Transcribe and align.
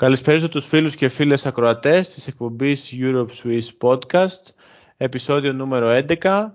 Καλησπέριζω 0.00 0.48
τους 0.48 0.66
φίλους 0.66 0.94
και 0.94 1.08
φίλες 1.08 1.46
ακροατές 1.46 2.14
της 2.14 2.26
εκπομπής 2.26 2.94
Europe 2.98 3.28
Swiss 3.42 3.68
Podcast, 3.80 4.40
επεισόδιο 4.96 5.52
νούμερο 5.52 5.88
11 5.88 6.52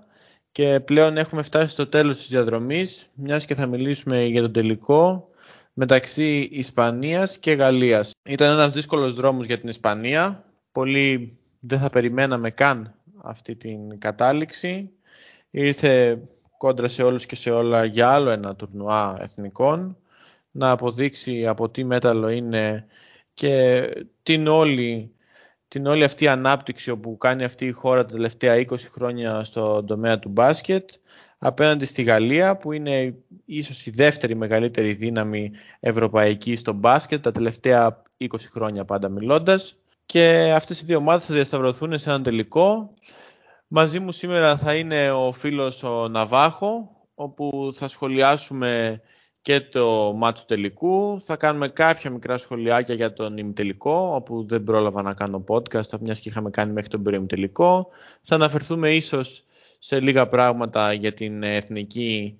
και 0.52 0.80
πλέον 0.80 1.16
έχουμε 1.16 1.42
φτάσει 1.42 1.68
στο 1.68 1.86
τέλος 1.86 2.16
της 2.16 2.28
διαδρομής, 2.28 3.06
μιας 3.14 3.44
και 3.44 3.54
θα 3.54 3.66
μιλήσουμε 3.66 4.24
για 4.24 4.40
τον 4.40 4.52
τελικό 4.52 5.28
μεταξύ 5.72 6.48
Ισπανίας 6.52 7.38
και 7.38 7.52
Γαλλίας. 7.52 8.10
Ήταν 8.28 8.52
ένας 8.52 8.72
δύσκολος 8.72 9.14
δρόμος 9.14 9.46
για 9.46 9.58
την 9.58 9.68
Ισπανία, 9.68 10.44
πολλοί 10.72 11.38
δεν 11.60 11.78
θα 11.78 11.90
περιμέναμε 11.90 12.50
καν 12.50 12.94
αυτή 13.22 13.56
την 13.56 13.98
κατάληξη. 13.98 14.90
Ήρθε 15.50 16.22
κόντρα 16.58 16.88
σε 16.88 17.02
όλους 17.02 17.26
και 17.26 17.36
σε 17.36 17.50
όλα 17.50 17.84
για 17.84 18.10
άλλο 18.10 18.30
ένα 18.30 18.56
τουρνουά 18.56 19.18
εθνικών, 19.20 19.96
να 20.50 20.70
αποδείξει 20.70 21.46
από 21.46 21.70
τι 21.70 21.84
μέταλλο 21.84 22.28
είναι 22.28 22.86
και 23.34 23.88
την 24.22 24.46
όλη, 24.46 25.14
την 25.68 25.86
όλη 25.86 26.04
αυτή 26.04 26.28
ανάπτυξη 26.28 26.96
που 26.96 27.16
κάνει 27.16 27.44
αυτή 27.44 27.66
η 27.66 27.70
χώρα 27.70 28.04
τα 28.04 28.12
τελευταία 28.12 28.64
20 28.68 28.76
χρόνια 28.90 29.44
στον 29.44 29.86
τομέα 29.86 30.18
του 30.18 30.28
μπάσκετ 30.28 30.90
απέναντι 31.38 31.84
στη 31.84 32.02
Γαλλία 32.02 32.56
που 32.56 32.72
είναι 32.72 33.14
ίσως 33.44 33.86
η 33.86 33.90
δεύτερη 33.90 34.34
μεγαλύτερη 34.34 34.92
δύναμη 34.92 35.50
ευρωπαϊκή 35.80 36.56
στο 36.56 36.72
μπάσκετ 36.72 37.22
τα 37.22 37.30
τελευταία 37.30 38.02
20 38.18 38.26
χρόνια 38.52 38.84
πάντα 38.84 39.08
μιλώντας 39.08 39.76
και 40.06 40.52
αυτές 40.54 40.80
οι 40.80 40.84
δύο 40.84 40.96
ομάδες 40.96 41.26
θα 41.26 41.34
διασταυρωθούν 41.34 41.98
σε 41.98 42.08
έναν 42.08 42.22
τελικό. 42.22 42.94
Μαζί 43.66 43.98
μου 43.98 44.12
σήμερα 44.12 44.56
θα 44.56 44.74
είναι 44.74 45.10
ο 45.10 45.32
φίλος 45.32 45.82
ο 45.82 46.08
Ναβάχο 46.08 46.90
όπου 47.14 47.70
θα 47.74 47.88
σχολιάσουμε 47.88 49.00
και 49.44 49.60
το 49.60 50.12
μάτσο 50.16 50.44
τελικού. 50.46 51.20
Θα 51.20 51.36
κάνουμε 51.36 51.68
κάποια 51.68 52.10
μικρά 52.10 52.38
σχολιάκια 52.38 52.94
για 52.94 53.12
τον 53.12 53.36
ημιτελικό, 53.36 54.12
όπου 54.14 54.46
δεν 54.46 54.64
πρόλαβα 54.64 55.02
να 55.02 55.14
κάνω 55.14 55.44
podcast, 55.48 55.98
μιας 56.00 56.20
και 56.20 56.28
είχαμε 56.28 56.50
κάνει 56.50 56.72
μέχρι 56.72 56.88
τον 56.88 57.02
προημιτελικό. 57.02 57.88
Θα 58.22 58.34
αναφερθούμε 58.34 58.90
ίσως 58.90 59.44
σε 59.78 60.00
λίγα 60.00 60.28
πράγματα 60.28 60.92
για 60.92 61.12
την 61.12 61.42
εθνική 61.42 62.38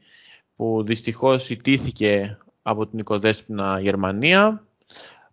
που 0.56 0.84
δυστυχώς 0.84 1.50
ιτήθηκε 1.50 2.38
από 2.62 2.86
την 2.86 2.98
οικοδέσποινα 2.98 3.80
Γερμανία. 3.80 4.64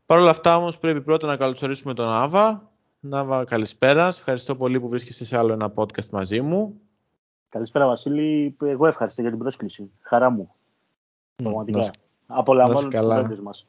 Παρ' 0.06 0.20
όλα 0.20 0.30
αυτά 0.30 0.58
όμως 0.58 0.80
πρέπει 0.80 1.02
πρώτα 1.02 1.28
να 1.28 1.38
καλωσορίσουμε 1.38 1.94
τον 1.94 2.10
Άβα. 2.10 2.72
Νάβα, 3.00 3.44
καλησπέρα. 3.44 4.08
Ευχαριστώ 4.08 4.56
πολύ 4.56 4.80
που 4.80 4.90
βρίσκεσαι 4.90 5.26
σε 5.26 5.38
άλλο 5.38 5.54
ένα 5.54 5.74
podcast 5.76 6.10
μαζί 6.12 6.42
μου. 6.42 6.82
Καλησπέρα 7.50 7.88
Βασίλη. 7.88 8.56
Εγώ 8.64 8.88
ευχαριστώ 8.88 9.22
για 9.22 9.30
την 9.30 9.40
πρόσκληση. 9.40 9.92
Χαρά 10.02 10.30
μου. 10.30 10.56
Πραγματικά. 11.42 11.80
Να, 12.28 12.38
Απολαμβάνω 12.38 13.28
τους 13.28 13.40
μας. 13.40 13.66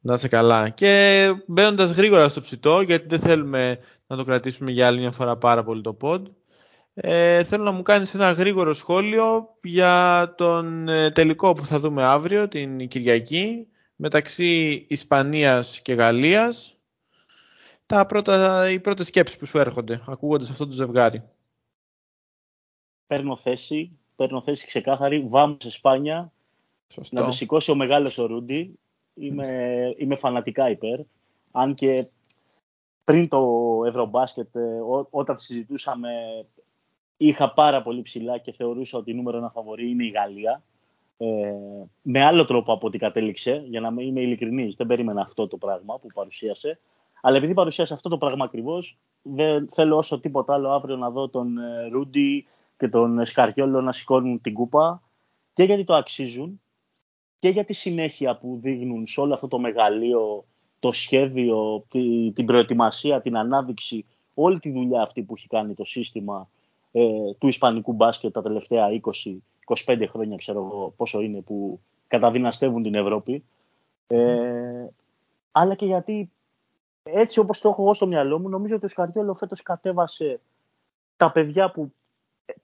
Να 0.00 0.14
είσαι 0.14 0.28
καλά. 0.28 0.68
Και 0.68 1.34
μπαίνοντας 1.46 1.90
γρήγορα 1.90 2.28
στο 2.28 2.40
ψητό, 2.40 2.80
γιατί 2.80 3.06
δεν 3.06 3.20
θέλουμε 3.20 3.78
να 4.06 4.16
το 4.16 4.24
κρατήσουμε 4.24 4.70
για 4.70 4.86
άλλη 4.86 4.98
μια 4.98 5.10
φορά 5.10 5.36
πάρα 5.36 5.64
πολύ 5.64 5.80
το 5.80 5.96
pod, 6.00 6.22
ε, 6.94 7.44
θέλω 7.44 7.64
να 7.64 7.70
μου 7.70 7.82
κάνεις 7.82 8.14
ένα 8.14 8.32
γρήγορο 8.32 8.72
σχόλιο 8.72 9.56
για 9.62 10.34
τον 10.36 10.88
ε, 10.88 11.10
τελικό 11.10 11.52
που 11.52 11.66
θα 11.66 11.80
δούμε 11.80 12.02
αύριο, 12.02 12.48
την 12.48 12.88
Κυριακή, 12.88 13.66
μεταξύ 13.96 14.86
Ισπανίας 14.88 15.80
και 15.80 15.92
Γαλλίας. 15.92 16.78
Τα 17.86 18.06
πρώτα, 18.06 18.70
οι 18.70 18.80
πρώτες 18.80 19.06
σκέψεις 19.06 19.38
που 19.38 19.46
σου 19.46 19.58
έρχονται, 19.58 20.02
ακούγοντας 20.06 20.50
αυτό 20.50 20.66
το 20.66 20.72
ζευγάρι. 20.72 21.22
Παίρνω 23.06 23.36
θέση, 23.36 23.98
παίρνω 24.16 24.40
θέση 24.40 24.66
ξεκάθαρη, 24.66 25.26
βάμω 25.28 25.56
σε 25.60 25.70
Σπάνια, 25.70 26.32
Σωστό. 26.92 27.20
να 27.20 27.26
το 27.26 27.32
σηκώσει 27.32 27.70
ο 27.70 27.74
μεγάλος 27.74 28.18
ο 28.18 28.26
Ρούντι. 28.26 28.78
Είμαι, 29.14 29.94
είμαι 29.96 30.16
φανατικά 30.16 30.70
υπέρ. 30.70 31.00
Αν 31.52 31.74
και 31.74 32.08
πριν 33.04 33.28
το 33.28 33.80
Ευρωμπάσκετ, 33.86 34.56
ε, 34.56 34.80
ό, 34.80 35.06
όταν 35.10 35.38
συζητούσαμε, 35.38 36.10
είχα 37.16 37.52
πάρα 37.52 37.82
πολύ 37.82 38.02
ψηλά 38.02 38.38
και 38.38 38.52
θεωρούσα 38.52 38.98
ότι 38.98 39.10
η 39.10 39.14
νούμερο 39.14 39.36
ένα 39.36 39.50
φαβορή 39.50 39.90
είναι 39.90 40.04
η 40.04 40.08
Γαλλία. 40.08 40.62
Ε, 41.16 41.54
με 42.02 42.22
άλλο 42.22 42.44
τρόπο 42.44 42.72
από 42.72 42.86
ό,τι 42.86 42.98
κατέληξε, 42.98 43.64
για 43.66 43.80
να 43.80 44.02
είμαι 44.02 44.20
ειλικρινής, 44.20 44.76
δεν 44.76 44.86
περίμενα 44.86 45.20
αυτό 45.20 45.46
το 45.46 45.56
πράγμα 45.56 45.98
που 45.98 46.06
παρουσίασε. 46.14 46.78
Αλλά 47.20 47.36
επειδή 47.36 47.54
παρουσίασε 47.54 47.94
αυτό 47.94 48.08
το 48.08 48.18
πράγμα 48.18 48.44
ακριβώς, 48.44 48.98
δεν 49.22 49.68
θέλω 49.68 49.96
όσο 49.96 50.20
τίποτα 50.20 50.54
άλλο 50.54 50.70
αύριο 50.70 50.96
να 50.96 51.10
δω 51.10 51.28
τον 51.28 51.58
ε, 51.58 51.88
Ρούντι 51.88 52.46
και 52.76 52.88
τον 52.88 53.24
Σκαριόλο 53.24 53.80
να 53.80 53.92
σηκώνουν 53.92 54.40
την 54.40 54.54
κούπα 54.54 55.02
και 55.52 55.62
γιατί 55.62 55.84
το 55.84 55.94
αξίζουν 55.94 56.60
και 57.38 57.48
για 57.48 57.64
τη 57.64 57.72
συνέχεια 57.72 58.36
που 58.36 58.58
δείχνουν 58.62 59.06
σε 59.06 59.20
όλο 59.20 59.34
αυτό 59.34 59.48
το 59.48 59.58
μεγαλείο, 59.58 60.44
το 60.78 60.92
σχέδιο, 60.92 61.86
την 62.34 62.46
προετοιμασία, 62.46 63.20
την 63.20 63.36
ανάδειξη, 63.36 64.04
όλη 64.34 64.60
τη 64.60 64.70
δουλειά 64.70 65.02
αυτή 65.02 65.22
που 65.22 65.34
έχει 65.36 65.46
κάνει 65.46 65.74
το 65.74 65.84
σύστημα 65.84 66.48
ε, 66.92 67.34
του 67.38 67.48
Ισπανικού 67.48 67.92
μπάσκετ 67.92 68.32
τα 68.32 68.42
τελευταία 68.42 68.86
20-25 69.86 70.04
χρόνια, 70.10 70.36
ξέρω 70.36 70.58
εγώ 70.58 70.94
πόσο 70.96 71.20
είναι, 71.20 71.40
που 71.40 71.80
καταδυναστεύουν 72.06 72.82
την 72.82 72.94
Ευρώπη. 72.94 73.44
Ε, 74.06 74.86
αλλά 75.52 75.74
και 75.74 75.86
γιατί 75.86 76.30
έτσι 77.02 77.40
όπως 77.40 77.60
το 77.60 77.68
έχω 77.68 77.82
εγώ 77.82 77.94
στο 77.94 78.06
μυαλό 78.06 78.38
μου, 78.38 78.48
νομίζω 78.48 78.76
ότι 78.76 78.84
ο 78.84 78.88
Σκαριόλο 78.88 79.34
φέτος 79.34 79.62
κατέβασε 79.62 80.40
τα 81.16 81.32
παιδιά 81.32 81.70
που 81.70 81.92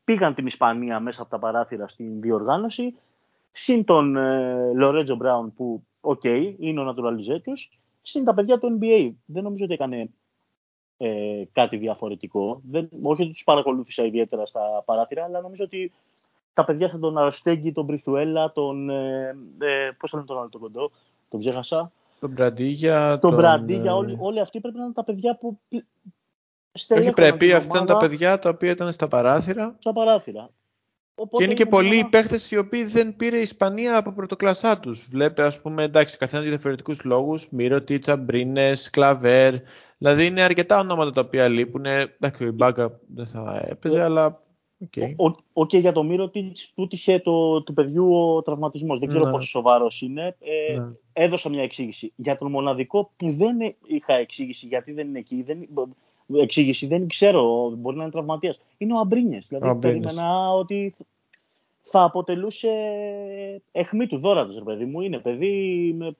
πήγαν 0.04 0.34
την 0.34 0.46
Ισπανία 0.46 1.00
μέσα 1.00 1.22
από 1.22 1.30
τα 1.30 1.38
παράθυρα 1.38 1.88
στην 1.88 2.20
διοργάνωση 2.20 2.94
Συν 3.52 3.84
τον 3.84 4.16
ε, 4.16 4.72
Λορέντζο 4.74 5.16
Μπράουν 5.16 5.54
που, 5.54 5.82
οκ, 6.00 6.20
okay, 6.24 6.54
είναι 6.58 6.80
ο 6.80 6.88
naturalisé 6.88 7.40
τους, 7.42 7.70
συν 8.02 8.24
τα 8.24 8.34
παιδιά 8.34 8.58
του 8.58 8.78
NBA. 8.80 9.12
Δεν 9.24 9.42
νομίζω 9.42 9.64
ότι 9.64 9.74
έκανε 9.74 10.10
ε, 10.96 11.42
κάτι 11.52 11.76
διαφορετικό. 11.76 12.60
Δεν, 12.70 12.88
όχι 13.02 13.22
ότι 13.22 13.32
τους 13.32 13.44
παρακολούθησα 13.44 14.04
ιδιαίτερα 14.04 14.46
στα 14.46 14.82
παράθυρα, 14.84 15.24
αλλά 15.24 15.40
νομίζω 15.40 15.64
ότι 15.64 15.92
τα 16.52 16.64
παιδιά 16.64 16.88
σαν 16.88 17.00
τον 17.00 17.18
Αροστέγγι, 17.18 17.72
τον 17.72 17.84
Μπριθουέλα, 17.84 18.52
τον. 18.52 18.90
Ε, 18.90 19.36
ε, 19.58 19.90
Πώς 19.98 20.12
λένε 20.12 20.26
τον 20.26 20.38
άλλο 20.38 20.48
τον 20.48 20.60
κοντό, 20.60 20.90
τον 21.28 21.40
ξέχασα. 21.40 21.92
Τον 22.20 22.30
Μπραντίγια. 22.30 23.19
Τον, 23.19 23.30
τον 23.30 23.34
Μπραντίγια, 23.38 23.94
όλοι, 23.94 24.16
όλοι 24.20 24.40
αυτοί 24.40 24.60
πρέπει 24.60 24.76
να 24.76 24.84
είναι 24.84 24.92
τα 24.92 25.04
παιδιά 25.04 25.36
που. 25.36 25.58
Όχι 26.88 27.12
πρέπει, 27.12 27.52
αυτά 27.52 27.78
είναι 27.78 27.86
τα 27.86 27.96
παιδιά 27.96 28.38
τα 28.38 28.48
οποία 28.48 28.70
ήταν 28.70 28.92
στα 28.92 29.08
παράθυρα. 29.08 29.76
Στα 29.78 29.92
παράθυρα. 29.92 30.50
Οπότε 31.14 31.36
και 31.36 31.44
είναι 31.44 31.54
και 31.54 31.66
πολλοί 31.66 31.98
οι 31.98 32.04
παίχτες 32.04 32.50
οι 32.50 32.56
οποίοι 32.56 32.84
δεν 32.84 33.16
πήρε 33.16 33.38
η 33.38 33.40
Ισπανία 33.40 33.96
από 33.96 34.12
πρωτοκλασσά 34.12 34.80
τους. 34.80 35.06
Βλέπει, 35.10 35.42
ας 35.42 35.60
πούμε, 35.60 35.82
εντάξει, 35.82 36.18
καθένας 36.18 36.44
για 36.44 36.54
διαφορετικούς 36.54 37.04
λόγους. 37.04 37.48
Μύρο, 37.50 37.80
Τίτσα, 37.80 38.16
Μπρίνες, 38.16 38.90
Κλαβέρ. 38.90 39.54
Δηλαδή 39.98 40.26
είναι 40.26 40.42
αρκετά 40.42 40.78
ονόματα 40.78 41.10
τα 41.10 41.20
οποία 41.20 41.48
λείπουν. 41.48 41.84
Εντάξει, 41.84 42.44
η 42.44 42.50
Μπάγκα 42.50 43.00
δεν 43.14 43.26
θα 43.26 43.64
έπαιζε, 43.68 43.98
ο, 43.98 44.04
αλλά. 44.04 44.42
Okay. 44.90 45.14
Οκ, 45.16 45.36
okay, 45.52 45.80
για 45.80 45.92
το 45.92 46.02
Μύρο 46.02 46.30
του 46.74 46.86
έτυχε 46.88 47.18
το, 47.18 47.62
του 47.62 47.72
παιδιού 47.72 48.14
ο 48.14 48.42
τραυματισμός. 48.42 48.98
Δεν 48.98 49.08
ξέρω 49.08 49.24
ναι. 49.24 49.30
πόσο 49.30 49.48
σοβαρός 49.48 50.00
είναι. 50.00 50.36
Ε, 50.40 50.78
ναι. 50.78 50.92
Έδωσα 51.12 51.48
μια 51.48 51.62
εξήγηση. 51.62 52.12
Για 52.16 52.38
τον 52.38 52.50
μοναδικό 52.50 53.12
που 53.16 53.32
δεν 53.32 53.56
είχα 53.86 54.14
εξήγηση 54.14 54.66
γιατί 54.66 54.92
δεν 54.92 55.08
είναι 55.08 55.18
εκεί, 55.18 55.42
δεν, 55.42 55.68
εξήγηση 56.41 56.87
δεν 56.87 57.09
ξέρω, 57.09 57.72
μπορεί 57.76 57.97
να 57.97 58.03
είναι 58.03 58.12
τραυματίας. 58.12 58.60
Είναι 58.78 58.94
ο 58.94 58.98
Αμπρίνες. 58.98 59.46
Δηλαδή 59.48 59.69
ο 59.69 59.76
περίμενα 59.76 60.53
ότι 60.53 60.94
θα 61.82 62.02
αποτελούσε 62.02 62.70
αιχμή 63.72 64.06
του 64.06 64.19
δόρατος, 64.19 64.62
παιδί 64.64 64.84
μου. 64.84 65.00
Είναι 65.00 65.19
παιδί 65.19 65.94
με 65.99 66.17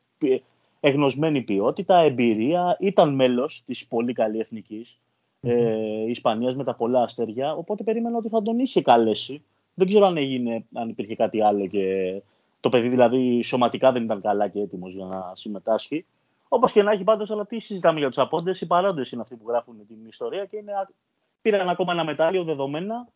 εγνωσμένη 0.81 1.43
ποιότητα, 1.43 1.99
εμπειρία, 1.99 2.77
ήταν 2.81 3.15
μέλος 3.15 3.63
της 3.67 3.87
πολύ 3.87 4.13
καλή 4.13 4.39
εθνικής 4.39 4.99
mm-hmm. 5.43 5.51
ε, 5.51 6.11
Ισπανίας 6.11 6.57
με 6.57 6.65
τα 6.65 6.75
πολλά 6.75 7.03
αστέρια, 7.03 7.55
οπότε 7.55 7.83
περίμενα 7.83 8.17
ότι 8.17 8.29
θα 8.29 8.43
τον 8.43 8.59
είχε 8.59 8.83
καλέσει. 8.83 9.43
Δεν 9.75 9.89
ξέρω 9.89 10.07
αν 10.07 10.17
έγινε, 10.17 10.65
αν 10.73 10.89
υπήρχε 10.89 11.15
κάτι 11.15 11.43
άλλο 11.43 11.67
και 11.67 12.21
το 12.61 12.69
παιδί 12.69 12.89
δηλαδή 12.89 13.43
σωματικά 13.43 13.93
δεν 13.93 14.05
ήταν 14.05 14.21
καλά 14.21 14.49
και 14.49 14.61
έτοιμος 14.61 14.93
για 14.93 15.05
να 15.05 15.33
συμμετάσχει. 15.35 16.05
Όπως 16.55 16.73
και 16.73 16.83
να 16.83 16.91
έχει 16.91 17.05
πάντως, 17.05 17.31
αλλά 17.31 17.47
τι 17.47 17.61
συζητάμε 17.61 17.99
για 17.99 18.09
τους 18.09 18.19
απόντες. 18.19 18.61
Οι 18.61 18.67
παρόντες 18.67 19.11
είναι 19.11 19.23
αυτοί 19.23 19.37
που 19.37 19.45
γράφουν 19.49 19.87
την 19.87 20.07
ιστορία 20.07 20.45
και 20.45 20.57
είναι, 20.57 20.73
πήραν 21.43 21.69
ακόμα 21.69 21.93
ένα 21.93 22.05
μετάλλιο 22.05 22.45
δεδομένα 22.45 23.09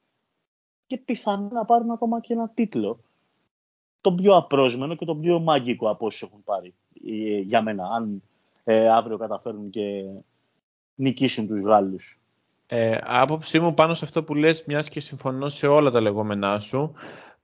και 0.86 0.96
πιθανόν 0.96 1.52
να 1.52 1.64
πάρουν 1.64 1.90
ακόμα 1.90 2.20
και 2.20 2.32
ένα 2.32 2.48
τίτλο. 2.54 3.00
Το 4.00 4.12
πιο 4.12 4.36
απρόσμενο 4.36 4.94
και 4.94 5.04
το 5.04 5.14
πιο 5.14 5.40
μαγικό 5.40 5.90
από 5.90 6.06
όσους 6.06 6.22
έχουν 6.22 6.44
πάρει 6.44 6.74
ε, 7.06 7.38
για 7.38 7.62
μένα. 7.62 7.84
Αν 7.86 8.22
ε, 8.64 8.88
αύριο 8.88 9.16
καταφέρουν 9.16 9.70
και 9.70 10.04
νικήσουν 10.94 11.46
τους 11.46 11.60
Γάλλους. 11.60 12.20
Ε, 12.66 12.98
άποψή 13.04 13.60
μου 13.60 13.74
πάνω 13.74 13.94
σε 13.94 14.04
αυτό 14.04 14.24
που 14.24 14.34
λες, 14.34 14.64
μιας 14.64 14.88
και 14.88 15.00
συμφωνώ 15.00 15.48
σε 15.48 15.66
όλα 15.66 15.90
τα 15.90 16.00
λεγόμενά 16.00 16.58
σου, 16.58 16.92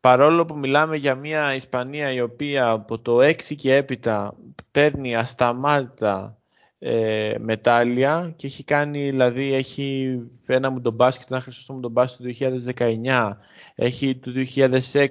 παρόλο 0.02 0.44
που 0.44 0.58
μιλάμε 0.58 0.96
για 0.96 1.14
μια 1.14 1.54
Ισπανία 1.54 2.12
η 2.12 2.20
οποία 2.20 2.70
από 2.70 2.99
το 2.99 3.19
6 3.19 3.34
και 3.56 3.75
έπειτα 3.75 4.37
παίρνει 4.70 5.16
ασταμάτητα 5.16 6.38
ε, 6.78 7.34
μετάλλια 7.38 8.32
και 8.37 8.46
έχει 8.46 8.64
κάνει, 8.64 9.10
δηλαδή 9.10 9.52
έχει 9.54 10.19
ένα 10.46 10.70
μου 10.70 10.81
τον 10.81 10.94
μπάσκετ, 10.94 11.31
ένα 11.31 11.40
χρυσό 11.40 11.72
μου 11.72 11.81
τον 11.81 11.90
μπάσκετ 11.90 12.26
του 12.26 12.34
2019, 12.76 13.31
έχει 13.75 14.16
του 14.16 14.32
2006, 14.56 15.08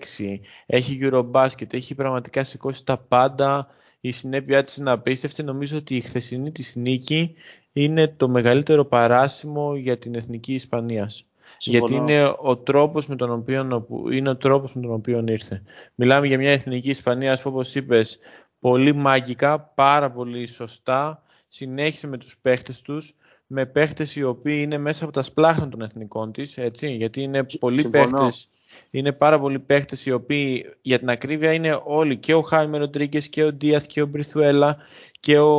έχει 0.65 0.99
Eurobasket, 1.01 1.73
έχει 1.73 1.95
πραγματικά 1.95 2.43
σηκώσει 2.43 2.85
τα 2.85 2.97
πάντα, 2.97 3.67
η 3.99 4.11
συνέπειά 4.11 4.61
της 4.61 4.77
είναι 4.77 4.91
απίστευτη. 4.91 5.43
Νομίζω 5.43 5.77
ότι 5.77 5.95
η 5.95 6.01
χθεσινή 6.01 6.51
της 6.51 6.75
νίκη 6.75 7.35
είναι 7.71 8.07
το 8.07 8.29
μεγαλύτερο 8.29 8.85
παράσημο 8.85 9.75
για 9.75 9.97
την 9.97 10.15
εθνική 10.15 10.53
Ισπανίας. 10.53 11.30
Γιατί 11.59 11.93
είναι 11.93 12.35
ο 12.37 12.57
τρόπος 12.57 13.07
με 13.07 13.15
τον 13.15 13.31
οποίο, 13.31 13.87
είναι 14.11 14.29
ο 14.29 14.37
τρόπος 14.37 14.73
με 14.73 14.81
τον 14.81 14.93
οποίο 14.93 15.23
ήρθε. 15.27 15.61
Μιλάμε 15.95 16.27
για 16.27 16.37
μια 16.37 16.51
εθνική 16.51 16.89
Ισπανία, 16.89 17.35
που 17.35 17.49
όπως 17.49 17.75
είπες, 17.75 18.19
πολύ 18.59 18.95
μαγικά, 18.95 19.59
πάρα 19.59 20.11
πολύ 20.11 20.47
σωστά, 20.47 21.23
συνέχισε 21.47 22.07
με 22.07 22.17
τους 22.17 22.37
παίχτες 22.37 22.81
τους, 22.81 23.15
με 23.47 23.65
παίχτες 23.65 24.15
οι 24.15 24.23
οποίοι 24.23 24.59
είναι 24.63 24.77
μέσα 24.77 25.03
από 25.03 25.13
τα 25.13 25.21
σπλάχνα 25.21 25.69
των 25.69 25.81
εθνικών 25.81 26.31
της, 26.31 26.57
έτσι, 26.57 26.91
γιατί 26.91 27.21
είναι 27.21 27.45
πολλοί 27.59 27.89
παίχτες, 27.89 28.49
είναι 28.91 29.11
πάρα 29.11 29.39
πολλοί 29.39 29.59
παίχτες 29.59 30.05
οι 30.05 30.11
οποίοι 30.11 30.65
για 30.81 30.99
την 30.99 31.09
ακρίβεια 31.09 31.53
είναι 31.53 31.81
όλοι 31.83 32.17
και 32.17 32.33
ο 32.33 32.41
Χάιμερ 32.41 32.79
Ροντρίγκες 32.79 33.27
και 33.27 33.43
ο 33.43 33.53
Ντίαθ 33.53 33.85
και 33.85 34.01
ο 34.01 34.05
Μπριθουέλα 34.05 34.77
και 35.19 35.39
ο, 35.39 35.51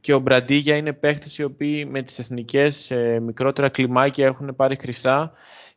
και 0.00 0.14
ο 0.14 0.18
Μπραντίγια 0.18 0.76
είναι 0.76 0.92
παίχτες 0.92 1.38
οι 1.38 1.42
οποίοι 1.42 1.88
με 1.90 2.02
τις 2.02 2.18
εθνικές 2.18 2.92
μικρότερα 3.22 3.68
κλιμάκια 3.68 4.26
έχουν 4.26 4.56
πάρει 4.56 4.76
χρυσά 4.80 5.32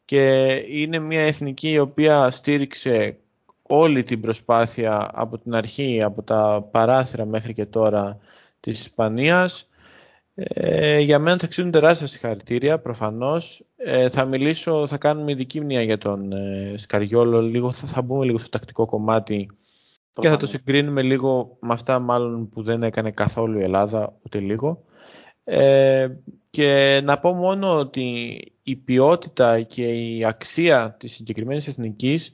και 0.05 0.51
είναι 0.67 0.99
μια 0.99 1.21
εθνική 1.21 1.71
η 1.71 1.79
οποία 1.79 2.29
στήριξε 2.29 3.17
όλη 3.61 4.03
την 4.03 4.21
προσπάθεια 4.21 5.09
από 5.13 5.37
την 5.37 5.55
αρχή, 5.55 6.03
από 6.03 6.23
τα 6.23 6.67
παράθυρα 6.71 7.25
μέχρι 7.25 7.53
και 7.53 7.65
τώρα 7.65 8.17
της 8.59 8.79
Ισπανίας. 8.79 9.67
Ε, 10.35 10.99
για 10.99 11.19
μένα 11.19 11.37
θα 11.37 11.45
αξίζουν 11.45 11.71
τεράστια 11.71 12.07
συγχαρητήρια, 12.07 12.79
προφανώς. 12.79 13.65
Ε, 13.75 14.09
θα 14.09 14.25
μιλήσω, 14.25 14.87
θα 14.87 14.97
κάνουμε 14.97 15.31
ειδική 15.31 15.61
μνήμα 15.61 15.81
για 15.81 15.97
τον 15.97 16.31
ε, 16.31 16.73
Σκαριόλο, 16.77 17.41
λίγο, 17.41 17.71
θα, 17.71 17.87
θα 17.87 18.01
μπούμε 18.01 18.25
λίγο 18.25 18.37
στο 18.37 18.49
τακτικό 18.49 18.85
κομμάτι 18.85 19.49
και 20.11 20.27
θα 20.29 20.37
το 20.37 20.45
συγκρίνουμε 20.45 21.01
λίγο 21.01 21.57
με 21.59 21.73
αυτά 21.73 21.99
μάλλον 21.99 22.49
που 22.49 22.63
δεν 22.63 22.83
έκανε 22.83 23.11
καθόλου 23.11 23.59
η 23.59 23.63
Ελλάδα, 23.63 24.19
ούτε 24.25 24.39
λίγο. 24.39 24.83
Ε, 25.43 26.07
και 26.49 27.01
να 27.03 27.19
πω 27.19 27.33
μόνο 27.33 27.77
ότι 27.77 28.37
η 28.63 28.75
ποιότητα 28.75 29.61
και 29.61 29.85
η 29.93 30.25
αξία 30.25 30.95
της 30.99 31.13
συγκεκριμένης 31.13 31.67
εθνικής 31.67 32.33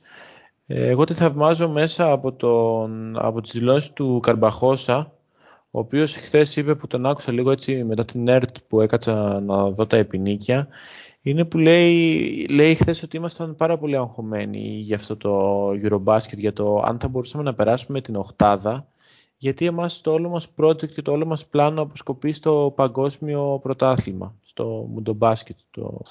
εγώ 0.71 1.03
τη 1.03 1.13
θαυμάζω 1.13 1.69
μέσα 1.69 2.11
από, 2.11 2.33
τον, 2.33 3.15
από 3.19 3.41
τις 3.41 3.51
δηλώσεις 3.51 3.93
του 3.93 4.19
Καρμπαχώσα 4.19 5.18
ο 5.71 5.79
οποίος 5.79 6.15
χθες 6.15 6.55
είπε 6.55 6.75
που 6.75 6.87
τον 6.87 7.05
άκουσα 7.05 7.31
λίγο 7.31 7.51
έτσι 7.51 7.83
μετά 7.83 8.05
την 8.05 8.27
ΕΡΤ 8.27 8.57
που 8.67 8.81
έκατσα 8.81 9.39
να 9.39 9.69
δω 9.69 9.87
τα 9.87 9.97
επινίκια 9.97 10.67
είναι 11.21 11.45
που 11.45 11.57
λέει, 11.57 12.45
λέει 12.49 12.75
χθες 12.75 13.03
ότι 13.03 13.17
ήμασταν 13.17 13.55
πάρα 13.55 13.77
πολύ 13.77 13.95
αγχωμένοι 13.95 14.67
για 14.67 14.95
αυτό 14.95 15.17
το 15.17 15.67
Eurobasket 15.69 16.37
για 16.37 16.53
το 16.53 16.83
αν 16.85 16.99
θα 16.99 17.07
μπορούσαμε 17.07 17.43
να 17.43 17.53
περάσουμε 17.53 18.01
την 18.01 18.15
οχτάδα 18.15 18.87
γιατί 19.37 19.65
εμάς 19.65 20.01
το 20.01 20.11
όλο 20.11 20.29
μας 20.29 20.47
project 20.57 20.91
και 20.91 21.01
το 21.01 21.11
όλο 21.11 21.25
μας 21.25 21.45
πλάνο 21.45 21.81
αποσκοπεί 21.81 22.31
στο 22.31 22.73
παγκόσμιο 22.75 23.59
πρωτάθλημα, 23.61 24.35
στο 24.41 24.89
Mundo 24.95 25.33
το, 25.71 26.01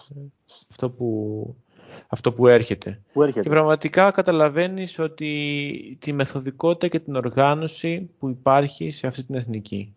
αυτό 0.71 0.91
που 0.91 1.57
αυτό 2.07 2.33
που 2.33 2.47
έρχεται. 2.47 3.03
που 3.13 3.23
έρχεται. 3.23 3.43
Και 3.43 3.49
πραγματικά 3.49 4.11
καταλαβαίνεις 4.11 4.99
ότι 4.99 5.99
τη 6.01 6.13
μεθοδικότητα 6.13 6.89
και 6.89 6.99
την 6.99 7.17
οργάνωση 7.17 8.11
που 8.19 8.29
υπάρχει 8.29 8.91
σε 8.91 9.07
αυτή 9.07 9.25
την 9.25 9.35
εθνική. 9.35 9.95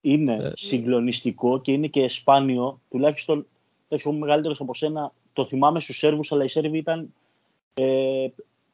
Είναι 0.00 0.34
ε, 0.34 0.52
συγκλονιστικό 0.54 1.60
και 1.60 1.72
είναι 1.72 1.86
και 1.86 2.08
σπάνιο, 2.08 2.80
τουλάχιστον 2.90 3.46
έχω 3.88 4.12
μεγαλύτερος 4.12 4.60
από 4.60 4.74
σένα, 4.74 5.12
το 5.32 5.44
θυμάμαι 5.44 5.80
στους 5.80 5.98
Σέρβους, 5.98 6.32
αλλά 6.32 6.44
οι 6.44 6.48
Σέρβοι 6.48 6.78
ήταν 6.78 7.12
ε, 7.74 8.28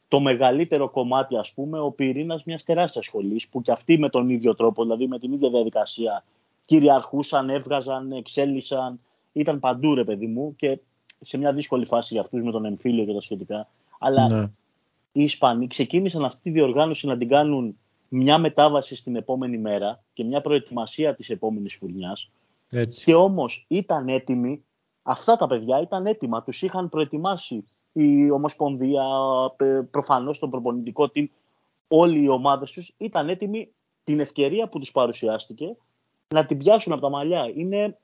το 0.08 0.20
μεγαλύτερο 0.20 0.88
κομμάτι, 0.88 1.36
ας 1.36 1.52
πούμε, 1.52 1.80
ο 1.80 1.90
πυρήνας 1.90 2.44
μιας 2.44 2.64
τεράστιας 2.64 3.04
σχολής, 3.04 3.48
που 3.48 3.62
και 3.62 3.72
αυτοί 3.72 3.98
με 3.98 4.08
τον 4.08 4.30
ίδιο 4.30 4.54
τρόπο, 4.54 4.82
δηλαδή 4.82 5.06
με 5.06 5.18
την 5.18 5.32
ίδια 5.32 5.50
διαδικασία, 5.50 6.24
κυριαρχούσαν, 6.64 7.50
έβγαζαν, 7.50 8.12
εξέλισσαν, 8.12 9.00
ήταν 9.32 9.60
παντού 9.60 9.94
ρε 9.94 10.04
παιδί 10.04 10.26
μου 10.26 10.54
και 10.56 10.78
σε 11.20 11.36
μια 11.36 11.52
δύσκολη 11.52 11.86
φάση 11.86 12.12
για 12.12 12.22
αυτούς 12.22 12.42
με 12.42 12.50
τον 12.50 12.64
εμφύλιο 12.64 13.04
και 13.04 13.12
τα 13.12 13.20
σχετικά. 13.20 13.68
Αλλά 13.98 14.28
ναι. 14.28 14.42
οι 15.12 15.22
Ισπανοί 15.22 15.66
ξεκίνησαν 15.66 16.24
αυτή 16.24 16.38
τη 16.42 16.50
διοργάνωση 16.50 17.06
να 17.06 17.16
την 17.16 17.28
κάνουν 17.28 17.78
μια 18.08 18.38
μετάβαση 18.38 18.96
στην 18.96 19.16
επόμενη 19.16 19.58
μέρα 19.58 20.02
και 20.12 20.24
μια 20.24 20.40
προετοιμασία 20.40 21.14
της 21.14 21.30
επόμενης 21.30 21.74
φουρνιά. 21.74 22.16
Και 23.04 23.14
όμως 23.14 23.64
ήταν 23.68 24.08
έτοιμοι, 24.08 24.64
αυτά 25.02 25.36
τα 25.36 25.46
παιδιά 25.46 25.80
ήταν 25.80 26.06
έτοιμα, 26.06 26.42
τους 26.42 26.62
είχαν 26.62 26.88
προετοιμάσει 26.88 27.64
η 27.92 28.30
Ομοσπονδία, 28.30 29.04
προφανώς 29.90 30.38
τον 30.38 30.50
προπονητικό 30.50 31.10
team, 31.14 31.26
όλοι 31.88 32.22
οι 32.22 32.28
ομάδες 32.28 32.70
τους 32.70 32.94
ήταν 32.98 33.28
έτοιμοι 33.28 33.72
την 34.04 34.20
ευκαιρία 34.20 34.68
που 34.68 34.78
τους 34.78 34.92
παρουσιάστηκε 34.92 35.76
να 36.28 36.46
την 36.46 36.58
πιάσουν 36.58 36.92
από 36.92 37.00
τα 37.02 37.08
μαλλιά. 37.08 37.50
Είναι 37.54 37.98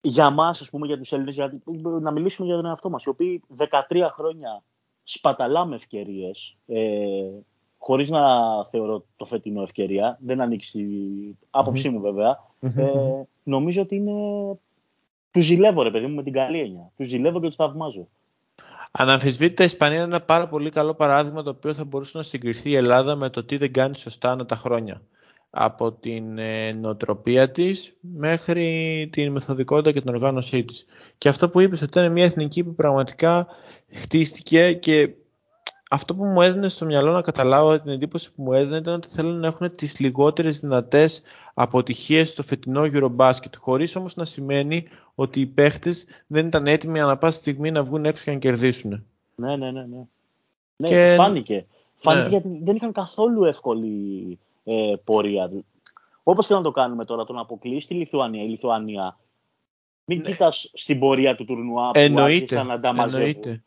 για 0.00 0.30
μας, 0.30 0.60
ας 0.60 0.70
πούμε, 0.70 0.86
για 0.86 0.98
τους 0.98 1.12
Έλληνες, 1.12 1.36
να 2.00 2.10
μιλήσουμε 2.10 2.46
για 2.46 2.56
τον 2.56 2.66
εαυτό 2.66 2.90
μας, 2.90 3.04
οι 3.04 3.08
οποίοι 3.08 3.42
13 3.56 4.10
χρόνια 4.14 4.62
σπαταλάμε 5.04 5.74
ευκαιρίες, 5.74 6.56
ε, 6.66 6.80
χωρίς 7.78 8.10
να 8.10 8.20
θεωρώ 8.64 9.04
το 9.16 9.24
φετινό 9.24 9.62
ευκαιρία, 9.62 10.18
δεν 10.20 10.40
ανοίξει 10.40 10.80
η 10.80 11.36
άποψή 11.50 11.88
μου 11.88 12.00
βέβαια. 12.00 12.38
Ε, 12.60 13.22
νομίζω 13.42 13.82
ότι 13.82 13.96
είναι. 13.96 14.12
Τους 15.30 15.44
ζηλεύω, 15.44 15.82
ρε 15.82 15.90
παιδί 15.90 16.06
μου, 16.06 16.14
με 16.14 16.22
την 16.22 16.32
καλή 16.32 16.60
έννοια. 16.60 16.90
Τους 16.96 17.08
ζηλεύω 17.08 17.40
και 17.40 17.46
τους 17.46 17.56
θαυμάζω. 17.56 18.08
Αναμφισβήτητα, 18.92 19.62
η 19.62 19.66
Ισπανία 19.66 19.96
είναι 19.96 20.04
ένα 20.04 20.20
πάρα 20.20 20.48
πολύ 20.48 20.70
καλό 20.70 20.94
παράδειγμα 20.94 21.42
το 21.42 21.50
οποίο 21.50 21.74
θα 21.74 21.84
μπορούσε 21.84 22.16
να 22.16 22.22
συγκριθεί 22.22 22.70
η 22.70 22.74
Ελλάδα 22.74 23.14
με 23.14 23.30
το 23.30 23.44
τι 23.44 23.56
δεν 23.56 23.72
κάνει 23.72 23.96
σωστά 23.96 24.30
ανά 24.30 24.46
τα 24.46 24.56
χρόνια 24.56 25.02
από 25.50 25.92
την 25.92 26.38
ε, 26.38 26.72
νοοτροπία 26.72 27.50
της 27.50 27.96
μέχρι 28.00 29.08
την 29.12 29.32
μεθοδικότητα 29.32 29.92
και 29.92 30.00
την 30.00 30.14
οργάνωσή 30.14 30.64
της. 30.64 30.86
Και 31.18 31.28
αυτό 31.28 31.50
που 31.50 31.60
είπες 31.60 31.82
ότι 31.82 31.98
ήταν 31.98 32.12
μια 32.12 32.24
εθνική 32.24 32.64
που 32.64 32.74
πραγματικά 32.74 33.46
χτίστηκε 33.92 34.72
και 34.72 35.14
αυτό 35.92 36.14
που 36.14 36.24
μου 36.24 36.40
έδινε 36.40 36.68
στο 36.68 36.84
μυαλό 36.84 37.12
να 37.12 37.22
καταλάβω 37.22 37.80
την 37.80 37.90
εντύπωση 37.90 38.34
που 38.34 38.42
μου 38.42 38.52
έδινε 38.52 38.76
ήταν 38.76 38.94
ότι 38.94 39.08
θέλουν 39.08 39.40
να 39.40 39.46
έχουν 39.46 39.74
τις 39.74 39.98
λιγότερες 39.98 40.60
δυνατές 40.60 41.22
αποτυχίες 41.54 42.28
στο 42.28 42.42
φετινό 42.42 42.82
Eurobasket 42.82 43.56
χωρίς 43.56 43.96
όμως 43.96 44.16
να 44.16 44.24
σημαίνει 44.24 44.88
ότι 45.14 45.40
οι 45.40 45.46
παίχτες 45.46 46.06
δεν 46.26 46.46
ήταν 46.46 46.66
έτοιμοι 46.66 47.00
ανά 47.00 47.16
πάση 47.16 47.38
στιγμή 47.38 47.70
να 47.70 47.82
βγουν 47.82 48.04
έξω 48.04 48.24
και 48.24 48.30
να 48.30 48.38
κερδίσουν. 48.38 49.04
Ναι, 49.34 49.56
ναι, 49.56 49.70
ναι. 49.70 49.84
ναι. 49.84 50.06
ναι 50.76 50.88
και... 50.88 51.14
Φάνηκε. 51.16 51.66
Φάνηκε 51.96 52.28
ναι. 52.28 52.28
γιατί 52.28 52.60
δεν 52.62 52.76
είχαν 52.76 52.92
καθόλου 52.92 53.44
εύκολη 53.44 54.38
ε, 54.70 54.94
πορεία. 55.04 55.50
Όπως 56.22 56.46
και 56.46 56.54
να 56.54 56.62
το 56.62 56.70
κάνουμε 56.70 57.04
τώρα, 57.04 57.24
τον 57.24 57.38
αποκλεί 57.38 57.80
στη 57.80 57.94
Λιθουανία. 57.94 58.42
Η 58.42 58.48
Λιθουανία 58.48 59.18
μην 60.04 60.18
ναι. 60.18 60.30
κοιτάς 60.30 60.70
στην 60.74 60.98
πορεία 60.98 61.36
του 61.36 61.44
τουρνουά 61.44 61.90
που 61.90 61.98
Εννοείται. 61.98 62.34
άρχισαν 62.34 62.66
να 62.66 62.80
τα 62.80 62.92
μαζεύουν. 62.92 63.64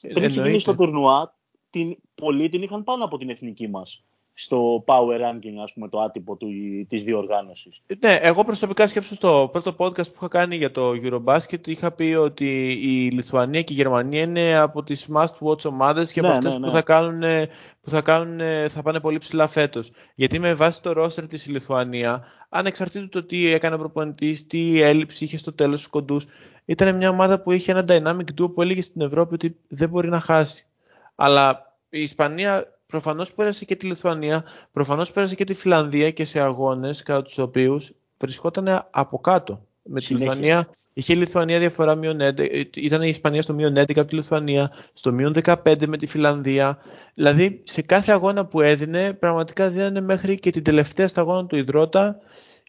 Πριν 0.00 0.30
ξεκινήσει 0.30 0.64
το 0.64 0.74
τουρνουά, 0.74 1.34
την, 1.70 1.96
πολλοί 2.14 2.48
την 2.48 2.62
είχαν 2.62 2.84
πάνω 2.84 3.04
από 3.04 3.18
την 3.18 3.30
εθνική 3.30 3.68
μας 3.68 4.04
στο 4.38 4.84
power 4.86 5.20
ranking, 5.20 5.62
ας 5.62 5.72
πούμε, 5.72 5.88
το 5.88 6.00
άτυπο 6.00 6.36
του, 6.36 6.48
της 6.88 7.04
διοργάνωσης. 7.04 7.82
Ναι, 8.00 8.18
εγώ 8.20 8.44
προσωπικά 8.44 8.86
σκέψω 8.88 9.14
στο 9.14 9.48
πρώτο 9.52 9.74
podcast 9.78 10.06
που 10.06 10.16
είχα 10.16 10.28
κάνει 10.28 10.56
για 10.56 10.70
το 10.70 10.90
Eurobasket 10.90 11.68
είχα 11.68 11.92
πει 11.92 12.04
ότι 12.04 12.66
η 12.66 13.10
Λιθουανία 13.10 13.62
και 13.62 13.72
η 13.72 13.76
Γερμανία 13.76 14.22
είναι 14.22 14.56
από 14.56 14.82
τις 14.82 15.08
must 15.14 15.48
watch 15.48 15.64
ομάδες 15.64 16.12
και 16.12 16.20
ναι, 16.20 16.26
από 16.26 16.36
αυτές 16.36 16.52
ναι, 16.52 16.58
ναι. 16.58 16.66
που, 16.66 16.72
θα 16.72 16.82
κάνουν, 16.82 17.48
που 17.80 17.90
θα, 17.90 18.00
κάνουν, 18.02 18.40
θα 18.68 18.82
πάνε 18.82 19.00
πολύ 19.00 19.18
ψηλά 19.18 19.48
φέτος. 19.48 19.90
Γιατί 20.14 20.38
με 20.38 20.54
βάση 20.54 20.82
το 20.82 21.02
roster 21.02 21.28
της 21.28 21.46
η 21.46 21.50
Λιθουανία, 21.50 22.24
ανεξαρτήτου 22.48 23.08
το 23.08 23.24
τι 23.24 23.52
έκανε 23.52 23.74
ο 23.74 23.78
προπονητής, 23.78 24.46
τι 24.46 24.80
έλλειψη 24.80 25.24
είχε 25.24 25.36
στο 25.36 25.52
τέλος 25.52 25.78
στους 25.78 25.90
κοντούς, 25.90 26.26
ήταν 26.64 26.96
μια 26.96 27.10
ομάδα 27.10 27.42
που 27.42 27.52
είχε 27.52 27.70
ένα 27.70 27.84
dynamic 27.88 28.40
duo 28.40 28.54
που 28.54 28.62
έλεγε 28.62 28.82
στην 28.82 29.00
Ευρώπη 29.00 29.34
ότι 29.34 29.56
δεν 29.68 29.88
μπορεί 29.88 30.08
να 30.08 30.20
χάσει. 30.20 30.66
Αλλά 31.14 31.74
η 31.90 32.00
Ισπανία 32.00 32.75
προφανώς 32.86 33.32
πέρασε 33.32 33.64
και 33.64 33.76
τη 33.76 33.86
Λιθουανία, 33.86 34.44
προφανώς 34.72 35.12
πέρασε 35.12 35.34
και 35.34 35.44
τη 35.44 35.54
Φιλανδία 35.54 36.10
και 36.10 36.24
σε 36.24 36.40
αγώνες 36.40 37.02
κατά 37.02 37.22
τους 37.22 37.38
οποίους 37.38 37.92
βρισκόταν 38.18 38.88
από 38.90 39.18
κάτω. 39.18 39.66
Με 39.82 40.00
τη 40.00 40.14
Λιθουανία 40.14 40.68
είχε 40.92 41.12
η 41.12 41.16
Λιθουανία 41.16 41.58
διαφορά 41.58 41.94
μείον 41.94 42.18
11, 42.20 42.76
ήταν 42.76 43.02
η 43.02 43.08
Ισπανία 43.08 43.42
στο 43.42 43.54
μείον 43.54 43.78
11 43.78 43.98
από 43.98 44.04
τη 44.04 44.14
Λιθουανία, 44.14 44.70
στο 44.92 45.12
μείον 45.12 45.34
15 45.44 45.86
με 45.86 45.96
τη 45.96 46.06
Φιλανδία. 46.06 46.78
Δηλαδή 47.14 47.62
σε 47.64 47.82
κάθε 47.82 48.12
αγώνα 48.12 48.46
που 48.46 48.60
έδινε, 48.60 49.12
πραγματικά 49.12 49.68
δίνανε 49.68 50.00
μέχρι 50.00 50.38
και 50.38 50.50
την 50.50 50.62
τελευταία 50.62 51.08
σταγόνα 51.08 51.46
του 51.46 51.56
Ιδρώτα 51.56 52.18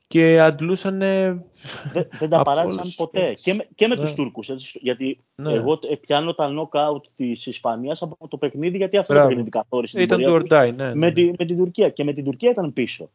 και 0.07 0.39
αντλούσαν. 0.39 0.99
Δεν, 0.99 2.07
δεν 2.19 2.29
τα 2.29 2.41
παράτησαν 2.41 2.93
ποτέ. 2.95 3.33
Και 3.33 3.53
με, 3.53 3.67
και 3.75 3.87
με 3.87 3.95
ναι. 3.95 4.05
του 4.05 4.13
Τούρκου. 4.15 4.41
Γιατί 4.81 5.19
ναι. 5.35 5.53
εγώ 5.53 5.79
πιάνω 6.01 6.33
τα 6.33 6.49
knockout 6.51 7.01
της 7.15 7.45
Ισπανίας 7.45 8.01
από 8.01 8.27
το 8.27 8.37
παιχνίδι, 8.37 8.77
γιατί 8.77 8.97
αυτό 8.97 9.13
το 9.13 9.27
παιχνίδι 9.27 9.49
καθόρισε. 9.49 10.01
Ήταν 10.01 10.21
του 10.21 10.33
Ορντάι, 10.33 10.71
ναι, 10.71 10.87
ναι, 10.87 10.95
με, 10.95 11.11
τη, 11.11 11.31
με 11.37 11.45
την 11.45 11.57
Τουρκία. 11.57 11.89
Και 11.89 12.03
με 12.03 12.13
την 12.13 12.23
Τουρκία 12.23 12.49
ήταν 12.49 12.73
πίσω. 12.73 13.09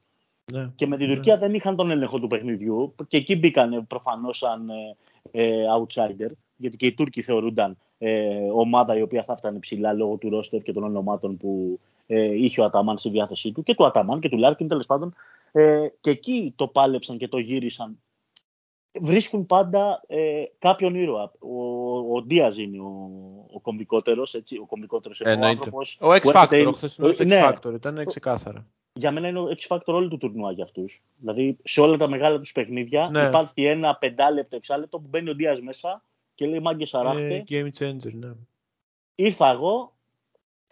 Ναι. 0.52 0.70
Και 0.74 0.86
με 0.86 0.96
την 0.96 1.08
Ναι. 1.08 1.14
Τουρκία 1.14 1.36
δεν 1.36 1.54
είχαν 1.54 1.76
τον 1.76 1.90
έλεγχο 1.90 2.18
του 2.18 2.26
παιχνιδιού 2.26 2.94
και 3.08 3.16
εκεί 3.16 3.36
μπήκαν 3.36 3.86
προφανώς 3.86 4.38
σαν 4.38 4.68
ε, 4.68 4.96
ε, 5.30 5.64
outsider, 5.78 6.30
γιατί 6.56 6.76
και 6.76 6.86
οι 6.86 6.92
Τούρκοι 6.92 7.22
θεωρούνταν 7.22 7.76
ε, 7.98 8.28
ομάδα 8.54 8.96
η 8.96 9.02
οποία 9.02 9.24
θα 9.24 9.36
φτάνει 9.36 9.58
ψηλά 9.58 9.92
λόγω 9.92 10.16
του 10.16 10.30
ρόστερ 10.30 10.62
και 10.62 10.72
των 10.72 10.84
ονομάτων 10.84 11.36
που 11.36 11.80
ε, 12.06 12.22
είχε 12.22 12.60
ο 12.60 12.64
Αταμάν 12.64 12.98
στη 12.98 13.08
διάθεσή 13.08 13.52
του 13.52 13.62
και 13.62 13.74
του 13.74 13.86
Αταμάν 13.86 14.20
και 14.20 14.28
του 14.28 14.38
Λάρκιν 14.38 14.68
τέλος 14.68 14.86
πάντων. 14.86 15.14
Ε, 15.52 15.86
και 16.00 16.10
εκεί 16.10 16.52
το 16.56 16.68
πάλεψαν 16.68 17.18
και 17.18 17.28
το 17.28 17.38
γύρισαν. 17.38 18.02
Βρίσκουν 19.00 19.46
πάντα 19.46 20.02
ε, 20.06 20.44
κάποιον 20.58 20.94
ήρωα. 20.94 21.32
Ο, 21.38 22.14
ο 22.16 22.22
Ντίας 22.22 22.58
είναι 22.58 22.80
ο, 22.80 23.10
ο 23.52 23.60
κομβικότερος, 23.60 24.34
έτσι, 24.34 24.58
ο 24.58 24.66
κομβικότερος 24.66 25.20
ο 25.20 25.28
Εννοείται. 25.28 25.56
άνθρωπος 25.56 25.98
Ο 26.00 26.06
X 26.12 26.20
που 26.22 26.30
έρχεται- 26.30 26.62
Factor, 26.62 26.66
ο 26.68 26.72
χθεσινός 26.72 27.18
Ε, 27.18 27.22
X 27.22 27.26
ναι. 27.26 27.40
Factor 27.48 27.72
ήταν 27.74 28.04
ξεκάθαρα. 28.06 28.66
για 28.92 29.10
μένα 29.12 29.28
είναι 29.28 29.38
ο 29.38 29.46
X 29.58 29.76
Factor 29.76 29.82
όλου 29.86 30.08
του 30.08 30.16
τουρνουά 30.18 30.52
για 30.52 30.64
αυτούς. 30.64 31.02
Δηλαδή 31.16 31.56
σε 31.64 31.80
όλα 31.80 31.96
τα 31.96 32.08
μεγάλα 32.08 32.38
τους 32.38 32.52
παιχνίδια 32.52 33.08
Ναι. 33.12 33.22
υπάρχει 33.22 33.64
ένα 33.64 33.96
πεντάλεπτο, 33.96 34.56
εξάλεπτο 34.56 34.98
που 34.98 35.06
μπαίνει 35.08 35.30
ο 35.30 35.34
Ντίας 35.34 35.60
μέσα 35.60 36.04
και 36.34 36.46
λέει 36.46 36.60
Μάγκε 36.60 36.86
αράχτε. 36.92 37.34
Είναι 37.34 37.44
game 37.48 37.68
changer, 37.78 38.12
ναι. 38.12 38.32
Ήρθα 39.14 39.50
εγώ, 39.50 39.96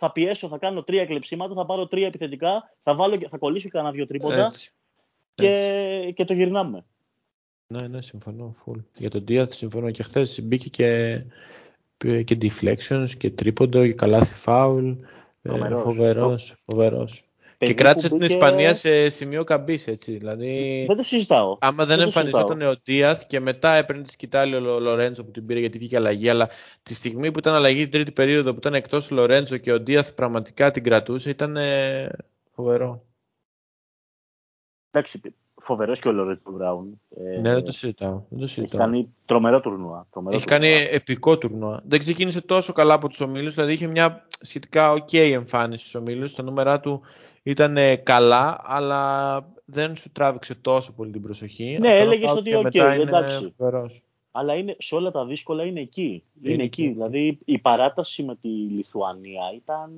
θα 0.00 0.12
πιέσω, 0.12 0.49
θα 0.49 0.59
κάνω 0.59 0.83
τρία 0.83 1.07
κλεψίματα, 1.07 1.54
θα 1.54 1.64
πάρω 1.64 1.87
τρία 1.87 2.07
επιθετικά, 2.07 2.73
θα, 2.83 2.95
βάλω, 2.95 3.16
και- 3.16 3.28
θα 3.28 3.38
κολλήσω 3.38 3.64
και 3.64 3.71
κανένα 3.71 3.92
δύο 3.95 4.07
τρίποντα 4.07 4.45
Έτσι. 4.45 4.73
και, 5.35 6.12
και 6.16 6.25
το 6.25 6.33
γυρνάμε. 6.33 6.85
Ναι, 7.66 7.88
ναι, 7.88 8.00
συμφωνώ. 8.02 8.54
Full. 8.64 8.78
Για 8.99 9.11
τον 9.11 9.25
Díaz 9.28 9.47
συμφωνώ 9.50 9.90
και 9.90 10.02
χθες 10.02 10.42
μπήκε 10.42 10.69
και, 10.69 11.23
και 12.25 12.38
deflections 12.40 13.09
και 13.19 13.30
τρίποντο 13.30 13.87
και 13.87 13.92
καλάθι 13.92 14.35
φάουλ. 14.35 14.92
Τρομερός. 15.42 15.83
Φοβερός, 15.83 16.54
φοβερός. 16.62 17.25
Παιδί 17.61 17.75
Και 17.75 17.83
κράτησε 17.83 18.09
που 18.09 18.17
την 18.19 18.26
μπήκε- 18.26 18.43
Ισπανία 18.43 18.75
σε 18.75 19.09
σημείο 19.09 19.45
καμπής, 19.45 19.87
έτσι. 19.87 20.17
Δηλαδή, 20.17 20.85
Δεν 20.87 20.97
το 20.97 21.02
συζητάω. 21.02 21.57
άμα 21.61 21.76
δεν 21.76 21.87
δεν 21.87 21.97
το 21.99 22.02
εμφανιζόταν 22.21 22.62
ο 22.62 22.75
Ντίαθ 22.85 23.26
και 23.26 23.40
μετά 23.40 23.73
έπαιρνε 23.73 24.02
τη 24.02 24.11
σκητάλη 24.11 24.55
ο 24.55 24.61
Λο- 24.61 24.81
Λορέντζο 24.81 25.25
που 25.25 25.31
την 25.31 25.47
πήρε 25.47 25.61
γιατί 25.61 25.79
βγήκε 25.79 25.97
αλλαγή, 25.97 26.29
αλλά 26.29 26.49
τη 26.83 26.95
στιγμή 26.95 27.31
που 27.31 27.38
ήταν 27.38 27.55
αλλαγή 27.55 27.83
την 27.83 27.90
τρίτη 27.90 28.12
περίοδο 28.12 28.50
που 28.52 28.59
ήταν 28.59 28.75
εκτός 28.75 29.11
ο 29.11 29.14
Λορέντζο 29.14 29.57
και 29.57 29.73
ο 29.73 29.81
Ντίαθ 29.81 30.12
πραγματικά 30.12 30.71
την 30.71 30.83
κρατούσε, 30.85 31.31
ήταν 31.31 31.57
ε, 31.57 32.09
φοβερό. 32.55 33.05
Εντάξει, 34.90 35.21
φοβερός 35.62 35.99
και 36.00 36.09
ο 36.09 36.12
Λορέντζο 36.12 36.50
Μπράουν. 36.50 37.00
Ε, 37.17 37.40
ναι, 37.40 37.52
δεν 37.55 37.64
το 37.64 37.73
συζητάω. 37.73 38.11
Δεν 38.29 38.38
το 38.38 38.45
έχει 38.45 38.52
συζητάω. 38.52 38.81
κάνει 38.81 39.14
τρομερό 39.25 39.61
τουρνουά. 39.61 40.07
Τρομερό 40.11 40.37
Έχει 40.37 40.47
τουρνουά. 40.47 40.69
κάνει 40.71 40.87
επικό 40.90 41.38
τουρνουά. 41.38 41.83
Δεν 41.85 41.99
ξεκίνησε 41.99 42.40
τόσο 42.40 42.73
καλά 42.73 42.95
από 42.95 43.09
τους 43.09 43.21
ομίλους, 43.21 43.55
δηλαδή 43.55 43.73
είχε 43.73 43.87
μια 43.87 44.26
σχετικά 44.40 44.93
ok 44.93 45.14
εμφάνιση 45.19 45.81
στους 45.81 45.95
ομίλους. 45.95 46.35
Τα 46.35 46.43
νούμερα 46.43 46.81
του 46.81 47.02
ήταν 47.42 47.76
ε, 47.76 47.97
καλά, 47.97 48.61
αλλά 48.62 49.44
δεν 49.64 49.97
σου 49.97 50.12
τράβηξε 50.12 50.54
τόσο 50.54 50.92
πολύ 50.92 51.11
την 51.11 51.23
προσοχή. 51.23 51.78
Ναι, 51.80 51.88
Από 51.88 51.97
το 51.97 52.02
έλεγες 52.02 52.30
knockout 52.30 52.37
ότι 52.37 52.50
και 52.50 52.56
οκ, 52.56 52.62
μετά 52.62 52.94
είναι 52.94 53.02
εντάξει. 53.02 53.54
φοβερός. 53.56 54.02
Αλλά 54.32 54.54
είναι, 54.54 54.76
σε 54.78 54.94
όλα 54.94 55.11
τα 55.11 55.26
δύσκολα 55.26 55.64
είναι 55.64 55.80
εκεί. 55.80 56.25
Είναι, 56.42 56.52
Είναι 56.52 56.62
εκεί. 56.62 56.82
εκεί. 56.82 56.92
Δηλαδή 56.92 57.38
η 57.44 57.59
παράταση 57.59 58.23
με 58.23 58.37
τη 58.37 58.49
Λιθουανία 58.49 59.42
ήταν, 59.54 59.90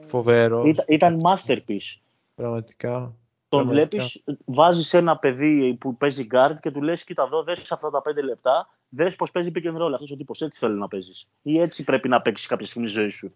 ε, 0.00 0.06
Φοβερός. 0.06 0.66
ήταν, 0.66 0.84
ήταν 0.88 1.20
masterpiece. 1.24 2.00
Πραγματικά. 2.34 3.14
Τον 3.48 3.64
Πραγματικά. 3.64 3.88
βλέπεις, 4.04 4.22
βάζεις 4.44 4.94
ένα 4.94 5.16
παιδί 5.16 5.76
που 5.80 5.96
παίζει 5.96 6.26
guard 6.32 6.54
και 6.60 6.70
του 6.70 6.82
λες 6.82 7.04
κοίτα 7.04 7.22
εδώ, 7.22 7.42
δες 7.42 7.72
αυτά 7.72 7.90
τα 7.90 8.02
πέντε 8.02 8.22
λεπτά, 8.22 8.68
δες 8.88 9.16
πως 9.16 9.30
παίζει 9.30 9.50
pick 9.54 9.66
and 9.66 9.76
roll. 9.82 9.92
Αυτός 9.92 10.10
ο 10.10 10.16
τύπος 10.16 10.40
έτσι 10.40 10.58
θέλει 10.58 10.78
να 10.78 10.88
παίζεις. 10.88 11.28
Ή 11.42 11.60
έτσι 11.60 11.84
πρέπει 11.84 12.08
να 12.08 12.20
παίξεις 12.22 12.46
κάποια 12.46 12.66
στιγμή 12.66 12.88
στη 12.88 12.98
ζωή 12.98 13.08
σου. 13.08 13.32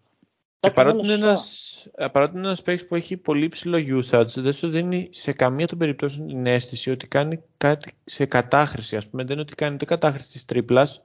Και 0.61 0.69
Τα 0.69 0.73
κάνει 0.73 0.87
παρότι 0.89 1.05
όλα 1.07 1.15
είναι, 1.17 1.25
σωστά. 1.31 1.31
ένας, 1.31 1.87
ε, 1.95 2.07
παρότι 2.07 2.37
είναι 2.37 2.45
ένας 2.47 2.61
παίκτης 2.61 2.87
που 2.87 2.95
έχει 2.95 3.17
πολύ 3.17 3.47
ψηλό 3.47 3.77
usage, 3.77 4.25
δεν 4.35 4.53
σου 4.53 4.69
δίνει 4.69 5.07
σε 5.11 5.31
καμία 5.33 5.67
των 5.67 5.77
περιπτώσεων 5.77 6.27
την 6.27 6.45
αίσθηση 6.45 6.91
ότι 6.91 7.07
κάνει 7.07 7.39
κάτι 7.57 7.91
σε 8.03 8.25
κατάχρηση. 8.25 8.95
Ας 8.95 9.07
πούμε, 9.07 9.23
δεν 9.23 9.31
είναι 9.31 9.41
ότι 9.41 9.55
κάνει 9.55 9.73
ούτε 9.73 9.85
κατάχρηση 9.85 10.31
της 10.31 10.45
τρίπλας, 10.45 11.01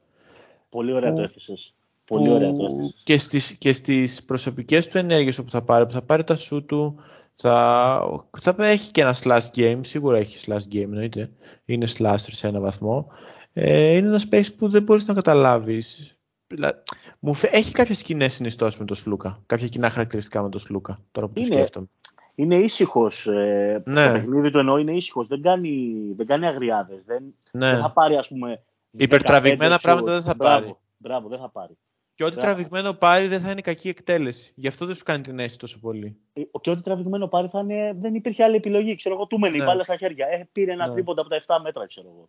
Πολύ 0.68 0.92
ωραία 0.92 1.10
που- 1.10 1.16
το 1.16 1.22
έθεσες. 1.22 1.74
Πολύ 2.04 2.30
ωραία 2.30 2.52
το 2.52 2.64
που 2.64 2.64
έθεσες. 2.72 3.00
και 3.04 3.18
στις, 3.18 3.52
και 3.52 3.72
στις 3.72 4.24
προσωπικές 4.24 4.88
του 4.88 4.98
ενέργειες 4.98 5.38
όπου 5.38 5.50
θα 5.50 5.62
πάρει, 5.62 5.86
που 5.86 5.92
θα 5.92 6.02
πάρει 6.02 6.24
τα 6.24 6.36
σου 6.36 6.64
του, 6.64 6.96
θα, 7.34 8.20
θα 8.40 8.66
έχει 8.66 8.90
και 8.90 9.00
ένα 9.00 9.14
slash 9.22 9.46
game, 9.56 9.80
σίγουρα 9.82 10.18
έχει 10.18 10.38
slash 10.46 10.74
game 10.74 10.80
εννοείται, 10.82 11.30
είναι 11.64 11.86
slasher 11.98 12.16
σε 12.32 12.46
ένα 12.48 12.60
βαθμό. 12.60 13.06
Ε, 13.52 13.96
είναι 13.96 14.06
ένας 14.08 14.28
παίκτης 14.28 14.54
που 14.54 14.68
δεν 14.68 14.82
μπορείς 14.82 15.06
να 15.06 15.14
καταλάβεις. 15.14 16.15
Δηλαδή, 16.46 16.78
Μου 17.18 17.34
φε- 17.34 17.54
έχει 17.54 17.72
κάποιες 17.72 18.02
κοινέ 18.02 18.28
συνιστώσεις 18.28 18.78
με 18.78 18.84
τον 18.84 18.96
Σλούκα, 18.96 19.42
κάποια 19.46 19.68
κοινά 19.68 19.90
χαρακτηριστικά 19.90 20.42
με 20.42 20.48
τον 20.48 20.60
Σλούκα, 20.60 20.98
τώρα 21.12 21.26
που 21.26 21.32
το 21.32 21.40
Είναι- 21.40 21.54
σκέφτομαι. 21.54 21.86
Είναι 22.34 22.56
ήσυχος. 22.56 23.26
Ε, 23.26 23.82
Ναι. 23.86 24.00
Στο 24.02 24.12
παιχνίδι 24.12 24.50
του 24.50 24.58
εννοώ 24.58 24.76
είναι 24.76 24.92
ήσυχος. 24.92 25.26
Δεν 25.26 25.42
κάνει, 25.42 25.94
δεν 26.16 26.26
κάνει 26.26 26.46
αγριάδες. 26.46 27.02
Δεν, 27.06 27.34
Ναι. 27.52 27.70
δεν 27.70 27.80
θα 27.80 27.90
πάρει, 27.92 28.16
ας 28.16 28.28
πούμε. 28.28 28.62
Υπερτραβηγμένα 28.90 29.70
15 29.76 29.82
πράγματα 29.82 30.12
σουτ. 30.12 30.22
δεν 30.22 30.30
θα 30.30 30.34
Μπράβο, 30.36 30.60
πάρει. 30.60 30.76
Μπράβο, 30.96 31.28
δεν 31.28 31.38
θα 31.38 31.48
πάρει. 31.48 31.76
Και 32.14 32.24
ό,τι 32.24 32.34
Μπράβο. 32.34 32.48
τραβηγμένο 32.54 32.92
πάρει 32.94 33.26
δεν 33.26 33.40
θα 33.40 33.50
είναι 33.50 33.60
κακή 33.60 33.88
εκτέλεση. 33.88 34.52
Γι' 34.56 34.68
αυτό 34.68 34.86
δεν 34.86 34.94
σου 34.94 35.04
κάνει 35.04 35.22
την 35.22 35.38
αίσθηση 35.38 35.58
τόσο 35.58 35.78
πολύ. 35.80 36.16
Ε, 36.32 36.42
Και 36.60 36.70
ό,τι 36.70 36.82
τραβηγμένο 36.82 37.26
πάρει 37.28 37.48
θα 37.50 37.58
είναι, 37.60 37.96
δεν 38.00 38.14
υπήρχε 38.14 38.44
άλλη 38.44 38.56
επιλογή. 38.56 38.94
Ξέρω 38.94 39.14
εγώ, 39.14 39.26
του 39.26 39.38
μένει 39.38 39.56
η 39.56 39.58
Ναι. 39.58 39.64
μπάλα 39.64 39.82
στα 39.82 39.96
χέρια. 39.96 40.26
Ε, 40.26 40.48
πήρε 40.52 40.72
ένα 40.72 40.86
Ναι. 40.86 40.92
τρίποντα 40.92 41.20
από 41.20 41.30
τα 41.30 41.36
7 41.36 41.60
μέτρα, 41.62 41.86
ξέρω 41.86 42.08
εγώ. 42.08 42.28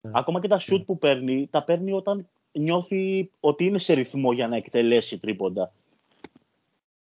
Ναι. 0.00 0.10
Ακόμα 0.14 0.40
και 0.40 0.48
τα 0.48 0.58
σουτ 0.58 0.78
Ναι. 0.78 0.84
που 0.84 0.98
παίρνει, 0.98 1.48
τα 1.50 1.64
παίρνει 1.64 1.92
όταν 1.92 2.28
νιώθει 2.58 3.30
ότι 3.40 3.64
είναι 3.64 3.78
σε 3.78 3.92
ρυθμό 3.92 4.32
για 4.32 4.48
να 4.48 4.56
εκτελέσει 4.56 5.18
τρίποντα. 5.18 5.72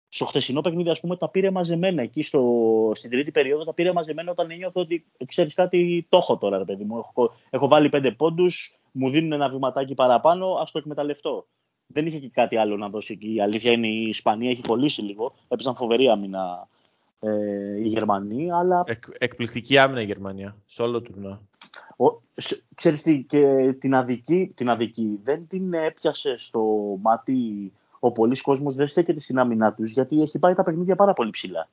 Στο 0.08 0.24
χθεσινό 0.24 0.60
παιχνίδι, 0.60 0.90
ας 0.90 1.00
πούμε, 1.00 1.16
τα 1.16 1.28
πήρε 1.28 1.50
μαζεμένα. 1.50 2.02
Εκεί 2.02 2.22
στο, 2.22 2.92
στην 2.94 3.10
τρίτη 3.10 3.30
περίοδο 3.30 3.64
τα 3.64 3.74
πήρε 3.74 3.92
μαζεμένα 3.92 4.30
όταν 4.30 4.50
ένιωθε 4.50 4.80
ότι 4.80 5.04
ξέρεις 5.26 5.54
κάτι, 5.54 6.06
το 6.08 6.16
έχω 6.16 6.38
τώρα, 6.38 6.58
ρε 6.58 6.64
παιδί 6.64 6.84
μου. 6.84 6.98
Έχω, 6.98 7.34
έχω 7.50 7.68
βάλει 7.68 7.88
πέντε 7.88 8.10
πόντους, 8.10 8.78
μου 8.92 9.10
δίνουν 9.10 9.32
ένα 9.32 9.48
βηματάκι 9.48 9.94
παραπάνω, 9.94 10.54
ας 10.54 10.70
το 10.70 10.78
εκμεταλλευτώ. 10.78 11.46
Δεν 11.86 12.06
είχε 12.06 12.18
και 12.18 12.28
κάτι 12.28 12.56
άλλο 12.56 12.76
να 12.76 12.88
δώσει 12.88 13.12
εκεί. 13.12 13.34
Η 13.34 13.40
αλήθεια 13.40 13.72
είναι 13.72 13.86
η 13.86 14.02
Ισπανία 14.08 14.50
έχει 14.50 14.62
κολλήσει 14.62 15.02
λίγο. 15.02 15.32
Έπαιζαν 15.48 15.76
φοβερή 15.76 16.08
άμυνα 16.08 16.68
ε, 17.24 17.76
οι 17.78 17.86
Γερμανοί, 17.86 18.52
αλλά 18.52 18.82
Εκ, 18.86 19.02
εκπληκτική 19.18 19.78
άμυνα 19.78 20.00
η 20.00 20.04
Γερμανία, 20.04 20.56
σε 20.66 20.82
όλο 20.82 21.02
το 21.02 21.12
τουρνουά. 21.12 21.40
ο, 21.96 22.20
σ- 22.34 22.62
ξέρεις 22.74 23.02
τι, 23.02 23.22
και 23.22 23.72
την 23.78 23.94
αδική, 23.94 24.52
την 24.54 24.68
αδική 24.70 25.20
δεν 25.24 25.46
την 25.46 25.72
έπιασε 25.72 26.36
στο 26.36 26.62
μάτι 27.00 27.72
ο 27.98 28.12
πολλής 28.12 28.40
κόσμος 28.40 28.74
δεν 28.74 28.86
στέκεται 28.86 29.20
στην 29.20 29.38
άμυνά 29.38 29.72
τους 29.74 29.90
γιατί 29.90 30.22
έχει 30.22 30.38
πάει 30.38 30.54
τα 30.54 30.62
παιχνίδια 30.62 30.96
πάρα 30.96 31.12
πολύ 31.12 31.30
ψηλά. 31.30 31.68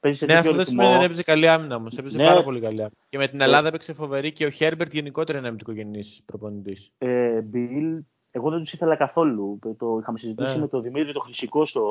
Παίζει 0.00 0.18
σε 0.18 0.24
Ναι, 0.24 0.34
τέτοιο 0.34 0.50
αυτό 0.50 0.56
δεν 0.62 0.66
ρυθμό. 0.66 0.80
σημαίνει 0.82 0.96
ότι 0.96 1.04
έπαιζε 1.04 1.22
καλή 1.22 1.48
άμυνα 1.48 1.76
όμως. 1.76 1.96
Έπαιζε 1.98 2.16
Ναι. 2.16 2.24
πάρα 2.26 2.42
πολύ 2.42 2.60
καλή 2.60 2.76
άμυνα. 2.78 2.90
Και 3.08 3.18
με 3.18 3.28
την 3.28 3.40
Ε. 3.40 3.44
Ελλάδα 3.44 3.68
έπαιξε 3.68 3.92
φοβερή 3.92 4.32
και 4.32 4.46
ο 4.46 4.50
Χέρμπερτ 4.50 4.92
γενικότερα 4.92 5.38
είναι 5.38 5.46
αμυντικογενής 5.46 6.22
προπονητής. 6.26 6.90
Ε, 6.98 7.40
Bill, 7.52 7.98
εγώ 8.30 8.50
δεν 8.50 8.58
τους 8.58 8.72
ήθελα 8.72 8.96
καθόλου. 8.96 9.58
Το 9.78 9.98
είχαμε 10.00 10.18
συζητήσει 10.18 10.54
Ναι. 10.54 10.60
με 10.60 10.68
τον 10.68 10.82
Δημήτρη 10.82 11.12
το 11.12 11.20
Χρυσικό 11.20 11.64
στο, 11.64 11.84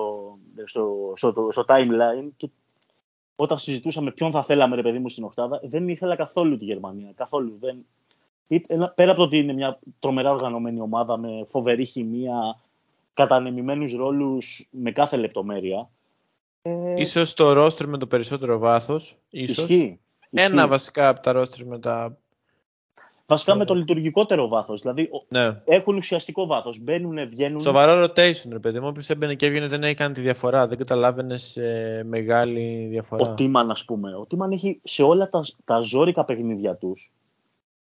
στο, 0.64 1.12
στο, 1.16 1.32
στο, 1.32 1.48
στο 1.52 1.64
timeline 1.68 2.30
και 2.38 2.50
όταν 3.36 3.58
συζητούσαμε 3.58 4.12
ποιον 4.12 4.32
θα 4.32 4.44
θέλαμε 4.44 4.76
ρε 4.76 4.82
παιδί 4.82 5.00
μου 5.00 5.10
στην 5.10 5.24
οκτάδα, 5.24 5.60
δεν 5.64 5.90
ήθελα 5.90 6.16
καθόλου 6.16 6.58
τη 6.58 6.66
Γερμανία. 6.66 7.12
Καθόλου. 7.16 7.58
Δεν... 7.60 7.86
Ή- 8.48 8.64
ένα- 8.68 8.88
Πέρα 8.90 9.12
από 9.12 9.20
το 9.20 9.26
ότι 9.26 9.38
είναι 9.38 9.54
μια 9.54 9.80
τρομερά 10.00 10.32
οργανωμένη 10.32 10.80
ομάδα 10.80 11.18
με 11.18 11.46
φοβερή 11.48 11.86
χημεία, 11.86 12.60
κατανεμημένους 13.14 13.94
ρόλους 13.94 14.68
με 14.72 14.92
κάθε 14.92 15.18
λεπτομέρεια. 15.18 15.90
Ε, 16.62 16.94
Ίσως 16.98 17.34
το 17.34 17.54
ρόστρι 17.54 17.88
με 17.88 17.98
το 17.98 18.08
περισσότερο 18.08 18.58
βάθος. 18.60 19.18
Ίσως. 19.30 19.58
ισχύει. 19.70 20.00
Ένα 20.32 20.56
Ισχύει. 20.56 20.68
βασικά 20.70 21.10
από 21.10 21.20
τα 21.20 21.32
ρόστρι 21.32 21.66
με 21.66 21.80
τα. 21.80 22.18
Βασικά 23.28 23.56
με 23.56 23.62
Ε. 23.62 23.66
το 23.66 23.74
λειτουργικότερο 23.74 24.48
βάθος. 24.48 24.82
Δηλαδή 24.82 25.02
ο- 25.02 25.26
Ναι. 25.28 25.62
έχουν 25.66 25.98
ουσιαστικό 25.98 26.46
βάθος. 26.46 26.80
Μπαίνουν, 26.80 27.30
βγαίνουν. 27.30 27.60
Σοβαρό 27.60 28.04
rotation, 28.04 28.50
ρε 28.52 28.60
παιδί 28.60 28.80
μου. 28.80 28.88
Όποιος 28.88 29.10
έμπαινε 29.10 29.36
και 29.36 29.46
έβγαινε 29.46 29.68
δεν 29.68 29.84
έχει 29.84 29.94
κάνει 29.96 30.14
τη 30.14 30.22
διαφορά. 30.22 30.68
Δεν 30.68 30.78
καταλάβαινες 30.78 31.58
μεγάλη 32.04 32.88
διαφορά. 32.90 33.30
Ο 33.32 33.34
Τίμαν, 33.34 33.72
ας 33.72 33.86
πούμε. 33.86 34.16
Ο 34.16 34.26
Τίμαν 34.26 34.52
έχει 34.52 34.80
σε 34.84 35.04
όλα 35.04 35.30
τα, 35.30 35.42
τα 35.66 35.80
ζώρικα 35.80 36.26
παιχνίδια 36.26 36.76
τους. 36.76 37.12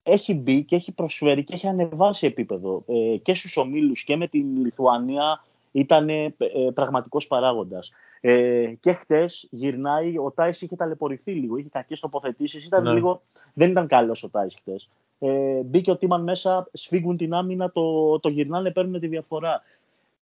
Έχει 0.03 0.33
μπει 0.33 0.63
και 0.63 0.75
έχει 0.75 0.91
προσφέρει 0.91 1.43
και 1.43 1.53
έχει 1.53 1.67
ανεβάσει 1.67 2.25
επίπεδο. 2.25 2.83
Ε, 2.87 3.17
και 3.17 3.33
στους 3.35 3.57
ομίλους 3.57 4.03
και 4.03 4.15
με 4.15 4.27
την 4.27 4.57
Λιθουανία 4.63 5.43
ήταν 5.71 6.09
ε, 6.09 6.23
ε, 6.23 6.35
πραγματικός 6.73 7.27
παράγοντας. 7.27 7.91
Ε, 8.21 8.65
και 8.79 8.93
χτες 8.93 9.47
γυρνάει, 9.51 10.17
ο 10.17 10.31
Τάις 10.35 10.61
είχε 10.61 10.75
ταλαιπωρηθεί 10.75 11.31
λίγο, 11.31 11.57
είχε 11.57 11.69
κακές 11.71 11.99
τοποθετήσεις, 11.99 12.65
ήταν 12.65 12.83
Ναι. 12.83 12.93
λίγο, 12.93 13.21
δεν 13.53 13.69
ήταν 13.71 13.87
καλός 13.87 14.23
ο 14.23 14.29
Τάις 14.29 14.55
χτες. 14.55 14.89
Ε, 15.19 15.61
μπήκε 15.65 15.91
ο 15.91 15.97
Τίμαν 15.97 16.23
μέσα, 16.23 16.69
σφίγγουν 16.73 17.17
την 17.17 17.33
άμυνα, 17.33 17.71
το, 17.71 18.19
το 18.19 18.29
γυρνάνε, 18.29 18.71
παίρνουν 18.71 18.99
τη 18.99 19.07
διαφορά. 19.07 19.63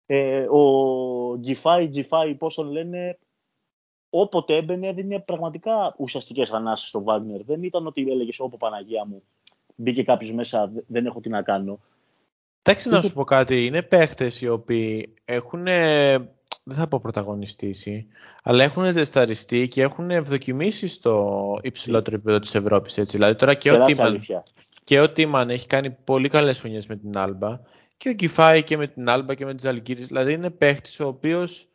Ε, 0.06 0.46
ο 0.50 1.38
Γκιφάι, 1.38 1.88
Γκιφάι, 1.88 2.36
πώς 2.36 2.56
τον 2.56 2.72
λένε, 2.72 3.18
όποτε 4.10 4.56
έμπαινε 4.56 4.88
έδινε 4.88 5.20
πραγματικά 5.20 5.96
ουσιαστικές 5.98 6.50
ανάσει 6.52 6.88
στο 6.88 7.04
Βάγνερ. 7.04 7.44
Δεν 7.44 7.64
ήταν 7.64 7.88
ότι 7.88 8.12
έλεγες 8.12 8.40
Όπω 8.40 8.58
Παναγία 8.58 9.06
μου, 9.06 9.24
μπήκε 9.76 10.04
κάποιος 10.04 10.32
μέσα, 10.32 10.68
δε- 10.74 10.82
δεν 10.88 11.06
έχω 11.06 11.20
τι 11.20 11.30
να 11.30 11.42
κάνω. 11.42 11.80
Εντάξει, 12.62 12.90
να 12.90 12.98
Είχε- 12.98 13.08
σου 13.08 13.14
πω 13.14 13.24
κάτι. 13.24 13.66
Είναι 13.66 13.82
παίχτες 13.82 14.42
οι 14.42 14.48
οποίοι 14.48 15.14
έχουν 15.26 15.68
ε, 15.68 16.18
δεν 16.64 16.78
θα 16.78 16.88
πω 16.88 17.00
πρωταγωνιστήσει, 17.00 18.08
αλλά 18.44 18.64
έχουν 18.64 18.94
τεσταριστεί 18.94 19.68
και 19.68 19.82
έχουν 19.82 20.12
ευδοκιμήσει 20.12 20.88
στο 20.88 21.60
υψηλότερο 21.62 22.16
επίπεδο 22.16 22.40
της 22.40 22.56
Ευρώπης. 22.56 22.98
Έτσι. 22.98 23.16
Δηλαδή 23.18 23.36
τώρα 23.36 23.54
και 23.54 23.72
ο, 23.72 23.84
Τίμαν, 23.84 24.20
και 24.90 25.00
ο 25.00 25.10
Τίμαν 25.10 25.50
έχει 25.50 25.68
κάνει 25.68 25.92
πολύ 25.92 26.30
καλές 26.30 26.60
χρονιές 26.60 26.88
με 26.88 26.96
την 26.96 27.18
Άλμπα 27.18 27.60
και 27.98 28.10
ο 28.10 28.14
Κιφάη 28.14 28.64
και 28.64 28.78
με 28.78 28.88
την 28.88 29.10
Άλμπα 29.10 29.34
και 29.34 29.46
με 29.46 29.54
τις 29.54 29.66
Αλκύρες. 29.66 30.08
Δηλαδή 30.08 30.34
είναι 30.34 30.50
παίχτης 30.50 31.00
ο 31.00 31.08
οποίος 31.08 31.68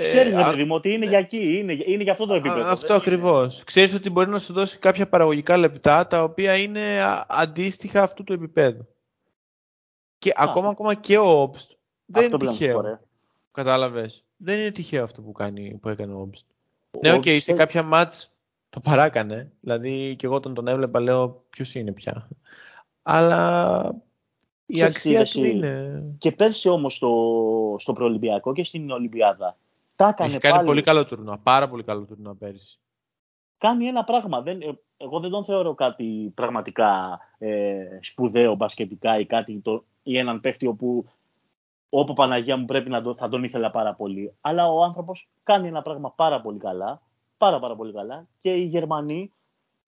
Ξέρεις, 0.00 0.32
ε, 0.32 0.42
παιδί 0.50 0.64
μου, 0.64 0.74
ότι 0.74 0.92
είναι 0.92 1.06
για 1.06 1.18
εκεί, 1.18 1.58
είναι, 1.58 1.72
είναι 1.86 2.02
για 2.02 2.12
αυτό 2.12 2.26
το 2.26 2.34
επίπεδο. 2.34 2.70
Αυτό 2.70 2.94
ακριβώς. 2.94 3.64
Ξέρεις 3.64 3.94
ότι 3.94 4.10
μπορεί 4.10 4.30
να 4.30 4.38
σου 4.38 4.52
δώσει 4.52 4.78
κάποια 4.78 5.08
παραγωγικά 5.08 5.56
λεπτά 5.56 6.06
τα 6.06 6.22
οποία 6.22 6.56
είναι 6.56 6.80
αντίστοιχα 7.28 8.02
αυτού 8.02 8.24
του 8.24 8.32
επίπεδου. 8.32 8.86
Και 10.18 10.32
ακόμα, 10.36 10.68
ακόμα 10.68 10.94
και 10.94 11.18
ο 11.18 11.40
Όμπστ 11.40 11.70
δεν 12.04 12.24
είναι 12.24 12.36
τυχαίο. 12.36 13.00
Κατάλαβες. 13.50 14.24
Δεν 14.36 14.58
είναι 14.58 14.70
τυχαίο 14.70 15.04
αυτό 15.04 15.22
που, 15.22 15.32
κάνει, 15.32 15.78
που 15.80 15.88
έκανε 15.88 16.14
ο 16.14 16.20
Όμπστ. 16.20 16.46
Ναι, 17.00 17.12
οκ, 17.12 17.22
okay, 17.24 17.38
σε 17.40 17.52
κάποια 17.52 17.82
μάτς 17.82 18.33
το 18.74 18.80
παράκανε. 18.80 19.52
Δηλαδή 19.60 20.16
και 20.16 20.26
εγώ 20.26 20.34
όταν 20.34 20.54
τον 20.54 20.68
έβλεπα 20.68 21.00
λέω 21.00 21.44
ποιος 21.50 21.74
είναι 21.74 21.92
πια. 21.92 22.28
Αλλά 23.02 23.94
η 24.66 24.82
αξία 24.82 25.24
του 25.24 25.44
είναι. 25.44 26.02
Και 26.18 26.32
πέρσι 26.32 26.68
όμως 26.68 26.94
στο, 26.94 27.76
στο 27.78 27.92
προολυμπιακό 27.92 28.52
και 28.52 28.64
στην 28.64 28.90
Ολυμπιάδα 28.90 29.56
τα 29.96 30.08
έκανε 30.08 30.30
Έχει 30.30 30.38
κάνει 30.38 30.64
πολύ 30.64 30.82
καλό 30.82 31.06
τουρνουά, 31.06 31.38
πάρα 31.38 31.68
πολύ 31.68 31.82
καλό 31.82 32.04
τουρνουά 32.04 32.34
πέρυσι. 32.34 32.78
Κάνει 33.58 33.86
ένα 33.86 34.04
πράγμα. 34.04 34.40
Δεν, 34.40 34.60
ε, 34.60 34.78
εγώ 34.96 35.20
δεν 35.20 35.30
τον 35.30 35.44
θεωρώ 35.44 35.74
κάτι 35.74 36.32
πραγματικά 36.34 37.20
ε, 37.38 37.74
σπουδαίο 38.00 38.54
μπασκετικά 38.54 39.18
ή, 39.18 39.26
κάτι 39.26 39.60
το, 39.60 39.84
ή 40.02 40.18
έναν 40.18 40.40
παίχτη 40.40 40.66
όπου 40.66 41.04
όπου 41.88 42.12
Παναγία 42.12 42.56
μου 42.56 42.64
πρέπει 42.64 42.90
να 42.90 43.02
το, 43.02 43.14
θα 43.14 43.28
τον 43.28 43.44
ήθελα 43.44 43.70
πάρα 43.70 43.94
πολύ. 43.94 44.34
Αλλά 44.40 44.68
ο 44.68 44.82
άνθρωπος 44.82 45.28
κάνει 45.42 45.68
ένα 45.68 45.82
πράγμα 45.82 46.10
πάρα 46.10 46.40
πολύ 46.40 46.58
καλά, 46.58 47.02
πάρα 47.38 47.58
πάρα 47.58 47.76
πολύ 47.76 47.92
καλά 47.92 48.26
και 48.40 48.54
οι 48.54 48.64
Γερμανοί 48.64 49.32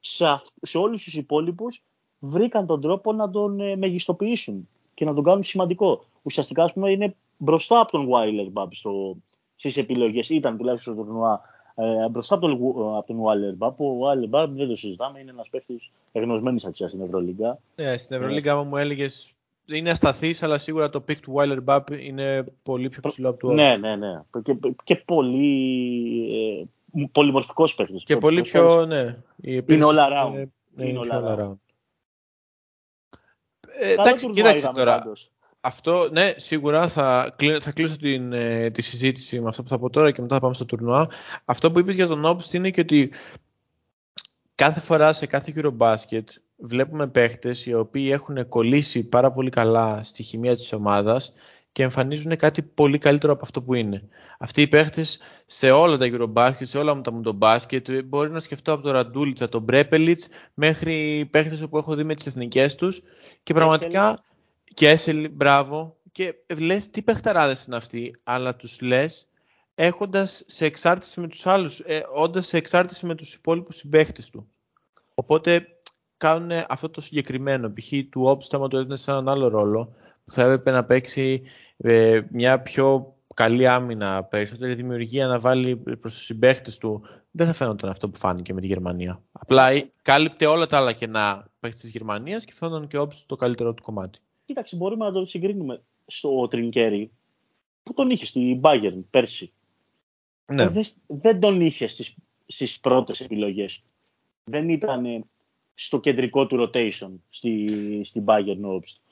σε, 0.00 0.24
σε 0.62 0.78
όλους 0.78 1.04
τους 1.04 1.14
υπόλοιπους 1.14 1.82
βρήκαν 2.18 2.66
τον 2.66 2.80
τρόπο 2.80 3.12
να 3.12 3.30
τον 3.30 3.60
ε, 3.60 3.76
μεγιστοποιήσουν 3.76 4.68
και 4.94 5.04
να 5.04 5.14
τον 5.14 5.24
κάνουν 5.24 5.44
σημαντικό. 5.44 6.04
Ουσιαστικά, 6.22 6.64
ας 6.64 6.72
πούμε, 6.72 6.90
είναι 6.90 7.14
μπροστά 7.36 7.80
από 7.80 7.90
τον 7.90 8.08
Wireless 8.10 8.62
Bab 8.62 8.66
στο, 8.70 9.16
στις 9.56 9.76
επιλογές. 9.76 10.28
Ήταν 10.28 10.56
τουλάχιστον 10.56 10.94
στο 10.94 11.02
τουρνουά 11.02 11.40
ε, 11.74 12.08
μπροστά 12.08 12.34
από 12.34 12.46
τον, 12.46 12.52
από 12.96 13.06
τον 13.06 13.22
Waller 13.22 13.72
Ο 13.76 14.06
Waller 14.06 14.48
δεν 14.48 14.68
το 14.68 14.76
συζητάμε, 14.76 15.20
είναι 15.20 15.30
ένας 15.30 15.48
παίχτη 15.48 15.80
εγνωσμένης 16.12 16.64
αξίας 16.64 16.90
στην 16.90 17.02
Ευρωλίγκα. 17.02 17.58
Ναι, 17.76 17.96
στην 17.96 18.16
Ευρωλίγκα, 18.16 18.52
άμα 18.52 18.62
μου 18.62 18.76
έλεγες 18.76 19.34
είναι 19.66 19.90
ασταθής, 19.90 20.42
αλλά 20.42 20.58
σίγουρα 20.58 20.90
το 20.90 21.04
pick 21.08 21.16
του 21.16 21.34
Weiler 21.36 21.58
Bab 21.64 21.80
είναι 22.00 22.44
πολύ 22.62 22.88
πιο 22.88 23.00
ψηλό 23.04 23.28
από 23.28 23.38
του 23.38 23.52
Ναι, 23.52 23.76
ναι, 23.76 23.96
ναι. 23.96 24.22
Και, 24.42 24.56
και 24.84 24.96
πολύ 24.96 25.60
ε, 26.32 26.64
πολυμορφικός 27.12 27.75
παίχτη. 27.75 27.95
Και 27.95 28.16
πολύ 28.16 28.43
πιο, 28.43 28.87
ναι. 28.87 29.19
Είναι 29.43 29.85
όλα 29.85 30.09
around. 30.11 30.33
Είναι, 30.33 30.52
ναι, 30.75 30.87
είναι 30.87 30.99
όλα 30.99 31.37
around. 31.38 31.57
Ε, 33.78 33.93
εντάξει, 33.93 34.31
κοίταξε 34.31 34.71
τώρα. 34.75 34.99
Πάντως. 34.99 35.31
Αυτό, 35.61 36.09
ναι, 36.12 36.33
σίγουρα 36.37 36.88
θα, 36.88 37.37
θα 37.61 37.73
κλείσω 37.73 37.97
την, 37.97 38.33
ε, 38.33 38.71
τη 38.71 38.83
συζήτηση 38.83 39.40
με 39.40 39.49
αυτό 39.49 39.62
που 39.62 39.69
θα 39.69 39.78
πω 39.78 39.90
τώρα 39.90 40.11
και 40.11 40.21
μετά 40.21 40.35
θα 40.35 40.40
πάμε 40.40 40.55
στο 40.55 40.64
τουρνουά. 40.64 41.09
Αυτό 41.45 41.73
που 41.73 41.78
είπες 41.78 41.95
για 41.95 42.07
τον 42.07 42.23
Obst 42.26 42.52
είναι 42.52 42.71
και 42.71 42.81
ότι 42.81 43.12
κάθε 44.55 44.81
φορά 44.81 45.12
σε 45.12 45.26
κάθε 45.26 45.52
Eurobasket 45.57 46.25
βλέπουμε 46.57 47.07
παίχτες 47.07 47.66
οι 47.66 47.75
οποίοι 47.75 48.09
έχουν 48.12 48.49
κολλήσει 48.49 49.02
πάρα 49.02 49.33
πολύ 49.33 49.50
καλά 49.50 50.00
στη 50.05 50.23
χημεία 50.23 50.57
της 50.57 50.73
ομάδας 50.73 51.33
και 51.76 51.83
εμφανίζουν 51.83 52.37
κάτι 52.37 52.62
πολύ 52.62 52.99
καλύτερο 52.99 53.33
από 53.33 53.45
αυτό 53.45 53.62
που 53.62 53.75
είναι. 53.75 54.09
Αυτοί 54.38 54.62
οι 54.62 54.68
παίχτες 54.68 55.20
σε 55.46 55.70
όλα 55.70 55.96
τα 55.96 56.07
Eurobasket, 56.11 56.66
σε 56.66 56.79
όλα 56.79 57.00
τα 57.00 57.33
μπάσκετ, 57.33 57.90
μπορεί 58.05 58.31
να 58.31 58.40
σκεφτώ 58.40 58.72
από 58.72 58.83
τον 58.83 58.92
Ραντούλιτσα, 58.92 59.48
τον 59.48 59.62
Μπρέπελιτς, 59.62 60.29
μέχρι 60.55 61.29
παίχτες 61.31 61.66
που 61.70 61.79
έχω 61.79 61.94
δει 61.94 62.05
με 62.05 62.14
τις 62.14 62.27
εθνικές 62.27 62.74
τους 62.74 63.03
και 63.42 63.55
πραγματικά 63.55 64.24
και 64.74 64.88
Έσελ, 64.88 65.31
μπράβο. 65.31 65.96
Και 66.12 66.35
λες 66.59 66.90
τι 66.90 67.03
παιχταράδες 67.03 67.64
είναι 67.64 67.77
αυτοί, 67.77 68.14
αλλά 68.24 68.57
τους 68.57 68.81
λες 68.81 69.29
έχοντας 69.74 70.42
σε 70.46 70.64
εξάρτηση 70.64 71.20
με 71.20 71.29
τους 71.29 71.46
άλλους, 71.46 71.81
ε, 71.81 72.07
όντας 72.12 72.46
σε 72.46 72.57
εξάρτηση 72.57 73.07
με 73.07 73.14
τους 73.14 73.35
υπόλοιπους 73.35 73.77
συμπαίχτες 73.77 74.31
του. 74.31 74.48
Οπότε 75.14 75.66
κάνουν 76.16 76.64
αυτό 76.68 76.90
το 76.90 77.00
συγκεκριμένο. 77.00 77.72
Π.χ. 77.72 77.92
του 78.11 78.22
Όψταμα 78.22 78.68
το 78.68 78.79
έδινε 78.79 78.96
σε 78.96 79.11
έναν 79.11 79.29
άλλο 79.29 79.48
ρόλο, 79.48 79.94
που 80.26 80.32
θα 80.32 80.42
έπρεπε 80.42 80.70
να 80.70 80.84
παίξει 80.84 81.42
ε, 81.76 82.20
μια 82.30 82.62
πιο 82.62 83.14
καλή 83.34 83.66
άμυνα, 83.66 84.24
περισσότερη 84.24 84.74
δημιουργία 84.74 85.26
να 85.26 85.40
βάλει 85.40 85.76
προς 85.76 86.14
τους 86.14 86.24
συμπαίχτες 86.24 86.78
του. 86.78 87.02
Δεν 87.30 87.46
θα 87.46 87.52
φαίνονταν 87.52 87.90
αυτό 87.90 88.10
που 88.10 88.18
φάνηκε 88.18 88.54
με 88.54 88.60
τη 88.60 88.66
Γερμανία. 88.66 89.22
Απλά 89.32 89.90
κάλυπτε 90.02 90.46
όλα 90.46 90.66
τα 90.66 90.76
άλλα 90.76 90.92
κενά 90.92 91.50
παίχτες 91.60 91.80
της 91.80 91.90
Γερμανίας 91.90 92.44
και 92.44 92.52
φαίνονταν 92.52 92.86
και 92.86 92.98
ο 92.98 93.08
το 93.26 93.36
καλύτερο 93.36 93.74
του 93.74 93.82
κομμάτι. 93.82 94.18
Κοίταξε, 94.44 94.76
μπορούμε 94.76 95.04
να 95.04 95.12
το 95.12 95.24
συγκρίνουμε 95.24 95.82
στο 96.06 96.48
Τρινκέρι 96.48 97.10
που 97.82 97.94
τον 97.94 98.10
είχε 98.10 98.26
στην 98.26 98.60
Bayern 98.62 99.02
πέρσι. 99.10 99.52
Ναι. 100.52 100.62
Ε, 100.62 100.68
δεν, 100.68 100.84
δεν 101.06 101.40
τον 101.40 101.60
είχε 101.60 101.88
στις, 101.88 102.14
στις 102.46 102.80
πρώτες 102.80 103.20
επιλογές. 103.20 103.82
Δεν 104.44 104.68
ήταν 104.68 105.26
στο 105.74 106.00
κεντρικό 106.00 106.46
του 106.46 106.70
rotation 106.70 107.10
στη, 107.30 107.70
στην 108.04 108.24
Bayern 108.26 108.60
Obst. 108.64 109.06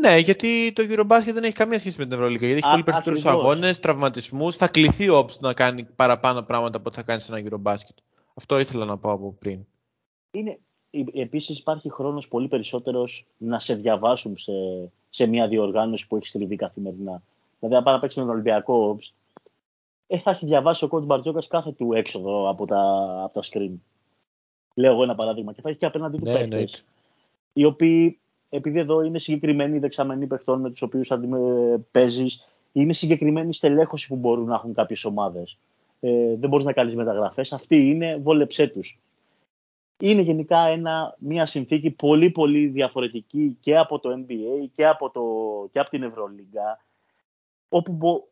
Ναι, 0.00 0.16
γιατί 0.16 0.72
το 0.72 0.82
Eurobasket 0.88 1.32
δεν 1.32 1.44
έχει 1.44 1.54
καμία 1.54 1.78
σχέση 1.78 1.98
με 1.98 2.04
την 2.04 2.12
Ευρωλίγα. 2.12 2.46
Γιατί 2.46 2.60
έχει 2.62 2.70
πολύ 2.70 2.82
περισσότερους 2.82 3.26
αγώνες, 3.26 3.80
τραυματισμούς. 3.80 4.56
Θα 4.56 4.68
κληθεί 4.68 5.08
ο 5.08 5.18
Obst 5.18 5.38
να 5.40 5.52
κάνει 5.52 5.84
παραπάνω 5.84 6.42
πράγματα 6.42 6.76
από 6.76 6.88
ό,τι 6.88 6.96
θα 6.96 7.02
κάνει 7.02 7.20
σε 7.20 7.36
ένα 7.36 7.48
Eurobasket. 7.48 8.02
Αυτό 8.34 8.58
ήθελα 8.58 8.84
να 8.84 8.98
πω 8.98 9.10
από 9.10 9.36
πριν. 9.38 9.66
Είναι, 10.30 10.58
επίσης 11.14 11.58
υπάρχει 11.58 11.90
χρόνος 11.90 12.28
πολύ 12.28 12.48
περισσότερος 12.48 13.26
να 13.36 13.58
σε 13.58 13.74
διαβάσουν 13.74 14.38
σε, 14.38 14.52
σε 15.10 15.26
μια 15.26 15.48
διοργάνωση 15.48 16.06
που 16.06 16.16
έχεις 16.16 16.28
στριβεί 16.28 16.56
καθημερινά. 16.56 17.22
Δηλαδή, 17.58 17.76
αν 17.76 17.82
πάει 17.82 17.94
να 17.94 18.00
παίξει 18.00 18.18
με 18.18 18.24
τον 18.24 18.34
Ολυμπιακό, 18.34 18.98
ε, 20.06 20.18
θα 20.18 20.30
έχει 20.30 20.46
διαβάσει 20.46 20.84
ο 20.84 20.88
κόντ 20.88 21.04
Μπαρτζόκας 21.04 21.46
κάθε 21.46 21.72
του 21.72 21.92
έξοδο 21.92 22.48
από 22.48 22.66
τα, 22.66 22.80
από 23.24 23.40
τα 23.40 23.48
screen. 23.50 23.72
Λέω 24.74 24.92
εγώ 24.92 25.02
ένα 25.02 25.14
παράδειγμα. 25.14 25.52
Και 25.52 25.60
θα 25.60 25.68
έχει 25.68 25.78
και 25.78 25.86
απέναντι 25.86 26.16
του 26.16 26.24
ναι, 26.24 26.32
παίκτες. 26.32 26.84
Οι 27.52 27.64
οποίοι, 27.64 28.18
επειδή 28.48 28.78
εδώ 28.78 29.02
είναι 29.02 29.18
συγκεκριμένοι 29.18 29.78
δεξαμενοί 29.78 30.26
παιχτών 30.26 30.60
με 30.60 30.70
τους 30.70 30.82
οποίους 30.82 31.12
παίζεις, 31.90 32.48
είναι 32.72 32.92
συγκεκριμένη 32.92 33.54
στελέχωση 33.54 34.08
που 34.08 34.16
μπορούν 34.16 34.46
να 34.46 34.54
έχουν 34.54 34.74
κάποιες 34.74 35.04
ομάδες. 35.04 35.58
Ε, 36.00 36.36
δεν 36.36 36.48
μπορείς 36.48 36.66
να 36.66 36.72
κάνεις 36.72 36.94
μεταγραφές. 36.94 37.52
Αυτοί 37.52 37.76
είναι, 37.76 38.16
βόλεψέ 38.16 38.66
τους 38.66 38.98
είναι 40.00 40.20
γενικά 40.20 40.66
ένα, 40.66 41.16
μια 41.18 41.46
συνθήκη 41.46 41.90
πολύ 41.90 42.30
πολύ 42.30 42.66
διαφορετική 42.66 43.56
και 43.60 43.76
από 43.76 43.98
το 43.98 44.10
NBA 44.10 44.68
και 44.72 44.86
από, 44.86 45.10
το, 45.10 45.22
και 45.72 45.78
από 45.78 45.90
την 45.90 46.02
Ευρωλίγκα 46.02 46.80
όπου 47.68 47.92
μπο, 47.92 48.22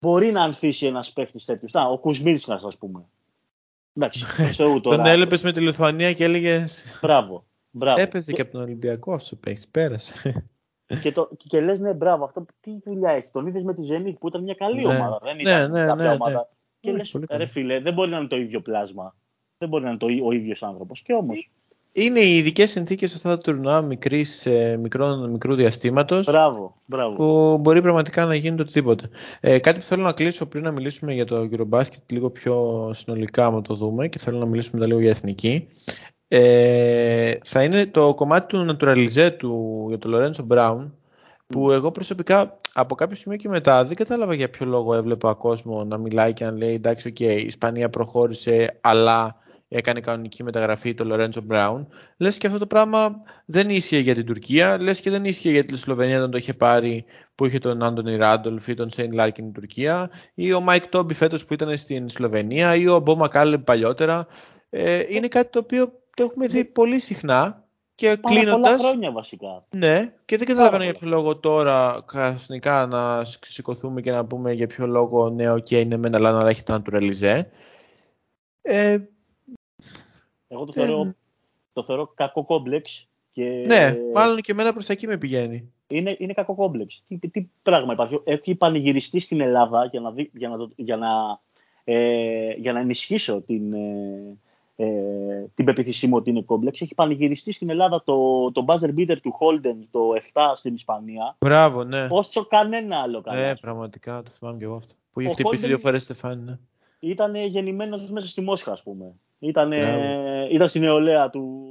μπορεί 0.00 0.32
να 0.32 0.42
ανθίσει 0.42 0.86
ένας 0.86 1.12
παίχτης 1.12 1.44
τέτοιος. 1.44 1.72
Να, 1.72 1.82
ο 1.82 1.98
Κουσμίρσκας 1.98 2.62
ας 2.64 2.76
πούμε. 2.76 3.04
Εντάξει, 3.94 4.24
τώρα. 4.56 4.80
τον 4.80 5.06
έλεπες 5.06 5.42
με 5.42 5.52
τη 5.52 5.60
Λιθουανία 5.60 6.12
και 6.12 6.24
έλεγε. 6.24 6.64
Μπράβο. 7.02 7.42
Μπράβο. 7.76 8.00
Έπαιζε 8.00 8.32
και 8.32 8.40
από 8.40 8.52
τον 8.52 8.60
Ολυμπιακό 8.60 9.14
αυτό 9.14 9.36
παίχτης, 9.36 9.68
πέρασε. 9.68 10.44
Και, 11.02 11.12
το, 11.12 11.30
και 11.36 11.60
λες 11.60 11.80
ναι 11.80 11.94
μπράβο 11.94 12.24
αυτό 12.24 12.46
τι 12.60 12.70
δουλειά 12.84 13.12
έχει. 13.12 13.30
Τον 13.30 13.46
είδες 13.46 13.62
με 13.62 13.74
τη 13.74 13.82
Zenit 13.90 14.14
που 14.20 14.28
ήταν 14.28 14.42
μια 14.42 14.54
καλή 14.54 14.86
ναι. 14.86 14.94
ομάδα. 14.94 15.18
Δεν 15.22 15.38
ήταν 15.38 15.70
ναι, 15.70 15.80
ναι, 15.80 15.86
κάποια 15.86 16.04
ναι, 16.04 16.10
ομάδα. 16.10 16.32
Ναι. 16.32 16.42
Και 16.80 16.92
λες 16.92 17.16
ρε 17.30 17.46
φίλε 17.46 17.80
δεν 17.80 17.94
μπορεί 17.94 18.10
να 18.10 18.16
είναι 18.16 18.26
το 18.26 18.36
ίδιο 18.36 18.60
πλάσμα 18.60 19.14
δεν 19.58 19.68
μπορεί 19.68 19.84
να 19.84 19.88
είναι 19.88 19.98
το, 19.98 20.06
ο 20.26 20.32
ίδιος 20.32 20.62
άνθρωπος. 20.62 21.02
Και 21.02 21.12
όμω. 21.12 21.32
Είναι 21.92 22.20
οι 22.20 22.36
ειδικές 22.36 22.70
συνθήκες 22.70 23.14
αυτά 23.14 23.28
τα 23.28 23.38
τουρνουά 23.38 23.82
μικρής, 23.82 24.48
μικρού 25.30 25.54
διαστήματος. 25.54 26.26
Μπράβο, 26.26 26.76
μπράβο. 26.88 27.16
Που 27.16 27.58
μπορεί 27.58 27.82
πραγματικά 27.82 28.24
να 28.24 28.34
γίνει 28.34 28.56
το 28.56 28.62
οτιδήποτε. 28.62 29.08
Ε, 29.40 29.58
κάτι 29.58 29.78
που 29.78 29.84
θέλω 29.84 30.02
να 30.02 30.12
κλείσω 30.12 30.46
πριν 30.46 30.62
να 30.62 30.70
μιλήσουμε 30.70 31.12
για 31.12 31.24
το 31.24 31.48
Eurobasket 31.50 32.10
λίγο 32.10 32.30
πιο 32.30 32.90
συνολικά, 32.94 33.46
άμα 33.46 33.62
το 33.62 33.74
δούμε, 33.74 34.08
και 34.08 34.18
θέλω 34.18 34.38
να 34.38 34.46
μιλήσουμε 34.46 34.78
μετά 34.78 34.88
λίγο 34.88 35.00
για 35.00 35.10
εθνική. 35.10 35.68
Ε, 36.28 37.34
θα 37.44 37.62
είναι 37.62 37.86
το 37.86 38.14
κομμάτι 38.14 38.46
του 38.46 38.66
naturalisé 38.70 39.36
του 39.36 39.84
για 39.88 39.98
τον 39.98 40.12
Lorenzo 40.14 40.46
Brown, 40.56 40.90
που 41.46 41.70
εγώ 41.70 41.90
προσωπικά 41.90 42.60
από 42.72 42.94
κάποιο 42.94 43.16
σημείο 43.16 43.38
και 43.38 43.48
μετά 43.48 43.84
δεν 43.84 43.96
κατάλαβα 43.96 44.34
για 44.34 44.50
ποιο 44.50 44.66
λόγο 44.66 44.94
έβλεπα 44.94 45.34
κόσμο 45.34 45.84
να 45.84 45.98
μιλάει 45.98 46.32
και 46.32 46.44
να 46.44 46.50
λέει 46.50 46.74
εντάξει, 46.74 47.08
οκ, 47.08 47.20
η 47.20 47.24
Ισπανία 47.46 47.88
προχώρησε, 47.88 48.78
αλλά 48.80 49.36
έκανε 49.68 50.00
κανονική 50.00 50.42
μεταγραφή 50.42 50.94
το 50.94 51.04
Λορέντσο 51.04 51.40
Μπράουν. 51.40 51.88
Λες 52.16 52.38
και 52.38 52.46
αυτό 52.46 52.58
το 52.58 52.66
πράγμα 52.66 53.22
δεν 53.44 53.68
ίσχυε 53.68 53.98
για 53.98 54.14
την 54.14 54.26
Τουρκία, 54.26 54.80
λες 54.80 55.00
και 55.00 55.10
δεν 55.10 55.24
ίσχυε 55.24 55.50
για 55.50 55.62
τη 55.62 55.76
Σλοβενία 55.76 56.18
όταν 56.18 56.30
το 56.30 56.38
είχε 56.38 56.54
πάρει 56.54 57.04
που 57.34 57.46
είχε 57.46 57.58
τον 57.58 57.82
Άντωνι 57.82 58.16
Ράντολφ 58.16 58.68
ή 58.68 58.74
τον 58.74 58.90
Σέιν 58.90 59.12
Λάρκιν 59.12 59.44
στην 59.44 59.60
Τουρκία, 59.60 60.10
ή 60.34 60.52
ο 60.52 60.60
Μάικ 60.60 60.86
Τόμπι 60.86 61.14
φέτος 61.14 61.44
που 61.44 61.54
ήταν 61.54 61.76
στην 61.76 62.08
Σλοβενία, 62.08 62.74
ή 62.74 62.88
ο 62.88 63.00
Μπο 63.00 63.28
ΜακΚάλεμπ 63.28 63.58
παλιότερα. 63.58 64.26
Ε, 64.70 65.02
είναι 65.08 65.28
κάτι 65.28 65.50
το 65.50 65.58
οποίο 65.58 65.92
το 66.16 66.22
έχουμε 66.22 66.46
δει 66.46 66.64
πολύ 66.64 66.98
συχνά 66.98 67.64
Και 67.94 68.06
Πάρα 68.06 68.20
πολλά 68.20 68.40
κλείνοντας, 68.40 68.80
χρόνια 68.80 69.10
βασικά. 69.12 69.64
ναι, 69.76 70.14
και 70.24 70.36
δεν 70.36 70.46
καταλαβαίνω 70.46 70.78
πολλά. 70.78 70.90
για 70.90 71.00
ποιο 71.00 71.08
λόγο 71.08 71.36
τώρα 71.36 72.02
ξαφνικά 72.06 72.86
να 72.86 73.24
σηκωθούμε 73.24 74.00
και 74.00 74.10
να 74.10 74.26
πούμε 74.26 74.52
για 74.52 74.66
ποιο 74.66 74.86
λόγο 74.86 75.30
ναι, 75.30 75.50
οκ, 75.50 75.70
είναι 75.70 75.96
μεν 75.96 76.14
αλλά 76.14 76.30
να 76.30 76.48
έχει 76.48 76.62
το 76.62 76.74
naturalize. 76.82 77.42
Ε, 78.62 78.98
Εγώ 80.48 80.64
το 80.64 80.72
Δεν- 80.72 80.86
θεωρώ, 80.86 81.14
το 81.72 81.84
θεωρώ 81.84 82.06
κακό 82.14 82.44
κόμπλεξ. 82.44 83.08
Και 83.32 83.64
ναι, 83.66 83.96
μάλλον 84.14 84.40
και 84.40 84.52
εμένα 84.52 84.72
προς 84.72 84.86
τα 84.86 84.92
εκεί 84.92 85.06
με 85.06 85.18
πηγαίνει. 85.18 85.72
είναι, 85.86 86.16
είναι 86.18 86.32
κακό 86.32 86.54
κόμπλεξ. 86.54 87.02
Τι, 87.20 87.28
τι 87.28 87.46
πράγμα 87.62 87.92
υπάρχει; 87.92 88.20
Έχει 88.24 88.54
πανηγυριστεί 88.54 89.20
στην 89.20 89.40
Ελλάδα 89.40 89.84
για 89.84 90.00
να, 90.00 90.10
δει, 90.10 90.30
για 90.34 90.48
να, 90.48 90.56
το- 90.56 90.70
για 90.76 90.96
να, 90.96 91.08
ε, 91.84 92.52
για 92.52 92.72
να 92.72 92.80
ενισχύσω 92.80 93.40
την, 93.40 93.72
ε, 93.72 94.36
ε, 94.76 94.86
την 95.54 95.64
πεποίθησή 95.64 96.06
μου 96.06 96.16
ότι 96.16 96.30
είναι 96.30 96.42
κόμπλεξ. 96.42 96.80
Έχει 96.80 96.94
πανηγυριστεί 96.94 97.52
στην 97.52 97.70
Ελλάδα 97.70 98.02
το, 98.04 98.50
το 98.52 98.64
buzzer 98.68 98.90
beater 98.98 99.16
του 99.22 99.34
Holden 99.40 99.76
το 99.90 100.00
7 100.32 100.40
στην 100.54 100.74
Ισπανία 100.74 101.36
Μπράβο, 101.40 101.84
ναι. 101.84 102.06
όσο 102.10 102.46
κανένα 102.46 102.96
άλλο 102.96 103.20
καλά. 103.20 103.40
Ναι, 103.46 103.56
πραγματικά 103.56 104.22
το 104.22 104.30
θυμάμαι 104.30 104.56
και 104.58 104.64
εγώ 104.64 104.74
αυτό. 104.76 104.94
Που 105.12 105.20
είχε 105.20 105.30
Ο 105.30 105.32
χτυπήσει 105.32 105.62
Holden- 105.62 105.66
δύο 105.66 105.78
φορές 105.78 106.02
Στεφάνι, 106.02 106.42
ναι. 106.42 106.58
Ήταν 107.00 107.34
γεννημένος 107.34 108.10
μέσα 108.10 108.26
στη 108.26 108.40
Μόσχα, 108.40 108.72
ας 108.72 108.82
πούμε. 108.82 109.12
Ήταν, 109.38 109.68
Μπράβο. 109.68 110.02
ήταν 110.50 110.68
στην 110.68 110.80
νεολαία 110.82 111.30
του, 111.30 111.64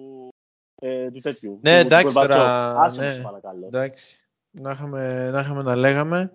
ε, 0.81 1.11
του 1.11 1.19
τέτοιου. 1.19 1.59
Ναι, 1.61 1.81
του- 1.81 1.87
του 1.87 1.93
εντάξει 1.93 2.15
Gorbachev. 2.19 2.27
τώρα, 2.27 2.79
Άσε 2.81 2.99
με, 2.99 3.07
ναι. 3.07 3.13
σε 3.13 3.21
παρακαλώ. 3.21 3.65
Εντάξει. 3.65 4.19
Να 4.51 4.71
είχαμε, 4.71 5.29
να 5.31 5.39
είχαμε 5.39 5.61
να 5.61 5.75
λέγαμε. 5.75 6.31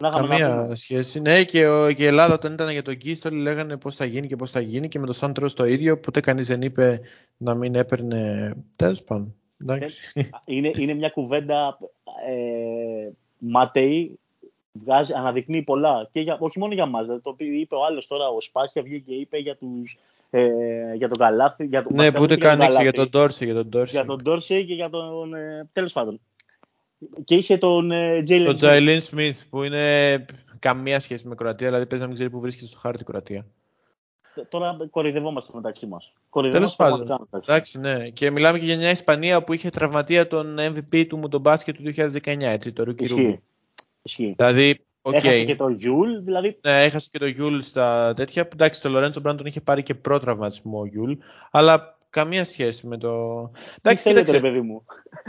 Να 0.00 0.08
είχαμε 0.08 0.28
να 0.28 0.38
Καμία 0.38 0.62
πούμε. 0.62 0.74
σχέση. 0.74 1.20
Ναι, 1.20 1.44
και, 1.44 1.66
ο, 1.66 1.92
και 1.92 2.02
η 2.02 2.06
Ελλάδα 2.06 2.34
όταν 2.34 2.52
ήταν 2.52 2.70
για 2.70 2.82
τον 2.82 2.94
Γκίστ, 2.94 3.26
όλοι 3.26 3.40
λέγανε 3.40 3.76
πώς 3.76 3.96
θα 3.96 4.04
γίνει 4.04 4.26
και 4.26 4.36
πώς 4.36 4.50
θα 4.50 4.60
γίνει. 4.60 4.88
Και 4.88 4.98
με 4.98 5.06
το 5.06 5.12
Σάντρο 5.12 5.52
το 5.52 5.64
ίδιο. 5.64 5.98
Ποτέ 5.98 6.20
κανείς 6.20 6.46
δεν 6.46 6.62
είπε 6.62 7.00
να 7.36 7.54
μην 7.54 7.74
έπαιρνε. 7.74 8.52
Τέλος 8.76 9.02
πάντων. 9.02 9.34
Εντάξει. 9.60 10.30
είναι, 10.46 10.70
είναι 10.74 10.94
μια 10.94 11.08
κουβέντα 11.08 11.78
ε, 12.28 13.10
ματαιή, 13.38 14.18
βγάζει, 14.72 15.12
αναδεικνύει 15.12 15.62
πολλά. 15.62 16.08
Και 16.12 16.20
για, 16.20 16.36
όχι 16.40 16.58
μόνο 16.58 16.74
για 16.74 16.86
μας, 16.86 17.02
δηλαδή, 17.02 17.20
το 17.20 17.30
οποίο 17.30 17.52
είπε 17.52 17.74
ο 17.74 17.84
άλλος 17.84 18.06
τώρα, 18.06 18.28
ο 18.28 18.40
Σπάχια 18.40 18.82
βγήκε 18.82 19.12
και 19.12 19.14
είπε 19.14 19.38
για, 19.38 19.56
τους, 19.56 19.98
ε, 20.30 20.48
για 20.94 21.08
τον 21.08 21.18
Καλάθι. 21.18 21.64
Για 21.64 21.82
τον, 21.82 21.92
ναι, 21.92 21.98
βασικά 21.98 22.16
που 22.16 22.22
ούτε 22.22 22.34
δεν 22.34 22.38
είπε 22.38 22.46
καν 22.46 22.60
ήξερε 22.60 22.82
για 22.82 22.92
Καλάθι, 22.92 23.10
τον 23.10 23.20
Ντόρση. 23.20 23.44
Για 23.44 23.54
τον 23.54 23.68
Ντόρση. 23.68 23.90
για 23.96 24.04
τον 24.04 24.22
Ντόρσεϊ 24.22 24.64
και 24.64 24.74
για 24.74 24.90
τον... 24.90 25.34
Ε, 25.34 25.66
τέλος 25.72 25.92
πάντων. 25.92 26.20
Και 27.24 27.34
είχε 27.34 27.58
τον 27.58 27.90
ε, 27.90 28.18
Jalen 28.18 28.42
Τον 28.44 28.54
Green. 28.54 28.56
Τζάιλιν 28.56 29.00
Σμιθ 29.00 29.42
που 29.50 29.62
είναι 29.62 30.24
καμία 30.58 31.00
σχέση 31.00 31.28
με 31.28 31.34
Κροατία. 31.34 31.66
Δηλαδή 31.66 31.86
παίζει 31.86 32.02
να 32.04 32.06
μην 32.06 32.16
ξέρει 32.16 32.30
που 32.30 32.40
βρίσκεται 32.40 32.66
στο 32.66 32.78
χάρτη 32.78 33.02
η 33.02 33.04
Κροατία. 33.04 33.46
Τώρα 34.48 34.76
κοροϊδευόμαστε 34.90 35.52
μεταξύ 35.54 35.86
μας. 35.86 36.04
Τέλος 36.04 36.20
Κοροϊδευόμαστε 36.30 36.76
πάντων. 36.84 37.06
πραγματικά 37.06 37.26
μεταξύ 37.30 37.50
μας. 37.50 37.56
Εντάξει, 37.56 38.02
ναι. 38.02 38.08
Και 38.08 38.30
μιλάμε 38.30 38.58
και 38.58 38.64
για 38.64 38.76
μια 38.76 38.90
Ισπανία 38.90 39.44
που 39.44 39.52
είχε 39.52 39.68
τραυματία 39.70 40.26
τον 40.26 40.56
MVP 40.58 41.06
του 41.08 41.16
μου 41.16 41.28
τον 41.28 41.40
μπάσκετ 41.40 41.76
του 41.76 41.82
2019, 41.82 42.36
έτσι, 42.40 42.72
το 42.72 42.84
Ρούκι 42.84 43.06
Ρούμπι. 43.06 43.22
Ισχύει. 43.22 43.40
Ισχύει. 44.02 44.34
Δηλαδή, 44.36 44.84
οκ. 45.02 45.14
Έχασε 45.14 45.44
και 45.44 45.56
τον 45.56 45.72
Γιούλ, 45.72 46.18
δηλαδή 46.18 46.58
Ναι, 46.60 46.82
έχασε 46.82 47.08
και 47.12 47.18
το 47.18 47.26
Γιούλ 47.26 47.58
στα 47.58 48.12
τέτοια. 48.16 48.48
Εντάξει, 48.52 48.82
το 48.82 48.88
Λορέντσο 48.88 49.20
Μπράουν 49.20 49.46
είχε 49.46 49.60
πάρει 49.60 49.82
και 49.82 49.94
προτραυματισμό 49.94 50.80
ο 50.80 50.86
Γιούλ, 50.86 51.12
αλλά 51.50 51.98
καμία 52.10 52.44
σχέση 52.44 52.86
με 52.86 52.96
το. 52.98 53.42
τι 53.54 53.60
Εντάξει, 53.82 54.02
θέλετε 54.02 54.20
ρε 54.32 54.36
κοίταξε. 54.38 54.40
παιδί 54.40 54.66
μου. 54.66 54.84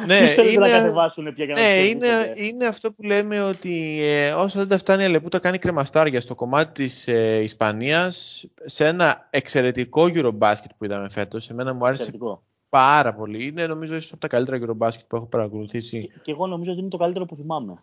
Ναι, 0.05 0.19
Τι 0.19 0.25
θέλετε 0.27 0.59
να 0.59 0.67
είναι, 0.67 0.77
κατεβάσουν 0.77 1.33
πια 1.35 1.45
για 1.45 1.53
να 1.55 1.61
ναι 1.61 1.77
τους 1.79 1.87
είναι, 1.89 2.07
κερδίσετε. 2.07 2.43
είναι 2.45 2.65
αυτό 2.65 2.91
που 2.91 3.03
λέμε 3.03 3.41
ότι 3.43 3.99
ε, 4.03 4.31
όσο 4.31 4.59
δεν 4.59 4.67
τα 4.67 4.77
φτάνει 4.77 5.03
η 5.03 5.05
αλεπού 5.05 5.31
τα 5.31 5.39
κάνει 5.39 5.57
κρεμαστάρια 5.57 6.21
στο 6.21 6.35
κομμάτι 6.35 6.71
της 6.83 7.07
ε, 7.07 7.39
Ισπανίας 7.41 8.45
σε 8.65 8.87
ένα 8.87 9.27
εξαιρετικό 9.29 10.03
Eurobasket 10.13 10.71
που 10.77 10.85
είδαμε 10.85 11.09
φέτος. 11.09 11.49
Εμένα 11.49 11.73
μου 11.73 11.85
άρεσε 11.85 12.01
Εξαιρετικό. 12.03 12.43
πάρα 12.69 13.13
πολύ. 13.13 13.45
Είναι 13.45 13.67
νομίζω 13.67 13.95
ίσως 13.95 14.11
από 14.11 14.21
τα 14.21 14.27
καλύτερα 14.27 14.57
Eurobasket 14.61 15.01
που 15.07 15.15
έχω 15.15 15.25
παρακολουθήσει. 15.25 15.99
Και, 16.01 16.19
και 16.23 16.31
εγώ 16.31 16.47
νομίζω 16.47 16.71
ότι 16.71 16.79
είναι 16.79 16.89
το 16.89 16.97
καλύτερο 16.97 17.25
που 17.25 17.35
θυμάμαι. 17.35 17.73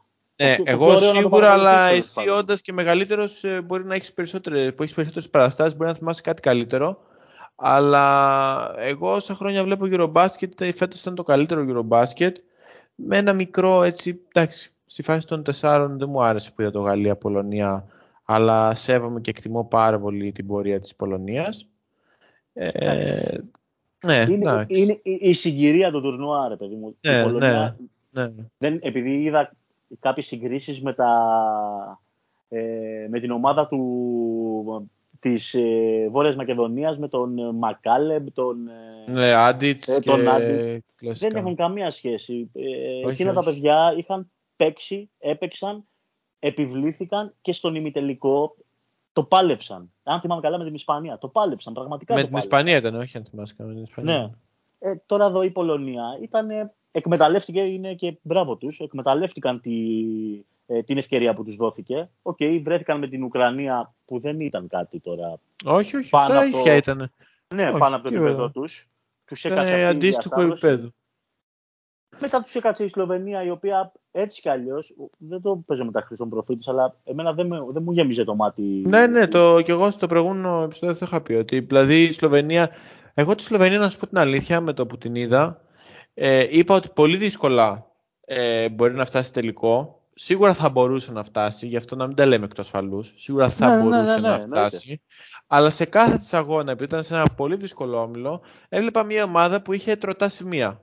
Ναι, 0.43 0.57
το- 0.57 0.63
το 0.63 0.71
εγώ 0.71 0.87
πιο 0.87 0.95
ωραίο 0.97 1.07
να 1.09 1.15
το 1.15 1.21
σίγουρα, 1.21 1.53
αλλά 1.53 1.65
παρακολουθήσω, 1.71 1.99
εσύ 2.05 2.15
τέλος 2.15 2.27
πάντων. 2.29 2.41
όντας 2.43 2.61
και 2.61 2.73
μεγαλύτερος 2.73 3.45
μπορεί 3.65 3.85
να 3.85 3.95
έχεις 3.95 4.13
περισσότερες 4.13 4.75
που 4.75 4.83
έχεις 4.83 4.95
περισσότερες 4.95 5.31
παραστάσεις, 5.31 5.77
μπορεί 5.77 5.89
να 5.91 5.97
θυμάσαι 5.97 6.21
κάτι 6.21 6.41
καλύτερο. 6.43 6.99
Αλλά 7.61 8.75
εγώ 8.77 9.13
όσα 9.13 9.35
χρόνια 9.35 9.63
βλέπω 9.63 9.87
Eurobasket, 9.91 10.61
ε, 10.61 10.73
φέτος 10.73 11.01
ήταν 11.01 11.15
το 11.15 11.23
καλύτερο 11.23 11.65
Eurobasket. 11.69 12.33
Με 12.95 13.17
ένα 13.17 13.33
μικρό 13.33 13.83
έτσι, 13.83 14.21
εντάξει, 14.33 14.73
στη 14.87 15.03
φάση 15.03 15.27
των 15.27 15.43
τεσσάρων 15.43 15.99
δεν 15.99 16.09
μου 16.09 16.23
άρεσε 16.23 16.53
που 16.55 16.63
είδα 16.63 16.71
το 16.71 16.81
Γαλλία-Πολωνία, 16.81 17.87
αλλά 18.25 18.75
σέβομαι 18.75 19.21
και 19.21 19.31
εκτιμώ 19.31 19.65
πάρα 19.65 20.01
πολύ 20.01 20.33
την 20.33 20.47
πορεία 20.47 20.81
της 20.81 20.95
Πολωνίας. 20.97 21.69
Ε, 22.53 23.39
ναι, 24.07 24.25
είναι, 24.29 24.35
εντάξει. 24.35 24.81
είναι 24.81 25.01
η, 25.03 25.19
η 25.21 25.33
συγκυρία 25.33 25.91
του 25.91 26.01
τουρνουά, 26.01 26.49
ρε 26.49 26.57
παιδί 26.57 26.75
μου. 26.75 26.97
Η 27.01 27.09
Ναι, 27.09 27.23
Πολωνία, 27.23 27.77
ναι. 28.11 28.29
δεν, 28.59 28.79
επειδή 28.83 29.23
είδα 29.23 29.57
κάποιες 30.01 30.27
συγκρίσεις 30.27 30.83
με, 30.83 30.95
τα, 30.95 31.11
ε, 32.49 33.07
με 33.11 33.21
την 33.21 33.31
ομάδα 33.31 33.67
του, 33.67 34.91
της 35.21 35.55
ε, 35.55 36.09
Βόρειας 36.11 36.37
Μακεδονίας, 36.37 36.99
με 36.99 37.09
τον 37.09 37.39
ε, 37.39 37.53
Μακάλεμπ, 37.53 38.29
τον, 38.35 38.69
ε, 38.69 39.11
Ναι, 39.11 39.33
Άντιτς 39.33 39.89
Ε, 39.89 40.01
και 40.01 40.11
τον 40.11 40.29
Άντιτς. 40.29 40.95
κλασικά. 40.97 41.29
δεν 41.29 41.37
έχουν 41.37 41.55
καμία 41.55 41.91
σχέση. 41.91 42.51
Ε, 42.53 42.97
Όχι, 43.05 43.13
εκείνα 43.13 43.33
τα 43.33 43.41
όχι. 43.41 43.49
παιδιά 43.51 43.95
είχαν 43.97 44.31
παίξει, 44.57 45.11
έπαιξαν, 45.19 45.85
επιβλήθηκαν 46.39 47.35
και 47.41 47.53
στον 47.53 47.75
ημιτελικό 47.75 48.57
το 49.13 49.23
πάλεψαν. 49.23 49.93
Αν 50.03 50.21
θυμάμαι 50.21 50.41
καλά 50.41 50.59
με 50.59 50.65
την 50.65 50.75
Ισπανία. 50.75 51.19
Το 51.19 51.29
πάλεψαν, 51.29 51.73
πραγματικά 51.73 52.15
Με 52.15 52.21
το 52.21 52.27
την 52.27 52.35
πάλεψαν. 52.35 52.59
Ισπανία 52.61 52.89
ήταν, 52.89 53.01
όχι 53.01 53.17
αν 53.17 53.25
θυμάσαι 53.31 53.55
καλά, 53.57 53.69
με 53.69 53.75
την 53.75 53.85
Ισπανία. 53.85 54.19
Ναι. 54.19 54.91
Ε, 54.91 54.97
τώρα 55.07 55.25
εδώ 55.27 55.43
η 55.43 55.51
Πολωνία 55.51 56.19
ήταν, 56.23 56.49
εκμεταλλεύτηκε, 56.91 57.61
είναι 57.61 57.95
και 57.95 58.19
μπράβο 58.23 58.57
τους, 58.57 58.79
εκμεταλλεύτηκαν 58.79 59.61
τη, 59.61 59.71
ε, 60.71 60.83
την 60.83 60.99
ευκαιρία 60.99 61.33
που 61.33 61.45
τους 61.45 61.57
δόθηκε. 61.57 62.09
Οκ, 62.23 62.37
βρέθηκαν 62.63 62.99
με 62.99 63.09
την 63.09 63.23
Ουκρανία 63.23 63.95
που 64.05 64.21
δεν 64.21 64.41
ήταν 64.41 64.69
κάτι 64.69 65.01
τώρα. 65.01 65.41
Όχι, 65.65 65.97
όχι, 65.97 66.11
Πάνω 66.11 66.25
αυτά 66.25 66.41
από 66.41 66.51
το- 66.51 66.59
ίσια 66.59 66.75
ήταν. 66.75 67.13
Ναι, 67.55 67.69
Όχι, 67.69 67.79
πάνω 67.79 67.95
από 67.95 68.05
το 68.05 68.09
τι 68.11 68.15
επίπεδο 68.15 68.37
ωραία. 68.37 68.51
τους. 68.51 68.89
Τους 69.25 69.45
Ήταν 69.45 69.53
έκατσε 69.59 69.73
αυτή 69.73 69.85
η 69.85 69.89
αντίστοιχο 69.89 70.35
διασταύρωση. 70.37 70.67
επίπεδο. 70.67 70.93
Μετά 72.21 72.43
τους 72.43 72.55
έκατσε 72.55 72.85
η 72.85 72.89
Σλοβενία, 72.89 73.43
η 73.43 73.51
οποία 73.51 73.93
έτσι 74.11 74.41
κι 74.41 74.49
αλλιώς, 74.49 74.95
δεν 75.19 75.41
το 75.43 75.63
παίζω 75.67 75.85
μετά 75.85 76.01
Χριστόν 76.01 76.29
προφήτης, 76.29 76.69
αλλά 76.69 76.97
εμένα 77.05 77.33
δεν, 77.33 77.47
με, 77.47 77.59
δεν 77.73 77.83
μου 77.83 77.93
γέμιζε 77.93 78.25
το 78.25 78.35
μάτι. 78.35 78.63
Ναι, 78.63 79.07
ναι, 79.07 79.27
το, 79.27 79.61
και 79.61 79.73
εγώ 79.73 79.91
στο 79.91 80.07
προηγούμενο 80.07 80.63
επεισόδιο 80.63 80.95
το 80.99 81.05
είχα 81.05 81.21
πει 81.21 81.33
ότι 81.35 81.61
δηλαδή 81.61 82.03
η 82.03 82.13
Σλοβενία. 82.13 82.71
Εγώ 83.15 83.35
τη 83.35 83.43
Σλοβενία, 83.43 83.79
να 83.79 83.89
σου 83.89 83.99
πω 83.99 84.07
την 84.07 84.19
αλήθεια, 84.19 84.61
με 84.61 84.73
το 84.73 84.87
που 84.87 84.99
την 84.99 85.15
είδα, 85.15 85.61
ε, 86.15 86.47
είπα 86.51 86.75
ότι 86.75 86.89
πολύ 86.95 87.17
δύσκολα 87.17 87.87
ε, 88.25 88.69
μπορεί 88.69 88.95
να 88.95 89.05
φτάσει 89.05 89.33
τελικό. 89.33 89.98
Σίγουρα 90.21 90.55
θα 90.55 90.69
μπορούσε 90.69 91.13
να 91.13 91.23
φτάσει, 91.23 91.67
γι' 91.67 91.77
αυτό 91.77 91.97
να 91.97 92.07
μην 92.07 92.17
τα 92.17 92.27
λέμε 92.27 92.45
εκ 92.45 92.55
του 92.55 92.61
ασφαλούς. 92.61 93.15
Σίγουρα 93.17 93.51
θα 93.51 93.69
Ναι, 93.69 93.75
ναι, 93.77 93.83
μπορούσε 93.83 94.01
ναι, 94.15 94.21
ναι, 94.21 94.29
να 94.29 94.35
εννοείται. 94.35 94.67
φτάσει. 94.69 95.01
Αλλά 95.47 95.71
σε 95.71 95.85
κάθε 95.85 96.17
της 96.17 96.35
αγώνα, 96.35 96.71
επειδή 96.71 96.85
ήταν 96.85 97.03
σε 97.03 97.15
ένα 97.15 97.27
πολύ 97.37 97.57
δύσκολο 97.57 98.01
όμιλο, 98.03 98.41
έβλεπα 98.69 99.03
μια 99.05 99.25
ομάδα 99.25 99.63
που 99.63 99.73
είχε 99.73 99.97
τροτά 99.97 100.29
σημεία. 100.29 100.83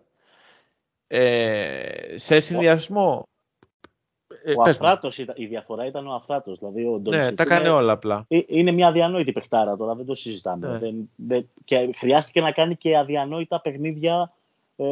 Ε, 1.08 2.18
σε 2.18 2.40
συνδυασμό. 2.40 3.28
Ε, 4.44 4.52
Ο 4.52 4.62
πες 4.62 4.80
μου. 4.80 4.86
Αφράτος, 4.88 5.18
ήταν- 5.18 5.36
η 5.38 5.46
διαφορά 5.46 5.86
ήταν 5.86 6.08
ο 6.08 6.14
Αφράτος. 6.14 6.58
Δηλαδή 6.60 6.86
ο 6.86 6.92
Ναι, 6.92 6.98
Ντόντσιτς 7.00 7.36
τα 7.36 7.46
κάνει 7.46 7.66
είναι- 7.66 7.76
όλα 7.76 7.92
απλά. 7.92 8.26
Ε, 8.28 8.40
Είναι 8.48 8.72
μια 8.72 8.88
αδιανόητη 8.88 9.32
παιχτάρα 9.32 9.76
τώρα, 9.78 9.96
δεν 9.96 10.06
το 10.06 10.14
συζητάμε. 10.16 10.68
Ναι. 10.68 10.78
Δεν, 10.78 11.10
δεν, 11.16 11.50
και 11.66 11.90
χρειάστηκε 11.98 12.42
να 12.42 12.52
κάνει 12.52 12.76
και 12.76 12.98
αδιανόητα 12.98 13.62
παιχνίδια 13.62 14.34
ε, 14.78 14.86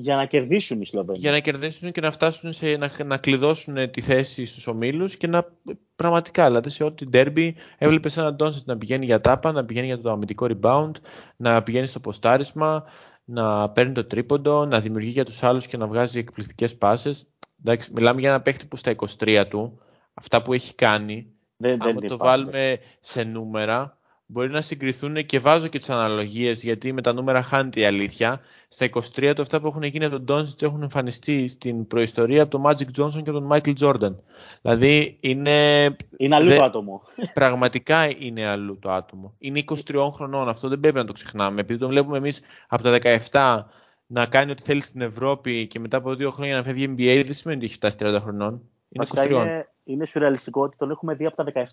για 0.00 0.16
να 0.16 0.26
κερδίσουν 0.26 0.80
οι 0.80 0.86
Σλοβαίνοι. 0.86 1.18
για 1.18 1.30
να 1.30 1.38
κερδίσουν 1.38 1.92
και 1.92 2.00
να 2.00 2.10
φτάσουν 2.10 2.52
σε, 2.52 2.76
να, 2.76 2.90
να 3.04 3.16
κλειδώσουν 3.18 3.90
τη 3.90 4.00
θέση 4.00 4.44
στους 4.44 4.66
ομίλους 4.66 5.16
και 5.16 5.26
να 5.26 5.48
πραγματικά, 5.96 6.46
δηλαδή 6.46 6.70
σε 6.70 6.84
ό,τι 6.84 7.06
derby 7.12 7.52
έβλεπες 7.78 8.16
έναν 8.16 8.36
Ντόνσιτς 8.36 8.66
να 8.66 8.78
πηγαίνει 8.78 9.04
για 9.04 9.20
τάπα, 9.20 9.52
να 9.52 9.64
πηγαίνει 9.64 9.86
για 9.86 10.00
το 10.00 10.10
αμυντικό 10.10 10.46
rebound, 10.50 10.90
να 11.36 11.62
πηγαίνει 11.62 11.86
στο 11.86 12.00
ποστάρισμα, 12.00 12.84
να 13.24 13.70
παίρνει 13.70 13.92
το 13.92 14.04
τρίποντο, 14.04 14.66
να 14.66 14.80
δημιουργεί 14.80 15.10
για 15.10 15.24
τους 15.24 15.42
άλλους 15.42 15.66
και 15.66 15.76
να 15.76 15.86
βγάζει 15.86 16.18
εκπληκτικές 16.18 16.76
πάσες. 16.76 17.26
Εντάξει, 17.60 17.90
μιλάμε 17.94 18.20
για 18.20 18.28
ένα 18.28 18.40
παίχτη 18.40 18.66
που 18.66 18.76
στα 18.76 18.94
23 19.18 19.44
του, 19.48 19.80
αυτά 20.14 20.42
που 20.42 20.52
έχει 20.52 20.74
κάνει, 20.74 21.32
δεν, 21.56 21.78
δεν 21.78 21.88
άμα 21.88 22.00
το 22.00 22.14
υπάρχει. 22.14 22.22
βάλουμε 22.22 22.78
σε 23.00 23.24
νούμερα, 23.24 23.95
μπορεί 24.26 24.50
να 24.50 24.60
συγκριθούν 24.60 25.26
και 25.26 25.38
βάζω 25.38 25.66
και 25.66 25.78
τις 25.78 25.90
αναλογίες 25.90 26.62
γιατί 26.62 26.92
με 26.92 27.02
τα 27.02 27.12
νούμερα 27.12 27.42
χάνεται 27.42 27.80
η 27.80 27.84
αλήθεια. 27.84 28.40
Στα 28.68 28.86
23 28.90 29.32
του 29.34 29.42
αυτά 29.42 29.60
που 29.60 29.66
έχουν 29.66 29.82
γίνει 29.82 30.04
από 30.04 30.20
τον 30.20 30.44
Doncic 30.46 30.62
έχουν 30.62 30.82
εμφανιστεί 30.82 31.48
στην 31.48 31.86
προϊστορία 31.86 32.42
από 32.42 32.50
τον 32.50 32.62
Magic 32.66 33.00
Johnson 33.02 33.22
και 33.22 33.30
τον 33.30 33.48
Michael 33.52 33.74
Jordan. 33.80 34.14
Δηλαδή 34.62 35.16
είναι, 35.20 35.84
Είναι 36.16 36.34
αλλού 36.34 36.48
δεν- 36.48 36.58
το 36.58 36.64
άτομο. 36.64 37.02
πραγματικά 37.34 38.18
είναι 38.18 38.46
αλλού 38.46 38.78
το 38.78 38.90
άτομο. 38.90 39.34
Είναι 39.38 39.58
23 39.86 40.08
χρονών, 40.12 40.48
αυτό 40.48 40.68
δεν 40.68 40.80
πρέπει 40.80 40.96
να 40.96 41.04
το 41.04 41.12
ξεχνάμε. 41.12 41.60
Επειδή 41.60 41.78
τον 41.78 41.88
βλέπουμε 41.88 42.16
εμείς 42.16 42.40
από 42.68 42.82
τα 42.82 42.98
17 43.30 43.66
να 44.06 44.26
κάνει 44.26 44.50
ό,τι 44.50 44.62
θέλει 44.62 44.80
στην 44.80 45.00
Ευρώπη 45.00 45.66
και 45.66 45.78
μετά 45.78 45.96
από 45.96 46.14
δύο 46.14 46.30
χρόνια 46.30 46.56
να 46.56 46.62
φεύγει 46.62 46.94
NBA, 46.96 47.22
δεν 47.24 47.34
σημαίνει 47.34 47.58
ότι 47.58 47.66
έχει 47.66 47.74
φτάσει 47.74 47.96
30 48.00 48.18
χρονών. 48.22 48.62
Είναι 48.88 49.04
Βασικά 49.04 49.24
23. 49.24 49.30
είναι, 49.30 49.68
είναι 49.84 50.04
σουρεαλιστικό 50.04 50.62
ότι 50.62 50.76
τον 50.76 50.90
έχουμε 50.90 51.14
δει 51.14 51.26
από 51.26 51.36
τα 51.36 51.52
17 51.54 51.64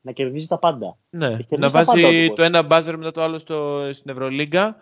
να 0.00 0.12
κερδίζει 0.12 0.46
τα 0.46 0.58
πάντα. 0.58 0.96
Ναι, 1.10 1.26
Έχει 1.26 1.44
κερδίσει 1.44 1.60
να 1.60 1.70
τα 1.70 1.84
πάντα 1.84 1.90
ο 1.90 2.02
βάζει 2.02 2.20
τύπος. 2.20 2.36
το 2.36 2.42
ένα 2.42 2.62
μπάζερ 2.62 2.96
μετά 2.98 3.10
το 3.10 3.22
άλλο 3.22 3.38
στο, 3.38 3.88
στην 3.92 4.10
Ευρωλίγκα 4.10 4.76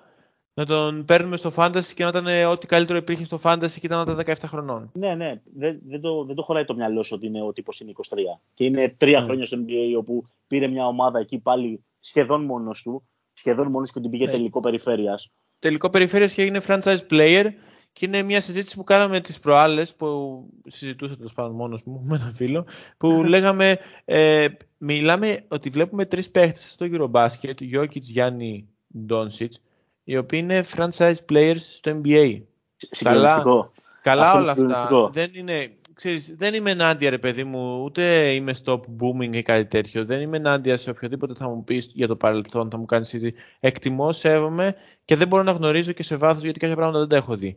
να 0.55 0.67
τον 0.67 1.05
παίρνουμε 1.05 1.37
στο 1.37 1.53
fantasy 1.57 1.93
και 1.95 2.03
να 2.03 2.09
ήταν 2.09 2.51
ό,τι 2.51 2.67
καλύτερο 2.67 2.99
υπήρχε 2.99 3.25
στο 3.25 3.41
fantasy 3.43 3.71
και 3.71 3.87
ήταν 3.87 4.01
όταν 4.01 4.21
17 4.27 4.35
χρονών. 4.47 4.91
Ναι, 4.93 5.15
ναι. 5.15 5.41
Δεν, 5.57 5.81
δεν, 5.87 6.01
το, 6.01 6.25
δεν 6.25 6.35
το 6.35 6.43
χωράει 6.43 6.65
το 6.65 6.75
μυαλό 6.75 7.03
σου 7.03 7.15
ότι 7.17 7.27
είναι 7.27 7.43
ο 7.43 7.53
τύπος 7.53 7.81
είναι 7.81 7.93
23. 7.97 8.17
Και 8.55 8.65
είναι 8.65 8.95
τρία 8.99 9.23
mm. 9.23 9.25
χρόνια 9.25 9.47
στο 9.47 9.59
NBA 9.67 9.99
όπου 9.99 10.27
πήρε 10.47 10.67
μια 10.67 10.87
ομάδα 10.87 11.19
εκεί 11.19 11.39
πάλι 11.39 11.85
σχεδόν 12.01 12.45
μόνος 12.45 12.83
του. 12.83 13.03
Σχεδόν 13.33 13.71
μόνος 13.71 13.91
και 13.91 14.01
την 14.01 14.11
πήγε 14.11 14.25
ναι. 14.25 14.31
τελικό 14.31 14.61
περιφέρειας. 14.61 15.31
Τελικό 15.59 15.91
περιφέρειας 15.91 16.33
και 16.33 16.43
έγινε 16.43 16.61
franchise 16.67 17.07
player 17.11 17.47
και 17.93 18.07
είναι 18.07 18.23
μια 18.23 18.41
συζήτηση 18.41 18.77
που 18.77 18.85
κάναμε 18.85 19.21
τις 19.21 19.39
προάλλες 19.39 19.95
που 19.95 20.43
συζητούσα 20.67 21.17
τέλος 21.17 21.33
πάντων 21.33 21.55
μόνος 21.55 21.85
μου 21.85 22.03
με 22.05 22.17
έναν 22.17 22.35
φίλο 22.35 22.67
που 22.97 23.25
λέγαμε 23.25 23.79
ε, 24.05 24.47
μιλάμε 24.79 25.45
ότι 25.49 25.71
βλέπουμε 25.71 26.05
τρεις 26.05 26.31
παίχτες 26.31 26.71
στο 26.71 26.87
Eurobasket 26.93 27.55
Jokic, 27.75 28.01
Γιάννη, 28.01 28.69
Doncic 29.09 29.49
οι 30.05 30.17
οποίοι 30.17 30.41
είναι 30.43 30.65
franchise 30.77 31.15
players 31.33 31.57
στο 31.57 32.01
NBA. 32.03 32.41
Καλά, 33.03 33.43
καλά 34.03 34.35
όλα 34.35 34.51
αυτά. 34.51 35.11
Δεν, 35.13 35.31
είναι, 35.33 35.73
ξέρεις, 35.95 36.35
δεν 36.37 36.55
είμαι 36.55 36.71
ενάντια 36.71 37.11
ρε 37.11 37.19
παιδί 37.19 37.45
μου, 37.45 37.83
ούτε 37.83 38.33
είμαι 38.33 38.55
stop 38.65 38.81
booming 38.81 39.35
ή 39.35 39.43
κάτι 39.43 39.67
τέτοιο. 39.67 40.05
Δεν 40.05 40.21
είμαι 40.21 40.37
ενάντια 40.37 40.77
σε 40.77 40.91
οποιοδήποτε 40.91 41.35
θα 41.37 41.49
μου 41.49 41.65
πεις 41.65 41.91
για 41.95 42.07
το 42.07 42.17
παρελθόν, 42.17 42.71
θα 42.71 42.79
μου 42.79 42.85
κάνεις 42.85 43.17
Εκτιμώ, 43.61 44.13
σέβομαι 44.13 44.75
και 45.05 45.17
δεν 45.17 45.29
μπορώ 45.29 45.43
να 45.43 45.53
γνωρίζω 45.53 45.93
και 45.93 46.03
σε 46.03 46.17
βάθος 46.17 46.43
γιατί 46.43 46.59
κάποια 46.59 46.77
πράγματα 46.77 46.99
δεν 46.99 47.09
τα 47.09 47.17
έχω 47.17 47.37
δει. 47.37 47.57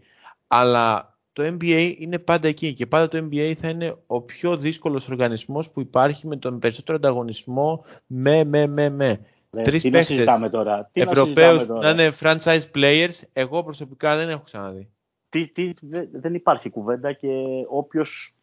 Αλλά 0.56 1.18
το 1.34 1.44
NBA 1.44 1.96
είναι 1.98 2.20
πάντα 2.20 2.48
εκεί 2.48 2.74
και 2.74 2.86
πάντα 2.86 3.08
το 3.08 3.28
NBA 3.32 3.54
θα 3.54 3.70
είναι 3.70 3.96
ο 4.08 4.22
πιο 4.22 4.58
δύσκολος 4.58 5.10
οργανισμός 5.10 5.72
που 5.72 5.80
υπάρχει 5.80 6.28
με 6.28 6.38
τον 6.38 6.60
περισσότερο 6.60 6.98
ανταγωνισμό 6.98 7.86
με, 8.08 8.44
με, 8.44 8.68
με, 8.68 8.90
με. 8.90 9.20
Ναι, 9.50 9.62
Τρεις 9.62 9.82
τι 9.82 9.90
παίχτες 9.90 10.50
τώρα; 10.52 10.90
Τι 10.92 11.02
Ευρωπαίους 11.02 11.68
να, 11.68 11.80
να 11.80 11.90
είναι 11.90 12.12
franchise 12.20 12.62
players, 12.76 13.22
εγώ 13.34 13.64
προσωπικά 13.64 14.18
δεν 14.18 14.30
έχω 14.30 14.42
ξαναδεί. 14.42 14.90
Τι, 15.30 15.48
τι, 15.48 15.74
δεν 16.12 16.34
υπάρχει 16.34 16.70
κουβέντα 16.70 17.14
και 17.14 17.30
όποιος, 17.70 18.36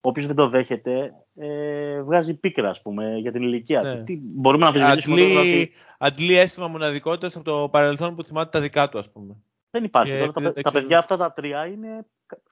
όποιος 0.00 0.26
δεν 0.26 0.36
το 0.36 0.48
δέχεται 0.48 1.12
ε, 1.36 2.02
βγάζει 2.02 2.34
πίκρα 2.34 2.70
ας 2.70 2.82
πούμε 2.82 3.16
για 3.18 3.32
την 3.32 3.42
ηλικία 3.42 3.82
ναι. 3.82 3.94
του. 3.94 4.04
Τι, 4.04 4.18
μπορούμε 4.22 4.62
να 4.62 4.68
αμφισβητήσουμε 4.68 5.22
αντλεί, 5.22 5.36
ότι... 5.36 5.70
αντλεί 5.98 6.34
αίσθημα 6.34 6.68
μοναδικότητας 6.68 7.36
από 7.36 7.44
το 7.44 7.68
παρελθόν 7.68 8.14
που 8.14 8.24
θυμάται 8.24 8.50
τα 8.50 8.60
δικά 8.60 8.88
του 8.88 8.98
ας 8.98 9.10
πούμε. 9.10 9.36
Δεν 9.70 9.84
υπάρχει. 9.84 10.18
Τώρα, 10.18 10.32
τα, 10.32 10.52
τα 10.52 10.70
παιδιά 10.70 10.98
αυτά 10.98 11.16
τα 11.16 11.32
τρία 11.32 11.66
είναι, 11.66 12.06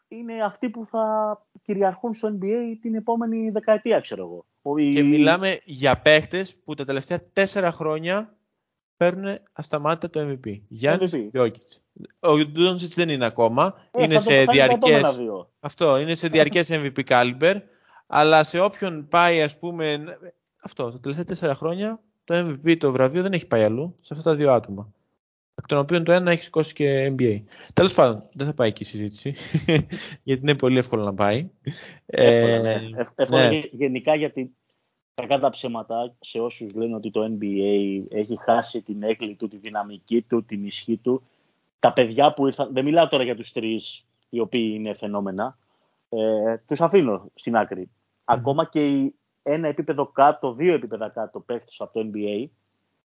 είναι 0.09 0.45
αυτοί 0.45 0.71
που 0.71 0.87
θα 0.87 1.47
κυριαρχούν 1.63 2.15
στο 2.15 2.39
NBA 2.39 2.77
την 2.81 2.95
επόμενη 2.95 3.51
δεκαετία, 3.51 4.01
ξέρω 4.01 4.23
εγώ. 4.23 4.45
Και 4.93 5.03
μιλάμε 5.03 5.59
για 5.65 5.99
παίχτες 6.01 6.57
που 6.65 6.75
τα 6.75 6.85
τελευταία 6.85 7.21
τέσσερα 7.33 7.73
χρόνια 7.73 8.35
παίρνουν 8.97 9.39
ασταμάτητα 9.53 10.11
το 10.11 10.29
MVP. 10.31 10.61
Γιάννης 10.69 11.15
Γιώκητς. 11.15 11.83
Ο 12.21 12.45
Ντόνσιτς 12.45 12.95
δεν 12.95 13.09
είναι 13.09 13.27
ακόμα. 13.27 13.75
Ε, 13.91 14.03
είναι, 14.03 14.19
σε 14.19 14.45
διαρκές... 14.45 15.23
Αυτό, 15.61 15.99
είναι 15.99 16.15
σε 16.15 16.29
διαρκές 16.29 16.71
MVP 16.73 17.05
caliber. 17.07 17.61
Αλλά 18.07 18.45
σε 18.45 18.61
όποιον 18.61 19.09
πάει, 19.09 19.43
ας 19.43 19.59
πούμε. 19.59 20.05
Αυτό, 20.63 20.91
τα 20.91 21.01
τελευταία 21.01 21.25
τέσσερα 21.25 21.55
χρόνια 21.55 22.01
το 22.25 22.35
MVP 22.35 22.77
το 22.79 22.93
βραβείο 22.93 23.23
δεν 23.23 23.33
έχει 23.33 23.47
πάει 23.47 23.63
αλλού 23.65 23.97
σε 24.01 24.15
αυτά 24.15 24.31
τα 24.31 24.37
δύο 24.37 24.53
άτομα 24.53 24.93
εκ 25.55 25.67
των 25.67 25.79
οποίων 25.79 26.05
το 26.05 26.13
ένα 26.13 26.31
έχει 26.31 26.43
σηκώσει 26.43 26.75
και 26.75 27.15
NBA. 27.19 27.43
Τέλος 27.73 27.95
πάντων, 27.95 28.29
δεν 28.33 28.47
θα 28.47 28.55
πάει 28.55 28.69
εκεί 28.69 28.83
η 28.83 28.87
συζήτηση, 28.87 29.35
γιατί 30.23 30.43
είναι 30.43 30.55
πολύ 30.55 30.79
εύκολο 30.79 31.05
να 31.05 31.15
πάει. 31.15 31.51
Εύκολο, 32.07 32.63
ναι. 32.63 32.73
Ε, 32.73 32.91
εύκολο 32.97 33.39
ναι. 33.39 33.61
γενικά 33.71 34.15
γιατί 34.15 34.55
κακά 35.15 35.39
τα 35.39 35.51
ψέματα 35.51 36.15
σε 36.21 36.41
όσους 36.41 36.75
λένε 36.75 36.95
ότι 36.95 37.11
το 37.11 37.25
NBA 37.25 38.03
έχει 38.09 38.39
χάσει 38.45 38.83
την 38.83 39.03
έκλη 39.03 39.35
του, 39.35 39.49
τη 39.49 39.57
δυναμική 39.57 40.23
του, 40.23 40.45
την 40.45 40.67
ισχύ 40.67 40.97
του. 40.97 41.23
Τα 41.79 41.93
παιδιά 41.93 42.33
που 42.33 42.47
ήρθαν, 42.47 42.73
δεν 42.73 42.85
μιλάω 42.85 43.09
τώρα 43.09 43.25
για 43.25 43.37
τους 43.37 43.53
τρεις 43.53 44.05
οι 44.29 44.41
οποίοι 44.41 44.73
είναι 44.75 44.95
φαινόμενα, 44.95 45.59
ε, 46.09 46.57
τους 46.67 46.81
αφήνω 46.81 47.31
στην 47.35 47.57
άκρη. 47.57 47.91
Ακόμα 48.25 48.65
και 48.65 49.13
ένα 49.43 49.69
επίπεδο 49.69 50.07
κάτω, 50.07 50.53
δύο 50.53 50.75
επίπεδα 50.75 51.09
κάτω 51.09 51.41
παίχτες 51.41 51.81
από 51.81 51.93
το 51.93 52.11
NBA, 52.13 52.49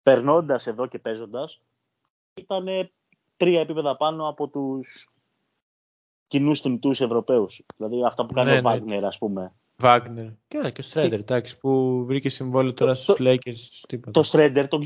περνώντας 0.03 0.67
εδώ 0.67 0.87
και 0.87 0.99
παίζοντας, 0.99 1.61
ήταν 2.41 2.91
τρία 3.37 3.59
επίπεδα 3.59 3.97
πάνω 3.97 4.27
από 4.27 4.47
τους 4.47 5.09
κοινούς 6.27 6.61
θυμτούς 6.61 7.01
Ευρωπαίους. 7.01 7.65
Δηλαδή 7.77 8.05
αυτά 8.05 8.25
που 8.25 8.33
κάνει 8.33 8.51
ναι, 8.51 8.57
ο 8.57 8.61
Βάγνερ, 8.61 8.99
ναι. 8.99 9.07
ας 9.07 9.17
πούμε. 9.17 9.53
Βάγνερ. 9.77 10.25
Και, 10.47 10.71
και 10.71 10.79
ο 10.79 10.83
Στρέντερ, 10.83 11.19
εντάξει, 11.19 11.59
που 11.59 12.03
βρήκε 12.05 12.29
συμβόλαιο 12.29 12.73
τώρα 12.73 12.91
το, 12.91 12.97
στους 12.97 13.15
Lakers. 13.19 13.97
Το 14.11 14.23
Στρέντερ, 14.23 14.67
τον, 14.67 14.81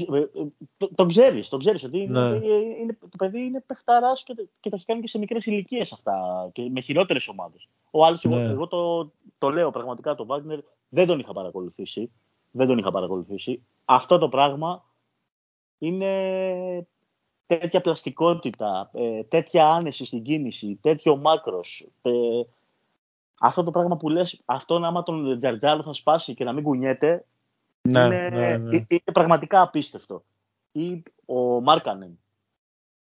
το, 0.78 0.90
το 0.96 1.06
ξέρεις, 1.06 1.50
τον 1.50 1.60
ξέρεις 1.60 1.84
ότι 1.84 2.06
ναι. 2.06 2.20
είναι, 2.20 2.54
είναι, 2.82 2.98
το 3.00 3.18
παιδί 3.18 3.42
είναι 3.42 3.64
παιχταράς 3.66 4.24
και, 4.24 4.34
και 4.60 4.70
τα 4.70 4.76
έχει 4.76 4.86
κάνει 4.86 5.02
και 5.02 5.08
σε 5.08 5.18
μικρές 5.18 5.46
ηλικίες 5.46 5.94
αυτά 5.94 6.50
και 6.54 6.70
με 6.70 6.82
χειρότερες 6.82 7.28
ομάδες. 7.28 7.68
Ο 7.92 8.06
άλλος, 8.06 8.24
ναι. 8.24 8.36
εγώ, 8.36 8.50
εγώ 8.50 8.68
το, 8.68 9.12
το 9.38 9.50
λέω 9.50 9.72
πραγματικά, 9.72 10.16
το 10.16 10.26
Βάγνερ 10.26 10.60
δεν 10.90 11.08
τον 11.08 11.20
είχα 11.20 11.34
παρακολουθήσει. 11.34 12.12
Δεν 12.52 12.68
τον 12.68 12.78
είχα 12.78 12.92
παρακολουθήσει. 12.92 13.64
Αυτό 13.86 14.18
το 14.18 14.30
πράγμα 14.30 14.86
είναι 15.78 16.88
τέτοια 17.58 17.82
πλαστικότητα, 17.82 18.90
ε, 18.94 19.24
τέτοια 19.24 19.68
άνεση 19.68 20.06
στην 20.06 20.24
κίνηση, 20.24 20.80
τέτοιο 20.82 21.18
μάκρος. 21.18 21.88
Ε, 22.02 22.12
αυτό 23.40 23.64
το 23.64 23.72
πράγμα 23.72 23.98
που 23.98 24.10
λες, 24.10 24.42
αυτό 24.46 24.76
άμα 24.76 25.04
τον 25.04 25.40
Τζαρτζάλο 25.40 25.84
θα 25.84 25.94
σπάσει 25.94 26.34
και 26.34 26.44
να 26.44 26.54
μην 26.54 26.64
κουνιέται, 26.64 27.26
ναι, 27.82 28.06
είναι, 28.06 28.30
ναι, 28.30 28.58
ναι. 28.58 28.76
είναι 28.88 29.12
πραγματικά 29.14 29.62
απίστευτο. 29.62 30.24
Ή 30.72 31.04
ο 31.26 31.62
Μάρκανεν. 31.62 32.20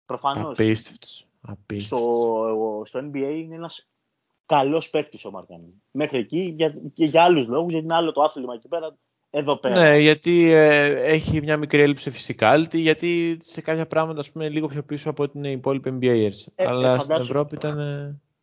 Προφανώς. 0.06 0.60
Απίστευτος. 0.60 1.28
Στο, 1.78 2.82
στο 2.86 3.00
NBA 3.00 3.34
είναι 3.36 3.56
ένας 3.56 3.90
καλός 4.46 4.90
παίκτης 4.90 5.26
ο 5.26 5.32
Μάρκανεν. 5.32 5.82
Μέχρι 5.92 6.18
εκεί 6.18 6.40
για, 6.40 6.76
και 6.94 7.06
για 7.06 7.24
άλλους 7.24 7.48
λόγους, 7.48 7.72
γιατί 7.72 7.86
είναι 7.86 7.96
άλλο 7.96 8.12
το 8.12 8.22
άθλημα 8.22 8.54
εκεί 8.54 8.68
πέρα 8.68 8.98
εδώ 9.30 9.58
πέρα. 9.58 9.80
Ναι, 9.80 9.98
γιατί 9.98 10.52
ε, 10.52 11.04
έχει 11.06 11.42
μια 11.42 11.58
μικρή 11.58 11.82
έλλειψη 11.82 12.12
physicality, 12.16 12.78
γιατί 12.78 13.38
σε 13.42 13.62
κάποια 13.62 13.88
πράγματα 13.88 14.20
ας 14.20 14.32
πούμε 14.32 14.50
λίγο 14.50 14.68
πιο 14.68 14.84
πίσω 14.84 15.10
από 15.10 15.24
ότι 15.24 15.38
είναι 15.38 15.50
οι 15.50 15.52
υπόλοιποι 15.52 15.98
NBAers. 16.02 16.52
Ε, 16.56 16.68
Αλλά 16.68 16.94
ε, 16.94 17.00
στην 17.00 17.16
Ευρώπη 17.16 17.56
ήταν... 17.56 17.80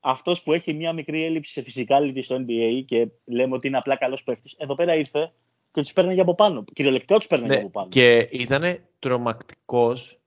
Αυτός 0.01 0.43
που 0.43 0.53
έχει 0.53 0.75
μια 0.75 0.93
μικρή 0.93 1.25
έλλειψη 1.25 1.53
σε 1.53 1.65
physicality 1.67 2.19
στο 2.23 2.37
NBA 2.37 2.85
και 2.87 3.09
λέμε 3.25 3.55
ότι 3.55 3.67
είναι 3.67 3.77
απλά 3.77 3.97
καλός 3.97 4.23
παίχτη, 4.23 4.51
εδώ 4.57 4.75
πέρα 4.75 4.97
ήρθε 4.97 5.33
και 5.73 5.83
τους 5.83 5.93
παίρνει 5.93 6.21
από 6.21 6.35
πάνω. 6.35 6.65
Κυριολεκτικά 6.73 7.17
τους 7.17 7.27
παίρνει 7.27 7.47
ναι, 7.47 7.55
από 7.55 7.71
πάνω. 7.71 7.89
Και 7.89 8.29
ήταν 8.31 8.79
τρομακτικός 8.99 10.19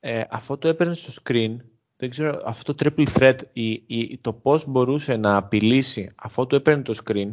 ε, 0.00 0.22
αυτό 0.30 0.58
το 0.58 0.68
έπαιρνε 0.68 0.94
στο 0.94 1.22
screen. 1.22 1.56
Δεν 1.96 2.10
ξέρω, 2.10 2.42
αυτό 2.44 2.74
το 2.74 2.90
triple 2.96 3.06
threat, 3.18 3.36
η, 3.52 3.70
η, 3.86 4.18
το 4.20 4.32
πώς 4.32 4.66
μπορούσε 4.66 5.16
να 5.16 5.36
απειλήσει 5.36 6.06
αυτό 6.16 6.46
το 6.46 6.56
έπαιρνε 6.56 6.82
το 6.82 6.94
screen 7.04 7.30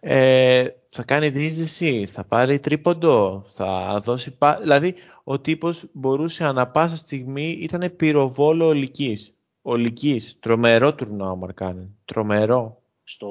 ε, 0.00 0.66
θα 0.88 1.02
κάνει 1.02 1.28
δίζηση, 1.28 2.06
θα 2.06 2.24
πάρει 2.24 2.58
τρίποντο, 2.58 3.44
θα 3.50 4.00
δώσει... 4.04 4.36
Δηλαδή, 4.60 4.94
ο 5.24 5.40
τύπος 5.40 5.86
μπορούσε 5.92 6.44
ανα 6.44 6.68
πάσα 6.68 6.96
στιγμή, 6.96 7.58
ήταν 7.60 7.96
πυροβόλο 7.96 8.66
ολικής. 8.66 9.34
Ολικής. 9.62 10.36
Τρομερό 10.40 10.94
τουρνό 10.94 11.30
ο 11.30 11.36
Μαρκάνεν. 11.36 11.96
Τρομερό. 12.04 12.82
Στο, 13.04 13.28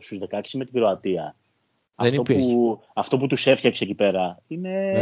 στους 0.00 0.18
16 0.30 0.40
με 0.52 0.64
την 0.64 0.74
Κροατία. 0.74 1.36
Δεν 1.94 2.20
αυτό, 2.20 2.34
που, 2.34 2.80
αυτό 2.94 3.18
που 3.18 3.26
τους 3.26 3.46
έφτιαξε 3.46 3.84
εκεί 3.84 3.94
πέρα, 3.94 4.38
είναι, 4.46 4.92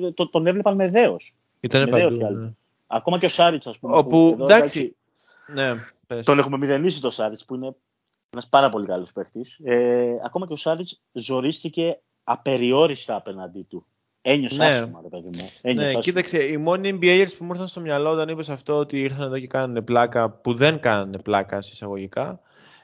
ναι. 0.00 0.10
το, 0.10 0.28
τον 0.28 0.46
έβλεπαν 0.46 0.74
με 0.74 0.88
δέος. 0.88 1.34
Ήταν 1.60 1.88
παντού, 1.88 2.16
ναι. 2.16 2.50
Ακόμα 2.86 3.18
και 3.18 3.26
ο 3.26 3.28
Σάριτς, 3.28 3.66
ας 3.66 3.78
πούμε. 3.78 3.96
Όπου, 3.96 4.30
εδώ, 4.32 4.44
εντάξει, 4.44 4.96
ναι, 5.54 5.74
τον 6.22 6.38
έχουμε 6.38 6.56
μηδενίσει 6.56 7.00
το 7.00 7.10
Σάριτς, 7.10 7.44
που 7.44 7.54
είναι 7.54 7.74
ένας 8.30 8.48
πάρα 8.48 8.68
πολύ 8.68 8.86
καλός 8.86 9.12
παίχτης. 9.12 9.58
Ε, 9.64 10.16
ακόμα 10.24 10.46
και 10.46 10.52
ο 10.52 10.56
Σάριτ 10.56 10.88
ζορίστηκε 11.12 12.00
απεριόριστα 12.24 13.14
απέναντί 13.14 13.62
του. 13.62 13.86
Ένιωσε 14.20 14.56
ναι. 14.56 14.66
άσχημα, 14.66 15.00
ρε 15.02 15.08
παιδί 15.08 15.30
μου. 15.36 15.48
Ένιωσε 15.62 15.82
ναι, 15.82 15.84
άσχημα. 15.84 16.00
κοίταξε, 16.00 16.44
οι 16.44 16.56
μόνοι 16.56 16.98
NBAers 17.00 17.30
που 17.38 17.44
μου 17.44 17.50
ήρθαν 17.52 17.68
στο 17.68 17.80
μυαλό 17.80 18.10
όταν 18.10 18.28
είπες 18.28 18.48
αυτό 18.48 18.74
ότι 18.78 19.00
ήρθαν 19.00 19.26
εδώ 19.26 19.38
και 19.38 19.46
κάνανε 19.46 19.80
πλάκα, 19.82 20.30
που 20.30 20.54
δεν 20.54 20.80
κάνανε 20.80 21.18
πλάκα 21.18 21.58
εισαγωγικά, 21.58 22.40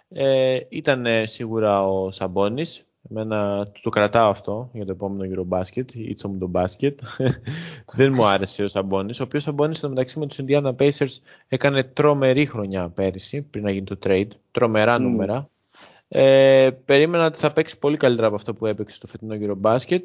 ε, 0.09 0.59
ήταν 0.69 1.07
σίγουρα 1.25 1.87
ο 1.87 2.11
Σαμπόνι. 2.11 2.65
Εμένα 3.11 3.69
το 3.83 3.91
κρατάω 3.91 4.31
αυτό 4.31 4.71
για 4.73 4.85
το 4.85 4.93
επόμενο 4.93 5.33
Eurobasket, 5.35 5.93
ή 5.93 6.17
Μουντομπάσκετ. 6.29 7.01
δεν 7.97 8.13
μου 8.15 8.25
άρεσε 8.25 8.65
ο 8.65 8.69
Σαμπόνις. 8.69 9.13
Ο 9.21 9.23
οποίος 9.23 9.43
Σαμπόνις 9.43 9.75
στο 9.75 9.89
μεταξύ 9.89 10.19
με 10.19 10.27
τους 10.27 10.39
Indiana 10.41 10.75
Pacers 10.77 11.17
έκανε 11.49 11.85
τρομερή 11.85 12.47
χρονιά 12.47 12.89
πέρυσι, 12.89 13.43
πριν 13.43 13.65
να 13.65 13.71
γίνει 13.71 13.85
το 13.85 13.99
trade. 14.05 14.29
Τρομερά 14.51 14.97
mm. 14.97 15.01
νούμερα. 15.01 15.49
Ε, 16.09 16.71
περίμενα 16.85 17.27
ότι 17.27 17.39
θα 17.39 17.53
παίξει 17.53 17.79
πολύ 17.79 17.97
καλύτερα 17.97 18.27
από 18.27 18.37
αυτό 18.37 18.55
που 18.55 18.67
έπαιξε 18.67 18.97
στο 18.97 19.07
φετινό 19.07 19.37
Eurobasket. 19.41 20.03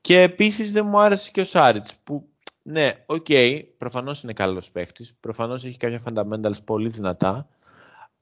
Και 0.00 0.20
επίσης 0.20 0.72
δεν 0.72 0.86
μου 0.86 1.00
άρεσε 1.00 1.30
και 1.30 1.40
ο 1.40 1.44
Σάριτς. 1.44 1.94
Που 2.04 2.28
ναι, 2.62 2.92
ok, 3.06 3.26
okay, 3.28 3.62
προφανώς 3.78 4.22
είναι 4.22 4.32
καλός 4.32 4.70
παίχτης. 4.70 5.08
Προφανώς 5.20 5.64
έχει 5.64 5.76
κάποια 5.76 6.00
fundamentals 6.04 6.64
πολύ 6.64 6.88
δυνατά. 6.88 7.48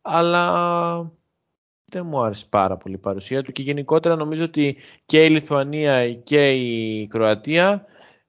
Αλλά 0.03 1.13
δεν 1.89 2.07
μου 2.07 2.21
άρεσε 2.21 2.47
πάρα 2.51 2.77
πολύ 2.77 2.95
η 2.95 2.99
παρουσία 2.99 3.43
του 3.43 3.53
και 3.53 3.63
γενικότερα 3.63 4.17
νομίζω 4.17 4.45
ότι 4.45 4.77
και 5.05 5.25
η 5.25 5.31
Λιθουανία 5.31 6.15
και 6.15 6.53
η 6.53 7.07
Κροατία 7.07 7.85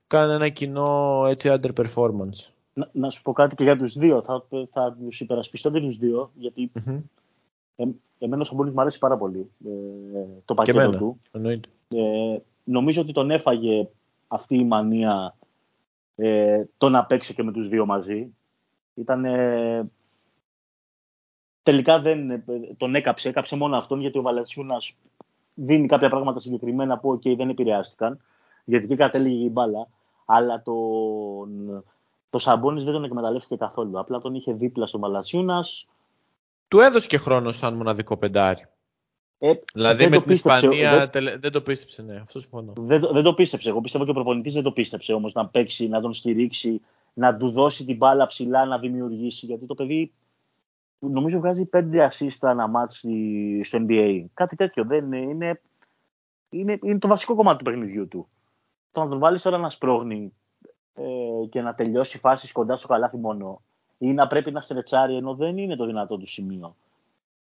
κάνουν 0.07 0.35
ένα 0.35 0.49
κοινό 0.49 1.23
έτσι 1.27 1.49
underperformance. 1.51 2.51
να, 2.73 2.89
να, 2.91 3.09
σου 3.09 3.21
πω 3.21 3.33
κάτι 3.33 3.55
και 3.55 3.63
για 3.63 3.77
τους 3.77 3.97
δύο. 3.97 4.21
Θα, 4.21 4.45
θα 4.71 4.97
τους 4.99 5.19
υπερασπιστώ 5.19 5.71
και 5.71 5.79
τους 5.79 5.97
δύο, 5.97 6.31
γιατί 6.35 6.71
mm-hmm. 6.73 7.01
ε, 7.75 7.85
εμένα 8.19 8.41
ο 8.41 8.45
Σαμπόνις 8.45 8.73
μου 8.73 8.81
αρέσει 8.81 8.99
πάρα 8.99 9.17
πολύ 9.17 9.49
ε, 9.65 9.69
το 10.45 10.53
πακέτο 10.53 10.89
του. 10.91 11.19
Ε, 11.87 12.37
νομίζω 12.63 13.01
ότι 13.01 13.13
τον 13.13 13.31
έφαγε 13.31 13.87
αυτή 14.27 14.55
η 14.55 14.63
μανία 14.63 15.35
ε, 16.15 16.63
το 16.77 16.89
να 16.89 17.05
παίξει 17.05 17.33
και 17.33 17.43
με 17.43 17.51
τους 17.51 17.67
δύο 17.67 17.85
μαζί. 17.85 18.27
Ήταν, 18.93 19.25
τελικά 21.67 22.01
δεν 22.01 22.30
ε, 22.30 22.43
τον 22.77 22.95
έκαψε, 22.95 23.30
έκαψε 23.30 23.56
μόνο 23.56 23.77
αυτόν 23.77 23.99
γιατί 23.99 24.17
ο 24.17 24.21
Βαλατσιούνας 24.21 24.95
δίνει 25.53 25.88
κάποια 25.88 26.10
πράγματα 26.10 26.39
συγκεκριμένα 26.39 26.97
που 26.97 27.13
okay, 27.13 27.36
δεν 27.38 27.49
επηρεάστηκαν 27.49 28.19
γιατί 28.65 28.88
και 28.88 28.95
κατέληγε 28.95 29.45
η 29.45 29.49
μπάλα 29.49 29.88
αλλά 30.25 30.62
το, 30.62 30.73
το 32.30 32.39
Σαμπόνις 32.39 32.84
δεν 32.84 32.93
τον 32.93 33.03
εκμεταλλεύτηκε 33.03 33.56
καθόλου. 33.56 33.99
Απλά 33.99 34.19
τον 34.19 34.36
είχε 34.36 34.53
δίπλα 34.53 34.86
στον 34.86 35.01
Βαλατσιούνας. 35.01 35.88
Του 36.67 36.80
έδωσε 36.80 37.08
και 37.08 37.17
χρόνο 37.17 37.51
σαν 37.51 37.73
μοναδικό 37.73 38.17
πεντάρι. 38.17 38.65
Ε, 39.39 39.53
δηλαδή 39.73 40.08
με 40.08 40.21
την 40.21 40.32
Ισπανία 40.32 41.10
δεν... 41.12 41.39
δεν 41.39 41.51
το 41.51 41.62
πίστεψε, 41.62 42.01
ναι, 42.01 42.15
αυτό 42.15 42.39
συμφωνώ. 42.39 42.73
Δεν, 42.77 43.10
δεν 43.12 43.23
το 43.23 43.34
πίστεψε. 43.34 43.69
Εγώ 43.69 43.82
πιστεύω 43.82 44.03
και 44.03 44.12
ο 44.12 44.13
προπονητής 44.13 44.53
δεν 44.53 44.63
το 44.63 44.71
πίστεψε 44.71 45.13
όμως 45.13 45.34
να 45.34 45.47
παίξει, 45.47 45.88
να 45.88 46.01
τον 46.01 46.13
στηρίξει, 46.13 46.82
να 47.13 47.38
του 47.38 47.51
δώσει 47.51 47.86
την 47.86 47.95
μπάλα 47.95 48.25
ψηλά, 48.25 48.65
να 48.65 48.80
δημιουργήσει. 48.80 49.45
Γιατί 49.45 49.65
το 49.65 49.75
παιδί 49.75 50.12
νομίζω 50.99 51.39
βγάζει 51.39 51.65
πέντε 51.65 52.10
assist 52.12 52.38
ανά 52.41 52.67
μάτς 52.67 53.03
στο 53.62 53.86
NBA. 53.88 54.25
Κάτι 54.33 54.55
τέτοιο 54.55 54.86
δεν 54.86 55.12
είναι, 55.12 55.62
είναι, 56.49 56.79
είναι 56.81 56.99
το 56.99 57.07
βασικό 57.07 57.36
κομμάτι 57.36 57.57
του 57.57 57.63
παιχνιδιού 57.63 58.07
του. 58.07 58.27
Το 58.91 59.03
να 59.03 59.10
τον 59.10 59.19
βάλεις 59.19 59.41
τώρα 59.41 59.57
να 59.57 59.69
σπρώχνει 59.69 60.33
ε, 60.93 61.45
και 61.49 61.62
να 61.62 61.73
τελειώσει 61.73 62.17
φάσεις 62.17 62.51
κοντά 62.51 62.75
στο 62.75 62.88
καλάθι 62.88 63.17
μόνο 63.17 63.62
ή 63.97 64.13
να 64.13 64.27
πρέπει 64.27 64.51
να 64.51 64.62
στρετσάρει 64.62 65.15
ενώ 65.15 65.36
δεν 65.36 65.57
είναι 65.57 65.75
το 65.75 65.86
δυνατό 65.86 66.17
του 66.17 66.27
σημείο. 66.27 66.75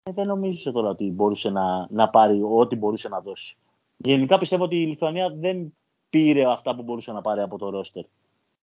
Ε, 0.02 0.12
δεν 0.12 0.26
νομίζω 0.26 0.72
τώρα 0.72 0.88
ότι 0.88 1.10
μπορούσε 1.10 1.50
να, 1.50 1.86
να 1.90 2.08
πάρει 2.08 2.42
ό,τι 2.42 2.76
μπορούσε 2.76 3.08
να 3.08 3.20
δώσει. 3.20 3.56
Γενικά 3.96 4.38
πιστεύω 4.38 4.64
ότι 4.64 4.76
η 4.76 4.86
Λιθουανία 4.86 5.30
δεν 5.30 5.74
πήρε 6.10 6.50
αυτά 6.50 6.74
που 6.74 6.82
μπορούσε 6.82 7.12
να 7.12 7.20
πάρει 7.20 7.40
από 7.40 7.58
το 7.58 7.70
ρόστερ. 7.70 8.04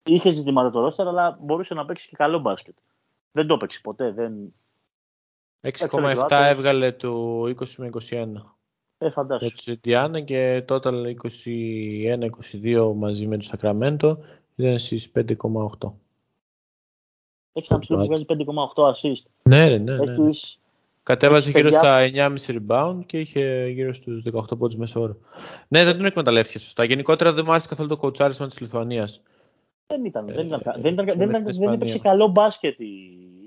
Είχε 0.03 0.31
ζητήματα 0.31 0.71
το 0.71 0.81
ρόστερ, 0.81 1.09
αλλά 1.09 1.39
μπορούσε 1.41 1.75
να 1.75 1.85
παίξει 1.85 2.09
και 2.09 2.17
καλό 2.17 2.39
μπάσκετ. 2.39 2.75
Δεν 3.33 3.47
το 3.47 3.55
έπαιξε 3.55 3.81
ποτέ. 3.83 4.13
Δεν, 4.13 4.55
6,7 5.65 6.27
έβγαλε 6.31 6.93
το 6.93 7.43
20 7.43 7.53
με 7.77 7.91
21. 8.11 8.27
Ε, 8.99 9.11
φαντάσου. 9.11 9.47
Για 9.47 10.09
τους 10.11 10.25
και 10.25 10.65
total 10.69 11.15
21-22 12.63 12.93
μαζί 12.95 13.27
με 13.27 13.37
το 13.37 13.49
Sacramento 13.53 14.17
ήταν 14.55 14.79
στις 14.79 15.13
5,8. 15.15 15.93
Έχεις 17.53 17.71
ένα 17.71 17.79
ψηλό 17.79 17.99
που 17.99 18.05
βγάζει 18.05 18.25
5,8 18.29 18.93
assist. 18.93 19.23
Ναι, 19.43 19.69
ναι, 19.69 19.79
ναι. 19.79 20.17
ναι. 20.17 20.31
Κατέβαζε 21.03 21.51
γύρω 21.51 21.71
στα 21.71 22.11
9,5 22.15 22.37
rebound 22.47 22.99
και 23.07 23.21
είχε 23.21 23.67
γύρω 23.69 23.93
στους 23.93 24.25
18 24.33 24.59
πόντους 24.59 24.77
μέσω 24.77 25.01
όρο. 25.01 25.17
Ναι, 25.69 25.85
δεν 25.85 25.97
τον 25.97 26.05
εκμεταλλεύτηκες 26.05 26.63
σωστά. 26.63 26.85
Γενικότερα 26.85 27.33
δεν 27.33 27.45
μου 27.47 27.51
άρεσε 27.51 27.69
καθόλου 27.69 27.89
το 27.89 27.97
κοουτσάρισμα 27.97 28.47
της 28.47 28.61
Λιθουανίας. 28.61 29.23
Δεν 29.87 30.05
ήταν, 30.05 30.27
δεν 30.27 30.47
ήταν, 30.47 30.61
ε, 30.65 30.81
δεν, 30.81 30.93
ήταν, 30.93 31.07
δεν, 31.07 31.29
ήταν, 31.29 31.45
δεν 31.45 31.73
έπαιξε 31.73 31.99
καλό 31.99 32.27
μπάσκετ 32.27 32.81
η, 32.81 32.85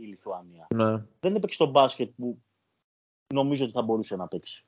η 0.02 0.06
Λιθουανία. 0.06 0.67
Ναι. 0.76 1.04
Δεν 1.19 1.36
έπαιξε 1.36 1.58
το 1.58 1.69
μπάσκετ 1.69 2.10
που 2.17 2.38
νομίζω 3.34 3.63
ότι 3.63 3.73
θα 3.73 3.82
μπορούσε 3.82 4.15
να 4.15 4.28
παίξει. 4.28 4.65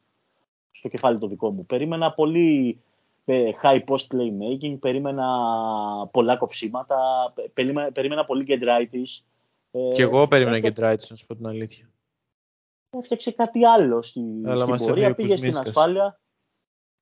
Στο 0.72 0.90
κεφάλι 0.90 1.18
το 1.18 1.28
δικό 1.28 1.52
μου. 1.52 1.66
Περίμενα 1.66 2.14
πολύ 2.14 2.82
ε, 3.26 3.52
high 3.64 3.84
post 3.86 4.08
playmaking, 4.08 4.80
περίμενα 4.80 5.28
πολλά 6.12 6.38
κοψίματα, 6.38 6.98
περίμενα, 7.54 7.92
περίμενα 7.92 8.26
πολύ 8.26 8.44
κεντράτης. 8.44 9.26
Ε, 9.72 9.88
και 9.88 10.02
εγώ 10.02 10.28
περίμενα 10.28 10.60
κεντράτης, 10.60 11.10
να 11.10 11.16
σου 11.16 11.26
πω 11.26 11.36
την 11.36 11.48
αλήθεια. 11.48 11.90
Έφτιαξε 12.90 13.32
κάτι 13.32 13.66
άλλο 13.66 14.02
στη, 14.02 14.22
στην 14.46 14.88
πορεία, 14.88 15.16
πήγε 15.16 15.38
στην 15.38 15.58
ασφάλεια. 15.58 16.20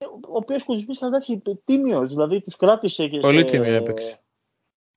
Ο 0.05 0.37
οποίος 0.37 0.63
Κουζμίνσκας 0.63 1.07
εντάξει 1.07 1.41
τίμιος, 1.65 2.09
δηλαδή 2.09 2.41
τους 2.41 2.55
κράτησε 2.55 3.07
και 3.07 3.19
Πολύ 3.19 3.39
σε... 3.39 3.45
τίμιο 3.45 3.73
έπαιξε. 3.73 4.21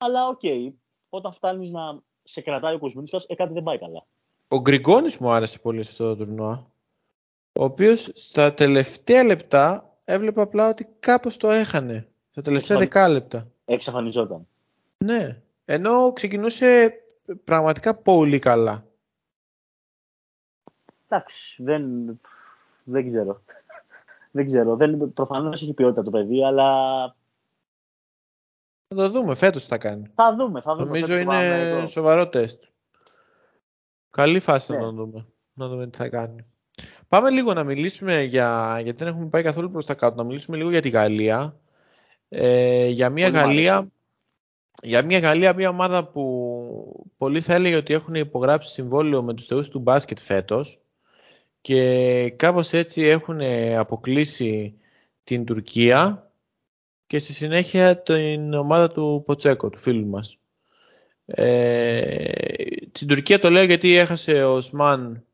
Αλλά 0.02 0.26
ok, 0.26 0.38
okay, 0.42 0.72
όταν 1.08 1.32
φτάνεις 1.32 1.70
να 1.70 2.00
σε 2.22 2.40
κρατάει 2.40 2.74
ο 2.74 2.78
Κουζμίνσκας, 2.78 3.20
ε, 3.26 3.34
κάτι 3.34 3.52
δεν 3.52 3.62
πάει 3.62 3.78
καλά. 3.78 4.06
Ο 4.48 4.60
Γκριγκόνης 4.60 5.18
μου 5.18 5.30
άρεσε 5.30 5.58
πολύ 5.58 5.82
σε 5.82 5.90
αυτό 5.90 6.16
το 6.16 6.24
τουρνουά. 6.24 6.70
Ο 7.52 7.64
οποίος 7.64 8.10
στα 8.14 8.54
τελευταία 8.54 9.24
λεπτά 9.24 9.94
έβλεπε 10.04 10.40
απλά 10.40 10.68
ότι 10.68 10.88
κάπως 11.00 11.36
το 11.36 11.50
έχανε. 11.50 12.08
Στα 12.30 12.42
τελευταία 12.42 12.78
δεκάλεπτα. 12.78 13.50
Εξαφανιζόταν. 13.64 14.46
Ναι. 14.98 15.42
Ενώ 15.64 16.12
ξεκινούσε 16.12 16.94
πραγματικά 17.44 17.94
πολύ 17.94 18.38
καλά. 18.38 18.84
Εντάξει, 21.08 21.62
δεν, 21.62 21.84
δεν 22.84 23.10
ξέρω. 23.10 23.42
δεν 24.30 24.46
ξέρω. 24.46 24.76
Δεν, 24.76 25.12
προφανώς 25.12 25.62
έχει 25.62 25.72
ποιότητα 25.72 26.02
το 26.02 26.10
παιδί, 26.10 26.44
αλλά 26.44 26.70
θα 28.94 29.02
το 29.02 29.10
δούμε, 29.10 29.34
φέτος 29.34 29.66
θα 29.66 29.78
κάνει. 29.78 30.10
Θα 30.14 30.36
δούμε, 30.38 30.60
θα 30.60 30.74
δούμε. 30.74 30.84
Νομίζω 30.84 31.18
είναι 31.18 31.86
σοβαρό 31.86 32.28
τεστ. 32.28 32.62
Καλή 34.10 34.40
φάση 34.40 34.72
ναι. 34.72 34.78
να 34.78 34.84
το 34.84 34.92
δούμε. 34.92 35.26
Να 35.52 35.68
δούμε 35.68 35.86
τι 35.86 35.96
θα 35.96 36.08
κάνει. 36.08 36.44
Πάμε 37.08 37.30
λίγο 37.30 37.52
να 37.52 37.64
μιλήσουμε 37.64 38.22
για, 38.22 38.80
γιατί 38.82 39.04
δεν 39.04 39.12
έχουμε 39.12 39.28
πάει 39.28 39.42
καθόλου 39.42 39.70
προς 39.70 39.86
τα 39.86 39.94
κάτω, 39.94 40.16
να 40.16 40.24
μιλήσουμε 40.24 40.56
λίγο 40.56 40.70
για 40.70 40.80
τη 40.80 40.88
Γαλλία. 40.88 41.60
Ε, 42.28 42.86
για 42.86 43.10
μια 43.10 43.28
Γαλλία, 43.28 43.88
για 44.82 45.04
μια 45.04 45.18
Γαλλία, 45.18 45.54
μια 45.54 45.68
ομάδα 45.68 46.06
που 46.06 47.10
πολύ 47.16 47.40
θα 47.40 47.54
έλεγε 47.54 47.76
ότι 47.76 47.94
έχουν 47.94 48.14
υπογράψει 48.14 48.72
συμβόλαιο 48.72 49.22
με 49.22 49.34
τους 49.34 49.46
θεούς 49.46 49.68
του 49.68 49.78
μπάσκετ 49.78 50.18
φέτος 50.18 50.80
και 51.60 52.30
κάπως 52.36 52.72
έτσι 52.72 53.02
έχουν 53.02 53.40
αποκλείσει 53.76 54.78
την 55.24 55.44
Τουρκία 55.44 56.29
και 57.10 57.18
στη 57.18 57.32
συνέχεια 57.32 58.02
την 58.02 58.54
ομάδα 58.54 58.90
του 58.90 59.22
Ποτσέκο, 59.26 59.68
του 59.68 59.78
φίλου 59.78 60.06
μας. 60.06 60.38
Ε, 61.24 62.32
στην 62.92 63.08
Τουρκία 63.08 63.38
το 63.38 63.50
λέω 63.50 63.64
γιατί 63.64 63.94
έχασε 63.94 64.44
ο 64.44 64.60
Σμάν 64.60 65.24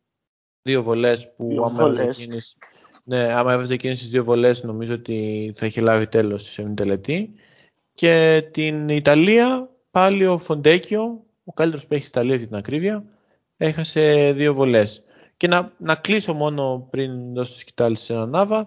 δύο 0.62 0.82
βολές 0.82 1.34
που 1.36 1.48
δύο 1.48 1.62
άμα, 1.62 1.82
βολές. 1.82 1.98
Έβαζε 1.98 2.22
εκείνες, 2.22 2.56
ναι, 3.04 3.32
άμα 3.32 3.52
έβαζε 3.52 3.74
εκείνες 3.74 3.98
τις 3.98 4.08
δύο 4.08 4.24
βολές 4.24 4.62
νομίζω 4.62 4.94
ότι 4.94 5.52
θα 5.56 5.66
είχε 5.66 5.80
λάβει 5.80 6.06
τέλος 6.06 6.42
στη 6.42 6.50
σεμινή 6.50 6.74
τελετή. 6.74 7.32
Και 7.94 8.44
την 8.52 8.88
Ιταλία 8.88 9.70
πάλι 9.90 10.26
ο 10.26 10.38
Φοντέκιο, 10.38 11.24
ο 11.44 11.52
καλύτερος 11.52 11.86
παίχτης 11.86 12.10
της 12.10 12.20
Ιταλίας 12.20 12.38
για 12.38 12.48
την 12.48 12.56
ακρίβεια, 12.56 13.04
έχασε 13.56 14.32
δύο 14.32 14.54
βολές. 14.54 15.02
Και 15.36 15.48
να, 15.48 15.72
να 15.78 15.94
κλείσω 15.94 16.34
μόνο 16.34 16.86
πριν 16.90 17.34
δώσω 17.34 17.58
σκητάλη 17.58 17.96
σε 17.96 18.12
έναν 18.12 18.30
Νάβα, 18.30 18.66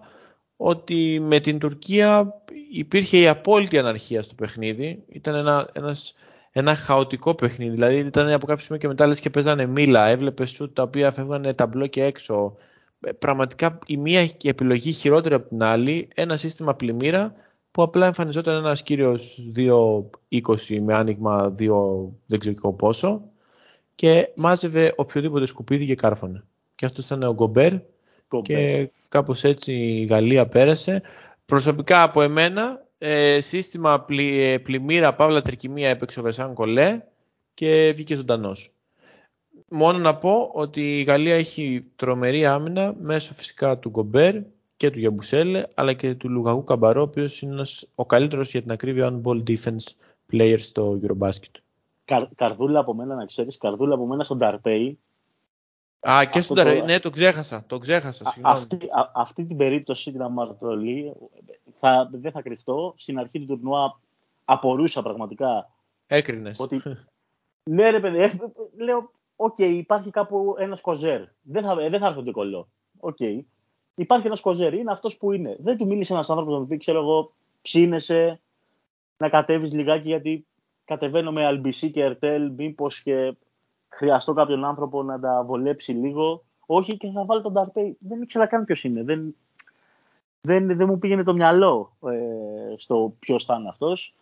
ότι 0.62 1.20
με 1.22 1.40
την 1.40 1.60
Τουρκία 1.60 2.34
υπήρχε 2.72 3.18
η 3.18 3.28
απόλυτη 3.28 3.78
αναρχία 3.78 4.24
στο 4.24 4.36
παιχνίδι. 4.36 5.04
Ήταν 5.08 5.36
ένα, 5.36 5.70
ένας, 5.74 6.14
ένα 6.52 6.76
χαοτικό 6.76 7.36
παιχνίδι. 7.36 7.72
Δηλαδή 7.72 7.98
ήταν 7.98 8.32
από 8.32 8.46
κάποιο 8.46 8.64
σημείο 8.64 8.80
και 8.82 8.88
μετά 8.88 9.08
λες 9.08 9.20
και 9.20 9.30
παίζανε 9.30 9.66
μήλα. 9.66 10.08
Έβλεπες 10.08 10.50
σουτ 10.50 10.76
τα 10.76 10.84
οποία 10.84 11.12
φεύγανε 11.12 11.54
ταμπλό 11.54 11.88
και 11.88 12.04
έξω. 12.04 12.56
Ε, 13.00 13.12
πραγματικά 13.12 13.80
η 13.86 13.98
μία 13.98 14.30
επιλογή 14.44 14.92
χειρότερη 14.92 15.34
από 15.34 15.50
την 15.50 15.64
άλλη. 15.64 16.08
Ένα 16.16 16.38
σύστημα 16.38 16.76
πλημμύρα 16.76 17.34
που 17.72 17.82
απλά 17.82 18.06
εμφανιζόταν 18.06 18.56
ένας 18.56 18.84
κύριος 18.84 19.52
2-20 19.56 20.80
με 20.82 20.96
άνοιγμα 20.96 21.56
2 21.60 21.68
δεν 22.26 22.40
ξέρω 22.40 22.74
πόσο 22.74 23.22
και 23.96 24.32
μάζευε 24.36 24.94
οποιοδήποτε 24.96 25.46
σκουπίδι 25.46 25.86
και 25.86 25.96
κάρφωνε. 25.96 26.44
Και 26.76 26.86
αυτός 26.86 27.06
ήταν 27.06 27.24
ο 27.24 27.34
Γκομπέρ 27.34 27.74
και 28.42 28.90
κάπως 29.10 29.44
έτσι 29.44 29.74
η 29.74 30.06
Γαλλία 30.06 30.48
πέρασε. 30.48 31.02
Προσωπικά 31.46 32.04
από 32.04 32.22
εμένα, 32.22 32.86
ε, 32.98 33.40
σύστημα 33.40 34.02
πλη, 34.02 34.42
ε, 34.42 34.58
πλημμύρα, 34.58 35.16
παύλα, 35.16 35.42
τρικυμία 35.42 35.90
έπαιξε 35.90 36.20
ο 36.20 36.24
Βεσάν 36.24 36.54
Κολέ 36.54 37.02
και 37.54 37.92
βγήκε 37.96 38.16
ζωντανός. 38.16 38.74
Μόνο 39.70 39.98
να 39.98 40.18
πω 40.18 40.50
ότι 40.54 41.00
η 41.00 41.04
Γαλλία 41.04 41.36
έχει 41.36 41.86
τρομερή 41.96 42.46
άμυνα 42.46 42.96
μέσω 43.00 43.34
φυσικά 43.34 43.78
του 43.78 43.90
Γκομπέρ 43.90 44.36
και 44.78 44.90
του 44.90 45.00
Γιαμπουσέλε, 45.00 45.64
αλλά 45.76 45.94
και 45.94 46.16
του 46.16 46.30
Λουγουαγού 46.30 46.64
Καμπαρό, 46.64 47.02
ο 47.02 47.04
οποίος 47.04 47.42
είναι 47.42 47.62
ο 47.96 48.06
καλύτερος 48.06 48.52
για 48.52 48.62
την 48.62 48.72
ακρίβεια 48.72 49.22
on-ball 49.22 49.44
defense 49.48 49.94
player 50.32 50.60
στο 50.60 51.00
Eurobasket. 51.02 51.62
Καρ, 52.06 52.28
καρδούλα 52.36 52.80
από 52.80 52.94
μένα, 52.94 53.16
να 53.16 53.26
ξέρεις, 53.26 53.58
καρδούλα 53.58 53.94
από 53.94 54.06
μένα 54.06 54.24
στον 54.24 54.38
Ταρπέι, 54.38 55.00
Α, 56.00 56.26
και 56.26 56.42
στον 56.42 56.58
το... 56.58 56.84
ναι, 56.84 57.00
το 57.00 57.10
ξέχασα. 57.10 57.64
Το 57.68 57.78
ξέχασα 57.78 58.34
αυτή, 58.42 58.76
α, 58.76 59.12
αυτή 59.14 59.46
την 59.46 59.58
περίπτωση 59.58 60.12
την 60.12 60.22
αμαρτωλή 60.22 61.14
θα, 61.74 62.10
δεν 62.12 62.32
θα 62.32 62.42
κρυφτώ. 62.42 62.94
Στην 62.98 63.20
αρχή 63.20 63.40
του 63.40 63.46
τουρνουά 63.46 64.00
απορούσα 64.46 65.02
πραγματικά. 65.02 65.70
Έκρινες. 66.08 66.60
Ότι... 66.60 66.82
ναι, 67.64 67.90
ρε 67.90 68.00
παιδί, 68.00 68.18
ε, 68.18 68.32
λέω, 68.78 69.12
ok, 69.36 69.56
okay, 69.60 69.70
υπάρχει 69.70 70.10
κάπου 70.10 70.56
ένας 70.58 70.82
κοζέρ. 70.82 71.22
Δεν 71.42 71.64
θα, 71.64 71.76
δεν 71.76 72.00
θα 72.00 72.08
έρθω 72.08 72.32
κολλό. 72.32 72.68
Ok. 73.00 73.18
Okay. 73.20 73.40
Υπάρχει 73.96 74.28
ένας 74.28 74.40
κοζέρ, 74.40 74.74
είναι 74.74 74.92
αυτός 74.92 75.18
που 75.18 75.32
είναι. 75.32 75.58
Δεν 75.60 75.78
του 75.78 75.86
μίλησε 75.86 76.14
ένας 76.14 76.30
άνθρωπος 76.30 76.54
να 76.54 76.60
μου 76.60 76.68
πει, 76.68 76.78
ξέρω 76.78 77.00
εγώ, 77.00 77.34
ψήνεσαι, 77.62 78.42
να 79.18 79.30
κατέβεις 79.30 79.74
λιγάκι 79.74 80.08
γιατί 80.08 80.46
κατεβαίνω 80.86 81.32
με 81.32 81.46
Αλμπισί 81.46 81.92
και 81.92 82.04
Ερτέλ, 82.04 82.52
μήπως 82.52 83.02
και 83.02 83.36
χρειαστώ 83.90 84.34
κάποιον 84.34 84.66
άνθρωπο 84.66 85.04
να 85.04 85.20
τα 85.20 85.44
βολέψει 85.46 85.92
λίγο. 85.92 86.44
Όχι 86.66 86.98
και 86.98 87.12
θα 87.14 87.26
βάλω 87.26 87.42
τον 87.42 87.54
Ταρπέι. 87.54 87.98
Δεν 88.00 88.22
ήξερα 88.22 88.46
καν 88.46 88.66
ποιος 88.66 88.84
είναι. 88.84 89.04
Δεν, 89.04 89.36
δεν, 90.42 90.78
δεν 90.78 90.88
μου 90.88 91.00
πήγαινε 91.00 91.24
το 91.24 91.34
μυαλό 91.34 91.96
ε, 92.06 92.78
στο 92.78 93.14
ποιος 93.20 93.46
θα 93.46 93.56
είναι 93.60 93.70
αυτός. 93.70 94.16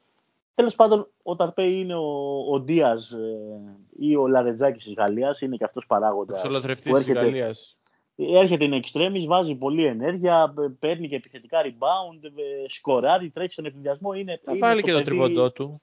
Τέλος 0.55 0.75
πάντων, 0.75 1.07
ο 1.23 1.35
Ταρπέι 1.35 1.79
είναι 1.79 1.95
ο, 1.95 2.39
ο 2.51 2.59
Ντίας 2.59 3.11
ε, 3.11 3.61
ή 3.99 4.15
ο 4.15 4.27
Λαρετζάκης 4.27 4.83
της 4.83 4.93
Γαλλίας. 4.93 5.41
Είναι 5.41 5.55
και 5.55 5.63
αυτός 5.63 5.85
παράγοντας. 5.85 6.43
Ο 6.43 6.49
λαθρευτής 6.49 6.93
της 6.93 7.13
Γαλλίας. 7.13 7.75
Έρχεται 8.15 8.69
in 8.69 8.73
extremis, 8.73 9.25
βάζει 9.27 9.55
πολλή 9.55 9.85
ενέργεια, 9.85 10.53
παίρνει 10.79 11.07
και 11.07 11.15
επιθετικά 11.15 11.61
rebound, 11.63 12.23
ε, 12.23 12.69
σκοράρει, 12.69 13.29
τρέχει 13.29 13.51
στον 13.51 13.65
ευθυνδιασμό. 13.65 14.13
Είναι, 14.13 14.39
θα 14.43 14.55
βάλει 14.57 14.81
και 14.81 14.91
το 14.91 15.01
τριβοντό 15.01 15.51
του. 15.51 15.81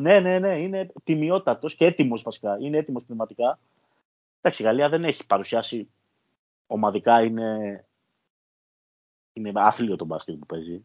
Ναι, 0.00 0.20
ναι, 0.20 0.38
ναι, 0.38 0.58
είναι 0.58 0.92
τιμιότατος 1.04 1.74
και 1.74 1.84
έτοιμος 1.84 2.22
βασικά. 2.22 2.56
Είναι 2.60 2.78
έτοιμος 2.78 3.04
πνευματικά. 3.04 3.58
Εντάξει, 4.40 4.62
η 4.62 4.64
Γαλλία 4.64 4.88
δεν 4.88 5.04
έχει 5.04 5.26
παρουσιάσει 5.26 5.88
ομαδικά, 6.66 7.22
είναι, 7.22 7.84
είναι 9.32 9.52
άθλιο 9.54 9.96
το 9.96 10.04
μπάσκετ 10.04 10.34
που 10.34 10.46
παίζει. 10.46 10.82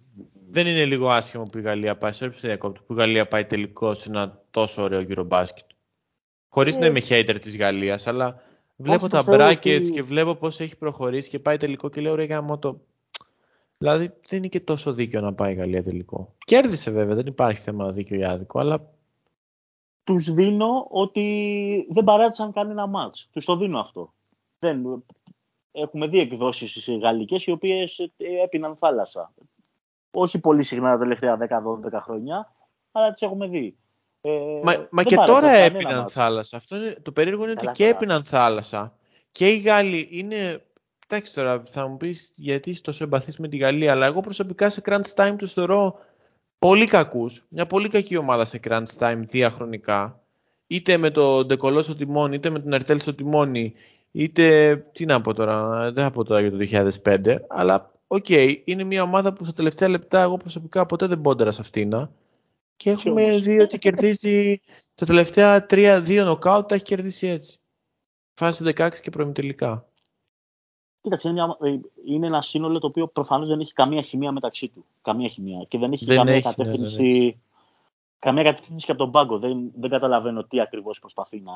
Δεν 0.49 0.67
είναι 0.67 0.85
λίγο 0.85 1.09
άσχημο 1.09 1.43
που 1.43 1.57
η 1.57 1.61
Γαλλία 1.61 1.97
πάει, 1.97 2.11
σε 2.11 2.27
διακόπτω, 2.27 2.81
που 2.81 2.93
η 2.93 2.95
Γαλλία 2.95 3.27
πάει 3.27 3.45
τελικό 3.45 3.93
σε 3.93 4.09
ένα 4.09 4.41
τόσο 4.51 4.81
ωραίο 4.83 4.99
γύρο 4.99 5.23
μπάσκετ. 5.23 5.65
Χωρίς 6.49 6.75
ε... 6.75 6.79
να 6.79 6.85
είμαι 6.85 6.99
hater 7.09 7.37
της 7.41 7.57
Γαλλίας, 7.57 8.07
αλλά 8.07 8.41
βλέπω 8.75 9.07
τα 9.07 9.23
brackets 9.27 9.89
και 9.91 10.03
βλέπω 10.03 10.35
πώς 10.35 10.59
έχει 10.59 10.77
προχωρήσει 10.77 11.29
και 11.29 11.39
πάει 11.39 11.57
τελικό 11.57 11.89
και 11.89 12.01
λέω 12.01 12.15
ρε 12.15 12.23
γάμο 12.23 12.59
το. 12.59 12.81
Δηλαδή 13.77 14.13
δεν 14.27 14.39
είναι 14.39 14.47
και 14.47 14.59
τόσο 14.59 14.93
δίκαιο 14.93 15.21
να 15.21 15.33
πάει 15.33 15.51
η 15.51 15.55
Γαλλία 15.55 15.83
τελικό. 15.83 16.35
Κέρδισε 16.45 16.91
βέβαια, 16.91 17.15
δεν 17.15 17.25
υπάρχει 17.25 17.61
θέμα 17.61 17.91
δίκαιο 17.91 18.19
ή 18.19 18.23
άδικο, 18.23 18.59
αλλά 18.59 18.92
τους 20.03 20.33
δίνω 20.33 20.87
ότι 20.89 21.87
δεν 21.89 22.03
παράτησαν 22.03 22.51
κανένα 22.51 22.87
μάτς. 22.87 23.27
Τους 23.31 23.45
το 23.45 23.57
δίνω 23.57 23.79
αυτό. 23.79 24.13
Δεν, 24.59 25.03
έχουμε 25.71 26.07
δει 26.07 26.19
εκδόσεις 26.19 26.89
γαλλικές 27.01 27.45
οι 27.45 27.51
οποίες 27.51 28.11
έπιναν 28.43 28.75
θάλασσα. 28.75 29.33
Όχι 30.11 30.39
πολύ 30.39 30.63
συχνά 30.63 30.91
τα 30.91 30.97
τελευταία 30.97 31.37
10-12 31.39 31.99
χρόνια, 32.01 32.53
αλλά 32.91 33.11
τις 33.11 33.21
έχουμε 33.21 33.47
δει. 33.47 33.77
Ε, 34.21 34.61
μα, 34.63 34.87
μα 34.91 35.03
και 35.03 35.15
τώρα 35.15 35.49
έπιναν 35.49 35.97
μάτς. 35.97 36.13
θάλασσα. 36.13 36.57
Αυτό 36.57 36.75
είναι, 36.75 36.95
το 37.01 37.11
περίεργο 37.11 37.43
είναι 37.43 37.51
ότι 37.51 37.67
και 37.67 37.87
έπιναν 37.87 38.23
θάλασσα. 38.23 38.97
Και 39.31 39.49
οι 39.49 39.57
Γάλλοι 39.57 40.07
είναι... 40.11 40.65
Εντάξει 41.07 41.33
τώρα, 41.33 41.63
θα 41.69 41.87
μου 41.87 41.97
πεις 41.97 42.31
γιατί 42.35 42.69
είσαι 42.69 42.81
τόσο 42.81 43.03
εμπαθής 43.03 43.37
με 43.37 43.47
τη 43.47 43.57
Γαλλία, 43.57 43.91
αλλά 43.91 44.05
εγώ 44.05 44.19
προσωπικά 44.19 44.69
σε 44.69 44.81
crunch 44.85 45.13
time 45.15 45.35
τους 45.37 45.53
θεωρώ 45.53 45.99
πολύ 46.63 46.85
κακούς, 46.85 47.45
μια 47.49 47.65
πολύ 47.65 47.89
κακή 47.89 48.17
ομάδα 48.17 48.45
σε 48.45 48.59
crunch 48.63 48.97
time 48.99 49.21
διαχρονικά, 49.27 50.21
είτε 50.67 50.97
με 50.97 51.09
τον 51.09 51.47
Ντεκολό 51.47 51.81
στο 51.81 51.95
τιμόνι, 51.95 52.35
είτε 52.35 52.49
με 52.49 52.59
τον 52.59 52.73
Ερτέλ 52.73 52.99
στο 52.99 53.13
τιμόνι, 53.13 53.73
είτε, 54.11 54.75
τι 54.91 55.05
να 55.05 55.21
πω 55.21 55.33
τώρα, 55.33 55.91
δεν 55.91 56.03
θα 56.03 56.11
πω 56.11 56.23
τώρα 56.23 56.41
για 56.41 56.51
το 56.51 56.89
2005, 57.03 57.35
αλλά 57.47 57.91
ok, 58.07 58.25
okay, 58.27 58.61
είναι 58.63 58.83
μια 58.83 59.03
ομάδα 59.03 59.33
που 59.33 59.43
στα 59.43 59.53
τελευταία 59.53 59.89
λεπτά 59.89 60.21
εγώ 60.21 60.37
προσωπικά 60.37 60.85
ποτέ 60.85 61.07
δεν 61.07 61.21
πόνταρα 61.21 61.51
σε 61.51 61.61
αυτήν. 61.61 62.09
Και 62.75 62.89
έχουμε 62.89 63.37
δει 63.39 63.59
ότι 63.59 63.77
κερδίζει 63.77 64.61
τα 64.95 65.05
τελευταία 65.05 65.65
3-2 65.69 66.21
νοκάουτ, 66.25 66.67
τα 66.67 66.75
έχει 66.75 66.83
κερδίσει 66.83 67.27
έτσι. 67.27 67.59
Φάση 68.33 68.73
16 68.75 68.89
και 69.01 69.09
προημιτελικά. 69.09 69.87
Κοίταξε, 71.03 71.29
είναι, 71.29 71.45
μια, 71.45 71.57
ε, 71.69 71.79
είναι 72.05 72.27
ένα 72.27 72.41
σύνολο 72.41 72.79
το 72.79 72.87
οποίο 72.87 73.07
προφανώς 73.07 73.47
δεν 73.47 73.59
έχει 73.59 73.73
καμία 73.73 74.01
χημεία 74.01 74.31
μεταξύ 74.31 74.67
του. 74.67 74.85
Καμία 75.01 75.27
χημεία. 75.27 75.65
Και 75.67 75.77
δεν 75.77 75.91
έχει 75.91 76.05
δεν 76.05 76.17
καμία 76.17 76.33
έχει, 76.33 76.47
ναι, 76.47 76.53
κατεύθυνση. 76.53 77.01
Ναι, 77.01 77.25
ναι. 77.25 77.31
Καμία 78.19 78.43
κατεύθυνση 78.43 78.85
και 78.85 78.91
από 78.91 79.01
τον 79.01 79.11
πάγκο. 79.11 79.39
Δεν, 79.39 79.71
δεν 79.75 79.89
καταλαβαίνω 79.89 80.43
τι 80.43 80.59
ακριβώς 80.59 80.99
προσπαθεί 80.99 81.39
να, 81.41 81.53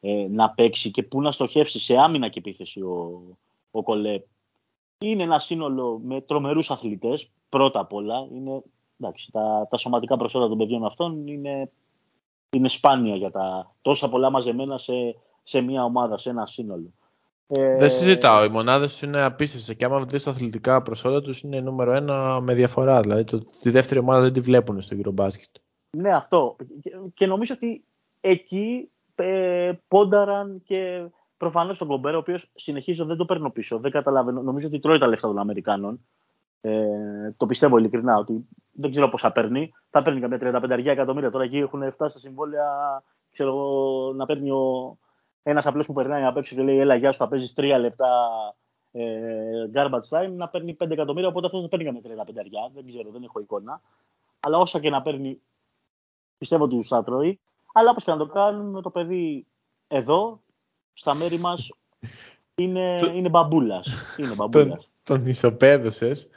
ε, 0.00 0.26
να 0.30 0.50
παίξει 0.50 0.90
και 0.90 1.02
πού 1.02 1.22
να 1.22 1.32
στοχεύσει 1.32 1.80
σε 1.80 1.96
άμυνα 1.96 2.28
και 2.28 2.38
επίθεση 2.38 2.80
ο, 2.80 3.22
ο 3.70 3.82
Κολέ. 3.82 4.22
Είναι 4.98 5.22
ένα 5.22 5.38
σύνολο 5.38 6.00
με 6.04 6.20
τρομερούς 6.20 6.70
αθλητές. 6.70 7.30
Πρώτα 7.48 7.80
απ' 7.80 7.92
όλα. 7.92 8.26
Είναι, 8.34 8.62
εντάξει, 9.00 9.32
τα, 9.32 9.66
τα 9.70 9.76
σωματικά 9.76 10.16
προσόντα 10.16 10.48
των 10.48 10.58
παιδιών 10.58 10.84
αυτών 10.84 11.26
είναι, 11.26 11.70
είναι 12.50 12.68
σπάνια 12.68 13.16
για 13.16 13.30
τα 13.30 13.74
τόσα 13.82 14.08
πολλά 14.08 14.30
μαζεμένα 14.30 14.78
σε, 14.78 15.16
σε 15.42 15.60
μια 15.60 15.84
ομάδα, 15.84 16.18
σε 16.18 16.30
ένα 16.30 16.46
σύνολο. 16.46 16.92
Ε... 17.46 17.76
Δεν 17.76 17.90
συζητάω. 17.90 18.44
Οι 18.44 18.48
μονάδες 18.48 18.98
του 18.98 19.04
είναι 19.04 19.22
απίστευτες 19.22 19.76
και 19.76 19.84
άμα 19.84 20.00
δεις 20.00 20.22
τα 20.22 20.30
αθλητικά 20.30 20.82
προσόντα 20.82 21.22
τους 21.22 21.40
είναι 21.40 21.60
νούμερο 21.60 21.92
ένα 21.92 22.40
με 22.40 22.54
διαφορά. 22.54 23.00
Δηλαδή 23.00 23.24
το, 23.24 23.42
τη 23.60 23.70
δεύτερη 23.70 24.00
ομάδα 24.00 24.20
δεν 24.20 24.32
τη 24.32 24.40
βλέπουν 24.40 24.80
στο 24.80 24.96
Eurobasket. 25.00 25.60
Ναι, 25.90 26.10
αυτό. 26.10 26.56
Και, 27.14 27.26
νομίζω 27.26 27.54
ότι 27.56 27.84
εκεί 28.20 28.90
ε, 29.14 29.72
πόνταραν 29.88 30.62
και 30.64 31.04
προφανώς 31.36 31.78
τον 31.78 31.88
Κομπέρα, 31.88 32.16
ο 32.16 32.20
οποίος 32.20 32.50
συνεχίζω 32.54 33.04
δεν 33.04 33.16
το 33.16 33.24
παίρνω 33.24 33.50
πίσω. 33.50 33.78
Δεν 33.78 33.90
καταλαβαίνω. 33.90 34.42
Νομίζω 34.42 34.66
ότι 34.66 34.78
τρώει 34.78 34.98
τα 34.98 35.06
λεφτά 35.06 35.28
των 35.28 35.38
Αμερικάνων. 35.38 36.00
Ε, 36.60 37.32
το 37.36 37.46
πιστεύω 37.46 37.78
ειλικρινά 37.78 38.16
ότι 38.16 38.48
δεν 38.72 38.90
ξέρω 38.90 39.08
πόσα 39.08 39.32
παίρνει. 39.32 39.72
Θα 39.90 40.02
παίρνει 40.02 40.20
καμιά 40.20 40.38
35 40.40 40.86
εκατομμύρια. 40.86 41.30
Τώρα 41.30 41.44
εκεί 41.44 41.56
έχουν 41.56 41.90
φτάσει 41.90 42.18
στα 42.18 42.28
συμβόλαια 42.28 43.02
ξέρω, 43.36 43.54
να 44.16 44.26
παίρνει 44.26 44.50
ο, 44.50 44.98
ένας 45.48 45.66
απλός 45.66 45.86
που 45.86 45.92
περνάει 45.92 46.24
απ' 46.24 46.36
έξω 46.36 46.54
και 46.54 46.62
λέει: 46.62 46.78
Έλα, 46.78 46.94
γεια 46.94 47.12
σου, 47.12 47.18
θα 47.18 47.28
παίζεις 47.28 47.52
τρία 47.52 47.78
λεπτά 47.78 48.08
ε, 48.92 49.70
garbage 49.74 50.08
time, 50.08 50.30
να 50.30 50.48
παίρνει 50.48 50.76
5 50.84 50.90
εκατομμύρια. 50.90 51.28
Οπότε 51.28 51.46
αυτός 51.46 51.60
δεν 51.60 51.68
παίρνει 51.68 51.84
καμία 51.84 52.24
35 52.26 52.70
Δεν 52.74 52.86
ξέρω, 52.86 53.10
δεν 53.10 53.22
έχω 53.22 53.40
εικόνα. 53.40 53.80
Αλλά 54.40 54.58
όσα 54.58 54.80
και 54.80 54.90
να 54.90 55.02
παίρνει, 55.02 55.40
πιστεύω 56.38 56.64
ότι 56.64 56.76
τους 56.76 56.88
θα 56.88 57.04
τρώει. 57.04 57.40
Αλλά 57.72 57.90
όπως 57.90 58.04
και 58.04 58.10
να 58.10 58.16
το 58.16 58.26
κάνουμε, 58.26 58.82
το 58.82 58.90
παιδί 58.90 59.46
εδώ, 59.88 60.40
στα 60.92 61.14
μέρη 61.14 61.38
μας, 61.38 61.70
είναι, 62.54 62.96
είναι 63.14 63.28
μπαμπούλας. 63.28 64.16
Είναι 64.16 64.34
τον, 64.50 64.78
τον 65.02 65.26
ισοπαίδωσες. 65.26 66.28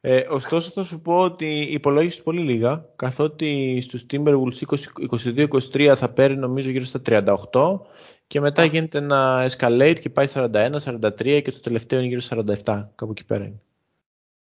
Ε, 0.00 0.26
ωστόσο 0.28 0.70
θα 0.70 0.84
σου 0.84 1.00
πω 1.00 1.20
ότι 1.20 1.60
υπολόγισε 1.60 2.22
πολύ 2.22 2.40
λίγα, 2.40 2.84
καθότι 2.96 3.80
στους 3.80 4.06
Timberwolves 4.10 4.78
22-23 5.72 5.94
θα 5.96 6.12
παίρνει 6.12 6.36
νομίζω 6.36 6.70
γύρω 6.70 6.84
στα 6.84 7.00
38 7.06 7.80
και 8.26 8.40
μετά 8.40 8.64
γίνεται 8.64 8.98
ένα 8.98 9.48
escalate 9.50 9.96
και 10.00 10.10
πάει 10.10 10.26
41, 10.32 10.70
43 10.84 11.40
και 11.42 11.50
στο 11.50 11.60
τελευταίο 11.60 11.98
είναι 11.98 12.08
γύρω 12.08 12.20
στα 12.20 12.36
47. 12.36 12.88
Κάπου 12.94 13.10
εκεί 13.10 13.24
πέρα 13.24 13.44
είναι. 13.44 13.60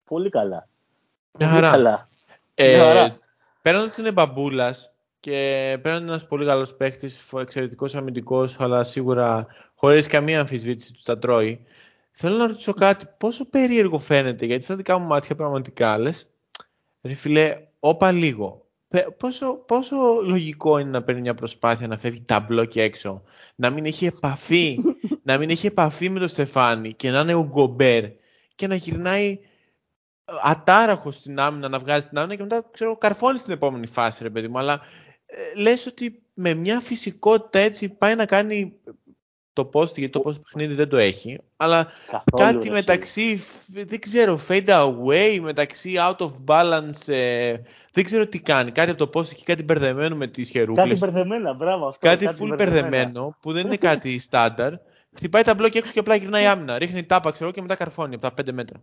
Πολύ 0.04 0.30
καλά. 0.30 0.68
Μια 1.38 1.48
χαρά. 1.48 1.70
Καλά. 1.70 2.06
Ε, 2.54 3.08
πέραν 3.62 3.82
ότι 3.82 4.00
είναι 4.00 4.12
μπαμπούλας 4.12 4.92
και 5.20 5.78
πέραν 5.82 6.02
ένας 6.02 6.26
πολύ 6.26 6.44
καλός 6.44 6.74
παίχτη, 6.74 7.10
εξαιρετικός 7.40 7.94
αμυντικός, 7.94 8.60
αλλά 8.60 8.84
σίγουρα 8.84 9.46
χωρίς 9.74 10.06
καμία 10.06 10.40
αμφισβήτηση 10.40 10.92
του 10.92 11.00
τα 11.04 11.18
τρώει. 11.18 11.66
Θέλω 12.18 12.36
να 12.36 12.46
ρωτήσω 12.46 12.72
κάτι. 12.72 13.06
Πόσο 13.18 13.48
περίεργο 13.48 13.98
φαίνεται, 13.98 14.46
γιατί 14.46 14.64
στα 14.64 14.76
δικά 14.76 14.98
μου 14.98 15.06
μάτια 15.06 15.34
πραγματικά 15.34 15.98
λες. 15.98 16.30
Ρε 17.02 17.14
φιλέ, 17.14 17.54
όπα 17.80 18.12
λίγο 18.12 18.66
πόσο, 19.16 19.54
πόσο 19.54 19.96
λογικό 20.22 20.78
είναι 20.78 20.90
να 20.90 21.02
παίρνει 21.02 21.20
μια 21.20 21.34
προσπάθεια 21.34 21.86
να 21.86 21.98
φεύγει 21.98 22.22
ταμπλό 22.22 22.64
και 22.64 22.82
έξω, 22.82 23.22
να 23.54 23.70
μην 23.70 23.84
έχει 23.84 24.06
επαφή, 24.06 24.78
να 25.22 25.38
μην 25.38 25.50
έχει 25.50 25.66
επαφή 25.66 26.08
με 26.08 26.18
τον 26.18 26.28
Στεφάνι 26.28 26.94
και 26.94 27.10
να 27.10 27.20
είναι 27.20 27.34
ο 27.34 27.46
Γκομπέρ 27.46 28.04
και 28.54 28.66
να 28.66 28.74
γυρνάει 28.74 29.38
ατάραχος 30.42 31.16
στην 31.16 31.38
άμυνα, 31.38 31.68
να 31.68 31.78
βγάζει 31.78 32.08
την 32.08 32.18
άμυνα 32.18 32.34
και 32.34 32.42
μετά 32.42 32.68
ξέρω, 32.72 32.96
καρφώνεις 32.96 33.40
στην 33.40 33.52
επόμενη 33.52 33.86
φάση, 33.86 34.22
ρε 34.22 34.30
παιδί 34.30 34.48
μου. 34.48 34.58
Αλλά 34.58 34.80
ε, 35.26 35.60
λες 35.60 35.86
ότι 35.86 36.22
με 36.34 36.54
μια 36.54 36.80
φυσικότητα 36.80 37.58
έτσι 37.58 37.88
πάει 37.88 38.14
να 38.14 38.26
κάνει 38.26 38.80
το 39.56 39.70
post, 39.72 39.96
γιατί 39.96 40.08
το 40.08 40.22
post 40.24 40.42
παιχνίδι 40.42 40.74
δεν 40.74 40.88
το 40.88 40.96
έχει, 40.96 41.38
αλλά 41.56 41.88
Καθόλου 42.10 42.58
κάτι 42.58 42.70
μεταξύ, 42.70 43.40
δεν 43.66 44.00
ξέρω, 44.00 44.40
fade 44.48 44.68
away, 44.68 45.38
μεταξύ 45.40 45.94
out 45.98 46.16
of 46.16 46.30
balance, 46.46 47.12
ε, 47.12 47.56
δεν 47.92 48.04
ξέρω 48.04 48.26
τι 48.26 48.40
κάνει. 48.40 48.70
Κάτι 48.70 48.90
από 48.90 49.06
το 49.06 49.20
post 49.20 49.26
και 49.26 49.42
κάτι 49.44 49.62
μπερδεμένο 49.62 50.16
με 50.16 50.26
τις 50.26 50.50
χερούκλες. 50.50 50.86
Κάτι 50.86 50.98
μπερδεμένα, 50.98 51.52
μπράβο 51.52 51.86
αυτό. 51.86 52.08
Κάτι, 52.08 52.24
κάτι 52.24 52.38
full 52.40 52.56
μπερδεμένο, 52.56 53.36
που 53.40 53.52
δεν 53.52 53.66
είναι 53.66 53.76
κάτι 53.76 54.18
στάνταρ. 54.28 54.72
Χτυπάει 55.16 55.42
τα 55.42 55.54
μπλοκ 55.54 55.74
έξω 55.74 55.92
και 55.92 55.98
απλά 55.98 56.14
γυρνάει 56.14 56.46
άμυνα. 56.46 56.78
Ρίχνει 56.78 57.04
τάπα, 57.04 57.30
ξέρω, 57.30 57.50
και 57.50 57.60
μετά 57.60 57.74
καρφώνει 57.74 58.14
από 58.14 58.30
τα 58.30 58.42
5 58.42 58.52
μέτρα. 58.52 58.82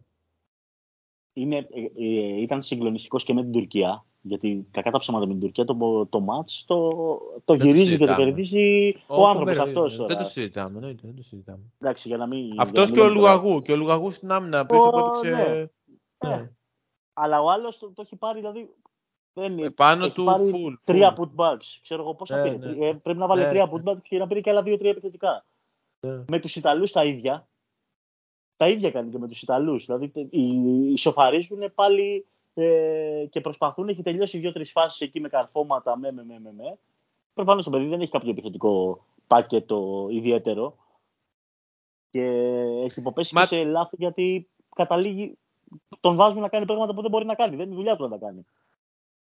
Είναι, 1.34 1.58
ε, 1.58 2.04
ε, 2.04 2.42
ήταν 2.42 2.62
συγκλονιστικός 2.62 3.24
και 3.24 3.34
με 3.34 3.42
την 3.42 3.52
Τουρκία. 3.52 4.06
Γιατί 4.26 4.68
κακά 4.72 4.92
τα 4.92 4.98
ψέματα 4.98 5.26
με 5.26 5.32
την 5.32 5.42
Τουρκία 5.42 5.66
το, 5.66 6.06
το 6.06 6.20
μάτς 6.20 6.64
το, 6.68 6.92
το 7.46 7.54
γυρίζει 7.54 7.98
και 7.98 8.06
το 8.06 8.16
κερδίζει 8.16 8.96
ο 9.08 9.28
άνθρωπος 9.28 9.58
αυτός. 9.58 9.98
Δεν 10.06 10.18
το 10.18 10.24
συζητάμε. 10.24 10.80
Ναι, 10.80 10.94
δεν 11.02 11.16
το 11.16 11.24
συζητάμε. 11.24 11.64
Εντάξει, 11.80 12.08
για 12.08 12.18
να 12.18 12.28
μην, 12.28 12.60
αυτός 12.60 12.92
και 12.92 13.00
ο 13.00 13.10
Λουγαγού. 13.10 13.62
Και 13.62 13.72
ο 13.72 13.76
Λουγαγού 13.76 14.12
στην 14.12 14.32
άμυνα 14.32 14.66
πίσω 14.66 14.90
που 14.90 14.98
έπαιξε. 14.98 15.30
Ναι. 15.30 16.30
Ναι. 16.30 16.52
Αλλά 17.14 17.42
ο 17.42 17.50
άλλος 17.50 17.80
το, 17.80 17.92
το, 17.92 18.02
έχει 18.02 18.16
πάρει 18.16 18.40
δηλαδή. 18.40 18.70
Δεν, 19.34 19.60
ε, 19.60 19.70
πάνω 19.70 20.10
του 20.10 20.24
πάρει 20.24 20.52
full. 20.54 20.74
Τρία 20.86 21.18
putbacks. 21.18 21.80
Ξέρω 21.82 22.02
εγώ 22.02 22.16
πόσα 22.16 22.44
ναι, 22.44 22.52
πήρε. 22.52 22.74
Ναι. 22.74 22.88
Ε, 22.88 22.94
πρέπει 22.94 23.20
να 23.20 23.28
βάλει 23.28 23.42
ναι, 23.42 23.50
τρία 23.50 23.66
ναι. 23.66 23.72
putbacks 23.72 24.02
και 24.02 24.18
να 24.18 24.28
πήρε 24.28 24.42
και 24.42 24.50
άλλα 24.50 24.64
δύο-τρία 24.64 24.90
επιθετικά. 24.90 25.46
Ναι. 26.00 26.24
Με 26.28 26.40
τους 26.40 26.56
Ιταλούς 26.56 26.92
τα 26.92 27.06
ίδια. 27.06 27.48
Τα 28.58 28.70
ίδια 28.70 28.92
κάνει 28.92 29.10
και 29.12 29.18
με 29.18 29.28
τους 29.28 29.42
Ιταλούς. 29.42 29.86
Δηλαδή 29.86 30.12
ισοφαρίζουν 30.94 31.74
πάλι 31.76 32.26
ε, 32.54 33.26
και 33.30 33.42
προσπαθούν, 33.42 33.90
έχει 33.90 34.02
τελειώσει 34.02 34.38
δύο-τρεις 34.38 34.72
φάσεις 34.72 35.02
εκεί 35.02 35.20
με 35.20 35.30
καρφώματα, 35.30 35.98
με, 35.98 36.12
με, 36.12 36.24
με, 36.24 36.40
με. 36.40 36.54
με. 36.58 36.78
Προφανώς 37.34 37.64
το 37.64 37.70
παιδί 37.70 37.88
δεν 37.88 38.02
έχει 38.02 38.12
κάποιο 38.12 38.30
επιθετικό 38.30 39.06
πάκετο 39.28 40.08
ιδιαίτερο 40.12 40.76
και 42.10 42.22
έχει 42.84 43.00
υποπέσει 43.00 43.36
Μα... 43.36 43.42
και 43.42 43.56
σε 43.56 43.64
λάθη 43.64 43.96
γιατί 44.00 44.48
καταλήγει, 44.76 45.38
τον 46.00 46.16
βάζουν 46.16 46.42
να 46.42 46.50
κάνει 46.50 46.66
πράγματα 46.66 46.94
που 46.94 47.02
δεν 47.02 47.10
μπορεί 47.10 47.26
να 47.26 47.36
κάνει. 47.36 47.56
Δεν 47.56 47.66
είναι 47.66 47.76
δουλειά 47.76 47.96
του 47.96 48.04
να 48.04 48.10
τα 48.10 48.18
κάνει. 48.18 48.46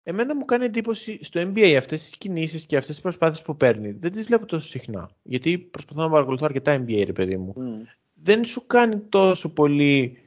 Εμένα 0.04 0.36
μου 0.36 0.46
κάνει 0.46 0.66
εντύπωση 0.66 1.24
στο 1.24 1.42
NBA 1.42 1.76
αυτές 1.78 2.02
τις 2.02 2.18
κινήσεις 2.18 2.66
και 2.66 2.78
αυτές 2.78 2.94
τις 2.94 3.04
προσπάθειες 3.04 3.42
που 3.42 3.56
παίρνει. 3.58 3.92
Δεν 3.92 4.12
τις 4.12 4.26
βλέπω 4.26 4.46
τόσο 4.46 4.68
συχνά. 4.68 5.10
Γιατί 5.24 5.58
προσπαθώ 5.58 6.02
να 6.02 6.10
παρακολουθώ 6.10 6.46
αρκετά 6.46 6.84
NBA, 6.84 7.04
ρε 7.06 7.14
παιδί 7.14 7.38
μου. 7.38 7.54
Mm. 7.58 7.88
Δεν 8.14 8.46
σου 8.46 8.66
κάνει 8.68 9.00
τόσο 9.00 9.54
πολύ 9.54 10.18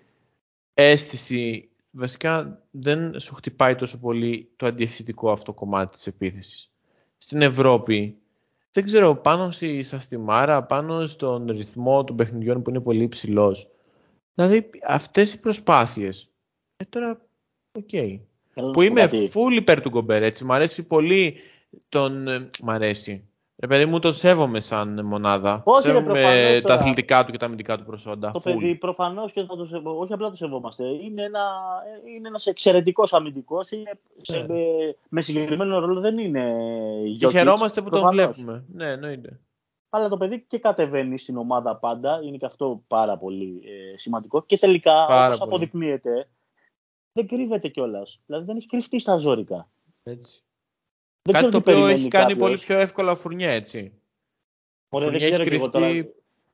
αίσθηση, 0.75 1.68
βασικά 1.91 2.63
δεν 2.71 3.21
σου 3.21 3.35
χτυπάει 3.35 3.75
τόσο 3.75 3.99
πολύ 3.99 4.53
το 4.57 4.67
αντιευθυντικό 4.67 5.31
αυτό 5.31 5.53
κομμάτι 5.53 5.97
της 5.97 6.07
επίθεσης. 6.07 6.73
Στην 7.17 7.43
Ευρώπη, 7.43 8.19
δεν 8.71 8.85
ξέρω, 8.85 9.17
πάνω 9.17 9.51
στη, 9.51 9.83
στη 9.83 10.17
Μάρα, 10.17 10.65
πάνω 10.65 11.07
στον 11.07 11.47
ρυθμό 11.47 12.05
των 12.05 12.17
παιχνιδιών 12.17 12.63
που 12.63 12.71
είναι 12.71 12.81
πολύ 12.81 13.09
ψηλό. 13.09 13.57
Δηλαδή, 14.35 14.71
αυτές 14.87 15.35
οι 15.35 15.41
προσπάθειες, 15.41 16.31
ε, 16.77 16.85
τώρα, 16.85 17.27
οκ. 17.73 17.89
Okay 17.93 18.21
που 18.73 18.83
είμαι 18.83 19.01
κάτι. 19.01 19.31
full 19.35 19.57
υπέρ 19.57 19.81
του 19.81 19.89
Γκομπέρ, 19.89 20.23
έτσι. 20.23 20.45
Μ' 20.45 20.53
αρέσει 20.53 20.83
πολύ 20.83 21.37
τον... 21.89 22.29
Ε, 22.29 22.49
μ' 22.63 22.71
αρέσει. 22.71 23.28
Ρε 23.61 23.67
παιδί 23.67 23.87
μου 23.87 23.99
τον 23.99 24.15
σέβομαι 24.15 24.61
σαν 24.61 25.05
μονάδα. 25.05 25.63
Όχι, 25.65 25.89
σέβομαι 25.89 26.21
ρε, 26.35 26.61
τα 26.61 26.75
αθλητικά 26.75 27.25
του 27.25 27.33
και 27.33 27.39
τα 27.39 27.47
αμυντικά 27.47 27.79
του 27.79 27.85
προσόντα. 27.85 28.31
Το 28.31 28.39
full. 28.39 28.43
παιδί 28.43 28.75
προφανώς 28.75 29.33
και 29.33 29.45
θα 29.45 29.57
το 29.57 29.65
σεβόμαστε. 29.65 30.03
Όχι 30.03 30.13
απλά 30.13 30.31
το 30.31 30.37
σεβόμαστε. 30.37 30.85
Είναι, 30.85 31.23
ένα, 31.23 31.51
είναι 32.17 32.29
ένας 32.29 32.47
εξαιρετικός 32.47 33.13
αμυντικός. 33.13 33.71
Είναι 33.71 33.99
σε, 34.21 34.47
με, 34.49 34.63
με 35.09 35.23
συγκεκριμένο 35.23 35.79
ρόλο 35.79 36.01
δεν 36.01 36.19
είναι 36.19 36.55
Και 37.19 37.29
χαιρόμαστε 37.29 37.83
που 37.83 37.89
προφανώς. 37.89 38.25
τον 38.25 38.33
βλέπουμε. 38.33 38.65
Ναι, 38.73 38.91
εννοείται. 38.91 39.41
Αλλά 39.91 40.09
το 40.09 40.17
παιδί 40.17 40.45
και 40.49 40.59
κατεβαίνει 40.59 41.19
στην 41.19 41.37
ομάδα 41.37 41.77
πάντα. 41.77 42.21
Είναι 42.23 42.37
και 42.37 42.47
αυτό 42.47 42.83
πάρα 42.89 43.17
πολύ 43.17 43.63
ε, 43.65 43.99
σημαντικό. 43.99 44.43
Και 44.43 44.59
τελικά, 44.59 45.05
όπως 45.05 45.41
αποδεικνύεται, 45.41 46.29
δεν 47.13 47.27
κρύβεται 47.27 47.69
κιόλας. 47.69 48.21
Δηλαδή 48.27 48.45
δεν 48.45 48.57
έχει 48.57 48.67
κρυφτεί 48.67 49.01
στα 49.01 49.17
ζώρικα. 49.17 49.69
Έτσι. 50.03 50.43
Δεν 51.33 51.41
Κάτι 51.41 51.51
το 51.51 51.57
οποίο 51.57 51.87
έχει 51.87 52.09
κάνει 52.09 52.37
πολύ 52.37 52.59
πιο 52.59 52.79
εύκολα 52.79 53.13
ο 53.13 53.17
Φουρνιέ, 53.17 53.53
έτσι. 53.53 53.93
Ωραία, 54.89 55.11
δεν 55.11 55.19
ξέρω 55.19 55.45
κρυφτεί... 55.45 55.69
τώρα. 55.71 55.89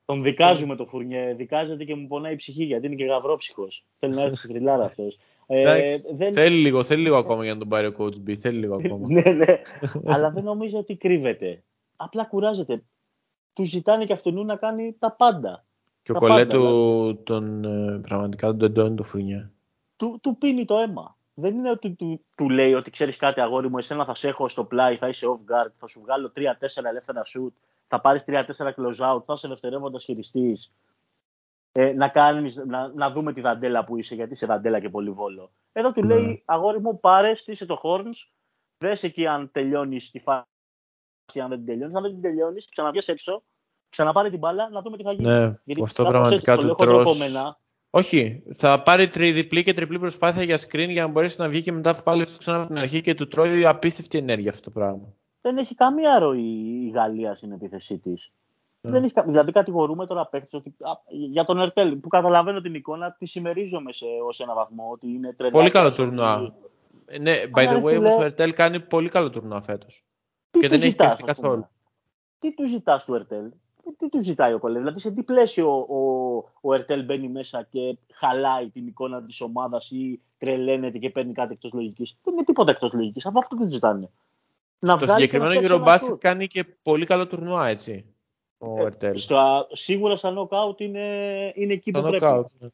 Τον 0.05 0.23
δικάζουμε 0.23 0.75
το 0.75 0.85
Φουρνιέ. 0.85 1.33
Δικάζεται 1.33 1.83
και 1.83 1.95
μου 1.95 2.07
πονάει 2.07 2.33
η 2.33 2.35
ψυχή 2.35 2.63
γιατί 2.63 2.85
είναι 2.85 2.95
και 2.95 3.05
γαυρόψυχος. 3.05 3.85
Θέλει 3.99 4.13
να 4.15 4.21
έρθει 4.21 4.35
στη 4.35 4.47
θρυλάρα 4.47 4.83
αυτός. 4.83 5.17
Ε, 5.47 5.95
δεν... 6.15 6.33
Θέλει 6.33 6.57
λίγο, 6.57 6.83
θέλει 6.83 7.01
λίγο 7.01 7.17
ακόμα 7.17 7.43
για 7.43 7.53
να 7.53 7.59
τον 7.59 7.67
πάρει 7.67 7.87
ο 7.87 7.93
coach 7.97 8.15
B. 8.27 8.35
Θέλει 8.35 8.57
λίγο 8.57 8.75
ακόμα. 8.75 9.07
ναι, 9.21 9.31
ναι. 9.31 9.61
Αλλά 10.05 10.31
δεν 10.31 10.43
νομίζω 10.43 10.77
ότι 10.77 10.95
κρύβεται. 10.95 11.63
Απλά 11.95 12.25
κουράζεται. 12.25 12.83
Του 13.53 13.63
ζητάνε 13.63 14.05
και 14.05 14.13
αυτόν 14.13 14.45
να 14.45 14.55
κάνει 14.55 14.95
τα 14.99 15.11
πάντα. 15.11 15.65
Και 16.03 16.11
ο 16.11 16.15
κολέτου 16.15 16.59
δηλαδή. 16.59 17.23
τον 17.23 17.63
ε, 17.63 17.99
πραγματικά 17.99 18.47
τον 18.47 18.57
τεντώνει 18.57 18.95
το 18.95 19.03
Φουρνιέ 19.03 19.49
του, 19.95 20.19
του 20.21 20.37
πίνει 20.37 20.65
το 20.65 20.77
αίμα. 20.77 21.14
Δεν 21.37 21.57
είναι 21.57 21.69
ότι 21.69 21.93
του, 21.93 22.25
του 22.35 22.49
λέει 22.49 22.73
ότι 22.73 22.91
ξέρεις 22.91 23.17
κάτι, 23.17 23.41
αγόρι 23.41 23.69
μου, 23.69 23.77
εσένα 23.77 24.05
θα 24.05 24.15
σε 24.15 24.27
έχω 24.27 24.49
στο 24.49 24.65
πλάι, 24.65 24.97
θα 24.97 25.07
είσαι 25.07 25.25
off 25.27 25.51
guard, 25.51 25.71
θα 25.75 25.87
σου 25.87 26.01
βγάλω 26.01 26.31
3-4 26.35 26.41
ελεύθερα 26.83 27.21
shoot, 27.25 27.53
θα 27.87 28.01
πάρεις 28.01 28.23
3-4 28.27 28.43
close 28.57 29.13
out, 29.13 29.23
θα 29.25 29.33
είσαι 29.33 29.47
δευτερεύοντας 29.47 30.03
χειριστής. 30.03 30.73
Ε, 31.71 31.93
να, 31.93 32.09
κάνεις, 32.09 32.55
να, 32.55 32.87
να 32.87 33.11
δούμε 33.11 33.33
τη 33.33 33.41
δαντέλα 33.41 33.83
που 33.83 33.97
είσαι, 33.97 34.15
γιατί 34.15 34.33
είσαι 34.33 34.45
δαντέλα 34.45 34.79
και 34.79 34.89
πολύ 34.89 35.11
βόλο. 35.11 35.51
Εδώ 35.71 35.91
του 35.91 36.03
λέει, 36.03 36.25
ναι. 36.25 36.41
αγόρι 36.45 36.81
μου, 36.81 36.99
πάρε, 36.99 37.35
στήσε 37.35 37.65
το 37.65 37.79
horns, 37.83 38.29
δες 38.77 39.03
εκεί 39.03 39.27
αν 39.27 39.51
τελειώνεις 39.51 40.11
τη 40.11 40.19
φάση, 40.19 40.45
αν 41.41 41.49
δεν 41.49 41.57
την 41.57 41.65
τελειώνεις. 41.65 41.95
Αν 41.95 42.01
δεν 42.01 42.11
την 42.11 42.21
τελειώνεις, 42.21 42.69
ξαναβγεί 42.69 42.99
έξω, 43.05 43.43
ξαναπάρει 43.89 44.29
την 44.29 44.39
μπάλα, 44.39 44.69
να 44.69 44.81
δούμε 44.81 44.97
τι 44.97 45.03
θα 45.03 45.11
γίνει. 45.11 45.27
Ναι, 45.27 45.59
γιατί 45.63 45.81
αυτό 45.83 46.03
πραγματικά 46.03 46.55
το, 46.55 46.75
το 46.75 47.15
όχι, 47.97 48.43
θα 48.55 48.81
πάρει 48.81 49.07
τριδιπλή 49.07 49.63
και 49.63 49.73
τριπλή 49.73 49.99
προσπάθεια 49.99 50.43
για 50.43 50.57
screen 50.57 50.87
για 50.89 51.01
να 51.01 51.07
μπορέσει 51.07 51.41
να 51.41 51.47
βγει 51.49 51.61
και 51.61 51.71
μετά 51.71 52.01
πάλι 52.03 52.25
ξανά 52.37 52.57
από 52.57 52.67
την 52.67 52.77
αρχή 52.77 53.01
και 53.01 53.13
του 53.13 53.27
τρώει 53.27 53.65
απίστευτη 53.65 54.17
ενέργεια 54.17 54.49
αυτό 54.49 54.61
το 54.61 54.69
πράγμα. 54.69 55.13
Δεν 55.41 55.57
έχει 55.57 55.75
καμία 55.75 56.19
ροή 56.19 56.85
η 56.85 56.89
Γαλλία 56.89 57.35
στην 57.35 57.51
επίθεσή 57.51 57.97
της. 57.97 58.31
Yeah. 58.81 58.89
Ναι. 58.89 58.99
δηλαδή 59.25 59.51
κατηγορούμε 59.51 60.05
τώρα 60.05 60.27
παίχτε 60.27 60.57
ότι 60.57 60.75
για 61.07 61.43
τον 61.43 61.59
Ερτέλ 61.59 61.95
που 61.95 62.07
καταλαβαίνω 62.07 62.61
την 62.61 62.73
εικόνα 62.73 63.15
τη 63.19 63.25
συμμερίζομαι 63.25 63.93
σε, 63.93 64.05
ως 64.27 64.39
ένα 64.39 64.53
βαθμό 64.53 64.89
ότι 64.91 65.07
είναι 65.07 65.33
τρελά. 65.33 65.51
Πολύ 65.51 65.69
καλό 65.69 65.93
τουρνουά. 65.93 66.53
Ναι, 67.21 67.33
by 67.55 67.67
the 67.67 67.83
way, 67.83 67.97
όμως 67.97 68.15
ο 68.15 68.23
Ερτέλ 68.23 68.53
κάνει 68.53 68.79
πολύ 68.79 69.09
καλό 69.09 69.29
τουρνουά 69.29 69.61
φέτος. 69.61 70.03
Και 70.51 70.67
δεν 70.67 70.81
έχει 70.81 70.95
κρυφτεί 70.95 71.23
καθόλου. 71.23 71.67
Τι 72.39 72.53
του 72.53 72.67
ζητάς 72.67 73.05
του 73.05 73.13
Ερτέλ, 73.13 73.51
τι 73.97 74.09
του 74.09 74.23
ζητάει 74.23 74.53
ο 74.53 74.59
Κολέ, 74.59 74.79
δηλαδή 74.79 74.99
σε 74.99 75.11
τι 75.11 75.23
πλαίσιο 75.23 75.79
ο, 75.79 76.35
ο 76.61 76.73
Ερτέλ 76.73 77.03
μπαίνει 77.03 77.27
μέσα 77.27 77.67
και 77.69 77.97
χαλάει 78.13 78.69
την 78.69 78.87
εικόνα 78.87 79.23
της 79.23 79.41
ομάδας 79.41 79.91
ή 79.91 80.21
τρελαίνεται 80.37 80.97
και 80.97 81.09
παίρνει 81.09 81.33
κάτι 81.33 81.53
εκτός 81.53 81.73
λογικής. 81.73 82.17
Δεν 82.23 82.33
είναι 82.33 82.43
τίποτα 82.43 82.71
εκτός 82.71 82.93
λογικής, 82.93 83.25
αφού 83.25 83.37
αυτό 83.37 83.55
δεν 83.55 83.71
ζητάνε. 83.71 84.09
Να 84.79 84.97
στο 84.97 85.07
συγκεκριμένο 85.07 85.53
Eurobasket 85.53 86.19
κάνει 86.19 86.47
και 86.47 86.65
πολύ 86.81 87.05
καλό 87.05 87.27
τουρνουά, 87.27 87.67
έτσι. 87.67 88.05
Ο 88.57 88.81
ε, 88.81 88.83
Ερτέλ. 88.83 89.19
σίγουρα 89.71 90.17
στα 90.17 90.33
knockout 90.35 90.81
είναι, 90.81 91.05
είναι 91.55 91.73
εκεί 91.73 91.91
που 91.91 92.01
πρέπει. 92.01 92.25
Ναι. 92.59 92.67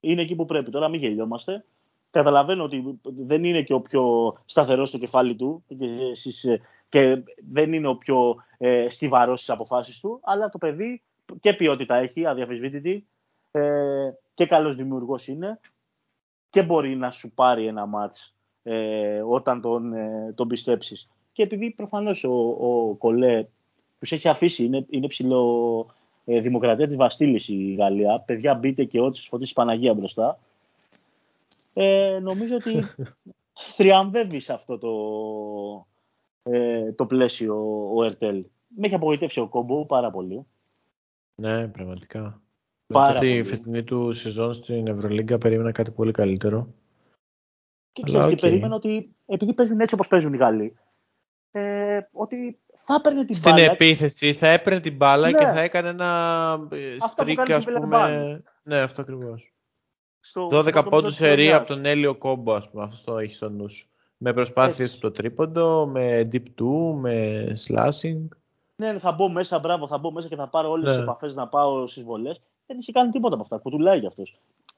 Είναι 0.00 0.22
εκεί 0.22 0.34
που 0.34 0.44
πρέπει. 0.44 0.70
Τώρα 0.70 0.88
μην 0.88 1.00
γελιόμαστε. 1.00 1.64
Καταλαβαίνω 2.10 2.64
ότι 2.64 3.00
δεν 3.02 3.44
είναι 3.44 3.62
και 3.62 3.72
ο 3.72 3.80
πιο 3.80 4.34
σταθερός 4.44 4.88
στο 4.88 4.98
κεφάλι 4.98 5.34
του 5.34 5.64
και 5.78 5.86
εσείς 6.10 6.44
ε, 6.44 6.60
και 6.88 7.22
δεν 7.50 7.72
είναι 7.72 7.88
ο 7.88 7.96
πιο 7.96 8.36
ε, 8.58 8.86
στιβαρός 8.88 9.40
στις 9.40 9.54
αποφάσεις 9.54 10.00
του, 10.00 10.20
αλλά 10.22 10.48
το 10.48 10.58
παιδί 10.58 11.02
και 11.40 11.52
ποιότητα 11.52 11.96
έχει, 11.96 12.26
αδιαφεσβήτητη, 12.26 13.06
ε, 13.50 14.10
και 14.34 14.46
καλός 14.46 14.76
δημιουργός 14.76 15.28
είναι 15.28 15.60
και 16.50 16.62
μπορεί 16.62 16.96
να 16.96 17.10
σου 17.10 17.30
πάρει 17.30 17.66
ένα 17.66 17.86
μάτς 17.86 18.34
ε, 18.62 19.20
όταν 19.20 19.60
τον, 19.60 19.92
ε, 19.92 20.32
τον 20.34 20.48
πιστέψεις. 20.48 21.10
Και 21.32 21.42
επειδή 21.42 21.70
προφανώς 21.70 22.24
ο, 22.24 22.56
ο 22.60 22.94
Κολέ 22.94 23.46
τους 23.98 24.12
έχει 24.12 24.28
αφήσει, 24.28 24.64
είναι, 24.64 24.86
είναι 24.90 25.06
ψηλό 25.06 25.86
ε, 26.24 26.40
δημοκρατία 26.40 26.86
της 26.86 26.96
Βαστήλης 26.96 27.48
η 27.48 27.74
Γαλλία, 27.78 28.20
παιδιά 28.20 28.54
μπείτε 28.54 28.84
και 28.84 29.00
ό,τι 29.00 29.16
σας 29.16 29.26
φωτίσει 29.26 29.52
Παναγία 29.52 29.94
μπροστά, 29.94 30.38
ε, 31.74 32.18
νομίζω 32.22 32.54
ότι 32.54 32.84
θριαμβεύεις 33.76 34.44
σε 34.44 34.52
αυτό 34.52 34.78
το, 34.78 34.90
ε, 36.50 36.92
το 36.92 37.06
πλαίσιο 37.06 37.56
ο 37.94 38.04
Ερτέλ. 38.04 38.44
Με 38.76 38.86
έχει 38.86 38.94
απογοητεύσει 38.94 39.40
ο 39.40 39.48
Κόμπο 39.48 39.86
πάρα 39.86 40.10
πολύ. 40.10 40.46
Ναι, 41.34 41.68
πραγματικά. 41.68 42.40
Πάρα 42.86 43.08
Μετά 43.08 43.20
τη 43.20 43.42
φετινή 43.44 43.82
του 43.82 44.12
σεζόν 44.12 44.52
στην 44.52 44.86
Ευρωλίγκα 44.86 45.38
περίμενα 45.38 45.72
κάτι 45.72 45.90
πολύ 45.90 46.12
καλύτερο. 46.12 46.74
Και 47.92 48.02
ξέρεις, 48.02 48.26
okay. 48.26 48.28
και 48.28 48.40
περίμενα 48.40 48.74
ότι 48.74 49.14
επειδή 49.26 49.54
παίζουν 49.54 49.80
έτσι 49.80 49.94
όπως 49.94 50.08
παίζουν 50.08 50.32
οι 50.32 50.36
Γάλλοι, 50.36 50.76
ε, 51.50 52.00
ότι 52.12 52.58
θα 52.74 52.94
έπαιρνε 52.94 53.24
την 53.24 53.34
στην 53.34 53.50
μπάλα. 53.50 53.64
Στην 53.64 53.74
επίθεση 53.74 54.32
θα 54.32 54.48
έπαιρνε 54.48 54.80
την 54.80 54.96
μπάλα 54.96 55.30
ναι. 55.30 55.38
και 55.38 55.44
θα 55.44 55.60
έκανε 55.60 55.88
ένα 55.88 56.68
στρίκ, 56.98 57.50
ας 57.50 57.64
πούμε. 57.64 58.42
Ναι, 58.62 58.78
αυτό 58.78 59.00
ακριβώς. 59.00 59.52
12 60.50 60.84
πόντους 60.90 61.14
σε 61.14 61.52
από 61.52 61.66
τον 61.66 61.84
Έλιο 61.84 62.14
Κόμπο, 62.14 62.52
ας 62.52 62.70
πούμε. 62.70 62.84
Αυτό 62.84 63.12
το 63.12 63.18
έχει 63.18 63.34
στο 63.34 63.50
νους 63.50 63.72
σου. 63.72 63.88
Με 64.18 64.32
προσπάθειες 64.32 64.92
στο 64.92 65.10
τρίποντο, 65.10 65.86
με 65.86 66.28
deep 66.32 66.62
2, 66.62 66.94
με 66.94 67.46
slashing. 67.66 68.28
Ναι, 68.76 68.98
θα 68.98 69.12
μπω 69.12 69.28
μέσα, 69.28 69.58
μπράβο, 69.58 69.86
θα 69.86 69.98
μπω 69.98 70.12
μέσα 70.12 70.28
και 70.28 70.36
θα 70.36 70.48
πάρω 70.48 70.70
όλες 70.70 70.90
ναι. 70.90 70.96
τι 70.96 71.02
επαφές 71.02 71.34
να 71.34 71.46
πάω 71.46 71.86
στις 71.86 72.02
βολές. 72.02 72.40
Δεν 72.66 72.76
έχει 72.78 72.92
κάνει 72.92 73.10
τίποτα 73.10 73.34
από 73.34 73.42
αυτά. 73.42 73.56
Κουτουλάει 73.56 73.98
για 73.98 74.08
αυτό. 74.08 74.22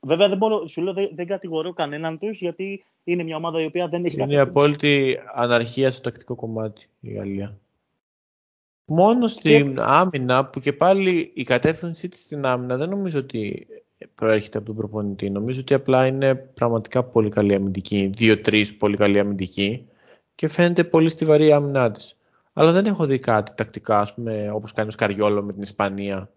Βέβαια, 0.01 0.29
δεν 0.29 0.39
μπορώ, 0.39 0.67
σου 0.69 0.83
λέω, 0.83 0.93
δεν, 0.93 1.11
δεν 1.15 1.27
κατηγορώ 1.27 1.73
κανέναν 1.73 2.19
τους 2.19 2.41
γιατί 2.41 2.85
είναι 3.05 3.23
μια 3.23 3.37
ομάδα 3.37 3.63
η 3.63 3.65
οποία 3.65 3.89
δεν 3.89 4.05
έχει 4.05 4.21
Είναι 4.21 4.35
η 4.35 4.39
απόλυτη 4.39 5.19
αναρχία 5.35 5.91
στο 5.91 6.01
τακτικό 6.01 6.35
κομμάτι 6.35 6.89
η 7.01 7.13
Γαλλία. 7.13 7.59
Μόνο 8.93 9.27
στην 9.27 9.75
και... 9.75 9.83
άμυνα, 9.85 10.47
που 10.47 10.61
και 10.61 10.73
πάλι 10.73 11.33
η 11.35 11.43
κατεύθυνσή 11.43 12.09
της 12.09 12.21
στην 12.21 12.47
άμυνα 12.47 12.77
δεν 12.77 12.89
νομίζω 12.89 13.19
ότι 13.19 13.67
προέρχεται 14.15 14.59
από 14.59 14.67
τον 14.67 14.77
προπονητή. 14.77 15.31
Νομίζω 15.31 15.61
ότι 15.61 15.75
απλά 15.75 16.07
είναι 16.07 16.35
πραγματικά 16.35 17.05
πολύ 17.05 17.29
καλή 17.29 17.55
αμυντική. 17.55 18.11
Δύο-τρει 18.15 18.67
πολύ 18.67 18.97
καλή 18.97 19.19
αμυντική 19.19 19.89
και 20.35 20.49
φαίνεται 20.49 20.85
πολύ 20.85 21.09
στιβαρή 21.09 21.47
η 21.47 21.53
άμυνά 21.53 21.91
της. 21.91 22.17
Αλλά 22.53 22.73
δεν 22.73 22.87
έχω 22.87 23.07
δει 23.07 23.19
κάτι 23.19 23.53
τακτικά, 23.55 24.01
ας 24.01 24.15
πούμε, 24.15 24.51
όπως 24.51 24.73
κάνει 24.73 24.89
ο 24.89 24.93
Σκαριόλο 24.93 25.43
με 25.43 25.53
την 25.53 25.63
Ισπανία. 25.63 26.31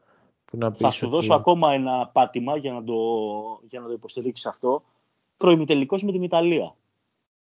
Που 0.46 0.58
να 0.58 0.74
Θα 0.74 0.90
σου 0.90 1.10
δώσω 1.10 1.34
ακόμα 1.34 1.74
ένα 1.74 2.10
πάτημα 2.14 2.58
για 2.58 2.72
να 2.72 2.84
το, 2.84 2.94
για 3.68 3.80
να 3.80 3.88
το 3.88 3.94
υποστηρίξεις 3.94 4.46
αυτό. 4.46 4.84
Προημιτελικός 5.38 6.04
με 6.04 6.12
την 6.12 6.24
Ιταλία. 6.24 6.76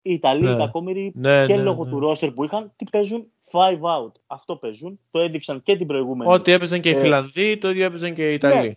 Οι 0.01 0.13
Ιταλοί, 0.13 0.41
ναι. 0.41 0.51
οι 0.51 0.57
κακόμοιροι 0.57 1.11
ναι, 1.15 1.45
και 1.45 1.55
ναι, 1.55 1.61
λόγω 1.63 1.83
ναι. 1.83 1.91
του 1.91 1.99
ρόστερ 1.99 2.31
που 2.31 2.43
είχαν, 2.43 2.71
τι 2.75 2.85
παίζουν, 2.91 3.27
five 3.51 3.79
out. 3.79 4.11
Αυτό 4.27 4.55
παίζουν. 4.55 4.99
Το 5.11 5.19
έδειξαν 5.19 5.63
και 5.63 5.77
την 5.77 5.87
προηγούμενη. 5.87 6.33
Ό,τι 6.33 6.51
έπαιζαν 6.51 6.81
και 6.81 6.89
οι 6.89 6.95
ε, 6.95 6.99
Φιλανδοί, 6.99 7.57
το 7.57 7.69
ίδιο 7.69 7.85
έπαιζαν 7.85 8.13
και 8.13 8.31
οι 8.31 8.33
Ιταλοί. 8.33 8.67
Ναι. 8.67 8.73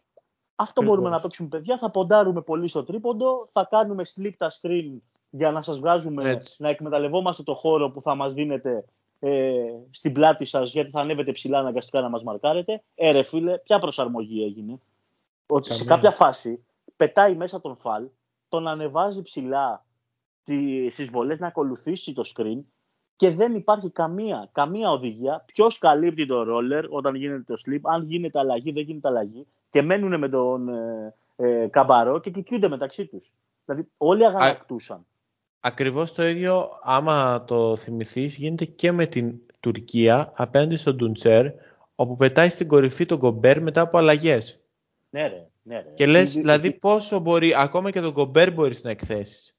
Αυτό 0.57 0.83
μπορούμε 0.83 1.09
να 1.09 1.21
παίξουμε, 1.21 1.49
παιδιά. 1.49 1.79
Θα 1.79 1.91
ποντάρουμε 1.91 2.43
πολύ 2.43 2.69
στο 2.69 2.85
τρίποντο. 2.85 3.49
Θα 3.53 3.67
κάνουμε 3.71 4.03
slip 4.15 4.33
τα 4.39 4.51
screen 4.51 5.01
για 5.31 5.51
να 5.51 5.63
σας 5.63 5.79
βγάζουμε, 5.79 6.41
να 6.59 6.69
εκμεταλλευόμαστε 6.69 7.43
το 7.43 7.55
χώρο 7.55 7.91
που 7.91 8.03
θα 8.03 8.15
μας 8.15 8.35
δίνετε 8.35 8.85
ε, 9.19 9.53
στην 9.91 10.13
πλάτη 10.13 10.45
σας 10.45 10.73
γιατί 10.73 10.91
θα 10.91 11.01
ανέβετε 11.01 11.33
ψηλά 11.33 11.59
αναγκαστικά 11.59 12.01
να 12.01 12.09
μας 12.09 12.23
μαρκάρετε. 12.23 12.83
Ε 12.95 13.11
ρε 13.11 13.23
φίλε, 13.23 13.59
ποια 13.59 13.79
προσαρμογή 13.79 14.45
έγινε. 14.45 14.81
Ότι 15.47 15.73
σε 15.73 15.85
κάποια 15.85 16.11
φάση 16.11 16.65
πετάει 16.97 17.35
μέσα 17.35 17.61
τον 17.61 17.77
φαλ, 17.77 18.09
τον 18.49 18.69
ανεβάζει 18.69 19.23
ψηλά 19.23 19.85
στις 20.91 21.11
βολές 21.11 21.39
να 21.39 21.47
ακολουθήσει 21.47 22.13
το 22.13 22.23
screen 22.35 22.61
και 23.17 23.31
δεν 23.31 23.55
υπάρχει 23.55 23.91
καμία, 23.91 24.49
καμία 24.53 24.91
οδηγία 24.91 25.45
ποιος 25.47 25.79
καλύπτει 25.79 26.27
το 26.27 26.43
ρόλερ 26.43 26.85
όταν 26.89 27.15
γίνεται 27.15 27.55
το 27.55 27.55
slip, 27.67 27.81
αν 27.83 28.03
γίνεται 28.03 28.39
αλλαγή, 28.39 28.73
δεν 28.73 28.83
γίνεται 28.83 29.09
αλλαγή 29.09 29.47
και 29.71 29.83
μένουν 29.83 30.19
με 30.19 30.29
τον 30.29 30.69
ε, 30.69 31.15
ε 31.37 31.67
καμπαρό 31.67 32.21
και 32.21 32.31
κοιτούνται 32.31 32.69
μεταξύ 32.69 33.07
τους. 33.07 33.33
Δηλαδή 33.65 33.89
όλοι 33.97 34.27
αγανακτούσαν. 34.27 35.07
Ακριβώς 35.61 36.13
το 36.13 36.27
ίδιο, 36.27 36.69
άμα 36.83 37.45
το 37.45 37.77
θυμηθείς, 37.77 38.37
γίνεται 38.37 38.65
και 38.65 38.93
με 38.93 39.07
την 39.07 39.41
Τουρκία 39.61 40.33
απέναντι 40.35 40.77
στον 40.77 40.97
Ντουντσέρ, 40.97 41.47
όπου 41.95 42.17
πετάει 42.17 42.49
στην 42.49 42.69
κορυφή 42.69 43.07
τον 43.07 43.19
Κομπέρ 43.19 43.63
μετά 43.63 43.81
από 43.81 43.99
αλλαγές. 43.99 44.61
Ναι, 45.11 45.27
ρε, 45.27 45.47
ναι, 45.63 45.81
ρε. 45.81 45.91
Και 45.95 46.07
λες, 46.07 46.33
δηλαδή, 46.33 46.73
πόσο 46.73 47.21
μπορεί, 47.21 47.55
ακόμα 47.57 47.91
και 47.91 48.01
τον 48.01 48.13
Κομπέρ 48.13 48.53
μπορείς 48.53 48.83
να 48.83 48.91
εκθέσεις. 48.91 49.54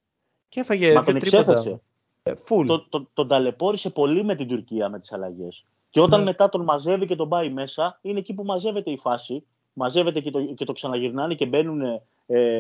Και 0.56 0.62
έφαγε 0.62 0.94
Μα 0.94 1.04
τον 1.04 1.16
εξέθεσε. 1.16 1.82
Ε, 2.24 2.34
το, 2.66 2.86
το, 2.90 3.08
τον 3.14 3.28
ταλαιπώρησε 3.28 3.90
πολύ 3.90 4.24
με 4.24 4.36
την 4.36 4.48
Τουρκία 4.48 4.90
με 4.90 5.00
τις 5.00 5.12
αλλαγές. 5.12 5.66
Και 5.90 6.02
όταν 6.02 6.20
ναι. 6.20 6.26
μετά 6.26 6.50
τον 6.50 6.64
μαζεύει 6.64 7.06
και 7.06 7.16
τον 7.16 7.30
πάει 7.30 7.50
μέσα, 7.50 8.00
είναι 8.02 8.20
εκεί 8.20 8.34
που 8.34 8.44
μαζεύεται 8.44 8.92
η 8.92 8.98
φάση, 8.98 9.44
μαζεύεται 9.74 10.20
και 10.20 10.32
το, 10.32 10.42
και 10.42 10.66
το 10.66 10.74
ξαναγυρνάνε 10.74 11.36
και 11.36 11.46
μπαίνουν 11.46 11.82
ε, 12.26 12.52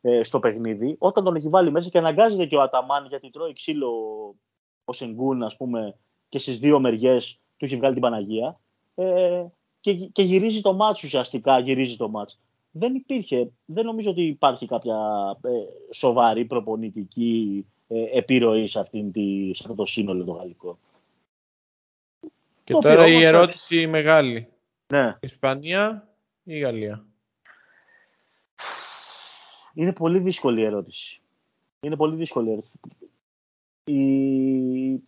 ε, 0.00 0.22
στο 0.22 0.38
παιχνίδι, 0.38 0.96
όταν 0.98 1.24
τον 1.24 1.36
έχει 1.36 1.48
βάλει 1.48 1.70
μέσα 1.70 1.88
και 1.88 1.98
αναγκάζεται 1.98 2.46
και 2.46 2.56
ο 2.56 2.62
Αταμάν 2.62 3.06
γιατί 3.06 3.30
τρώει 3.30 3.52
ξύλο 3.52 3.90
ο 4.84 4.92
Σενγκούν, 4.92 5.42
ας 5.42 5.56
πούμε, 5.56 5.94
και 6.28 6.38
στις 6.38 6.58
δύο 6.58 6.80
μεριές 6.80 7.38
του 7.56 7.64
έχει 7.64 7.76
βγάλει 7.76 7.92
την 7.92 8.02
Παναγία. 8.02 8.60
Ε, 8.94 9.44
και, 9.80 9.94
και 9.94 10.22
γυρίζει 10.22 10.60
το 10.60 10.72
μάτς 10.72 11.02
ουσιαστικά, 11.02 11.58
γυρίζει 11.58 11.96
το 11.96 12.08
μάτς. 12.08 12.38
Δεν 12.78 12.94
υπήρχε, 12.94 13.50
δεν 13.64 13.84
νομίζω 13.84 14.10
ότι 14.10 14.22
υπάρχει 14.22 14.66
κάποια 14.66 14.96
ε, 15.42 15.48
σοβαρή 15.94 16.44
προπονητική 16.44 17.66
ε, 17.88 18.18
επιρροή 18.18 18.66
σε, 18.66 18.80
αυτήν 18.80 19.12
τη, 19.12 19.50
σε 19.54 19.62
αυτό 19.62 19.74
το 19.74 19.86
σύνολο 19.86 20.24
το 20.24 20.32
γαλλικό. 20.32 20.78
Και 22.64 22.74
τώρα 22.74 23.06
η 23.06 23.22
ερώτηση 23.22 23.86
μεγάλη. 23.86 24.48
Ναι. 24.86 25.16
Ισπανία 25.20 26.08
ή 26.42 26.58
Γαλλία; 26.58 27.06
Είναι 29.74 29.92
πολύ 29.92 30.18
δύσκολη 30.18 30.60
η 30.60 30.64
ερώτηση. 30.64 31.20
Είναι 31.80 31.96
πολύ 31.96 32.16
δύσκολη 32.16 32.48
η 32.48 32.52
ερώτηση. 32.52 32.80
Η... 33.84 35.02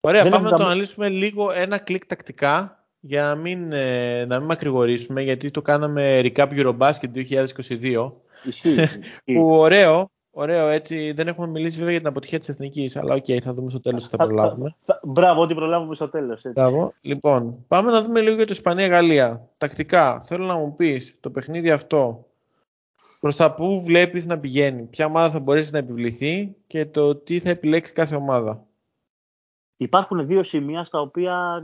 Ωραία, 0.00 0.22
Δεν 0.22 0.32
πάμε 0.32 0.50
να 0.50 0.56
το 0.56 0.64
αναλύσουμε 0.64 1.08
λίγο 1.08 1.50
ένα 1.50 1.78
κλικ 1.78 2.06
τακτικά 2.06 2.77
για 3.00 3.22
να 3.22 3.34
μην, 3.34 3.72
ε, 3.72 4.24
να 4.24 4.38
μην 4.38 4.46
μακρηγορήσουμε 4.46 5.22
γιατί 5.22 5.50
το 5.50 5.62
κάναμε 5.62 6.20
recap 6.22 6.48
Eurobasket 6.50 7.10
2022 7.14 8.12
που 9.24 9.48
ωραίο, 9.48 10.10
ωραίο 10.30 10.68
έτσι 10.68 11.12
δεν 11.12 11.28
έχουμε 11.28 11.46
μιλήσει 11.46 11.76
βέβαια 11.76 11.90
για 11.90 12.00
την 12.00 12.08
αποτυχία 12.08 12.38
της 12.38 12.48
Εθνικής 12.48 12.96
αλλά 12.96 13.14
ok 13.14 13.24
okay, 13.28 13.38
θα 13.40 13.54
δούμε 13.54 13.70
στο 13.70 13.80
τέλος 13.80 14.04
ότι 14.04 14.16
θα 14.16 14.26
προλάβουμε 14.26 14.74
Μπράβο, 15.02 15.40
ότι 15.40 15.54
προλάβουμε 15.54 15.94
στο 15.94 16.08
τέλος 16.08 16.44
έτσι. 16.44 16.60
Μπράβο. 16.60 16.94
Λοιπόν, 17.00 17.64
πάμε 17.68 17.90
να 17.90 18.02
δούμε 18.02 18.20
λίγο 18.20 18.36
για 18.36 18.46
το 18.46 18.52
Ισπανία-Γαλλία 18.52 19.48
τακτικά, 19.58 20.20
θέλω 20.20 20.44
να 20.44 20.54
μου 20.54 20.76
πεις 20.76 21.16
το 21.20 21.30
παιχνίδι 21.30 21.70
αυτό 21.70 22.26
προς 23.20 23.36
τα 23.36 23.54
πού 23.54 23.82
βλέπεις 23.84 24.26
να 24.26 24.40
πηγαίνει, 24.40 24.82
ποια 24.82 25.06
ομάδα 25.06 25.30
θα 25.30 25.40
μπορέσει 25.40 25.72
να 25.72 25.78
επιβληθεί 25.78 26.56
και 26.66 26.86
το 26.86 27.14
τι 27.14 27.38
θα 27.38 27.50
επιλέξει 27.50 27.92
κάθε 27.92 28.14
ομάδα. 28.14 28.66
Υπάρχουν 29.76 30.26
δύο 30.26 30.42
σημεία 30.42 30.84
στα 30.84 31.00
οποία 31.00 31.62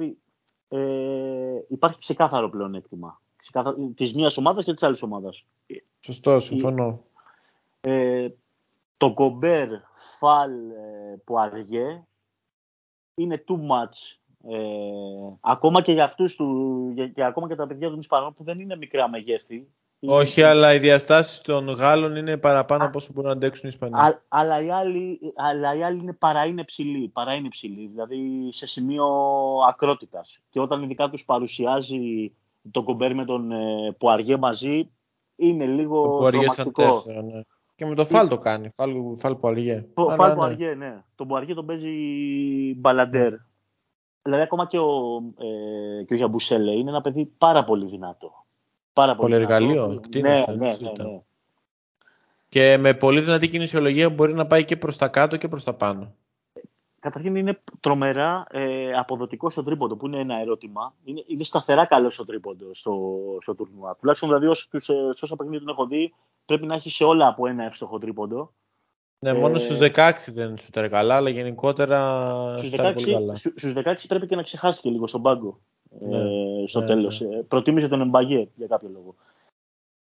ε, 0.75 1.65
υπάρχει 1.69 1.99
ξεκάθαρο 1.99 2.51
πλεονέκτημα. 2.51 3.21
Ξεκάθαρο, 3.37 3.77
της 3.95 4.15
μίας 4.15 4.37
ομάδας 4.37 4.65
και 4.65 4.73
της 4.73 4.83
άλλης 4.83 5.03
ομάδας. 5.03 5.45
Σωστό, 6.01 6.41
συμφωνώ. 6.41 7.05
Ε, 7.81 8.29
το 8.97 9.13
κομπέρ 9.13 9.69
φαλ 10.19 10.71
ε, 10.71 11.17
που 11.25 11.39
αργέ 11.39 12.05
είναι 13.15 13.45
too 13.49 13.57
much. 13.57 14.19
Ε, 14.51 14.59
ακόμα 15.41 15.83
και 15.83 15.93
για 15.93 16.05
αυτούς 16.05 16.37
του, 16.37 16.93
και 17.15 17.25
ακόμα 17.25 17.49
και 17.49 17.55
τα 17.55 17.67
παιδιά 17.67 17.89
των 17.91 17.99
Ισπανών 17.99 18.35
που 18.35 18.45
δεν 18.45 18.61
είναι 18.61 18.77
μικρά 18.77 19.09
μεγέθη 19.09 19.69
όχι, 20.07 20.43
αλλά 20.43 20.75
οι 20.75 20.79
διαστάσεις 20.79 21.41
των 21.41 21.69
Γάλλων 21.69 22.17
είναι 22.17 22.37
παραπάνω 22.37 22.85
από 22.85 22.99
όσο 22.99 23.11
μπορούν 23.13 23.31
να 23.31 23.37
αντέξουν 23.37 23.65
οι 23.65 23.73
Ισπανοί. 23.73 24.17
αλλά, 24.29 24.63
οι 24.63 24.71
άλλοι, 24.71 25.19
αλλά 25.37 25.77
οι 25.77 25.83
άλλοι 25.83 26.01
είναι 26.01 26.13
παρά 26.13 26.45
είναι 26.45 26.65
ψηλοί, 26.65 27.09
παρά 27.09 27.35
είναι 27.35 27.49
ψηλοί, 27.49 27.87
δηλαδή 27.87 28.49
σε 28.53 28.67
σημείο 28.67 29.07
ακρότητας. 29.69 30.39
Και 30.51 30.61
όταν 30.61 30.83
ειδικά 30.83 31.11
τους 31.11 31.25
παρουσιάζει 31.25 32.33
το 32.71 32.83
κομπέρ 32.83 33.15
με 33.15 33.25
τον 33.25 33.53
ε, 33.53 33.93
Πουαριέ 33.99 34.37
μαζί, 34.37 34.91
είναι 35.37 35.67
λίγο 35.67 36.19
το 36.19 36.31
τρομακτικό. 36.31 37.05
ναι. 37.07 37.41
Και 37.75 37.87
με 37.87 37.95
το 37.95 38.05
Φάλ 38.05 38.29
το 38.29 38.39
κάνει, 38.39 38.71
Φάλ, 38.71 38.93
φάλ 39.17 39.35
Πουαριέ. 39.35 39.87
Το 39.95 40.09
Φάλ 40.09 40.29
ναι. 40.29 40.35
Πουαριέ, 40.35 40.75
ναι. 40.75 41.03
Τον 41.15 41.29
Πουαριέ 41.29 41.55
τον 41.55 41.67
παίζει 41.67 41.95
μπαλαντέρ. 42.77 43.33
Δηλαδή 44.23 44.43
ακόμα 44.43 44.67
και 44.67 44.79
ο, 44.79 45.23
ε, 45.39 46.05
και 46.05 46.15
ο 46.15 46.17
Γιαμπουσέλε 46.17 46.71
είναι 46.71 46.91
ένα 46.91 47.01
παιδί 47.01 47.25
πάρα 47.39 47.65
πολύ 47.65 47.87
δυνατό. 47.87 48.44
Πάρα 48.95 49.17
πολύ 49.17 49.35
εργαλείο. 49.35 50.03
Ναι, 50.17 50.21
ναι, 50.21 50.45
ναι, 50.57 50.73
ναι, 50.81 51.21
Και 52.49 52.77
με 52.79 52.95
πολύ 52.95 53.21
δυνατή 53.21 53.49
κινησιολογία 53.49 54.11
μπορεί 54.11 54.35
να 54.35 54.47
πάει 54.47 54.65
και 54.65 54.77
προς 54.77 54.97
τα 54.97 55.09
κάτω 55.09 55.37
και 55.37 55.49
προς 55.49 55.65
τα 55.65 55.75
πάνω. 55.75 56.15
Καταρχήν 57.01 57.37
είναι 57.37 57.61
τρομερά 57.81 58.47
ε, 58.51 58.93
αποδοτικό 58.93 59.51
στο 59.51 59.63
τρίποντο, 59.63 59.97
που 59.97 60.07
είναι 60.07 60.19
ένα 60.19 60.41
ερώτημα. 60.41 60.95
Είναι, 61.05 61.25
είναι 61.27 61.45
σταθερά 61.45 61.85
καλό 61.85 62.11
στο 62.11 62.25
τρίποντο 62.25 62.75
στο, 62.75 63.19
στο 63.41 63.55
τουρνουά. 63.55 63.97
Τουλάχιστον 63.97 64.29
δηλαδή 64.29 64.47
όσο, 64.47 64.67
τους, 64.71 64.89
ε, 64.89 64.95
όσα 65.23 65.37
παιχνίδια 65.37 65.61
τον 65.61 65.69
έχω 65.69 65.87
δει, 65.87 66.15
πρέπει 66.45 66.67
να 66.67 66.75
έχει 66.75 66.91
σε 66.91 67.05
όλα 67.05 67.27
από 67.27 67.47
ένα 67.47 67.65
εύστοχο 67.65 67.99
τρίποντο. 67.99 68.53
Ναι, 69.19 69.31
ε, 69.31 69.33
μόνο 69.33 69.59
στους 69.59 69.79
16 69.81 70.11
δεν 70.27 70.59
σου 70.59 70.67
ήταν 70.69 70.91
καλά, 70.91 71.17
αλλά 71.17 71.29
γενικότερα 71.29 72.29
στους 72.57 72.71
16, 72.71 72.93
πολύ 72.95 73.13
καλά. 73.13 73.37
Στους 73.37 73.73
16 73.77 73.95
πρέπει 74.09 74.27
και 74.27 74.37
να 74.37 74.43
ξεχάστηκε 74.43 74.91
λίγο 74.91 75.07
στον 75.07 75.23
πάγκο 75.23 75.61
ναι, 76.01 76.19
ε, 76.19 76.67
στο 76.67 76.81
ναι, 76.81 76.87
τέλος. 76.87 77.21
Ναι. 77.21 77.37
Ε, 77.37 77.43
προτίμησε 77.43 77.89
τον 77.89 78.01
Εμπαγέ 78.01 78.49
για 78.55 78.67
κάποιο 78.67 78.89
λόγο. 78.93 79.15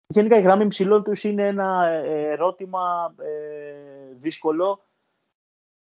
Γενικά 0.07 0.37
η 0.37 0.41
γραμμή 0.41 0.67
ψηλών 0.67 1.03
τους 1.03 1.23
είναι 1.23 1.47
ένα 1.47 1.87
ε, 1.87 2.31
ερώτημα 2.31 3.13
ε, 3.17 4.15
δύσκολο 4.19 4.83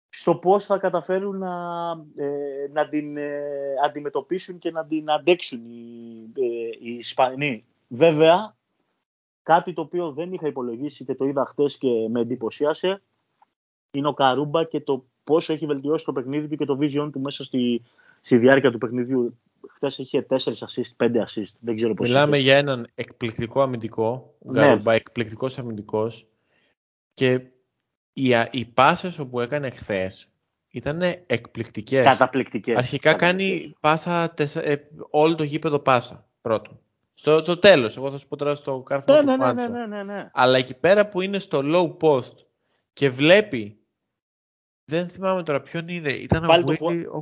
στο 0.09 0.37
πώς 0.37 0.65
θα 0.65 0.79
καταφέρουν 0.79 1.39
να, 1.39 1.91
ε, 2.17 2.69
να 2.73 2.89
την 2.89 3.19
αντιμετωπίσουν 3.85 4.59
και 4.59 4.71
να 4.71 4.87
την 4.87 5.11
αντέξουν 5.11 5.65
οι, 5.71 6.33
οι 6.81 6.95
Ισπανοί. 6.95 7.65
Βέβαια, 7.89 8.57
κάτι 9.43 9.73
το 9.73 9.81
οποίο 9.81 10.13
δεν 10.13 10.33
είχα 10.33 10.47
υπολογίσει 10.47 11.05
και 11.05 11.15
το 11.15 11.25
είδα 11.25 11.45
χτες 11.45 11.77
και 11.79 12.09
με 12.09 12.21
εντυπωσίασε, 12.21 13.03
είναι 13.91 14.09
ο 14.09 14.15
Καρούμπα 14.15 14.65
και 14.65 14.81
το 14.81 15.05
πόσο 15.25 15.53
έχει 15.53 15.67
βελτιώσει 15.67 16.05
το 16.05 16.13
παιχνίδι 16.13 16.49
του 16.49 16.57
και 16.57 16.65
το 16.65 16.79
vision 16.81 17.11
του 17.13 17.21
μέσα 17.21 17.45
στη, 17.45 17.83
στη 18.21 18.39
διάρκεια 18.39 18.71
του 18.71 18.79
παιχνιδιού 18.79 19.39
χθες 19.71 19.99
είχε 19.99 20.27
4 20.31 20.37
assist, 20.37 21.05
5 21.05 21.17
assist. 21.17 21.53
Δεν 21.61 21.77
ξέρω 21.77 21.95
πώς 21.95 22.09
Μιλάμε 22.09 22.39
για 22.39 22.57
έναν 22.57 22.87
εκπληκτικό 22.95 23.62
αμυντικό. 23.62 24.35
Ναι. 24.39 24.77
εκπληκτικός 24.85 25.59
αμυντικός. 25.59 26.27
Και 27.12 27.41
οι, 28.12 28.31
οι 28.51 28.65
πάσες 28.65 29.19
όπου 29.19 29.41
έκανε 29.41 29.71
χθες 29.71 30.29
ήταν 30.69 31.03
εκπληκτικές. 31.27 32.05
Καταπληκτικές. 32.05 32.77
Αρχικά 32.77 33.15
κάνει 33.15 33.75
πάσα, 33.81 34.35
ε, 34.55 34.77
όλο 35.11 35.35
το 35.35 35.45
γήπεδο 35.45 35.79
πάσα 35.79 36.29
πρώτον. 36.41 36.79
Στο, 37.15 37.43
στο 37.43 37.59
τέλος, 37.59 37.97
εγώ 37.97 38.11
θα 38.11 38.19
σου 38.19 38.29
πω 38.29 38.37
τώρα 38.37 38.55
στο 38.55 38.81
κάρφο 38.81 39.12
ναι, 39.12 39.37
ναι, 39.37 39.53
ναι, 39.53 39.67
ναι, 39.67 39.87
ναι, 39.87 40.03
ναι. 40.03 40.31
Αλλά 40.33 40.59
εκεί 40.59 40.75
πέρα 40.75 41.09
που 41.09 41.21
είναι 41.21 41.39
στο 41.39 41.61
low 41.65 41.97
post 42.01 42.35
και 42.93 43.11
βλέπει 43.11 43.79
δεν 44.85 45.09
θυμάμαι 45.09 45.43
τώρα 45.43 45.61
ποιον 45.61 45.89
είναι. 45.89 46.11
Ήταν 46.11 46.47
πάλι 46.47 46.64
ο, 46.64 46.76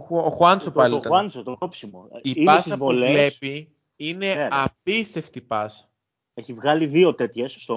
ο, 0.09 0.19
ο, 0.19 0.31
Χουάντσο 0.31 0.73
πάλι. 0.73 1.01
Το, 1.01 1.09
Χουάντσο, 1.09 1.43
το 1.43 1.57
κόψιμο. 1.59 2.09
Η 2.23 2.33
είναι 2.35 2.45
πάσα 2.45 2.77
που 2.79 2.87
βλέπει 2.87 3.69
είναι 3.97 4.35
ναι, 4.35 4.49
απίστευτη 4.51 5.41
πάσα. 5.41 5.89
Έχει 6.35 6.53
βγάλει 6.53 6.87
δύο 6.87 7.15
τέτοιες 7.15 7.69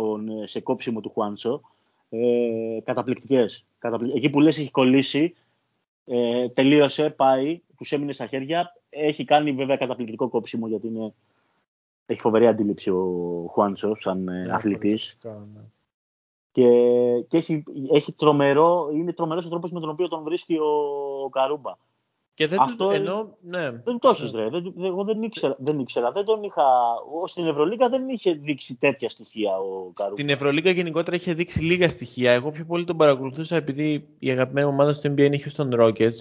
σε 0.44 0.60
κόψιμο 0.60 1.02
του 1.02 1.10
Χουάντσο. 1.10 1.62
Ε, 2.10 2.80
Καταπληκτικές. 2.84 3.66
Εκεί 4.16 4.30
που 4.30 4.40
λες 4.40 4.58
έχει 4.58 4.72
κολλήσει, 4.72 5.36
ε, 6.06 6.50
τελείωσε, 6.50 7.10
πάει, 7.10 7.62
τους 7.78 7.92
έμεινε 7.92 8.12
στα 8.12 8.26
χέρια. 8.26 8.74
Έχει 8.90 9.24
κάνει 9.24 9.52
βέβαια 9.52 9.78
καταπληκτικό 9.78 10.30
κόψιμο 10.30 10.68
γιατί 10.68 10.88
είναι, 10.88 11.14
έχει 12.06 12.20
φοβερή 12.20 12.48
αντίληψη 12.48 12.90
ο 12.90 13.04
Χουάντσο 13.52 13.96
σαν 13.96 14.28
ε, 14.28 14.42
ναι, 14.42 14.54
αθλητής. 14.54 15.18
Ναι 15.24 15.62
και, 16.56 16.68
και 17.28 17.38
έχει, 17.38 17.64
έχει 17.92 18.12
τρομερό, 18.14 18.90
είναι 18.94 19.14
τρομερός 19.14 19.46
ο 19.46 19.50
τρόπος 19.50 19.72
με 19.72 19.80
τον 19.80 19.90
οποίο 19.90 20.08
τον 20.08 20.24
βρίσκει 20.24 20.54
ο, 20.58 20.66
ο 21.26 21.30
Καρούμπα. 21.30 21.72
Και 22.34 22.48
δεν 22.48 22.62
Αυτό 22.62 22.86
του, 22.86 22.92
είναι- 22.96 22.96
ενώ, 23.10 23.38
ναι. 23.42 23.72
Δεν 23.72 24.00
το 24.00 24.10
έχεις 24.10 24.32
ρε. 24.32 24.50
Δεν, 24.50 24.74
εγώ 24.84 25.04
δεν 25.04 25.24
ήξερα, 25.24 25.56
δεν 25.60 25.80
ήξερα. 25.80 26.12
Δεν 26.12 26.26
τον 26.26 26.44
είχα... 26.44 26.64
ο- 27.22 27.28
Στην 27.28 27.48
Ευρωλίγα 27.48 27.90
δεν 27.90 28.10
είχε 28.10 28.32
δείξει 28.34 28.76
τέτοια 28.76 29.10
στοιχεία 29.10 29.58
ο 29.58 29.92
Καρού. 29.94 30.12
Στην 30.16 30.30
Ευρωλίγα 30.30 30.72
γενικότερα 30.72 31.16
είχε 31.16 31.34
δείξει 31.34 31.64
λίγα 31.64 31.90
στοιχεία. 31.90 32.32
Εγώ 32.32 32.52
πιο 32.52 32.66
πολύ 32.66 32.86
τον 32.86 32.98
παρακολουθούσα 32.98 33.56
επειδή 33.56 34.08
η 34.20 34.30
αγαπημένη 34.32 34.68
μου 34.68 34.74
ομάδα 34.74 34.94
στο 34.94 35.12
NBA 35.12 35.20
είναι 35.22 35.36
η 35.36 35.44
Houston 35.46 35.80
Rockets. 35.82 36.18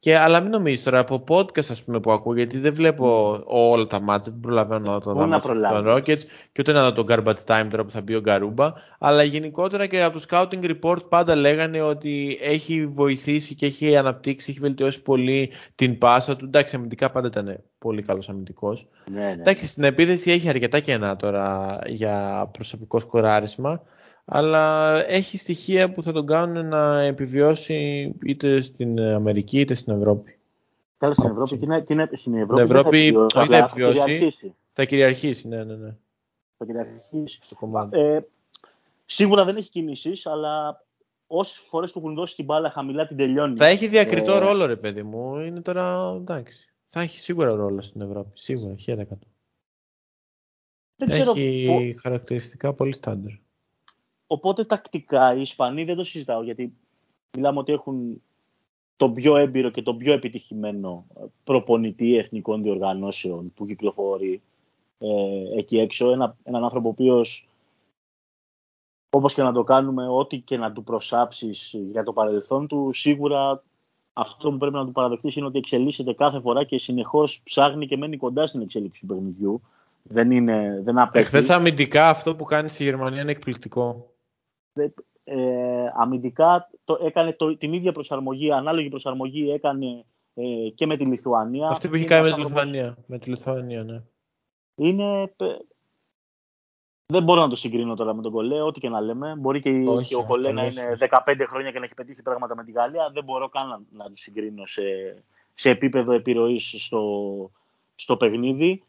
Και, 0.00 0.16
αλλά 0.16 0.40
μην 0.40 0.50
νομίζεις 0.50 0.82
τώρα 0.82 0.98
από 0.98 1.24
podcast 1.28 1.70
ας 1.70 1.84
πούμε, 1.84 2.00
που 2.00 2.12
ακούω, 2.12 2.34
γιατί 2.34 2.58
δεν 2.58 2.74
βλέπω 2.74 3.40
όλα 3.46 3.86
τα 3.86 4.00
μάτια, 4.00 4.32
δεν 4.32 4.40
προλαβαίνω 4.40 4.90
να 4.90 5.00
το 5.00 5.10
Πού 5.10 5.16
δω 5.18 5.20
να 5.20 5.26
μάτς 5.26 5.46
των 5.46 5.54
προλάβεις; 5.54 5.92
Rockets 5.92 6.22
και 6.52 6.60
ούτε 6.60 6.72
να 6.72 6.90
δω 6.90 6.92
τον 6.92 7.06
garbage 7.08 7.44
time 7.44 7.66
τώρα 7.70 7.84
που 7.84 7.90
θα 7.90 8.00
μπει 8.00 8.14
ο 8.14 8.20
Γκαρούμπα. 8.20 8.72
Αλλά 8.98 9.22
γενικότερα 9.22 9.86
και 9.86 10.02
από 10.02 10.18
το 10.18 10.24
scouting 10.28 10.70
report 10.70 11.08
πάντα 11.08 11.34
λέγανε 11.34 11.82
ότι 11.82 12.38
έχει 12.42 12.86
βοηθήσει 12.86 13.54
και 13.54 13.66
έχει 13.66 13.96
αναπτύξει, 13.96 14.50
έχει 14.50 14.60
βελτιώσει 14.60 15.02
πολύ 15.02 15.50
την 15.74 15.98
πάσα 15.98 16.36
του. 16.36 16.44
Εντάξει, 16.44 16.76
αμυντικά 16.76 17.10
πάντα 17.10 17.26
ήταν 17.26 17.62
πολύ 17.78 18.02
καλός 18.02 18.28
αμυντικός. 18.28 18.86
Ναι, 19.12 19.20
ναι. 19.20 19.30
Εντάξει, 19.30 19.66
στην 19.66 19.84
επίθεση 19.84 20.30
έχει 20.30 20.48
αρκετά 20.48 20.80
κενά 20.80 21.16
τώρα 21.16 21.78
για 21.86 22.48
προσωπικό 22.52 22.98
σκοράρισμα, 22.98 23.82
αλλά 24.30 24.94
έχει 25.06 25.38
στοιχεία 25.38 25.90
που 25.90 26.02
θα 26.02 26.12
τον 26.12 26.26
κάνουν 26.26 26.66
να 26.68 27.00
επιβιώσει 27.00 28.12
είτε 28.24 28.60
στην 28.60 29.00
Αμερική 29.00 29.60
είτε 29.60 29.74
στην 29.74 29.92
Ευρώπη. 29.92 30.38
Καλά 30.98 31.14
στην 31.14 31.30
Άποψη. 31.30 31.54
Ευρώπη. 31.54 31.66
Και 31.66 31.72
είναι, 31.72 31.82
και 31.84 31.92
είναι, 31.92 32.08
στην 32.12 32.34
Ευρώπη, 32.34 32.54
Στην 32.62 32.66
δεν 32.66 32.66
θα 32.66 32.78
Ευρώπη 32.78 32.98
επιβιώσει, 32.98 33.36
όχι 33.36 33.46
απλά 33.46 33.58
θα 33.58 33.68
θα 33.68 33.74
επιβιώσει. 33.80 34.08
κυριαρχήσει. 34.10 34.54
Θα 34.72 34.84
κυριαρχήσει, 34.84 35.48
ναι, 35.48 35.64
ναι, 35.64 35.74
ναι, 35.76 35.94
Θα 36.56 36.64
κυριαρχήσει. 36.64 37.24
στο 37.40 37.54
κομμάτι. 37.54 37.98
Ε, 37.98 38.20
σίγουρα 39.04 39.44
δεν 39.44 39.56
έχει 39.56 39.70
κινήσεις, 39.70 40.26
αλλά 40.26 40.84
όσες 41.26 41.58
φορές 41.58 41.92
του 41.92 41.98
έχουν 41.98 42.14
δώσει 42.14 42.36
την 42.36 42.44
μπάλα 42.44 42.70
χαμηλά 42.70 43.06
την 43.06 43.16
τελειώνει. 43.16 43.56
Θα 43.56 43.66
έχει 43.66 43.88
διακριτό 43.88 44.32
Ε, 44.34 44.38
ρόλο, 44.38 44.66
ρε 44.66 44.76
παιδί 44.76 45.02
μου. 45.02 45.36
Είναι 45.38 45.60
τώρα 45.60 46.14
εντάξει. 46.20 46.72
Θα 46.86 47.00
έχει 47.00 47.20
σίγουρα 47.20 47.54
ρόλο 47.54 47.80
στην 47.82 48.00
Ευρώπη. 48.00 48.30
Σίγουρα, 48.34 48.74
1000%. 48.74 49.04
δεν 50.96 51.08
ξέρω 51.08 51.30
Έχει 51.30 51.66
πο- 51.94 52.00
χαρακτηριστικά 52.00 52.72
πολύ 52.74 52.94
στάνταρ. 52.94 53.32
Οπότε 54.30 54.64
τακτικά 54.64 55.34
οι 55.34 55.40
Ισπανοί 55.40 55.84
δεν 55.84 55.96
το 55.96 56.04
συζητάω 56.04 56.42
γιατί 56.42 56.72
μιλάμε 57.36 57.58
ότι 57.58 57.72
έχουν 57.72 58.22
τον 58.96 59.14
πιο 59.14 59.36
έμπειρο 59.36 59.70
και 59.70 59.82
τον 59.82 59.96
πιο 59.96 60.12
επιτυχημένο 60.12 61.06
προπονητή 61.44 62.16
εθνικών 62.16 62.62
διοργανώσεων 62.62 63.52
που 63.54 63.66
κυκλοφορεί 63.66 64.42
ε, 64.98 65.08
εκεί 65.58 65.78
έξω. 65.78 66.10
Ένα, 66.10 66.36
έναν 66.44 66.64
άνθρωπο 66.64 66.88
ο 66.88 66.90
οποίος 66.90 67.48
όπως 69.10 69.34
και 69.34 69.42
να 69.42 69.52
το 69.52 69.62
κάνουμε, 69.62 70.08
ό,τι 70.08 70.38
και 70.38 70.56
να 70.56 70.72
του 70.72 70.82
προσάψεις 70.82 71.74
για 71.90 72.02
το 72.02 72.12
παρελθόν 72.12 72.66
του, 72.66 72.90
σίγουρα 72.92 73.62
αυτό 74.12 74.50
που 74.50 74.56
πρέπει 74.56 74.74
να 74.74 74.84
του 74.86 74.92
παραδεχτείς 74.92 75.36
είναι 75.36 75.46
ότι 75.46 75.58
εξελίσσεται 75.58 76.12
κάθε 76.12 76.40
φορά 76.40 76.64
και 76.64 76.78
συνεχώς 76.78 77.40
ψάχνει 77.44 77.86
και 77.86 77.96
μένει 77.96 78.16
κοντά 78.16 78.46
στην 78.46 78.60
εξέλιξη 78.60 79.00
του 79.00 79.06
παιχνιδιού. 79.06 79.62
Δεν 80.02 80.30
είναι, 80.30 80.80
δεν 80.84 80.98
απέχει. 80.98 81.24
Εχθές 81.24 81.50
αμυντικά 81.50 82.08
αυτό 82.08 82.36
που 82.36 82.44
κάνεις 82.44 82.72
στη 82.72 82.84
Γερμανία 82.84 83.22
είναι 83.22 83.30
εκπληκτικό. 83.30 84.10
Ε, 85.24 85.86
αμυντικά 85.94 86.70
το, 86.84 86.98
έκανε 87.02 87.32
το, 87.32 87.56
την 87.56 87.72
ίδια 87.72 87.92
προσαρμογή, 87.92 88.52
ανάλογη 88.52 88.88
προσαρμογή 88.88 89.50
έκανε 89.50 90.04
ε, 90.34 90.68
και 90.74 90.86
με 90.86 90.96
τη 90.96 91.04
Λιθουανία. 91.04 91.68
Αυτή 91.68 91.88
που 91.88 91.94
έχει 91.94 92.04
Είναι 92.04 92.14
κάνει 92.14 92.28
με 92.28 92.34
τη 92.34 92.40
ένας 92.40 92.46
άνθρωπος- 92.46 92.74
Λιθουανία. 92.74 93.04
Με 93.06 93.18
τη 93.18 93.30
Λιθουανία, 93.30 93.82
ναι. 93.82 94.02
Είναι, 94.74 95.22
ε, 95.22 95.56
δεν 97.06 97.22
μπορώ 97.22 97.40
να 97.40 97.48
το 97.48 97.56
συγκρίνω 97.56 97.94
τώρα 97.94 98.14
με 98.14 98.22
τον 98.22 98.32
Κολέ, 98.32 98.62
ό,τι 98.62 98.80
και 98.80 98.88
να 98.88 99.00
λέμε. 99.00 99.34
Μπορεί 99.38 99.60
και, 99.60 99.70
Όχι, 99.70 100.08
και 100.08 100.14
ο 100.14 100.18
όχι, 100.18 100.28
Κολέ 100.28 100.52
να 100.52 100.60
κανείς 100.60 100.78
είναι 100.80 100.90
όχι. 100.90 101.06
15 101.26 101.44
χρόνια 101.48 101.70
και 101.70 101.78
να 101.78 101.84
έχει 101.84 101.94
πετύχει 101.94 102.22
πράγματα 102.22 102.56
με 102.56 102.64
τη 102.64 102.72
Γαλλία. 102.72 103.10
Δεν 103.12 103.24
μπορώ 103.24 103.48
καν 103.48 103.68
να, 103.68 103.80
να 103.90 104.04
του 104.10 104.16
συγκρίνω 104.16 104.66
σε, 104.66 104.82
σε 105.54 105.70
επίπεδο 105.70 106.12
επιρροής 106.12 106.74
στο, 106.78 107.02
στο 107.94 108.16
παιχνίδι. 108.16 108.82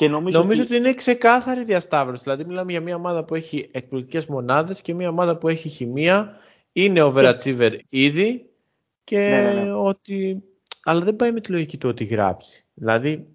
Και 0.00 0.08
νομίζω, 0.08 0.38
Νομίζω 0.38 0.62
ότι 0.62 0.76
είναι 0.76 0.94
ξεκάθαρη 0.94 1.64
διασταύρωση. 1.64 2.22
Δηλαδή, 2.22 2.44
μιλάμε 2.44 2.70
για 2.70 2.80
μια 2.80 2.96
ομάδα 2.96 3.24
που 3.24 3.34
έχει 3.34 3.68
εκπληκτικές 3.72 4.26
μονάδες 4.26 4.80
και 4.80 4.94
μια 4.94 5.08
ομάδα 5.08 5.38
που 5.38 5.48
έχει 5.48 5.68
χημεία. 5.68 6.36
Είναι 6.72 7.00
overachiever 7.02 7.78
ήδη 7.88 8.50
και 9.04 9.18
Ναι, 9.18 9.52
ναι, 9.54 9.62
ναι. 9.62 9.72
ότι. 9.72 10.42
Αλλά 10.84 11.00
δεν 11.00 11.16
πάει 11.16 11.32
με 11.32 11.40
τη 11.40 11.50
λογική 11.52 11.78
του 11.78 11.88
ότι 11.88 12.04
γράψει. 12.04 12.66
Δηλαδή, 12.74 13.28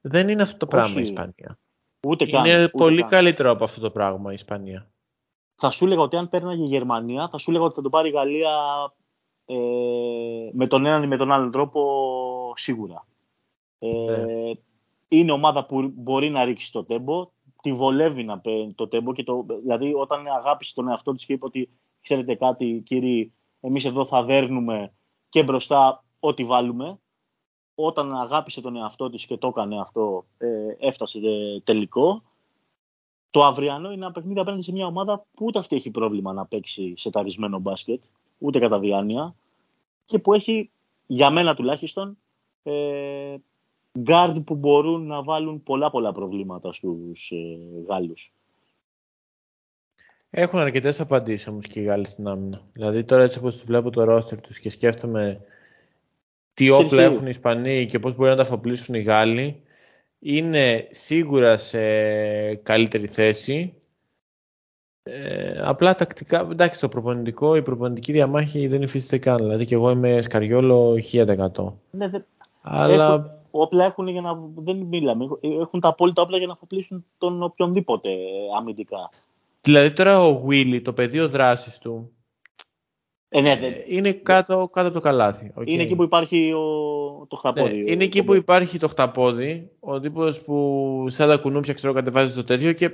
δεν 0.00 0.28
είναι 0.28 0.42
αυτό 0.42 0.56
το 0.56 0.66
πράγμα 0.66 0.90
η 0.90 1.02
Όχι. 1.02 1.02
Ισπανία. 1.02 1.58
ούτε 2.06 2.26
καν, 2.26 2.44
Είναι 2.44 2.62
ούτε 2.62 2.68
πολύ 2.68 3.00
καν. 3.00 3.10
καλύτερο 3.10 3.50
από 3.50 3.64
αυτό 3.64 3.80
το 3.80 3.90
πράγμα 3.90 4.30
η 4.30 4.34
Ισπανία. 4.34 4.90
θα 5.54 5.70
σου 5.70 5.84
έλεγα 5.84 6.00
ότι 6.00 6.16
αν 6.16 6.28
πέρναγε 6.28 6.62
η 6.62 6.66
Γερμανία, 6.66 7.28
θα 7.28 7.38
σου 7.38 7.50
έλεγα 7.50 7.64
ότι 7.64 7.74
θα 7.74 7.82
το 7.82 7.88
πάρει 7.88 8.08
η 8.08 8.12
Γαλλία 8.12 8.50
ε, 9.44 9.54
με 10.52 10.66
τον 10.66 10.86
έναν 10.86 11.02
ή 11.02 11.06
με 11.06 11.16
τον 11.16 11.32
άλλον 11.32 11.50
τρόπο 11.50 11.82
σίγουρα. 12.56 13.06
Ε, 13.78 13.88
Ναι. 13.88 14.52
Είναι 15.12 15.32
ομάδα 15.32 15.66
που 15.66 15.92
μπορεί 15.94 16.30
να 16.30 16.44
ρίξει 16.44 16.72
το 16.72 16.84
τέμπο, 16.84 17.30
τη 17.62 17.72
βολεύει 17.72 18.24
να 18.24 18.38
παίρνει 18.38 18.72
το 18.74 18.88
τέμπο 18.88 19.12
και 19.12 19.22
το, 19.22 19.46
δηλαδή 19.60 19.94
όταν 19.94 20.26
αγάπησε 20.26 20.74
τον 20.74 20.88
εαυτό 20.88 21.12
της 21.12 21.24
και 21.24 21.32
είπε 21.32 21.44
ότι 21.44 21.70
ξέρετε 22.00 22.34
κάτι 22.34 22.82
κύριοι, 22.86 23.32
εμείς 23.60 23.84
εδώ 23.84 24.04
θα 24.04 24.24
δέρνουμε 24.24 24.92
και 25.28 25.42
μπροστά 25.42 26.04
ό,τι 26.20 26.44
βάλουμε. 26.44 26.98
Όταν 27.74 28.16
αγάπησε 28.16 28.60
τον 28.60 28.76
εαυτό 28.76 29.10
της 29.10 29.26
και 29.26 29.36
το 29.36 29.46
έκανε 29.46 29.80
αυτό, 29.80 30.26
ε, 30.38 30.48
έφτασε 30.78 31.18
ε, 31.18 31.60
τελικό. 31.60 32.22
Το 33.30 33.44
αυριανό 33.44 33.90
είναι 33.90 34.04
ένα 34.04 34.12
παιχνίδι 34.12 34.40
απέναντι 34.40 34.62
σε 34.62 34.72
μια 34.72 34.86
ομάδα 34.86 35.26
που 35.34 35.44
ούτε 35.44 35.58
αυτή 35.58 35.76
έχει 35.76 35.90
πρόβλημα 35.90 36.32
να 36.32 36.46
παίξει 36.46 36.94
σε 36.96 37.10
ταρισμένο 37.10 37.58
μπάσκετ, 37.58 38.02
ούτε 38.38 38.58
κατά 38.58 38.78
διάνοια, 38.78 39.34
και 40.04 40.18
που 40.18 40.32
έχει, 40.32 40.70
για 41.06 41.30
μένα 41.30 41.54
τουλάχιστον, 41.54 42.18
ε, 42.62 43.36
guard 44.06 44.42
που 44.44 44.54
μπορούν 44.54 45.06
να 45.06 45.22
βάλουν 45.22 45.62
πολλά 45.62 45.90
πολλά 45.90 46.12
προβλήματα 46.12 46.72
στους 46.72 47.30
ε, 47.30 47.36
Γάλλους. 47.88 48.32
Έχουν 50.30 50.58
αρκετές 50.58 51.00
απαντήσεις 51.00 51.46
όμως 51.46 51.66
και 51.66 51.80
οι 51.80 51.84
Γάλλοι 51.84 52.06
στην 52.06 52.26
άμυνα. 52.26 52.62
Δηλαδή, 52.72 53.04
τώρα 53.04 53.22
έτσι 53.22 53.38
όπως 53.38 53.64
βλέπω 53.64 53.90
το 53.90 54.04
ρόστερ 54.04 54.40
τους 54.40 54.58
και 54.58 54.70
σκέφτομαι 54.70 55.40
τι 56.54 56.70
όπλα 56.70 56.86
Ξέρεις 56.86 57.04
τι; 57.06 57.12
έχουν 57.12 57.26
οι 57.26 57.30
Ισπανοί 57.30 57.86
και 57.86 57.98
πώς 57.98 58.14
μπορεί 58.14 58.30
να 58.30 58.36
τα 58.36 58.42
αφοπλίσουν 58.42 58.94
οι 58.94 59.00
Γάλλοι, 59.00 59.62
είναι 60.18 60.88
σίγουρα 60.90 61.56
σε 61.56 61.80
καλύτερη 62.54 63.06
θέση. 63.06 63.74
Ε, 65.02 65.60
απλά 65.62 65.94
τακτικά, 65.94 66.48
εντάξει, 66.50 66.80
το 66.80 66.88
προπονητικό, 66.88 67.56
η 67.56 67.62
προπονητική 67.62 68.12
διαμάχη 68.12 68.66
δεν 68.66 68.82
υφίσταται 68.82 69.18
καν. 69.18 69.36
Δηλαδή, 69.36 69.66
και 69.66 69.74
εγώ 69.74 69.90
είμαι 69.90 70.22
Σκαριόλο 70.22 70.98
1000%. 71.12 71.74
Ναι, 71.90 72.08
δε, 72.08 72.18
Αλλά 72.60 73.14
Έχουν- 73.14 73.39
όπλα 73.50 73.84
έχουν 73.84 74.08
για 74.08 74.20
να. 74.20 74.38
Δεν 74.56 74.76
μιλάμε. 74.76 75.24
Έχουν 75.40 75.80
τα 75.80 75.88
απόλυτα 75.88 76.22
όπλα 76.22 76.38
για 76.38 76.46
να 76.46 76.52
αφοπλίσουν 76.52 77.04
τον 77.18 77.42
οποιονδήποτε 77.42 78.08
ε, 78.10 78.16
αμυντικά. 78.58 79.10
δηλαδή 79.62 79.92
τώρα 79.92 80.26
ο 80.26 80.44
Willy, 80.48 80.80
το 80.84 80.92
πεδίο 80.92 81.28
δράσης 81.28 81.78
του, 81.78 82.12
Ε, 83.28 83.40
ναι, 83.40 83.50
ε, 83.50 83.56
δεν- 83.56 83.74
είναι 83.86 84.12
κάτω, 84.12 84.68
κάτω 84.72 84.86
από 84.86 84.96
το 84.96 85.00
καλάθι. 85.00 85.52
οκ. 85.54 85.70
Είναι 85.70 85.82
εκεί 85.82 85.94
που 85.96 86.02
υπάρχει 86.02 86.52
ο, 86.52 87.26
το 87.28 87.36
χταπόδι. 87.36 87.76
Ναι, 87.76 87.82
ο- 87.82 87.92
είναι 87.92 88.04
εκεί 88.04 88.18
ο- 88.20 88.24
που 88.24 88.34
υπάρχει 88.34 88.78
το 88.78 88.88
χταπόδι, 88.88 89.70
ο 89.80 90.00
τύπος 90.00 90.42
που 90.42 91.06
σαν 91.08 91.28
τα 91.28 91.36
κουνούπια 91.36 91.74
ξέρω 91.74 91.92
κατεβάζει 91.92 92.34
το 92.34 92.44
τέτοιο 92.44 92.72
και 92.72 92.90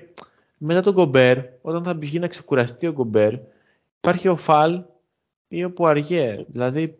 μετά 0.58 0.80
τον 0.82 0.92
Γκομπέρ, 0.94 1.38
όταν 1.62 1.82
θα 1.84 1.94
βγει 1.94 2.18
να 2.18 2.26
ξεκουραστεί 2.28 2.86
ο 2.86 2.92
Γκομπέρ, 2.92 3.32
υπάρχει 3.98 4.28
ο 4.28 4.36
Φαλ 4.36 4.82
ή 5.48 5.64
ο 5.64 5.72
Πουαριέ. 5.72 6.44
Δηλαδή, 6.48 6.98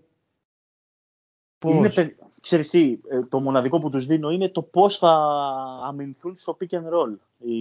πώς; 1.58 1.74
Είναι, 1.74 1.90
παιδ- 1.90 2.18
ξέρεις 2.46 2.70
τι, 2.70 2.98
ε, 3.08 3.22
το 3.22 3.40
μοναδικό 3.40 3.78
που 3.78 3.90
τους 3.90 4.06
δίνω 4.06 4.30
είναι 4.30 4.48
το 4.48 4.62
πώς 4.62 4.98
θα 4.98 5.12
αμυνθούν 5.84 6.36
στο 6.36 6.56
pick 6.60 6.74
and 6.74 6.92
roll 6.92 7.16
οι, 7.38 7.54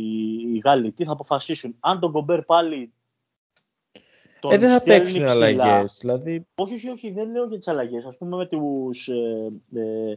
οι 0.53 0.61
Γάλλοι. 0.63 0.91
Τι 0.91 1.03
θα 1.03 1.11
αποφασίσουν. 1.11 1.75
Αν 1.79 1.99
τον 1.99 2.11
Γκομπέρ 2.11 2.41
πάλι 2.41 2.91
τον 4.39 4.51
ε, 4.51 4.57
δεν 4.57 4.69
θα 4.69 4.77
στέλνει 4.77 4.99
παίξουν 4.99 5.25
ψηλά- 5.25 5.31
αλλαγές. 5.31 5.97
Δηλαδή, 6.01 6.47
Όχι, 6.55 6.73
όχι, 6.73 6.89
όχι, 6.89 7.11
δεν 7.11 7.31
λέω 7.31 7.45
για 7.45 7.57
τις 7.57 7.67
αλλαγές. 7.67 8.05
Ας 8.05 8.17
πούμε 8.17 8.35
με 8.35 8.45
τους, 8.45 9.07
ε, 9.07 9.51
ε, 9.79 10.15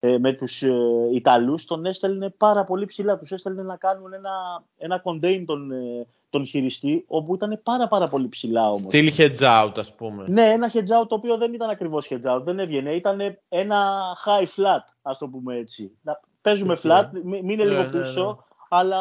ε, 0.00 0.18
με 0.18 0.32
τους 0.32 0.62
ε, 0.62 0.74
Ιταλούς 1.12 1.64
τον 1.64 1.86
έστελνε 1.86 2.30
πάρα 2.30 2.64
πολύ 2.64 2.84
ψηλά. 2.84 3.18
Τους 3.18 3.30
έστελνε 3.32 3.62
να 3.62 3.76
κάνουν 3.76 4.12
ένα, 4.12 4.64
ένα 4.76 5.02
contain 5.04 5.42
τον, 5.46 5.70
ε, 5.72 6.06
τον 6.30 6.46
χειριστή, 6.46 7.04
όπου 7.08 7.34
ήταν 7.34 7.60
πάρα 7.62 7.88
πάρα 7.88 8.06
πολύ 8.08 8.28
ψηλά 8.28 8.68
όμως. 8.68 8.86
still 8.92 9.08
hedge 9.16 9.40
out 9.40 9.72
ας 9.78 9.94
πούμε. 9.94 10.24
Ναι, 10.28 10.42
ένα 10.50 10.70
hedge 10.74 11.02
out 11.02 11.08
το 11.08 11.14
οποίο 11.14 11.36
δεν 11.36 11.52
ήταν 11.54 11.70
ακριβώς 11.70 12.08
hedge 12.10 12.34
out, 12.36 12.40
δεν 12.44 12.58
έβγαινε. 12.58 12.90
Ήταν 12.94 13.20
ένα 13.48 14.02
high 14.24 14.46
flat, 14.46 14.84
ας 15.02 15.18
το 15.18 15.28
πούμε 15.28 15.56
έτσι. 15.56 15.98
Να 16.02 16.20
παίζουμε 16.40 16.72
Ok. 16.72 16.78
flat, 16.82 17.08
μη, 17.12 17.42
μην 17.42 17.48
είναι 17.48 17.64
Ναι, 17.64 17.70
λίγο 17.70 17.82
ναι, 17.82 17.88
πίσω, 18.00 18.24
ναι. 18.26 18.76
Αλλά, 18.78 18.98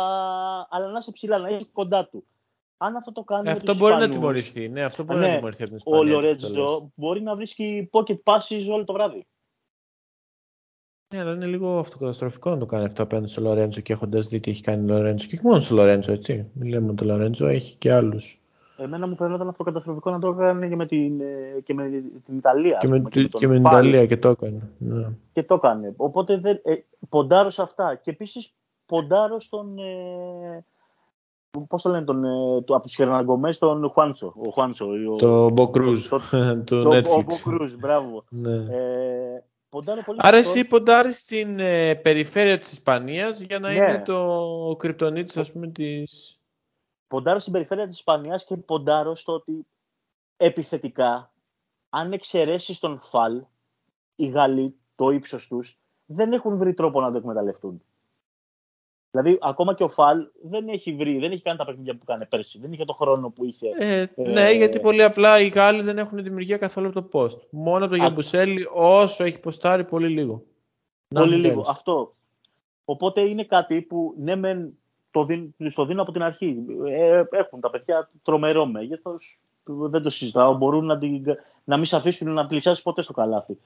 αλλά 0.70 0.88
να 0.88 0.98
είσαι 1.00 1.12
ψηλά, 1.12 1.38
να 1.38 1.50
είσαι 1.50 1.68
κοντά 1.74 2.08
του. 2.08 2.24
Αν 2.78 2.96
αυτό 2.96 3.12
το 3.12 3.24
κάνει. 3.24 3.42
Ε, 3.42 3.44
με 3.46 3.52
αυτό 3.52 3.72
τους 3.72 3.78
μπορεί 3.78 3.92
να 3.94 3.98
Ισπανούς, 4.00 4.16
τιμωρηθεί. 4.20 4.70
Ναι, 4.70 4.82
αυτό 4.84 5.04
μπορεί 5.04 5.20
Ναι, 5.20 5.28
να 5.28 5.36
τιμωρηθεί 5.36 5.64
από 5.64 5.76
την 5.76 5.82
Ο 5.94 6.04
Ισπανία. 6.04 6.30
έτσι 6.30 6.46
όπως 6.46 6.48
το 6.48 6.54
λες. 6.54 6.60
Λορέντσο 6.64 6.92
μπορεί 6.96 7.22
να 7.22 7.36
βρίσκει 7.36 7.90
pocket 7.92 8.18
passes 8.24 8.68
όλο 8.74 8.84
το 8.84 8.94
βράδυ. 8.94 9.28
Ναι, 11.14 11.20
αλλά 11.20 11.34
είναι 11.34 11.46
λίγο 11.46 11.80
αυτοκαταστροφικό 11.80 12.50
να 12.50 12.58
το 12.58 12.66
κάνει 12.66 12.86
αυτό 12.86 13.04
απέναντι 13.04 13.28
στο 13.28 13.42
Λορέντζο 13.42 13.82
και 13.82 13.94
έχοντας 13.94 14.28
δει 14.28 14.40
τι 14.40 14.52
έχει 14.52 14.62
κάνει 14.62 14.92
ο 14.92 14.94
Λορέντζο. 14.96 15.28
Και 15.28 15.36
όχι 15.36 15.46
μόνο 15.46 15.60
στο 15.60 15.76
Λορέντζο, 15.76 16.12
έτσι. 16.12 16.46
Μην 16.54 16.70
λέμε 16.70 16.90
ότι 16.92 17.04
ο 17.04 17.08
Λορέντζο 17.08 17.48
έχει 17.48 17.76
και 17.76 17.94
άλλους 17.94 18.38
Εμένα 18.78 19.08
μου 19.08 19.16
φαίνονταν 19.16 19.48
αυτό 19.48 19.64
καταστροφικό 19.64 20.12
να 20.12 20.20
το 20.20 20.28
έκανε 20.28 20.68
και 20.68 20.76
με 20.76 20.86
την, 20.86 21.22
ε, 21.22 21.60
και 21.64 21.74
με 21.74 21.90
την 22.26 22.38
Ιταλία. 22.38 22.78
Και 22.80 22.88
με, 22.88 22.98
πούμε, 22.98 23.10
τη- 23.10 23.28
τον 23.30 23.40
και 23.40 23.48
με 23.48 23.54
την 23.54 23.64
Φάλ. 23.64 23.72
Ιταλία 23.74 24.06
και 24.06 24.18
το 24.18 24.30
έκανε. 24.30 24.70
Ναι. 24.78 25.10
Και 25.34 25.44
το 25.44 25.54
έκανε. 25.54 25.94
Οπότε 25.98 26.38
δεν, 26.38 26.60
ε, 26.64 26.74
ποντάρω 27.10 27.50
σε 27.50 27.62
αυτά. 27.62 27.96
Και 27.96 28.12
επίσης 28.12 28.54
ποντάρω 28.86 29.40
στον. 29.40 29.78
Ε, 29.78 30.66
Πώς 31.68 31.82
το 31.82 31.90
λένε, 31.90 32.06
τον, 32.06 32.24
ε, 32.26 32.62
το, 32.62 32.76
από 32.76 32.84
τους 32.84 32.96
Χερναγκομές, 32.96 33.58
τον 33.58 33.90
Χουάντσο. 33.90 34.34
Ο 34.48 34.50
Χουάντσο. 34.50 34.86
ο- 35.12 35.16
Το 35.16 35.50
Μποκρούζ 35.50 36.08
το- 36.08 36.20
του 36.66 36.82
το- 36.84 36.90
Ο 36.90 36.92
Netflix. 36.94 37.26
Μποκρούζ, 37.46 37.74
μπράβο. 37.80 38.24
Ναι. 38.30 38.54
Ε, 38.56 38.64
ποντάρω 38.64 39.53
πολύ 39.80 40.20
Άρα 40.22 40.38
σε 40.38 40.40
αυτόν. 40.40 40.58
εσύ 40.58 40.68
ποντάρεις 40.68 41.18
στην 41.18 41.60
ε, 41.60 41.96
περιφέρεια 41.96 42.58
της 42.58 42.72
Ισπανίας 42.72 43.40
για 43.40 43.60
να 43.60 43.70
Ναι. 43.70 43.76
είναι 43.76 44.02
το 44.06 44.76
κρυπτονίτης 44.80 45.38
ας 45.38 45.52
πούμε 45.52 45.68
της... 45.68 46.40
ποντάρω 47.08 47.40
στην 47.40 47.54
περιφέρεια 47.54 47.88
της 47.88 47.96
Ισπανίας 47.98 48.46
και 48.46 48.58
ποντάρω 48.58 49.16
στο 49.16 49.34
ότι 49.34 49.68
επιθετικά, 50.38 51.34
αν 51.90 52.14
εξαιρέσεις 52.14 52.80
τον 52.80 53.00
Φαλ, 53.02 53.44
οι 54.16 54.28
Γάλλοι, 54.28 54.76
το 54.96 55.10
ύψος 55.10 55.48
τους, 55.48 55.80
δεν 56.06 56.34
έχουν 56.34 56.58
βρει 56.58 56.74
τρόπο 56.74 57.02
να 57.02 57.12
το 57.12 57.18
εκμεταλλευτούν. 57.18 57.84
Δηλαδή, 59.16 59.38
ακόμα 59.42 59.74
και 59.74 59.84
ο 59.84 59.90
Φαλ 59.90 60.28
δεν 60.42 60.68
έχει 60.68 60.94
βρει, 60.94 61.18
δεν 61.20 61.32
έχει 61.32 61.42
κάνει 61.42 61.58
τα 61.58 61.66
παιχνίδια 61.66 61.96
που 61.96 62.06
κάνει 62.06 62.26
πέρσι. 62.26 62.60
Δεν 62.60 62.72
είχε 62.74 62.86
το 62.86 62.94
χρόνο 62.94 63.30
που 63.30 63.46
είχε. 63.46 63.68
Ε, 63.78 64.06
ναι, 64.16 64.52
γιατί 64.52 64.80
πολύ 64.80 65.04
απλά 65.04 65.40
οι 65.40 65.48
Γάλλοι 65.48 65.82
δεν 65.82 65.98
έχουν 65.98 66.24
δημιουργία 66.24 66.58
καθόλου 66.58 66.88
από 66.88 67.02
το 67.02 67.20
post. 67.20 67.40
Μόνο 67.50 67.88
το 67.88 67.94
Α- 67.94 67.98
Γιαμπουσέλη 67.98 68.68
όσο 68.74 69.24
έχει 69.24 69.40
ποστάρει 69.40 69.84
πολύ 69.84 70.08
λίγο. 70.08 70.44
Να 71.08 71.20
Πολύ 71.20 71.32
μην 71.34 71.42
λίγο. 71.42 71.54
παίρνεις. 71.54 71.70
Αυτό. 71.70 72.16
Οπότε 72.86 73.22
είναι 73.22 73.44
κάτι 73.44 73.82
που 73.82 74.14
ναι, 74.18 74.36
μεν 74.36 74.78
το, 75.12 75.24
δίν, 75.24 75.54
τους 75.58 75.76
το 75.76 75.86
δίνω 75.86 76.02
από 76.02 76.12
την 76.12 76.22
αρχή. 76.24 76.58
Ε, 76.88 77.24
έχουν 77.32 77.60
τα 77.60 77.70
παιδιά 77.70 78.10
τρομερό 78.24 78.66
μέγεθος. 78.66 79.42
Δεν 79.64 80.02
το 80.02 80.10
συζητάω. 80.10 80.54
Μπορούν 80.58 80.86
να, 80.86 80.98
την, 80.98 81.26
να 81.64 81.78
μην 81.78 81.86
σε 81.86 81.96
αφήσουν 81.96 82.34
να 82.34 82.48
πλησιάσεις 82.48 82.84
ποτέ 82.84 83.02
στο 83.02 83.14
καλάθι. 83.14 83.58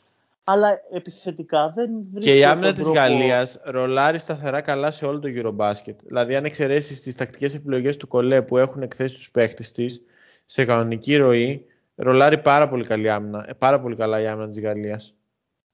Αλλά 0.49 0.79
επιθετικά 0.91 1.71
δεν 1.75 1.89
βρίσκω 2.11 2.31
Και 2.31 2.37
η 2.37 2.43
άμυνα 2.43 2.65
τον 2.65 2.73
της 2.75 2.83
τρόπο- 2.83 2.99
Γαλλίας 2.99 3.59
ρολάρει 3.63 4.17
σταθερά 4.17 4.61
καλά 4.61 4.91
σε 4.91 5.05
όλο 5.05 5.19
το 5.19 5.27
Eurobasket. 5.35 5.95
Δηλαδή 6.03 6.35
αν 6.35 6.45
εξαιρέσεις 6.45 7.01
τις 7.01 7.15
τακτικές 7.15 7.55
επιλογές 7.55 7.97
του 7.97 8.07
Κολέ 8.07 8.41
που 8.41 8.57
έχουν 8.57 8.81
εκθέσει 8.81 9.15
τους 9.15 9.31
παίχτες 9.31 9.71
της 9.71 10.01
σε 10.45 10.65
κανονική 10.65 11.15
ροή, 11.15 11.65
ρολάρει 11.95 12.37
πάρα 12.37 12.69
πολύ 12.69 12.83
καλή 12.85 13.09
άμυνα. 13.11 13.45
Ε, 13.49 13.53
πάρα 13.53 13.81
πολύ 13.81 13.95
καλά 13.95 14.21
η 14.21 14.27
άμυνα 14.27 14.49
της 14.49 14.59
Γαλλίας. 14.59 15.15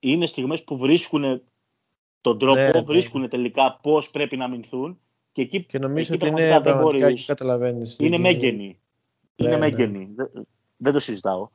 Είναι 0.00 0.26
στιγμές 0.26 0.62
που 0.64 0.78
βρίσκουν 0.78 1.42
τον 2.20 2.38
τρόπο, 2.38 2.60
Ναι, 2.60 2.70
ναι. 2.72 2.80
βρίσκουν 2.80 3.28
τελικά 3.28 3.78
πώς 3.82 4.10
πρέπει 4.10 4.36
να 4.36 4.48
μηνθούν 4.48 4.98
και 5.32 5.42
εκεί, 5.42 5.62
Και 5.64 5.78
νομίζω 5.78 6.14
εκεί 6.14 6.24
ότι 6.24 6.26
είναι 6.26 6.34
πραγματικά 6.36 6.60
δεν 6.60 6.72
πραγματικά 6.72 7.04
μπορείς. 7.06 7.18
εκεί 7.20 7.26
καταλαβαίνεις. 7.26 7.96
Είναι 7.98 8.08
Δεν- 8.10 8.20
μέγενη. 8.20 8.78
Ναι, 9.36 9.48
είναι 9.48 9.50
ναι. 9.50 9.58
μέγενη. 9.70 10.08
Δεν, 10.16 10.30
δεν 10.76 10.92
το 10.92 10.98
συζητάω. 10.98 11.48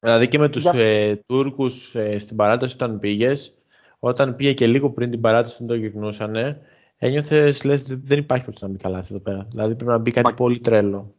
Δηλαδή 0.00 0.28
και 0.28 0.38
με 0.38 0.48
τους 0.48 0.62
Για- 0.62 0.72
ε, 0.74 1.16
Τούρκους 1.26 1.94
ε, 1.94 2.18
στην 2.18 2.36
παράταση 2.36 2.74
όταν 2.74 2.98
πήγες, 2.98 3.54
όταν 3.98 4.36
πήγε 4.36 4.52
και 4.52 4.66
λίγο 4.66 4.90
πριν 4.90 5.10
την 5.10 5.20
παράταση 5.20 5.54
όταν 5.54 5.66
το 5.66 5.74
γυρνούσανε, 5.74 6.60
ένιωθες 6.98 7.64
λες 7.64 7.82
δεν 7.86 8.18
υπάρχει 8.18 8.44
περίπτωση 8.44 8.64
να 8.64 8.70
μπει 8.70 8.76
καλά 8.78 8.98
εδώ 8.98 9.18
πέρα. 9.18 9.46
Δηλαδή 9.50 9.74
πρέπει 9.74 9.90
να 9.90 9.98
μπει 9.98 10.10
κάτι 10.10 10.26
Μα- 10.28 10.34
πολύ 10.34 10.60
τρέλο. 10.60 11.12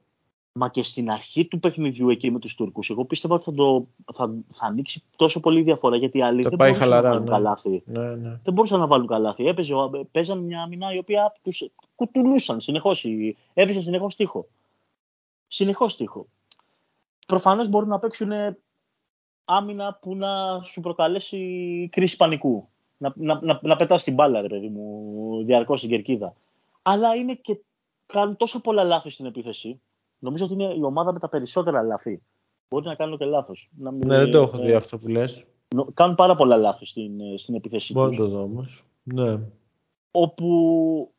Μα 0.52 0.70
και 0.70 0.84
στην 0.84 1.12
αρχή 1.12 1.46
του 1.46 1.60
παιχνιδιού 1.60 2.10
εκεί 2.10 2.32
με 2.32 2.40
τους 2.40 2.56
Τούρκους, 2.56 2.90
εγώ 2.90 3.06
πίστευα 3.06 3.36
ότι 3.36 3.44
θα, 3.44 3.54
το, 3.54 3.88
θα, 4.14 4.34
θα 4.54 4.66
ανοίξει 4.66 5.04
τόσο 5.16 5.40
πολύ 5.40 5.62
διαφορά 5.62 5.96
γιατί 5.96 6.18
οι 6.18 6.22
άλλοι 6.22 6.44
Το 6.44 6.50
δεν 6.50 6.58
πάει 6.58 6.70
μπορούσαν 6.70 6.90
χαλαρά, 6.90 7.08
να 7.10 7.14
βάλουν 7.14 7.26
ναι. 7.26 7.32
καλάθι. 7.32 7.84
Ναι, 7.86 8.16
ναι. 8.16 8.40
Δεν 8.44 8.54
μπορούσαν 8.54 8.80
να 8.80 8.88
βάλουν 8.88 9.08
καλάθι. 9.08 9.46
Έπαιζε, 9.48 9.74
ο- 9.74 10.08
παίζαν 10.12 10.38
μια 10.40 10.62
άμυνα 10.62 10.94
η 10.94 10.98
οποία 10.98 11.34
τους 11.42 11.70
κουτουλούσαν 11.96 12.60
συνεχώς. 12.62 13.04
οι- 13.04 13.38
Έβρισαν 13.54 13.82
συνεχώς 13.84 14.16
τείχο. 14.16 14.48
Συνεχώς 15.48 15.96
τείχο. 15.98 16.28
Προφανώς 17.28 17.70
μπορούν 17.70 17.90
να 17.90 18.00
παίξουν 18.00 18.32
άμυνα 19.52 19.98
που 20.02 20.16
να 20.16 20.62
σου 20.64 20.82
προκαλέσει 20.82 21.90
κρίση 21.92 22.16
πανικού. 22.18 22.68
Να, 22.98 23.14
να, 23.16 23.40
να, 23.42 23.60
να 23.64 23.76
πετάς 23.76 24.04
την 24.04 24.14
μπάλα, 24.14 24.42
ρε 24.42 24.48
παιδί 24.48 24.68
μου, 24.70 25.44
διαρκώς 25.46 25.78
στην 25.80 25.92
κερκίδα. 25.92 26.34
Αλλά 26.82 27.16
είναι 27.16 27.34
και 27.36 27.60
κάνουν 28.06 28.36
τόσα 28.36 28.60
πολλά 28.62 28.84
λάθη 28.84 29.10
στην 29.10 29.26
επίθεση. 29.26 29.82
Νομίζω 30.20 30.46
ότι 30.46 30.54
είναι 30.54 30.74
η 30.74 30.84
ομάδα 30.84 31.14
με 31.14 31.20
τα 31.20 31.30
περισσότερα 31.30 31.82
λάθη. 31.82 32.22
Μπορεί 32.70 32.86
να 32.86 32.96
κάνω 32.96 33.18
και 33.18 33.26
λάθος. 33.26 33.70
Να 33.78 33.92
μην- 33.92 34.08
Ναι, 34.08 34.18
δεν 34.18 34.32
το 34.32 34.38
έχω 34.38 34.62
ε, 34.62 34.66
δει 34.66 34.74
αυτό 34.74 34.98
που 34.98 35.08
λες. 35.08 35.46
νο- 35.76 35.88
Κάνουν 35.94 36.16
πάρα 36.16 36.36
πολλά 36.36 36.58
λάθη 36.58 36.86
στην, 36.86 37.20
ε, 37.22 37.38
στην 37.38 37.56
επίθεση 37.56 37.94
Μπορώ 37.94 38.10
τους 38.10 38.18
να 38.18 38.24
το 38.26 38.30
δω 38.32 38.42
όμως. 38.42 38.86
Ναι. 39.04 39.40
όπου 40.12 41.14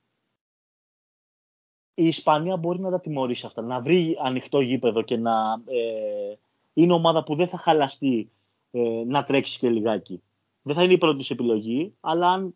η 1.95 2.07
Ισπανία 2.07 2.57
μπορεί 2.57 2.81
να 2.81 2.91
τα 2.91 3.01
τιμωρήσει 3.01 3.47
αυτά, 3.47 3.63
να 3.63 3.81
βρει 3.81 4.17
ανοιχτό 4.23 4.61
γήπεδο 4.61 5.03
και 5.03 5.17
να 5.17 5.63
ε, 5.67 6.35
είναι 6.73 6.93
ομάδα 6.93 7.23
που 7.23 7.35
δεν 7.37 7.49
θα 7.49 7.59
χαλαστεί 7.59 8.31
ε, 8.71 8.81
να 9.07 9.25
τρέξει 9.25 9.59
και 9.59 9.69
λιγάκι. 9.69 10.23
Δεν 10.63 10.75
θα 10.75 10.83
είναι 10.83 10.93
η 10.93 10.99
πρώτη 10.99 11.19
της 11.19 11.31
επιλογή, 11.31 11.95
αλλά 12.01 12.29
αν 12.31 12.55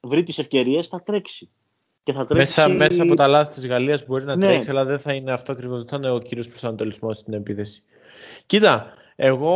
βρει 0.00 0.22
τις 0.22 0.38
ευκαιρίες 0.38 0.86
θα 0.86 1.02
τρέξει. 1.02 1.50
Και 2.02 2.12
θα 2.12 2.26
τρέξει... 2.26 2.60
Μέσα, 2.60 2.74
μέσα 2.74 3.02
από 3.02 3.14
τα 3.14 3.26
λάθη 3.26 3.54
της 3.54 3.66
Γαλλίας 3.66 4.06
μπορεί 4.06 4.24
να 4.24 4.36
Ναι. 4.36 4.46
τρέξει, 4.46 4.70
αλλά 4.70 4.84
δεν 4.84 4.98
θα 4.98 5.12
είναι 5.12 5.32
αυτό 5.32 5.52
ακριβώς. 5.52 5.78
Δεν 5.78 5.88
θα 5.88 5.96
είναι 5.96 6.10
ο 6.10 6.18
κύριος 6.18 6.48
προσανατολισμός 6.48 7.16
στην 7.18 7.32
επίθεση. 7.32 7.82
Κοίτα, 8.46 8.86
εγώ 9.16 9.54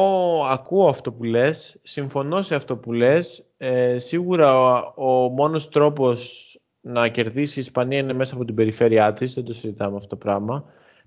ακούω 0.51 0.89
αυτό 0.89 1.13
που 1.13 1.25
λες, 1.25 1.79
συμφωνώ 1.83 2.43
σε 2.43 2.55
αυτό 2.55 2.77
που 2.77 2.93
λες. 2.93 3.45
Ε, 3.57 3.99
σίγουρα 3.99 4.61
ο, 4.61 4.93
ο 4.97 5.29
μόνος 5.29 5.69
τρόπος 5.69 6.51
να 6.81 7.09
κερδίσει 7.09 7.59
η 7.59 7.63
Ισπανία 7.63 7.99
είναι 7.99 8.13
μέσα 8.13 8.35
από 8.35 8.45
την 8.45 8.55
περιφέρειά 8.55 9.13
της, 9.13 9.35
δεν 9.35 9.45
το 9.45 9.53
συζητάμε 9.53 9.97
αυτό 9.97 10.09
το 10.09 10.17
πράγμα. 10.17 10.65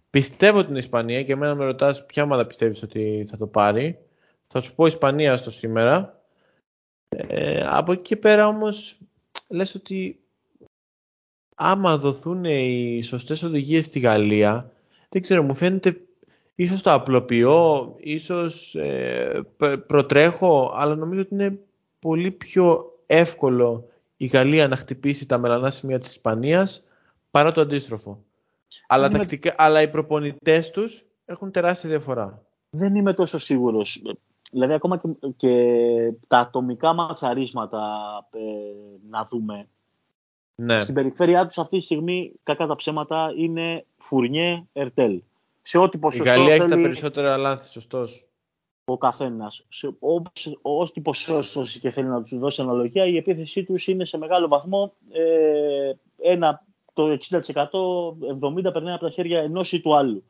Πιστεύω 0.10 0.66
την 0.66 0.76
Ισπανία 0.76 1.24
και 1.24 1.32
εμένα 1.32 1.55
με 1.55 1.66
ρωτάς 1.66 2.05
ποια 2.05 2.24
ομάδα 2.24 2.47
πιστεύεις 2.47 2.84
ότι 2.84 3.26
θα 3.30 3.38
το 3.38 3.47
πάρει. 3.47 3.99
Θα 4.47 4.60
σου 4.60 4.76
πω 4.76 4.86
Ισπανία 4.86 5.38
στο 5.38 5.51
σήμερα. 5.51 6.24
Ε, 7.10 7.64
από 7.66 7.91
εκεί 7.91 8.01
και 8.01 8.18
πέρα 8.18 8.47
όμως 8.47 8.97
λες 9.47 9.76
ότι 9.76 10.20
άμα 11.55 11.97
δοθούν 11.97 12.43
οι 12.43 13.01
σωστές 13.01 13.43
οδηγίες 13.43 13.86
στη 13.86 13.99
Γαλλία, 13.99 14.72
δεν 15.10 15.22
ξέρω, 15.22 15.43
μου 15.43 15.53
φαίνεται 15.53 16.01
ίσως 16.55 16.82
το 16.82 16.93
απλοποιώ, 16.93 17.95
ίσως 17.99 18.76
ε, 18.76 19.41
π- 19.57 19.78
προτρέχω, 19.78 20.74
αλλά 20.76 20.95
νομίζω 20.95 21.22
ότι 21.22 21.34
είναι 21.34 21.60
πολύ 21.99 22.32
πιο 22.32 22.97
εύκολο 23.05 23.89
η 24.18 24.26
Γαλλία 24.26 24.68
να 24.68 24.76
χτυπήσει 24.76 25.26
τα 25.26 25.38
μελανά 25.38 25.70
σημεία 25.70 25.99
της 25.99 26.10
Ισπανίας 26.10 26.88
παρά 27.32 27.51
το 27.51 27.62
αντίστροφο. 27.62 28.24
Αλλά, 28.88 29.05
Είμαι- 29.07 29.17
τακτικά, 29.17 29.55
αλλά 29.57 29.82
οι 29.82 29.88
προπονητές 29.88 30.72
τους 30.72 31.05
έχουν 31.26 31.51
τεράστια 31.51 31.89
διαφορά. 31.89 32.43
Δεν 32.70 32.95
είμαι 32.95 33.13
τόσο 33.13 33.38
σίγουρος. 33.38 34.01
Δηλαδή 34.51 34.74
ακόμα 34.74 34.97
και, 34.97 35.07
και 35.38 36.13
τα 36.28 36.38
ατομικά 36.38 36.93
ματσαρίσματα 36.93 37.82
ε, 38.32 38.39
να 39.09 39.24
δούμε 39.26 39.67
Ναι. 40.55 40.80
Στην 40.80 40.93
περιφέρειά 40.93 41.47
τους 41.47 41.57
αυτή 41.57 41.78
τη 41.78 41.84
στιγμή, 41.84 42.32
κακά 42.43 42.67
τα 42.67 42.76
ψέματα, 42.76 43.34
είναι 43.36 43.86
Φουρνιέ 43.97 44.63
Ερτέλ. 44.74 45.22
Σε 45.61 45.78
ό,τι 45.78 45.97
Η 45.97 45.99
ποσοστό 45.99 46.30
Γαλλία 46.30 46.53
έχει 46.53 46.63
τα 46.63 46.67
θέλει 46.67 46.82
περισσότερα 46.82 47.38
λάθη, 47.38 47.70
σωστός. 47.70 48.28
ο 48.86 48.97
καθένας. 48.97 49.65
Σε 49.70 49.95
όπως- 49.99 50.59
ό,τι 50.61 51.01
ποσοστό 51.01 51.63
και 51.82 51.89
θέλει 51.89 52.07
να 52.07 52.22
τους 52.22 52.38
δώσει 52.39 52.61
αναλογία, 52.61 53.05
η 53.05 53.17
επίθεσή 53.17 53.63
τους 53.63 53.88
είναι 53.88 54.05
σε 54.05 54.17
μεγάλο 54.17 54.47
βαθμό 54.47 54.93
ε, 55.11 55.91
ένα, 56.32 56.65
το 57.04 57.18
60% 58.32 58.70
70% 58.70 58.74
περνάει 58.74 58.93
από 58.93 59.06
τα 59.06 59.10
χέρια 59.12 59.39
ενός 59.41 59.72
ή 59.72 59.82
του 59.82 59.95
άλλου. 59.95 60.24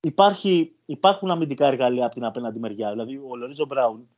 Υπάρχει, 0.00 0.72
υπάρχουν 0.84 1.30
αμυντικά 1.30 1.66
εργαλεία 1.66 2.04
από 2.04 2.14
την 2.14 2.24
απέναντι 2.24 2.58
μεριά. 2.58 2.90
Δηλαδή 2.90 3.16
ο 3.16 3.36
Λορίζο 3.36 3.66
Μπράουν, 3.66 4.08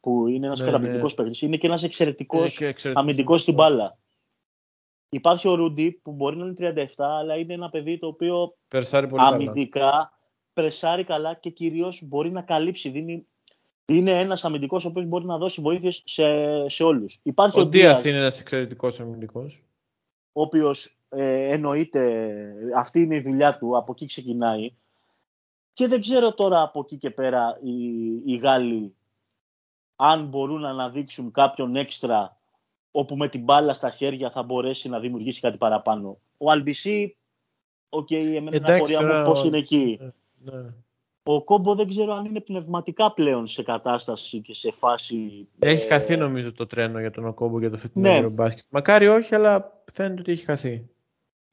που 0.00 0.26
είναι 0.28 0.46
ένας 0.46 0.58
Ναι, 0.60 0.66
καταπληκτικός 0.66 1.14
παίκτης, 1.14 1.42
είναι 1.42 1.56
και 1.56 1.66
ένας 1.66 1.78
Είναι 1.80 1.88
εξαιρετικός 1.88 2.56
και 2.56 2.66
εξαιρετικός 2.66 3.02
αμυντικός 3.04 3.40
στην 3.40 3.54
αμυντικός. 3.54 3.76
μπάλα. 3.78 3.98
Υπάρχει 5.08 5.48
ο 5.48 5.54
Ρούντι 5.54 5.92
που 6.02 6.12
μπορεί 6.12 6.36
να 6.36 6.44
είναι 6.44 6.54
37, 6.54 6.84
αλλά 6.96 7.36
είναι 7.36 7.54
ένα 7.54 7.68
παιδί 7.70 7.98
το 7.98 8.06
οποίο 8.06 8.56
Περσάρει 8.68 9.06
πολύ 9.08 9.22
καλά. 9.22 9.34
αμυντικά 9.36 10.18
πρεσάρει 10.52 11.04
καλά 11.04 11.34
και 11.34 11.50
κυρίως 11.50 12.02
μπορεί 12.04 12.30
να 12.32 12.42
καλύψει. 12.42 12.88
Δίνει, 12.88 13.26
είναι 13.86 14.20
ένας 14.20 14.44
αμυντικός 14.44 14.84
ο 14.84 14.88
οποίος 14.88 15.06
μπορεί 15.06 15.24
να 15.24 15.38
δώσει 15.38 15.60
βοήθειες 15.60 16.02
σε, 16.04 16.24
σε 16.68 16.82
όλους. 16.82 17.18
Υπάρχει 17.22 17.58
Ο 17.58 17.62
ο, 17.62 17.66
Ντίαθ 17.66 17.92
Ντίαθ, 17.92 18.04
είναι 18.04 18.16
ένας 18.18 18.40
εξαιρετικός 18.40 19.00
αμυντικός. 19.00 19.62
ο 20.32 20.40
οποίος 20.42 20.96
ε, 21.16 21.48
εννοείται 21.48 22.32
αυτή 22.76 23.00
είναι 23.00 23.14
η 23.14 23.20
δουλειά 23.20 23.58
του, 23.58 23.76
από 23.76 23.92
εκεί 23.92 24.06
ξεκινάει. 24.06 24.72
Και 25.72 25.88
δεν 25.88 26.00
ξέρω 26.00 26.34
τώρα 26.34 26.62
από 26.62 26.80
εκεί 26.80 26.96
και 26.96 27.10
πέρα 27.10 27.58
οι, 27.62 27.74
οι 28.24 28.36
Γάλλοι 28.36 28.94
αν 29.96 30.26
μπορούν 30.26 30.60
να 30.60 30.68
αναδείξουν 30.68 31.30
κάποιον 31.30 31.76
έξτρα 31.76 32.36
όπου 32.90 33.16
με 33.16 33.28
την 33.28 33.42
μπάλα 33.42 33.74
στα 33.74 33.90
χέρια 33.90 34.30
θα 34.30 34.42
μπορέσει 34.42 34.88
να 34.88 34.98
δημιουργήσει 34.98 35.40
κάτι 35.40 35.56
παραπάνω. 35.56 36.18
Ο 36.36 36.50
Αλμπισί, 36.50 37.16
οκ, 37.88 38.10
εμένα 38.10 38.36
είναι 38.36 38.50
Εντάξει, 38.56 38.74
απορία 38.74 38.98
τώρα 38.98 39.18
μου 39.18 39.24
πώς 39.24 39.42
ο 39.42 39.46
είναι 39.46 39.58
εκεί. 39.58 39.98
Ναι. 40.44 40.74
Ο 41.22 41.44
Κόμπο 41.44 41.74
δεν 41.74 41.88
ξέρω 41.88 42.12
αν 42.12 42.24
είναι 42.24 42.40
πνευματικά 42.40 43.12
πλέον 43.12 43.46
σε 43.46 43.62
κατάσταση 43.62 44.40
και 44.40 44.54
σε 44.54 44.70
φάση... 44.70 45.48
Έχει 45.58 45.86
ε, 45.86 45.88
χαθεί 45.88 46.16
νομίζω 46.16 46.52
το 46.52 46.66
τρένο 46.66 47.00
για 47.00 47.10
τον 47.10 47.26
Οκόμπο 47.26 47.58
για 47.58 47.70
το 47.70 47.76
φετινό 47.76 48.08
Ναι. 48.08 48.26
Eurobasket. 48.26 48.66
Μακάρι 48.68 49.08
όχι, 49.08 49.34
αλλά 49.34 49.82
φαίνεται 49.92 50.20
ότι 50.20 50.32
έχει 50.32 50.44
χαθεί. 50.44 50.88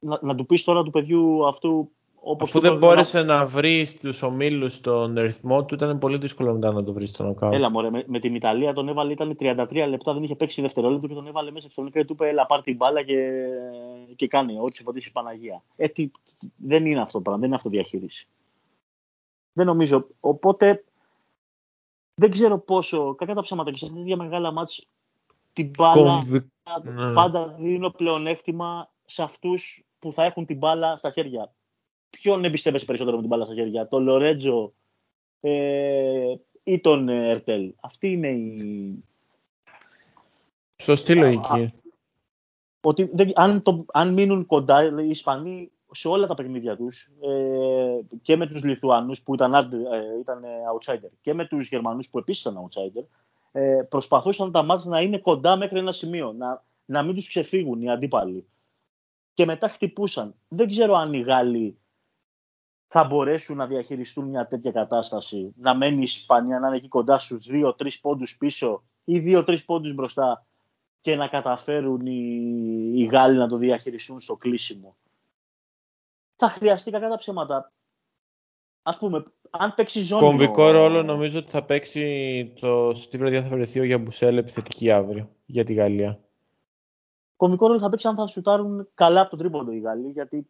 Να, 0.04 0.18
να 0.22 0.34
του 0.34 0.46
πεις 0.46 0.64
τώρα 0.64 0.82
του 0.82 0.90
παιδιού 0.90 1.46
αυτού 1.46 1.90
όπως 2.26 2.48
Αφού 2.48 2.60
το 2.60 2.68
δεν 2.68 2.78
πρώτο 2.78 2.86
μπόρεσε 2.94 3.22
να 3.22 3.46
βρεις 3.46 3.90
στους 3.90 4.22
ομίλους 4.22 4.80
τον 4.80 5.14
ρυθμό 5.18 5.64
του, 5.64 5.74
ήταν 5.74 5.98
πολύ 5.98 6.18
δύσκολο 6.18 6.52
μετά 6.52 6.72
να 6.72 6.84
το 6.84 6.92
βρεις 6.92 7.10
στον 7.10 7.26
νοκάουτ. 7.26 7.54
Έλα 7.54 7.70
μωρέ, 7.70 7.90
με, 7.90 8.04
με 8.06 8.18
την 8.18 8.34
Ιταλία 8.34 8.72
τον 8.72 8.88
έβαλε, 8.88 9.12
ήταν 9.12 9.36
33 9.40 9.86
λεπτά, 9.88 10.12
δεν 10.12 10.22
είχε 10.22 10.34
παίξει 10.34 10.60
δευτερόλεπτο 10.60 11.06
και 11.06 11.14
τον 11.14 11.26
έβαλε 11.26 11.50
μέσα 11.50 11.70
στο 11.70 11.88
και 11.88 12.04
του 12.04 12.12
είπε 12.12 12.28
έλα 12.28 12.46
πάρ 12.46 12.62
την 12.62 12.76
μπάλα 12.76 13.02
και, 13.02 13.30
και 14.16 14.26
κάνει 14.26 14.58
ό,τι 14.60 14.74
σε 14.76 14.82
φωτίσει 14.82 15.08
η 15.08 15.12
Παναγία. 15.12 15.62
Ε, 15.76 15.88
τι, 15.88 16.10
δεν 16.56 16.86
είναι 16.86 17.00
αυτό 17.00 17.12
το 17.12 17.20
πράγμα, 17.20 17.38
δεν 17.40 17.46
είναι 17.48 17.56
αυτοδιαχείριση. 17.56 18.28
Δεν 19.52 19.66
νομίζω. 19.66 20.06
Οπότε 20.20 20.84
δεν 22.14 22.30
ξέρω 22.30 22.58
πόσο, 22.58 23.14
κακά 23.14 23.34
τα 23.34 23.42
ψέματα 23.42 23.70
και 23.70 23.78
σε 23.78 23.92
τέτοια 23.92 24.16
μεγάλα 24.16 24.52
μάτς 24.52 24.86
την 25.52 25.70
μπάλα 25.78 25.92
Κομβι- 25.94 26.46
Ναι. 26.82 27.12
πάντα 27.12 27.46
δίνω 27.58 27.90
πλεονέκτημα 27.90 28.90
σε 29.04 29.22
αυτούς 29.22 29.84
που 30.04 30.12
θα 30.12 30.24
έχουν 30.24 30.46
την 30.46 30.56
μπάλα 30.56 30.96
στα 30.96 31.10
χέρια. 31.10 31.52
Ποιον 32.10 32.44
εμπιστεύεσαι 32.44 32.84
περισσότερο 32.84 33.16
με 33.16 33.22
την 33.22 33.30
μπάλα 33.30 33.44
στα 33.44 33.54
χέρια, 33.54 33.88
τον 33.88 34.02
Λορέτζο 34.02 34.72
ε, 35.40 36.34
ή 36.62 36.80
τον 36.80 37.08
ε, 37.08 37.28
Ερτέλ; 37.28 37.74
Αυτή 37.80 38.12
είναι 38.12 38.28
η... 38.28 39.04
Σωστή 40.82 41.14
λογική. 41.14 41.74
Ότι 42.80 43.10
δεν, 43.12 43.32
αν, 43.34 43.62
το, 43.62 43.84
αν 43.92 44.12
μείνουν 44.12 44.46
κοντά 44.46 45.02
οι 45.02 45.08
Ισπανοί 45.08 45.70
σε 45.90 46.08
όλα 46.08 46.26
τα 46.26 46.34
παιχνίδια 46.34 46.76
τους 46.76 47.10
ε, 47.20 47.98
και 48.22 48.36
με 48.36 48.46
τους 48.46 48.62
Λιθουανούς 48.62 49.22
που 49.22 49.34
ήταν, 49.34 49.52
out- 49.54 49.92
ε, 49.92 50.18
ήταν 50.20 50.44
ε, 50.44 50.48
outsider 50.74 51.10
και 51.20 51.34
με 51.34 51.46
τους 51.46 51.68
Γερμανούς 51.68 52.08
που 52.08 52.18
επίσης 52.18 52.42
ήταν 52.42 52.68
outsider 52.68 53.04
ε, 53.52 53.86
προσπαθούσαν 53.88 54.52
τα 54.52 54.62
μάτια 54.62 54.90
να 54.90 55.00
είναι 55.00 55.18
κοντά 55.18 55.56
μέχρι 55.56 55.78
ένα 55.78 55.92
σημείο, 55.92 56.32
να, 56.32 56.64
να 56.84 57.02
μην 57.02 57.14
τους 57.14 57.28
ξεφύγουν 57.28 57.82
οι 57.82 57.90
αντίπαλοι. 57.90 58.46
Και 59.34 59.44
μετά 59.44 59.68
χτυπούσαν. 59.68 60.34
Δεν 60.48 60.68
ξέρω 60.70 60.94
αν 60.94 61.12
οι 61.12 61.20
Γάλλοι 61.20 61.78
θα 62.86 63.04
μπορέσουν 63.04 63.56
να 63.56 63.66
διαχειριστούν 63.66 64.28
μια 64.28 64.46
τέτοια 64.46 64.72
κατάσταση. 64.72 65.52
Να 65.56 65.74
μένει 65.74 65.98
η 65.98 66.02
Ισπανία 66.02 66.58
να 66.58 66.66
είναι 66.66 66.76
εκεί 66.76 66.88
κοντά 66.88 67.18
στους 67.18 67.46
2-3 67.50 67.72
πόντους 68.00 68.36
πίσω 68.36 68.84
ή 69.04 69.22
2-3 69.26 69.64
πόντους 69.64 69.94
μπροστά 69.94 70.46
και 71.00 71.16
να 71.16 71.28
καταφέρουν 71.28 72.06
οι, 72.06 72.92
οι 72.94 73.04
Γάλλοι 73.04 73.36
να 73.38 73.48
το 73.48 73.56
διαχειριστούν 73.56 74.20
στο 74.20 74.36
κλείσιμο. 74.36 74.96
Θα 76.36 76.48
χρειαστεί 76.48 76.90
κακά 76.90 77.08
τα 77.08 77.16
ψέματα. 77.16 77.72
Ας 78.82 78.98
πούμε, 78.98 79.24
αν 79.50 79.74
παίξει 79.74 80.00
ζώνη... 80.00 80.22
Κομβικό 80.22 80.62
ο- 80.62 80.70
ρόλο 80.70 81.02
νομίζω 81.02 81.38
ότι 81.38 81.50
θα 81.50 81.64
παίξει 81.64 82.52
το 82.60 82.92
σε 82.94 83.08
τι 83.08 83.16
βραδιά 83.18 83.42
θα 83.42 83.48
βρεθεί 83.48 83.80
ο 83.80 83.84
Γιαμπουσέλ 83.84 84.36
επιθετική 84.36 84.90
αύριο 84.90 85.30
για 85.46 85.64
τη 85.64 85.74
Γαλλία. 85.74 86.20
Κομβικό 87.36 87.66
ρόλο 87.66 87.78
θα 87.78 87.88
παίξει 87.88 88.08
αν 88.08 88.14
θα 88.14 88.26
σουτάρουν 88.26 88.88
καλά 88.94 89.20
από 89.20 89.30
τον 89.30 89.38
τρίποντο 89.38 89.72
οι 89.72 89.78
Γάλλοι, 89.78 90.10
γιατί 90.10 90.46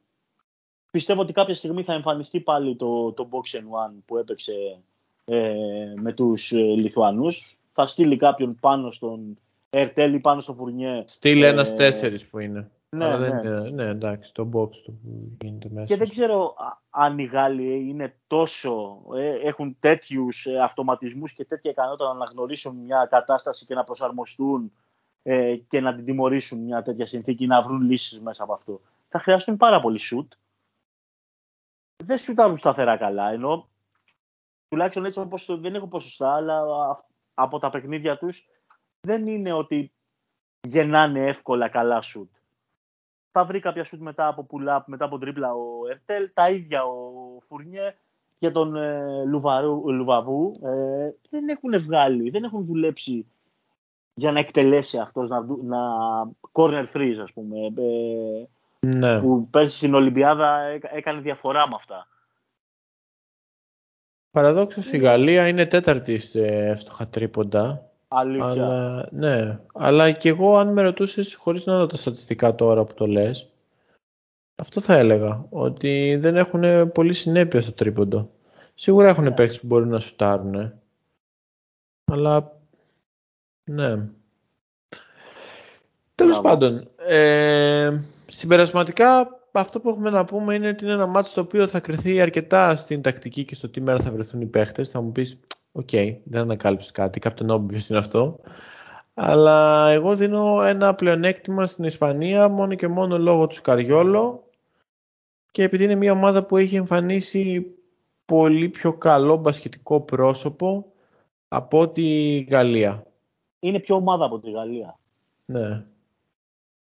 πιστεύω 0.90 1.20
ότι 1.20 1.32
κάποια 1.32 1.54
στιγμή 1.54 1.82
θα 1.82 1.92
εμφανιστεί 1.92 2.40
πάλι 2.40 2.76
το, 2.76 3.12
το 3.12 3.28
box 3.30 3.58
and 3.58 3.62
one 3.62 3.94
που 4.06 4.16
έπαιξε 4.16 4.82
ε, 5.24 5.54
με 5.96 6.12
τους 6.12 6.52
ε, 6.52 6.56
Λιθουανούς. 6.56 7.58
Θα 7.72 7.86
στείλει 7.86 8.16
κάποιον 8.16 8.56
πάνω 8.60 8.90
στον 8.90 9.38
Ερτέλ 9.70 10.14
ή 10.14 10.20
πάνω 10.20 10.40
στο 10.40 10.54
Φουρνιέ. 10.54 11.02
Στείλ 11.06 11.42
Ε, 11.42 11.46
ένας 11.46 11.74
τέσσερις 11.74 12.26
που 12.26 12.38
είναι. 12.38 12.70
Ναι, 12.88 13.04
Αλλά 13.04 13.18
ναι. 13.18 13.28
δεν 13.28 13.38
είναι, 13.38 13.70
ναι, 13.70 13.90
εντάξει, 13.90 14.34
το 14.34 14.48
box 14.52 14.70
του 14.76 15.00
που 15.02 15.36
γίνεται 15.40 15.68
μέσα. 15.72 15.86
Και 15.86 15.96
δεν 15.96 16.08
ξέρω 16.08 16.54
α- 16.58 16.82
αν 16.90 17.18
οι 17.18 17.24
Γάλλοι 17.24 17.88
είναι 17.88 18.16
τόσο, 18.26 19.02
ε, 19.16 19.48
έχουν 19.48 19.76
τέτοιους 19.80 20.46
ε, 20.46 20.58
αυτοματισμούς 20.58 21.32
και 21.32 21.44
τέτοια 21.44 21.70
ικανότητα 21.70 22.04
να 22.04 22.10
αναγνωρίσουν 22.10 22.76
μια 22.76 23.06
κατάσταση 23.10 23.66
και 23.66 23.74
να 23.74 23.84
προσαρμοστούν 23.84 24.72
ε, 25.26 25.56
και 25.56 25.80
να 25.80 25.94
την 25.94 26.04
τιμωρήσουν 26.04 26.58
μια 26.58 26.82
τέτοια 26.82 27.06
συνθήκη, 27.06 27.46
να 27.46 27.62
βρουν 27.62 27.80
λύσεις 27.80 28.20
μέσα 28.20 28.42
από 28.42 28.52
αυτό. 28.52 28.80
Θα 29.08 29.18
χρειαστούν 29.18 29.56
πάρα 29.56 29.80
πολύ 29.80 29.98
σουτ. 29.98 30.32
Δεν 32.04 32.18
σουτάρουν 32.18 32.56
σταθερά 32.56 32.96
καλά, 32.96 33.30
ενώ 33.30 33.68
τουλάχιστον 34.68 35.04
έτσι 35.04 35.20
όπως 35.20 35.44
το- 35.44 35.56
δεν 35.56 35.74
έχω 35.74 35.86
ποσοστά, 35.86 36.34
αλλά 36.34 36.88
αυ- 36.90 37.08
από 37.34 37.58
τα 37.58 37.70
παιχνίδια 37.70 38.18
τους 38.18 38.46
δεν 39.00 39.26
είναι 39.26 39.52
ότι 39.52 39.92
γεννάνε 40.60 41.26
εύκολα 41.26 41.68
καλά 41.68 42.00
σουτ. 42.00 42.30
Θα 43.30 43.44
βρει 43.44 43.60
κάποια 43.60 43.84
σουτ 43.84 44.00
μετά 44.00 44.26
από 44.26 44.46
pull-up, 44.50 44.80
μετά 44.86 45.04
από 45.04 45.18
τρίπλα 45.18 45.54
ο 45.54 45.86
Ερτέλ, 45.90 46.30
τα 46.34 46.50
ίδια 46.50 46.84
ο 46.84 47.12
Φουρνιέ 47.40 47.96
για 48.38 48.52
τον 48.52 48.76
ε, 48.76 49.24
Λουβαρού, 49.24 49.92
Λουβαβού. 49.92 50.60
Ε, 50.62 51.10
δεν 51.30 51.48
έχουν 51.48 51.78
βγάλει, 51.80 52.30
δεν 52.30 52.44
έχουν 52.44 52.64
δουλέψει 52.64 53.26
για 54.14 54.32
να 54.32 54.38
εκτελέσει 54.38 54.98
αυτός, 54.98 55.28
να, 55.28 55.40
δου- 55.42 55.62
να 55.64 55.78
corner 56.52 56.86
threes 56.92 57.16
ας 57.22 57.32
πούμε, 57.32 57.56
ε, 57.66 58.46
Ναι. 58.86 59.20
που 59.20 59.48
πέρσι 59.50 59.76
στην 59.76 59.94
Ολυμπιάδα 59.94 60.58
έκα- 60.58 60.94
έκανε 60.94 61.20
διαφορά 61.20 61.68
με 61.68 61.74
αυτά. 61.74 62.08
Παραδόξως 64.30 64.92
η 64.92 64.98
Γαλλία 64.98 65.48
είναι 65.48 65.66
τέταρτη 65.66 66.18
σε 66.18 66.46
εύστοχα 66.46 67.08
τρίποντα. 67.08 67.88
Αλήθεια. 68.08 68.44
Αλλά, 68.46 69.08
ναι. 69.10 69.60
αλλά 69.74 70.10
και 70.10 70.28
εγώ 70.28 70.56
αν 70.56 70.72
με 70.72 70.82
ρωτούσες 70.82 71.34
χωρίς 71.34 71.66
να 71.66 71.78
δω 71.78 71.86
τα 71.86 71.96
στατιστικά 71.96 72.54
τώρα 72.54 72.84
που 72.84 72.94
το 72.94 73.06
λες 73.06 73.48
αυτό 74.56 74.80
θα 74.80 74.94
έλεγα 74.94 75.46
ότι 75.50 76.16
δεν 76.20 76.36
έχουν 76.36 76.92
πολύ 76.92 77.12
συνέπεια 77.12 77.62
στο 77.62 77.72
τρίποντο. 77.72 78.30
Σίγουρα 78.74 79.08
έχουν 79.08 79.24
Ναι. 79.24 79.30
παίκτες 79.30 79.60
που 79.60 79.66
μπορούν 79.66 79.88
να 79.88 79.98
σουτάρουν 79.98 80.72
αλλά 82.12 82.53
ναι. 83.64 84.08
Τέλος 86.14 86.40
Μπράβο. 86.40 86.48
πάντων, 86.48 86.90
ε, 86.96 88.00
συμπερασματικά 88.26 89.38
αυτό 89.52 89.80
που 89.80 89.88
έχουμε 89.88 90.10
να 90.10 90.24
πούμε 90.24 90.54
είναι 90.54 90.68
ότι 90.68 90.84
είναι 90.84 90.92
ένα 90.92 91.06
μάτσο 91.06 91.34
το 91.34 91.40
οποίο 91.40 91.68
θα 91.68 91.80
κρυθεί 91.80 92.20
αρκετά 92.20 92.76
στην 92.76 93.02
τακτική 93.02 93.44
και 93.44 93.54
στο 93.54 93.68
τι 93.68 93.80
μέρα 93.80 94.00
θα 94.00 94.10
βρεθούν 94.10 94.40
οι 94.40 94.46
παίχτες. 94.46 94.88
Θα 94.88 95.00
μου 95.00 95.12
πεις, 95.12 95.40
οκ, 95.72 95.88
δεν 96.24 96.40
ανακάλυψες 96.40 96.90
κάτι, 96.90 97.20
Captain 97.24 97.46
Obvious 97.46 97.88
είναι 97.88 97.98
αυτό. 97.98 98.40
Αλλά 99.14 99.88
εγώ 99.88 100.16
δίνω 100.16 100.62
ένα 100.62 100.94
πλεονέκτημα 100.94 101.66
στην 101.66 101.84
Ισπανία 101.84 102.48
μόνο 102.48 102.74
και 102.74 102.88
μόνο 102.88 103.18
λόγω 103.18 103.46
του 103.46 103.54
Σκαριόλο 103.54 104.50
και 105.50 105.62
επειδή 105.62 105.84
είναι 105.84 105.94
μια 105.94 106.12
ομάδα 106.12 106.44
που 106.44 106.56
έχει 106.56 106.76
εμφανίσει 106.76 107.74
πολύ 108.24 108.68
πιο 108.68 108.92
καλό 108.92 109.36
μπασκετικό 109.36 110.00
πρόσωπο 110.00 110.92
από 111.48 111.88
τη 111.88 112.38
Γαλλία. 112.40 113.06
Είναι 113.64 113.78
πιο 113.80 113.96
ομάδα 113.96 114.24
από 114.24 114.38
τη 114.38 114.50
Γαλλία. 114.50 114.98
Ναι. 115.44 115.84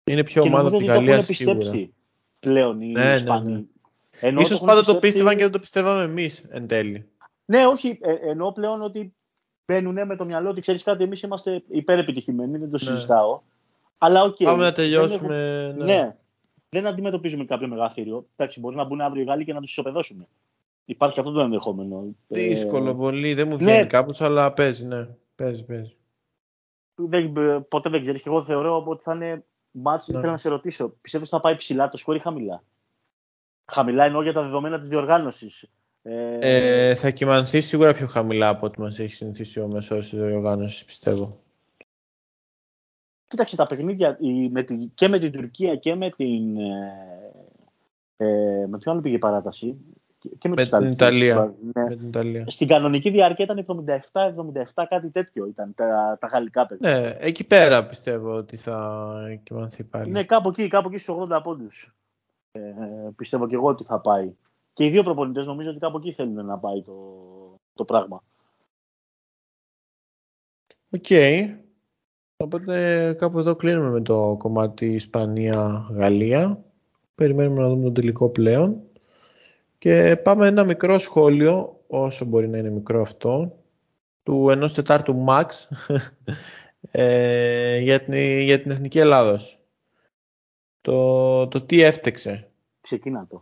Είναι 0.03 0.23
πιο 0.23 0.41
και 0.41 0.47
ομάδα 0.47 0.63
νομίζω 0.63 0.75
από 0.77 0.77
τη 0.77 0.83
ότι 0.83 0.85
το 0.85 0.93
Γαλλία 0.93 1.13
έχουν 1.13 1.35
σίγουρα. 1.35 1.57
πιστέψει 1.57 1.93
πλέον 2.39 2.81
οι 2.81 2.87
Ναι, 2.87 3.03
ναι, 3.03 3.13
Ισπανοί. 3.15 3.51
ναι. 3.51 3.61
Ενώ 4.19 4.41
Ίσως 4.41 4.51
έχουν 4.55 4.67
πάντα 4.67 4.79
το 4.79 4.85
πιστέψει- 4.85 5.11
πίστευαν 5.11 5.35
και 5.35 5.43
δεν 5.43 5.51
το 5.51 5.59
πιστεύαμε 5.59 6.03
εμείς 6.03 6.45
εν 6.49 6.67
τέλει. 6.67 7.05
Ναι, 7.45 7.65
όχι. 7.65 7.99
Ε, 8.01 8.13
εννοώ 8.29 8.51
πλέον 8.51 8.81
ότι 8.81 9.13
μπαίνουν 9.65 10.05
με 10.07 10.15
το 10.15 10.25
μυαλό 10.25 10.49
ότι 10.49 10.61
ξέρεις 10.61 10.83
κάτι, 10.83 11.03
εμείς 11.03 11.21
είμαστε 11.21 11.63
υπερεπιτυχημένοι, 11.69 12.51
δεν 12.57 12.71
το 12.71 12.77
Ναι. 12.85 12.91
συζητάω. 12.91 13.41
Αλλά 13.97 14.23
οκ. 14.23 14.35
Πάμε 14.43 14.57
να 14.57 14.63
δεν 14.63 14.73
τελειώσουμε. 14.73 15.35
έχουν- 15.35 15.77
ναι. 15.77 15.85
Ναι. 15.93 16.15
Δεν 16.69 16.87
αντιμετωπίζουμε 16.87 17.45
κάποιο 17.45 17.67
μεγαθήριο. 17.67 18.25
Εντάξει, 18.35 18.59
μπορεί 18.59 18.75
να 18.75 18.83
μπουν 18.83 19.01
αύριο 19.01 19.21
οι 19.23 19.25
Γάλλοι 19.25 19.45
και 19.45 19.53
να 19.53 19.59
τους 19.61 19.71
ισοπεδώσουν. 19.71 20.27
Υπάρχει 20.85 21.19
αυτό 21.19 21.31
το 21.31 21.41
ενδεχόμενο. 21.41 22.05
Δύσκολο 22.27 22.89
Ε, 22.89 22.93
πολύ, 22.93 23.33
δεν 23.33 23.47
μου 23.47 23.57
ναι. 23.57 23.63
βγαίνει 23.63 23.87
κάπως, 23.87 24.21
αλλά 24.21 24.53
παίζει, 24.53 24.85
ναι. 24.85 25.07
Παίζει, 25.35 25.65
παίζει. 25.65 25.93
Δεν, 27.07 27.37
ε, 27.37 27.59
ποτέ 27.69 27.89
δεν 27.89 28.01
ξέρεις. 28.01 28.21
Και 28.21 28.29
εγώ 28.29 28.43
θεωρώ 28.43 28.83
ότι 28.87 29.03
θα 29.03 29.13
είναι 29.15 29.43
μάτς. 29.71 30.07
Ναι. 30.07 30.17
Ήθελα 30.17 30.31
να 30.31 30.37
σε 30.37 30.49
ρωτήσω, 30.49 30.89
πιστεύω 31.01 31.23
ότι 31.23 31.33
θα 31.33 31.39
πάει 31.39 31.55
ψηλά 31.55 31.89
το 31.89 31.97
σκορ 31.97 32.15
ή 32.15 32.19
χαμηλά; 32.19 32.63
Χαμηλά 33.71 34.05
εννοώ 34.05 34.21
για 34.21 34.33
τα 34.33 34.41
δεδομένα 34.43 34.79
της 34.79 34.89
διοργάνωσης. 34.89 35.69
Ε, 36.01 36.37
Ε, 36.41 36.95
θα 36.95 37.09
κοιμανθεί 37.09 37.61
σίγουρα 37.61 37.93
πιο 37.93 38.07
χαμηλά 38.07 38.47
από 38.49 38.65
ό,τι 38.65 38.79
μας 38.79 38.99
έχει 38.99 39.13
συνηθίσει 39.13 39.59
ο 39.59 39.67
μεσός 39.67 40.09
της 40.09 40.19
διοργάνωσης, 40.19 40.85
πιστεύω. 40.85 41.39
Κοίταξε 43.27 43.55
τα 43.55 43.65
παιχνίδια 43.67 44.17
η- 44.19 44.49
με 44.49 44.63
τη, 44.63 44.75
και 44.93 45.07
με 45.07 45.19
την 45.19 45.31
Τουρκία 45.31 45.75
και 45.75 45.95
με 45.95 46.09
την. 46.09 46.57
Ε, 46.57 47.31
ε, 48.17 48.65
με 48.67 48.77
ποιον 48.77 48.93
άλλο 48.93 49.01
πήγε 49.01 49.15
η 49.15 49.19
παράταση; 49.19 49.77
Και, 50.19 50.29
και 50.37 50.47
με, 50.47 50.55
Με 50.55 50.61
τους 50.61 50.69
την 50.69 50.77
Ιταλούς. 50.77 50.93
Ιταλία. 50.93 51.55
Ναι. 51.73 51.83
Με 51.83 51.95
την 51.95 52.07
Ιταλία. 52.07 52.45
Στην 52.47 52.67
κανονική 52.67 53.09
διάρκεια 53.09 53.45
ήταν 53.45 53.87
77-77, 54.11 54.83
κάτι 54.89 55.09
τέτοιο 55.09 55.45
ήταν 55.45 55.73
τα, 55.75 56.17
τα 56.19 56.27
γαλλικά 56.27 56.65
παιχνίδια. 56.65 56.99
Ναι, 56.99 57.15
εκεί 57.19 57.47
πέρα 57.47 57.85
πιστεύω 57.85 58.35
ότι 58.35 58.57
θα 58.57 59.39
κυμανθεί 59.43 59.83
πάλι. 59.83 60.11
Ναι, 60.11 60.23
κάπου 60.23 60.49
εκεί, 60.49 60.67
κάπου 60.67 60.87
εκεί 60.87 60.97
στους 60.97 61.15
80 61.29 61.39
πόντους. 61.43 61.95
Ε, 62.51 62.61
πιστεύω 63.15 63.47
και 63.47 63.55
εγώ 63.55 63.67
ότι 63.67 63.83
θα 63.83 63.99
πάει. 63.99 64.33
Και 64.73 64.85
οι 64.85 64.89
δύο 64.89 65.03
προπονητές 65.03 65.45
νομίζω 65.45 65.69
ότι 65.69 65.79
κάπου 65.79 65.97
εκεί 65.97 66.11
θέλουν 66.11 66.45
να 66.45 66.57
πάει 66.57 66.81
το, 66.81 66.93
το 67.73 67.85
πράγμα. 67.85 68.23
Οκ. 70.89 71.05
Οπότε 72.37 73.13
κάπου 73.17 73.39
εδώ 73.39 73.55
κλείνουμε 73.55 73.89
με 73.89 74.01
το 74.01 74.35
κομμάτι 74.37 74.85
Ισπανία-Γαλλία. 74.85 76.63
Περιμένουμε 77.15 77.61
να 77.61 77.69
δούμε 77.69 77.83
τον 77.83 77.93
τελικό 77.93 78.29
πλέον. 78.29 78.88
Και 79.79 80.19
πάμε 80.23 80.47
ένα 80.47 80.63
μικρό 80.63 80.99
σχόλιο, 80.99 81.79
όσο 81.87 82.25
μπορεί 82.25 82.47
να 82.47 82.57
είναι 82.57 82.69
μικρό 82.69 83.01
αυτό, 83.01 83.55
του 84.23 84.49
ενός 84.49 84.73
τετάρτου 84.73 85.25
Max 85.27 85.45
ε, 86.91 87.77
για, 87.77 87.99
την, 87.99 88.13
για 88.39 88.61
την 88.61 88.71
Εθνική 88.71 88.99
Ελλάδος. 88.99 89.59
Το, 90.81 91.47
το 91.47 91.61
τι 91.61 91.81
έφτεξε. 91.81 92.47
Ξεκίνα 92.81 93.27
το. 93.29 93.41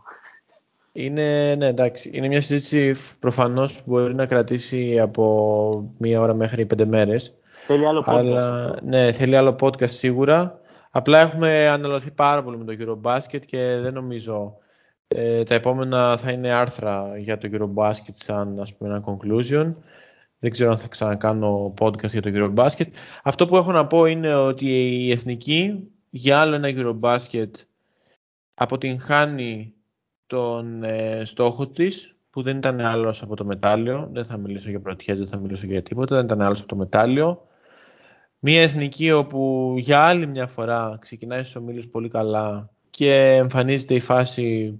Είναι, 0.92 1.54
ναι, 1.54 1.66
εντάξει. 1.66 2.10
Είναι 2.12 2.28
μια 2.28 2.40
συζήτηση 2.40 2.94
προφανώς 3.18 3.76
που 3.76 3.82
μπορεί 3.86 4.14
να 4.14 4.26
κρατήσει 4.26 5.00
από 5.00 5.94
μία 5.98 6.20
ώρα 6.20 6.34
μέχρι 6.34 6.66
πέντε 6.66 6.84
μέρες. 6.84 7.34
Θέλει 7.66 7.86
άλλο 7.86 8.04
podcast. 8.06 8.14
Αλλά, 8.14 8.76
ναι, 8.82 9.12
θέλει 9.12 9.36
άλλο 9.36 9.56
podcast 9.60 9.90
σίγουρα. 9.90 10.60
Απλά 10.90 11.20
έχουμε 11.20 11.68
αναλωθεί 11.68 12.10
πάρα 12.10 12.42
πολύ 12.42 12.56
με 12.56 12.64
το 12.64 12.76
Eurobasket 12.80 13.40
και 13.46 13.78
δεν 13.82 13.94
νομίζω 13.94 14.58
ε, 15.08 15.42
τα 15.42 15.54
επόμενα 15.54 16.16
θα 16.16 16.30
είναι 16.30 16.50
άρθρα 16.50 17.18
για 17.18 17.38
το 17.38 17.48
Eurobasket 17.52 18.12
σαν 18.12 18.60
ας 18.60 18.76
πούμε 18.76 18.90
ένα 18.90 19.04
conclusion. 19.04 19.74
Δεν 20.38 20.50
ξέρω 20.50 20.70
αν 20.70 20.78
θα 20.78 20.88
ξανακάνω 20.88 21.74
podcast 21.80 22.10
για 22.10 22.22
το 22.22 22.30
Eurobasket. 22.32 22.86
Αυτό 23.22 23.46
που 23.46 23.56
έχω 23.56 23.72
να 23.72 23.86
πω 23.86 24.06
είναι 24.06 24.34
ότι 24.34 24.66
η 25.04 25.10
Εθνική 25.10 25.88
για 26.10 26.40
άλλο 26.40 26.54
ένα 26.54 26.68
Eurobasket 26.76 27.50
αποτυγχάνει 28.54 29.72
τον 30.26 30.82
ε, 30.82 31.24
στόχο 31.24 31.68
της 31.68 32.16
που 32.30 32.42
δεν 32.42 32.56
ήταν 32.56 32.80
άλλος 32.80 33.22
από 33.22 33.36
το 33.36 33.44
μετάλλιο. 33.44 34.08
Δεν 34.12 34.24
θα 34.24 34.36
μιλήσω 34.36 34.70
για 34.70 34.80
πρωτιές, 34.80 35.18
δεν 35.18 35.26
θα 35.26 35.38
μιλήσω 35.38 35.66
για 35.66 35.82
τίποτα. 35.82 36.16
Δεν 36.16 36.24
ήταν 36.24 36.40
άλλος 36.40 36.58
από 36.58 36.68
το 36.68 36.76
μετάλλιο. 36.76 37.46
Μία 38.38 38.62
εθνική 38.62 39.12
όπου 39.12 39.74
για 39.78 40.00
άλλη 40.00 40.26
μια 40.26 40.46
φορά 40.46 40.96
ξεκινάει 41.00 41.42
στους 41.42 41.56
ομίλους 41.56 41.88
πολύ 41.88 42.08
καλά 42.08 42.70
και 42.90 43.34
εμφανίζεται 43.34 43.94
η 43.94 44.00
φάση, 44.00 44.78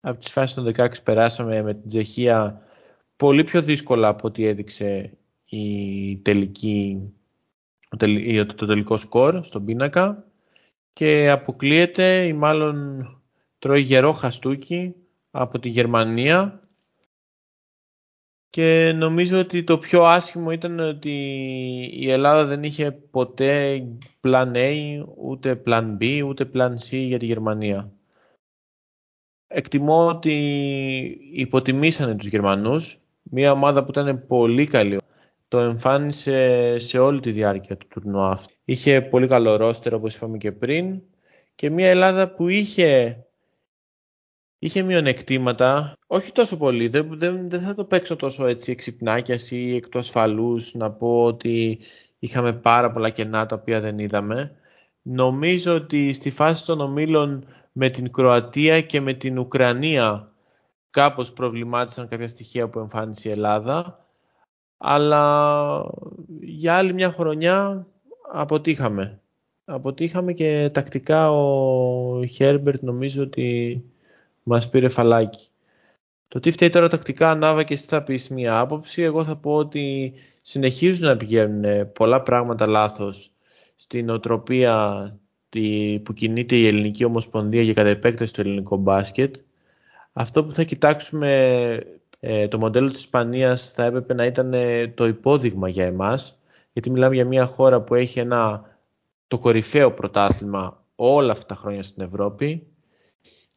από 0.00 0.18
τις 0.18 0.32
φάσεις 0.32 0.54
των 0.54 0.72
16 0.76 1.02
περάσαμε 1.02 1.62
με 1.62 1.74
την 1.74 1.88
Τσεχία 1.88 2.62
πολύ 3.16 3.44
πιο 3.44 3.62
δύσκολα 3.62 4.08
από 4.08 4.28
ό,τι 4.28 4.46
έδειξε 4.46 5.18
η 5.44 6.16
τελική, 6.16 7.12
το, 7.96 8.46
το 8.54 8.66
τελικό 8.66 8.96
σκορ 8.96 9.44
στον 9.44 9.64
πίνακα 9.64 10.24
και 10.92 11.30
αποκλείεται 11.30 12.26
ή 12.26 12.32
μάλλον 12.32 13.06
τρώει 13.58 13.80
γερό 13.80 14.12
χαστούκι 14.12 14.94
από 15.30 15.58
τη 15.58 15.68
Γερμανία 15.68 16.68
και 18.50 18.92
νομίζω 18.96 19.38
ότι 19.38 19.64
το 19.64 19.78
πιο 19.78 20.04
άσχημο 20.04 20.50
ήταν 20.50 20.80
ότι 20.80 21.10
η 21.92 22.10
Ελλάδα 22.10 22.44
δεν 22.44 22.62
είχε 22.62 22.92
ποτέ 22.92 23.86
plan 24.20 24.52
A, 24.54 25.04
ούτε 25.16 25.62
plan 25.66 25.96
B, 26.00 26.22
ούτε 26.26 26.50
plan 26.54 26.70
C 26.70 26.88
για 26.88 27.18
τη 27.18 27.26
Γερμανία. 27.26 27.92
Εκτιμώ 29.48 30.06
ότι 30.06 30.32
υποτιμήσανε 31.32 32.16
τους 32.16 32.28
Γερμανούς, 32.28 33.00
μια 33.22 33.52
ομάδα 33.52 33.84
που 33.84 33.90
ήταν 33.90 34.26
πολύ 34.26 34.66
καλή. 34.66 34.98
Το 35.48 35.58
εμφάνισε 35.58 36.78
σε 36.78 36.98
όλη 36.98 37.20
τη 37.20 37.32
διάρκεια 37.32 37.76
του 37.76 37.86
τουρνουά. 37.88 38.38
Είχε 38.64 39.02
πολύ 39.02 39.26
καλό 39.26 39.56
ρόστερ 39.56 39.94
όπως 39.94 40.14
είπαμε 40.14 40.36
και 40.36 40.52
πριν 40.52 41.00
και 41.54 41.70
μια 41.70 41.88
Ελλάδα 41.88 42.34
που 42.34 42.48
είχε 42.48 43.22
είχε 44.58 44.82
μειονεκτήματα, 44.82 45.92
όχι 46.06 46.32
τόσο 46.32 46.56
πολύ, 46.56 46.88
δεν, 46.88 47.18
δεν, 47.18 47.50
δεν 47.50 47.60
θα 47.60 47.74
το 47.74 47.84
παίξω 47.84 48.16
τόσο 48.16 48.46
έτσι 48.46 48.70
εξυπνάκιας 48.70 49.50
ή 49.50 49.74
εκ 49.74 49.88
του 49.88 49.98
ασφαλούς 49.98 50.74
να 50.74 50.92
πω 50.92 51.22
ότι 51.22 51.78
είχαμε 52.18 52.52
πάρα 52.52 52.92
πολλά 52.92 53.10
κενά 53.10 53.46
τα 53.46 53.56
οποία 53.56 53.80
δεν 53.80 53.98
είδαμε. 53.98 54.57
Νομίζω 55.10 55.74
ότι 55.74 56.12
στη 56.12 56.30
φάση 56.30 56.64
των 56.64 56.80
ομίλων 56.80 57.44
με 57.72 57.88
την 57.88 58.12
Κροατία 58.12 58.80
και 58.80 59.00
με 59.00 59.12
την 59.12 59.38
Ουκρανία 59.38 60.32
κάπως 60.90 61.32
προβλημάτισαν 61.32 62.08
κάποια 62.08 62.28
στοιχεία 62.28 62.68
που 62.68 62.78
εμφάνισε 62.78 63.28
η 63.28 63.32
Ελλάδα 63.32 64.06
αλλά 64.76 65.84
για 66.40 66.74
άλλη 66.76 66.92
μια 66.92 67.10
χρονιά 67.10 67.86
αποτύχαμε. 68.32 69.20
Αποτύχαμε 69.64 70.32
και 70.32 70.70
τακτικά 70.72 71.30
ο 71.30 72.24
Χέρμπερτ 72.24 72.82
νομίζω 72.82 73.22
ότι 73.22 73.82
μας 74.42 74.68
πήρε 74.68 74.88
φαλάκι. 74.88 75.48
Το 76.28 76.40
τι 76.40 76.50
φταίει 76.50 76.70
τώρα 76.70 76.88
τακτικά 76.88 77.30
ανάβα 77.30 77.62
και 77.62 77.74
εσύ 77.74 77.86
θα 77.86 78.02
πεις 78.02 78.28
μία 78.28 78.58
άποψη. 78.58 79.02
Εγώ 79.02 79.24
θα 79.24 79.36
πω 79.36 79.54
ότι 79.54 80.12
συνεχίζουν 80.42 81.06
να 81.06 81.16
πηγαίνουν 81.16 81.92
πολλά 81.92 82.22
πράγματα 82.22 82.66
λάθος 82.66 83.32
στην 83.90 84.10
οτροπία 84.10 85.18
που 86.02 86.12
κινείται 86.12 86.56
η 86.56 86.66
Ελληνική 86.66 87.04
Ομοσπονδία 87.04 87.62
για 87.62 87.74
κατά 87.74 87.88
επέκταση 87.88 88.32
του 88.32 88.40
ελληνικού 88.40 88.76
μπάσκετ. 88.76 89.36
Αυτό 90.12 90.44
που 90.44 90.52
θα 90.52 90.62
κοιτάξουμε 90.62 91.30
ε, 92.20 92.48
το 92.48 92.58
μοντέλο 92.58 92.90
της 92.90 93.00
Ισπανίας 93.00 93.72
θα 93.72 93.84
έπρεπε 93.84 94.14
να 94.14 94.24
ήταν 94.24 94.54
ε, 94.54 94.88
το 94.88 95.06
υπόδειγμα 95.06 95.68
για 95.68 95.84
εμάς 95.84 96.38
γιατί 96.72 96.90
μιλάμε 96.90 97.14
για 97.14 97.24
μια 97.24 97.46
χώρα 97.46 97.80
που 97.80 97.94
έχει 97.94 98.18
ένα 98.18 98.62
το 99.28 99.38
κορυφαίο 99.38 99.92
πρωτάθλημα 99.92 100.84
όλα 100.94 101.32
αυτά 101.32 101.46
τα 101.46 101.54
χρόνια 101.54 101.82
στην 101.82 102.02
Ευρώπη 102.02 102.66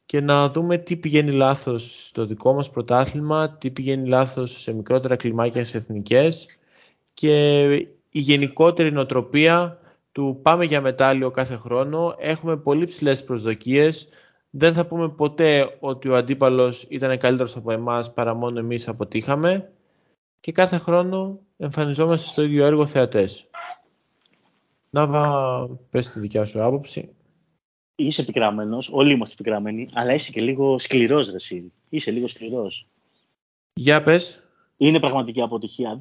και 0.06 0.22
να 0.22 0.50
δούμε 0.50 0.78
τι 0.78 0.96
πηγαίνει 0.96 1.32
λάθος 1.32 2.08
στο 2.08 2.26
δικό 2.26 2.54
μας 2.54 2.70
πρωτάθλημα, 2.70 3.58
τι 3.58 3.72
πηγαίνει 3.72 4.08
λάθος 4.08 4.62
σε 4.62 4.74
μικρότερα 4.74 5.16
κλιμάκια 5.16 5.64
σε 5.64 5.78
εθνικές 5.78 6.48
και 7.14 7.64
η 8.10 8.20
γενικότερη 8.20 8.92
νοοτροπία 8.92 9.81
του 10.12 10.40
πάμε 10.42 10.66
για 10.66 10.82
μετάλλιο 10.82 11.32
κάθε 11.32 11.56
χρόνο, 11.56 12.16
έχουμε 12.18 12.58
πολύ 12.58 12.86
ψηλές 12.86 13.24
προσδοκίες, 13.24 14.08
δεν 14.50 14.74
θα 14.74 14.88
πούμε 14.88 15.10
ποτέ 15.10 15.78
ότι 15.80 16.10
ο 16.10 16.16
αντίπαλος 16.16 16.86
ήταν 16.90 17.18
καλύτερος 17.18 17.56
από 17.56 17.72
εμάς 17.72 18.14
παρά 18.14 18.34
μόνο 18.34 18.60
εμείς 18.60 18.88
αποτύχαμε 18.88 19.72
και 20.40 20.52
κάθε 20.52 20.78
χρόνο 20.78 21.40
εμφανιζόμαστε 21.58 22.28
στο 22.28 22.42
ίδιο 22.42 22.66
έργο 22.66 22.86
θεατές. 22.86 23.50
Νάβα, 24.90 25.68
πες 25.90 26.10
τη 26.10 26.20
δικιά 26.20 26.46
σου 26.46 26.64
άποψη 26.64 27.10
είσαι 28.08 28.22
επικραμμένο, 28.22 28.78
όλοι 28.92 29.14
είμαστε 29.14 29.36
επικραμμένοι, 29.40 29.88
αλλά 29.94 30.14
είσαι 30.14 30.32
και 30.32 30.42
λίγο 30.42 30.78
σκληρός, 30.78 31.32
Ρεσί. 31.32 31.72
Είσαι 31.90 32.12
λίγο 32.12 32.28
σκληρός. 32.28 32.88
Για 33.74 34.04
πες. 34.04 34.44
Είναι 34.78 35.00
πραγματική 35.00 35.42
αποτυχία. 35.42 35.98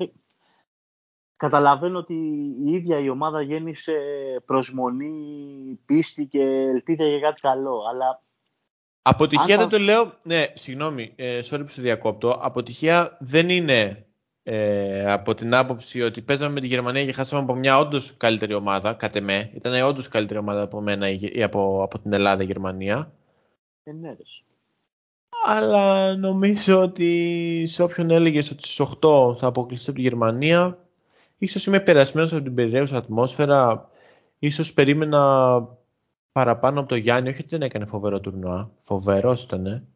Καταλαβαίνω 1.40 1.98
ότι 1.98 2.14
η 2.66 2.72
ίδια 2.72 2.98
η 2.98 3.08
ομάδα 3.08 3.42
γέννησε 3.42 3.92
προσμονή, 4.44 5.14
πίστη 5.84 6.26
και 6.26 6.42
ελπίδα 6.42 7.04
για 7.04 7.20
κάτι 7.20 7.40
καλό, 7.40 7.82
αλλά... 7.90 8.22
Αποτυχία 9.02 9.56
δεν 9.56 9.68
το 9.68 9.78
λέω, 9.78 10.12
ναι, 10.22 10.44
συγγνώμη, 10.54 11.12
ε, 11.16 11.40
sorry 11.50 11.60
που 11.60 11.68
σε 11.68 11.82
διακόπτω. 11.82 12.30
Αποτυχία 12.40 13.16
δεν 13.20 13.48
είναι 13.48 14.06
ε, 14.42 15.12
από 15.12 15.34
την 15.34 15.54
άποψη 15.54 16.02
ότι 16.02 16.22
παίζαμε 16.22 16.52
με 16.52 16.60
τη 16.60 16.66
Γερμανία 16.66 17.04
και 17.04 17.12
χάσαμε 17.12 17.42
από 17.42 17.54
μια 17.54 17.78
όντως 17.78 18.16
καλύτερη 18.16 18.54
ομάδα, 18.54 18.92
κατ' 18.92 19.16
εμέ. 19.16 19.50
Ήταν 19.54 19.82
όντως 19.82 20.08
καλύτερη 20.08 20.38
ομάδα 20.38 20.62
από 20.62 20.80
μένα 20.80 21.08
ή 21.08 21.42
από, 21.42 21.82
από 21.82 21.98
την 21.98 22.12
Ελλάδα 22.12 22.42
Γερμανία. 22.42 23.12
Ε, 23.82 23.92
ναι, 23.92 24.16
Αλλά 25.46 26.16
νομίζω 26.16 26.82
ότι 26.82 27.62
σε 27.66 27.82
όποιον 27.82 28.10
έλεγες 28.10 28.50
ότι 28.50 28.68
στις 28.68 28.86
8 29.00 29.36
θα 29.36 29.46
αποκλειστείς 29.46 29.88
από 29.88 29.96
τη 29.96 30.02
Γερμανία, 30.02 30.78
ίσως 31.40 31.66
είμαι 31.66 31.80
επηρεασμένος 31.80 32.28
από 32.32 32.42
την 32.42 32.54
περιρρέουσα 32.54 32.96
ατμόσφαιρα. 32.96 33.90
Ίσως 34.38 34.72
περίμενα 34.72 35.68
παραπάνω 36.32 36.80
από 36.80 36.88
το 36.88 36.96
Γιάννη, 36.96 37.28
όχι 37.28 37.40
ότι 37.40 37.48
δεν 37.48 37.62
έκανε 37.62 37.86
φοβερό 37.86 38.20
τουρνουά. 38.20 38.70
Φοβερός 38.78 39.42
ήταν 39.42 39.86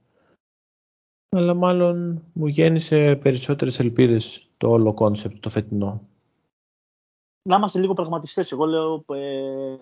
αλλά 1.36 1.54
μάλλον 1.54 2.22
μου 2.32 2.46
γέννησε 2.46 3.16
περισσότερες 3.16 3.78
ελπίδες 3.78 4.48
το 4.56 4.70
όλο 4.70 4.94
concept 4.94 5.36
το 5.40 5.48
φετινό. 5.48 6.08
Να 7.42 7.56
είμαστε 7.56 7.78
λίγο 7.78 7.92
πραγματιστές. 7.92 8.52
Εγώ 8.52 8.64
λέω, 8.64 9.04
ε, 9.06 9.76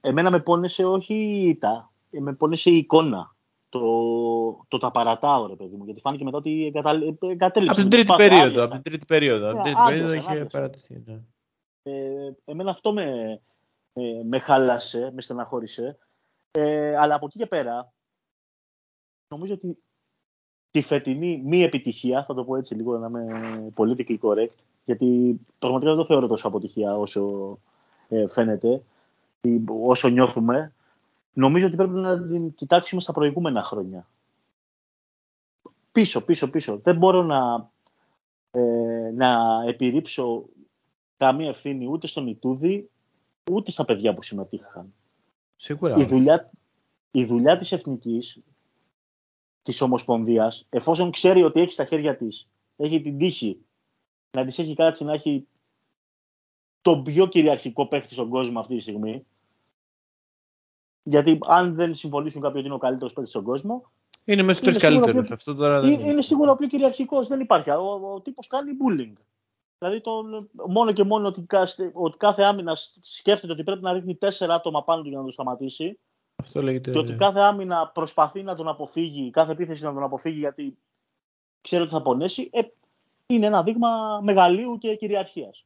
εμένα 0.00 0.30
με 0.30 0.40
πόνεσε 0.40 0.84
όχι 0.84 1.14
η 1.14 1.48
ήττα, 1.48 1.92
ε, 2.10 2.20
με 2.20 2.32
πόνεσε 2.32 2.70
η 2.70 2.76
εικόνα. 2.76 3.33
Το, 3.78 4.64
το 4.68 4.78
τα 4.78 4.90
παρατάω, 4.90 5.46
ρε 5.46 5.54
παιδί 5.54 5.76
μου, 5.76 5.84
γιατί 5.84 6.00
φάνηκε 6.00 6.24
μετά 6.24 6.36
ότι 6.36 6.72
εγκατέλειψε. 7.20 7.70
Από 7.70 7.74
την 7.74 7.88
τρίτη 7.88 8.12
περίοδο, 8.16 8.64
από 8.64 8.72
την 8.72 8.82
τρίτη 8.82 9.04
περίοδο. 9.04 9.50
Από 9.50 9.54
την 9.54 9.62
τρίτη 9.62 9.80
περίοδο 9.86 10.12
είχε 10.12 10.44
παρατηθεί. 10.44 11.02
Ναι. 11.04 11.20
Ε, 11.82 12.32
εμένα 12.44 12.70
αυτό 12.70 12.92
με, 12.92 13.40
ε, 13.92 14.02
με 14.24 14.38
χάλασε, 14.38 15.10
με 15.14 15.20
στεναχώρησε. 15.20 15.98
Ε, 16.50 16.96
αλλά 16.96 17.14
από 17.14 17.26
εκεί 17.26 17.38
και 17.38 17.46
πέρα, 17.46 17.92
νομίζω 19.28 19.54
ότι 19.54 19.78
τη 20.70 20.80
φετινή 20.80 21.42
μη 21.44 21.62
επιτυχία, 21.62 22.24
θα 22.24 22.34
το 22.34 22.44
πω 22.44 22.56
έτσι 22.56 22.74
λίγο 22.74 22.98
να 22.98 23.06
είμαι 23.06 23.72
politically 23.76 24.18
correct, 24.20 24.56
γιατί 24.84 25.40
πραγματικά 25.58 25.90
δεν 25.90 26.00
το 26.00 26.06
θεωρώ 26.06 26.26
τόσο 26.26 26.48
αποτυχία 26.48 26.96
όσο 26.96 27.58
ε, 28.08 28.26
φαίνεται, 28.28 28.82
ή 29.40 29.64
όσο 29.82 30.08
νιώθουμε, 30.08 30.72
νομίζω 31.34 31.66
ότι 31.66 31.76
πρέπει 31.76 31.92
να 31.92 32.26
την 32.26 32.54
κοιτάξουμε 32.54 33.00
στα 33.00 33.12
προηγούμενα 33.12 33.62
χρόνια. 33.62 34.08
Πίσω, 35.92 36.24
πίσω, 36.24 36.50
πίσω. 36.50 36.78
Δεν 36.78 36.96
μπορώ 36.96 37.22
να, 37.22 37.70
ε, 38.50 39.10
να 39.14 39.62
επιρρύψω 39.66 40.44
καμία 41.16 41.48
ευθύνη 41.48 41.86
ούτε 41.86 42.06
στον 42.06 42.26
Ιτούδη, 42.26 42.90
ούτε 43.50 43.70
στα 43.70 43.84
παιδιά 43.84 44.14
που 44.14 44.22
συμμετείχαν. 44.22 44.94
Σίγουρα. 45.56 45.96
Η 45.96 46.04
δουλειά, 46.04 46.50
η 47.10 47.24
δουλειά 47.24 47.56
της 47.56 47.72
Εθνικής 47.72 48.40
της 49.62 49.80
Ομοσπονδίας, 49.80 50.66
εφόσον 50.68 51.10
ξέρει 51.10 51.42
ότι 51.42 51.60
έχει 51.60 51.72
στα 51.72 51.84
χέρια 51.84 52.16
της, 52.16 52.48
έχει 52.76 53.00
την 53.00 53.18
τύχη 53.18 53.64
να 54.30 54.44
της 54.44 54.58
έχει 54.58 54.74
κάτσει 54.74 55.04
να 55.04 55.12
έχει 55.12 55.46
τον 56.80 57.02
πιο 57.02 57.26
κυριαρχικό 57.26 57.86
παίχτη 57.86 58.12
στον 58.12 58.28
κόσμο 58.28 58.60
αυτή 58.60 58.76
τη 58.76 58.82
στιγμή. 58.82 59.26
Γιατί 61.06 61.38
αν 61.46 61.74
δεν 61.74 61.94
συμφωνήσουν 61.94 62.40
κάποιοι 62.40 62.56
ότι 62.58 62.66
είναι 62.66 62.74
ο 62.74 62.78
καλύτερος 62.78 63.12
παίχτη 63.12 63.30
στον 63.30 63.44
κόσμο, 63.44 63.90
Είναι 64.24 64.42
μέσα 64.42 64.56
στους 64.56 64.74
τρει 64.74 64.82
καλύτερους. 64.82 65.30
Αυτό 65.30 65.54
τώρα 65.54 65.80
δεν 65.80 65.92
είναι, 65.92 66.10
είναι 66.10 66.22
σίγουρα 66.22 66.50
ο 66.50 66.54
πιο 66.54 66.66
κυριαρχικός. 66.66 67.28
Δεν 67.28 67.40
υπάρχει. 67.40 67.70
Ο, 67.70 67.74
ο, 67.74 68.14
ο 68.14 68.20
τύπος 68.20 68.46
κάνει 68.46 68.70
bullying. 68.72 69.12
Δηλαδή 69.78 70.00
το, 70.00 70.12
μόνο 70.68 70.92
και 70.92 71.04
μόνο 71.04 71.26
ότι, 71.26 71.46
ότι 71.92 72.16
κάθε 72.16 72.42
άμυνα 72.42 72.76
σκέφτεται 73.00 73.52
ότι 73.52 73.64
πρέπει 73.64 73.82
να 73.82 73.92
ρίχνει 73.92 74.16
τέσσερα 74.16 74.54
άτομα 74.54 74.84
πάνω 74.84 75.02
του 75.02 75.08
για 75.08 75.18
να 75.18 75.24
το 75.24 75.30
σταματήσει. 75.30 75.98
Αυτό 76.36 76.62
λέγεται. 76.62 76.90
Και 76.90 76.98
ότι 76.98 77.14
κάθε 77.16 77.40
άμυνα 77.40 77.88
προσπαθεί 77.88 78.42
να 78.42 78.54
τον 78.54 78.68
αποφύγει, 78.68 79.30
κάθε 79.30 79.52
επίθεση 79.52 79.82
να 79.82 79.92
τον 79.92 80.02
αποφύγει 80.02 80.38
γιατί 80.38 80.78
ξέρει 81.60 81.82
ότι 81.82 81.92
θα 81.92 82.02
πονέσει. 82.02 82.48
Ε, 82.52 82.60
είναι 83.26 83.46
ένα 83.46 83.62
δείγμα 83.62 84.20
μεγαλείου 84.22 84.78
και 84.78 84.94
κυριαρχίας. 84.94 85.64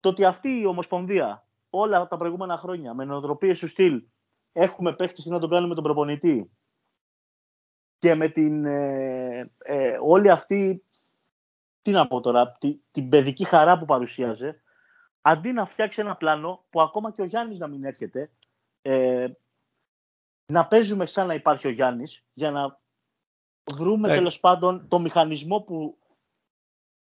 Το 0.00 0.08
ότι 0.08 0.24
αυτή 0.24 0.48
η 0.48 0.66
Ομοσπονδία 0.66 1.46
όλα 1.70 2.08
τα 2.08 2.16
προηγούμενα 2.16 2.58
χρόνια 2.58 2.94
με 2.94 3.04
νοοτροπίες 3.04 3.58
του 3.58 3.68
στυλ 3.68 4.02
έχουμε 4.58 4.92
παίχτη 4.94 5.28
να 5.28 5.38
τον 5.38 5.50
κάνουμε 5.50 5.74
τον 5.74 5.84
προπονητή. 5.84 6.50
Και 7.98 8.14
με 8.14 8.28
την 8.28 8.64
ε, 8.64 9.50
ε, 9.58 9.98
όλη 10.02 10.30
αυτή 10.30 10.84
τι 11.82 11.90
να 11.90 12.06
πω 12.06 12.20
τώρα, 12.20 12.52
την, 12.52 12.80
την 12.90 13.08
παιδική 13.08 13.44
χαρά 13.44 13.78
που 13.78 13.84
παρουσίαζε 13.84 14.60
αντί 15.20 15.52
να 15.52 15.66
φτιάξει 15.66 16.00
ένα 16.00 16.16
πλάνο 16.16 16.64
που 16.70 16.80
ακόμα 16.80 17.12
και 17.12 17.22
ο 17.22 17.24
Γιάννης 17.24 17.58
να 17.58 17.66
μην 17.66 17.84
έρχεται 17.84 18.30
ε, 18.82 19.28
να 20.46 20.66
παίζουμε 20.66 21.06
σαν 21.06 21.26
να 21.26 21.34
υπάρχει 21.34 21.66
ο 21.66 21.70
Γιάννης 21.70 22.24
για 22.32 22.50
να 22.50 22.80
βρούμε 23.76 24.08
τέλος 24.08 24.40
πάντων 24.40 24.88
το 24.88 24.98
μηχανισμό 24.98 25.60
που 25.60 25.98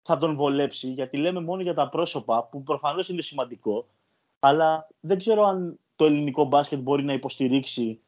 θα 0.02 0.18
τον 0.18 0.36
βολέψει 0.36 0.88
γιατί 0.88 1.16
λέμε 1.16 1.40
μόνο 1.40 1.62
για 1.62 1.74
τα 1.74 1.88
πρόσωπα 1.88 2.44
που 2.44 2.62
προφανώς 2.62 3.08
είναι 3.08 3.22
σημαντικό 3.22 3.88
αλλά 4.38 4.88
δεν 5.00 5.18
ξέρω 5.18 5.42
αν 5.44 5.78
το 6.02 6.08
ελληνικό 6.08 6.44
μπάσκετ 6.44 6.80
μπορεί 6.80 7.04
να 7.04 7.12
υποστηρίξει 7.12 8.00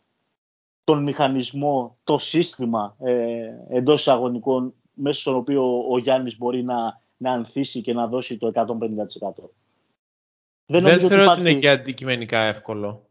τον 0.85 1.03
μηχανισμό, 1.03 1.99
το 2.05 2.19
σύστημα 2.19 2.97
ε, 2.99 3.51
εντός 3.69 4.01
εισαγωνικών 4.01 4.75
μέσα 4.93 5.21
στον 5.21 5.35
οποίο 5.35 5.89
ο 5.91 5.99
Γιάννης 5.99 6.39
μπορεί 6.39 6.63
να, 6.63 7.01
να 7.17 7.33
ανθίσει 7.33 7.81
και 7.81 7.93
να 7.93 8.07
δώσει 8.07 8.39
το 8.39 8.53
150%. 8.55 8.65
Δεν, 10.67 10.83
δεν 10.83 11.01
θεωρώ 11.01 11.31
ότι, 11.31 11.41
είναι 11.41 11.55
και 11.55 11.71
αντικειμενικά 11.71 12.39
εύκολο. 12.39 13.07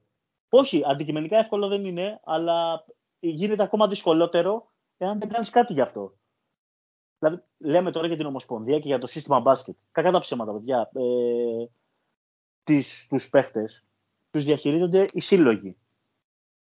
Όχι, 0.50 0.84
αντικειμενικά 0.86 1.38
εύκολο 1.38 1.68
δεν 1.68 1.86
είναι, 1.86 2.20
αλλά 2.24 2.86
γίνεται 3.20 3.64
ακόμα 3.64 3.88
δυσκολότερο 3.88 4.72
εάν 4.98 5.20
δεν 5.20 5.30
κάνεις 5.30 5.50
κάτι 5.50 5.74
γι' 5.74 5.82
αυτό. 5.82 6.14
Δηλαδή, 7.20 7.44
λέμε 7.58 7.92
τώρα 7.92 8.08
για 8.08 8.18
την 8.18 8.26
Ομοσπονδία 8.26 8.80
και 8.80 8.88
για 8.88 9.00
το 9.00 9.08
σύστημα 9.08 9.40
μπάσκετ. 9.40 9.76
Κακά 9.92 10.12
τα 10.12 10.20
ψέματα, 10.20 10.54
παιδιά. 10.54 10.90
Ε, 10.94 11.66
τις, 12.64 13.08
τους 13.10 13.30
παίχτες 13.30 13.84
τους 14.34 14.44
διαχειρίζονται 14.44 15.10
οι 15.12 15.20
σύλλογοι. 15.20 15.78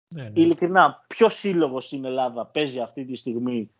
Ναι, 0.08 0.22
ναι. 0.22 0.40
Ειλικρινά, 0.40 1.04
ποιο 1.06 1.28
σύλλογος 1.28 1.84
στην 1.84 2.04
Ελλάδα 2.04 2.46
παίζει 2.46 2.80
αυτή 2.80 3.04
τη 3.04 3.16
στιγμή 3.16 3.70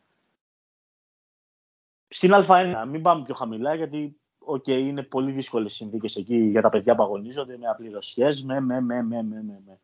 στην 2.09 2.31
Α1. 2.35 2.85
Μην 2.89 3.03
πάμε 3.03 3.25
πιο 3.25 3.35
χαμηλά, 3.35 3.75
γιατί 3.75 4.21
okay, 4.47 4.69
είναι 4.69 5.03
πολύ 5.03 5.33
δύσκολες 5.33 5.75
συνθήκες 5.75 6.17
εκεί 6.17 6.37
για 6.37 6.63
τα 6.63 6.69
παιδιά 6.69 6.95
που 6.95 7.03
αγωνίζονται 7.03 7.57
με 7.59 7.67
απληρωσιέ. 7.67 8.29
Με, 8.45 8.61
με, 8.61 8.81
με, 8.81 9.03
με, 9.03 9.23
με, 9.23 9.43
με. 9.43 9.81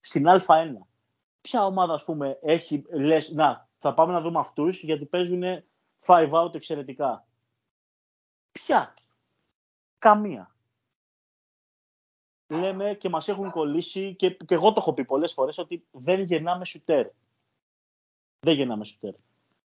Στην 0.00 0.24
Α1. 0.26 0.76
Ποια 1.40 1.66
ομάδα, 1.66 1.94
ας 1.94 2.04
πούμε, 2.04 2.38
έχει, 2.42 2.84
λες, 2.90 3.30
να, 3.30 3.68
θα 3.78 3.94
πάμε 3.94 4.12
να 4.12 4.20
δούμε 4.20 4.38
αυτούς 4.38 4.82
γιατί 4.82 5.06
παίζουν 5.06 5.42
five 6.06 6.30
out 6.30 6.54
εξαιρετικά. 6.54 7.26
Ποια; 8.52 8.94
Καμία 9.98 10.53
λέμε 12.60 12.94
και 12.94 13.08
μας 13.08 13.28
έχουν 13.28 13.50
κολλήσει 13.50 14.14
και, 14.14 14.30
και 14.30 14.54
εγώ 14.54 14.68
το 14.68 14.74
έχω 14.78 14.92
πει 14.92 15.04
πολλές 15.04 15.32
φορές 15.32 15.58
ότι 15.58 15.86
δεν 15.90 16.22
γεννάμε 16.22 16.64
σουτέρ. 16.64 17.06
Δεν 18.40 18.54
γεννάμε 18.54 18.84
σουτέρ. 18.84 19.12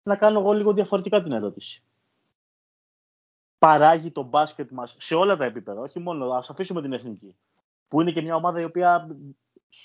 Να 0.03 0.15
κάνω 0.15 0.39
εγώ 0.39 0.53
λίγο 0.53 0.73
διαφορετικά 0.73 1.23
την 1.23 1.31
ερώτηση. 1.31 1.83
Παράγει 3.57 4.11
το 4.11 4.23
μπάσκετ 4.23 4.71
μας 4.71 4.95
σε 4.99 5.15
όλα 5.15 5.37
τα 5.37 5.45
επίπεδα, 5.45 5.81
όχι 5.81 5.99
μόνο, 5.99 6.31
ας 6.31 6.49
αφήσουμε 6.49 6.81
την 6.81 6.93
εθνική, 6.93 7.35
που 7.87 8.01
είναι 8.01 8.11
και 8.11 8.21
μια 8.21 8.35
ομάδα 8.35 8.61
η 8.61 8.63
οποία 8.63 9.17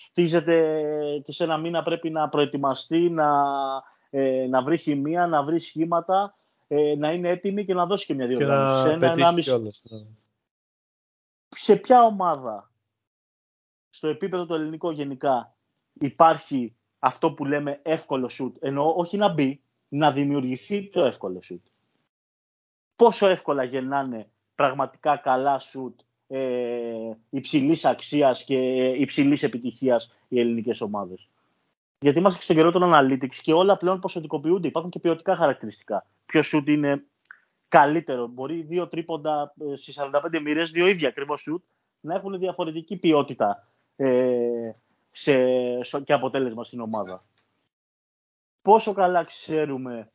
χτίζεται 0.07 0.83
και 1.25 1.33
σε 1.33 1.45
ένα 1.45 1.57
μήνα 1.57 1.83
πρέπει 1.83 2.11
να 2.11 2.29
προετοιμαστεί, 2.29 3.11
να, 3.11 3.45
ε, 4.11 4.47
να 4.47 4.63
βρει 4.63 4.77
χημεία, 4.77 5.27
να 5.27 5.43
βρει 5.43 5.59
σχήματα, 5.59 6.37
ε, 6.69 6.95
να 6.97 7.13
είναι 7.13 7.29
έτοιμη 7.29 7.65
και 7.65 7.75
να 7.75 7.87
δώσει 7.87 8.07
και 8.07 8.15
μια 8.15 8.27
διοργάνωση. 8.27 8.89
Και 8.89 8.97
να 8.97 9.13
πετύχει 9.13 9.41
κιόλας. 9.41 9.87
Ναι. 9.91 9.99
Σε 11.49 11.77
ποια 11.77 12.05
ομάδα 12.05 12.72
στο 14.03 14.11
επίπεδο 14.11 14.47
το 14.47 14.55
ελληνικό 14.55 14.91
γενικά 14.91 15.55
υπάρχει 15.93 16.75
αυτό 16.99 17.33
που 17.33 17.45
λέμε 17.45 17.81
εύκολο 17.83 18.29
σουτ. 18.29 18.57
Ενώ 18.61 18.95
όχι 18.97 19.17
να 19.17 19.29
μπει, 19.29 19.61
να 19.89 20.13
δημιουργηθεί 20.13 20.89
το 20.91 21.05
εύκολο 21.05 21.43
σουτ. 21.43 21.67
Πόσο 22.97 23.29
εύκολα 23.29 23.63
γεννάνε 23.63 24.31
πραγματικά 24.55 25.17
καλά 25.17 25.59
σουτ 25.59 26.01
ε, 26.27 27.11
υψηλής 27.31 27.85
αξίας 27.85 28.45
και 28.45 28.57
υψηλής 28.89 29.43
επιτυχίας 29.43 30.15
οι 30.29 30.41
ελληνικές 30.41 30.81
ομάδες. 30.81 31.29
Γιατί 32.01 32.19
είμαστε 32.19 32.39
και 32.39 32.45
στον 32.45 32.57
καιρό 32.57 32.71
των 32.71 32.93
analytics 32.95 33.37
και 33.43 33.53
όλα 33.53 33.77
πλέον 33.77 34.01
ποσοτικοποιούνται. 34.01 34.69
Υπάρχουν 34.69 34.91
και 34.91 34.99
ποιοτικά 34.99 35.37
χαρακτηριστικά. 35.37 36.07
Ποιο 36.27 36.43
σουτ 36.43 36.69
είναι 36.69 37.05
καλύτερο. 37.69 38.27
Μπορεί 38.27 38.63
δύο 38.63 38.89
τρίποντα 38.89 39.55
ε, 39.73 39.77
στι 39.77 39.93
45 39.97 40.41
μοίρες, 40.43 40.71
δύο 40.71 40.87
ίδια 40.87 41.09
ακριβώς 41.09 41.41
σουτ, 41.41 41.65
να 42.01 42.15
έχουν 42.15 42.39
διαφορετική 42.39 42.97
ποιότητα 42.97 43.67
ε, 43.97 44.73
σε, 45.11 45.35
και 46.05 46.13
αποτέλεσμα 46.13 46.65
στην 46.65 46.81
ομάδα. 46.81 47.25
Πόσο 48.63 48.93
καλά 48.93 49.25
ξέρουμε 49.25 50.13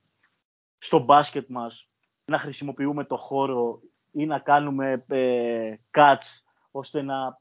στο 0.78 1.00
μπάσκετ 1.00 1.48
μας 1.50 1.90
να 2.26 2.40
χρησιμοποιούμε 2.40 3.04
το 3.04 3.18
χώρο 3.18 3.82
ή 4.12 4.26
να 4.26 4.40
κάνουμε 4.40 5.06
ε, 5.08 5.76
cuts 5.92 6.42
ώστε 6.72 7.02
να 7.02 7.40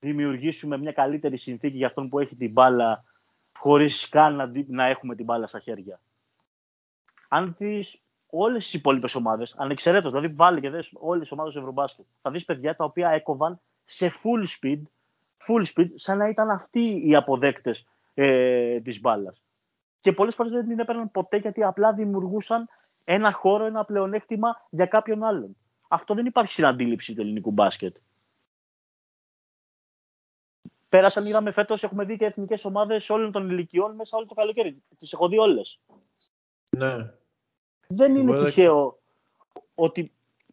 δημιουργήσουμε 0.00 0.78
μια 0.78 0.92
καλύτερη 0.92 1.36
συνθήκη 1.36 1.76
για 1.76 1.86
αυτόν 1.86 2.08
που 2.08 2.18
έχει 2.18 2.36
την 2.36 2.52
μπάλα 2.52 3.04
χωρίς 3.52 4.08
καν 4.08 4.34
να, 4.34 4.52
να 4.66 4.84
έχουμε 4.84 5.14
την 5.14 5.24
μπάλα 5.24 5.46
στα 5.46 5.60
χέρια. 5.60 6.00
Αν 7.28 7.54
δεις 7.58 8.02
όλες 8.26 8.64
τις 8.64 8.74
υπόλοιπες 8.74 9.14
ομάδες, 9.14 9.54
ανεξαιρέτως, 9.58 10.12
δηλαδή 10.12 10.34
βάλει 10.34 10.60
και 10.60 10.70
δες 10.70 10.90
όλες 10.94 11.22
τις 11.22 11.32
ομάδες 11.32 11.52
του 11.52 11.58
Ευρωμπάσκετ, 11.58 12.04
θα 12.22 12.30
δεις 12.30 12.44
παιδιά 12.44 12.76
τα 12.76 12.84
οποία 12.84 13.08
έκοβαν 13.08 13.60
σε 13.84 14.10
full 14.22 14.46
speed 14.60 14.82
full 15.48 15.64
speed, 15.74 15.88
σαν 15.94 16.18
να 16.18 16.28
ήταν 16.28 16.50
αυτοί 16.50 17.02
οι 17.06 17.14
αποδέκτες 17.14 17.86
ε, 18.14 18.80
της 18.80 19.00
μπάλας. 19.00 19.42
Και 20.00 20.12
πολλές 20.12 20.34
φορές 20.34 20.52
δεν 20.52 20.68
την 20.68 20.78
έπαιρναν 20.78 21.10
ποτέ 21.10 21.36
γιατί 21.36 21.62
απλά 21.62 21.92
δημιουργούσαν 21.92 22.68
ένα 23.04 23.32
χώρο, 23.32 23.64
ένα 23.64 23.84
πλεονέκτημα 23.84 24.66
για 24.70 24.86
κάποιον 24.86 25.22
άλλον. 25.22 25.56
Αυτό 25.88 26.14
δεν 26.14 26.26
υπάρχει 26.26 26.52
στην 26.52 26.66
αντίληψη 26.66 27.14
του 27.14 27.20
ελληνικού 27.20 27.50
μπάσκετ. 27.50 27.96
Πέρασαν, 30.88 31.26
είδαμε 31.26 31.52
φέτος, 31.52 31.82
έχουμε 31.82 32.04
δει 32.04 32.16
και 32.16 32.24
εθνικές 32.24 32.64
ομάδες 32.64 33.10
όλων 33.10 33.32
των 33.32 33.50
ηλικιών 33.50 33.94
μέσα 33.94 34.16
όλο 34.16 34.26
το 34.26 34.34
καλοκαίρι. 34.34 34.82
Τις 34.96 35.12
έχω 35.12 35.28
δει 35.28 35.38
όλες. 35.38 35.80
Ναι. 36.70 37.12
Δεν 37.88 38.16
είναι 38.16 38.44
τυχαίο 38.44 38.98
ότι 39.74 40.12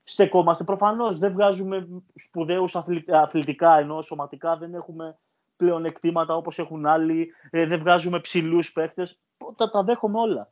στεκόμαστε. 0.10 0.64
Προφανώς 0.64 1.18
δεν 1.18 1.32
βγάζουμε 1.32 1.88
σπουδαίους 2.16 2.76
αθλητικά 3.08 3.78
ενώ 3.78 4.02
σωματικά 4.02 4.58
δεν 4.58 4.74
έχουμε 4.74 5.18
πλέον 5.56 5.86
εκτήματα 5.86 6.36
όπως 6.36 6.60
έχουν 6.60 6.86
άλλοι. 6.86 7.34
Ε, 7.50 7.66
δεν 7.66 7.80
βγάζουμε 7.80 8.20
ψηλούς 8.20 8.72
παίχτε. 8.72 9.08
Τα, 9.56 9.70
τα 9.70 9.84
δέχομαι 9.84 10.20
όλα. 10.20 10.50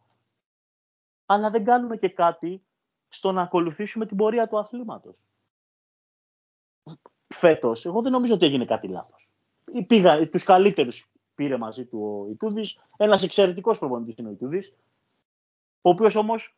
Αλλά 1.26 1.50
δεν 1.50 1.64
κάνουμε 1.64 1.98
και 1.98 2.10
κάτι 2.10 2.62
στο 3.08 3.32
να 3.32 3.42
ακολουθήσουμε 3.42 4.06
την 4.06 4.18
πορεία 4.18 4.48
του 4.48 4.58
αθλήματος. 4.58 5.16
Φέτος, 7.28 7.86
εγώ 7.86 8.02
δεν 8.02 8.12
νομίζω 8.12 8.34
ότι 8.34 8.46
έγινε 8.46 8.66
κάτι 8.66 8.88
λάθος. 8.88 9.32
Πήγα, 9.88 10.30
τους 10.30 10.44
καλύτερους 10.44 11.12
πήρε 11.36 11.58
μαζί 11.58 11.86
του 11.86 12.00
ο 12.02 12.30
Ιτούδης, 12.30 12.80
ένας 12.98 13.24
εξαιρετικός 13.24 13.80
προπονητής 13.80 14.16
είναι 14.18 14.28
ο 14.28 14.32
Ιτούδης, 14.32 14.76
ο 15.82 15.90
οποίος 15.90 16.16
όμως, 16.16 16.58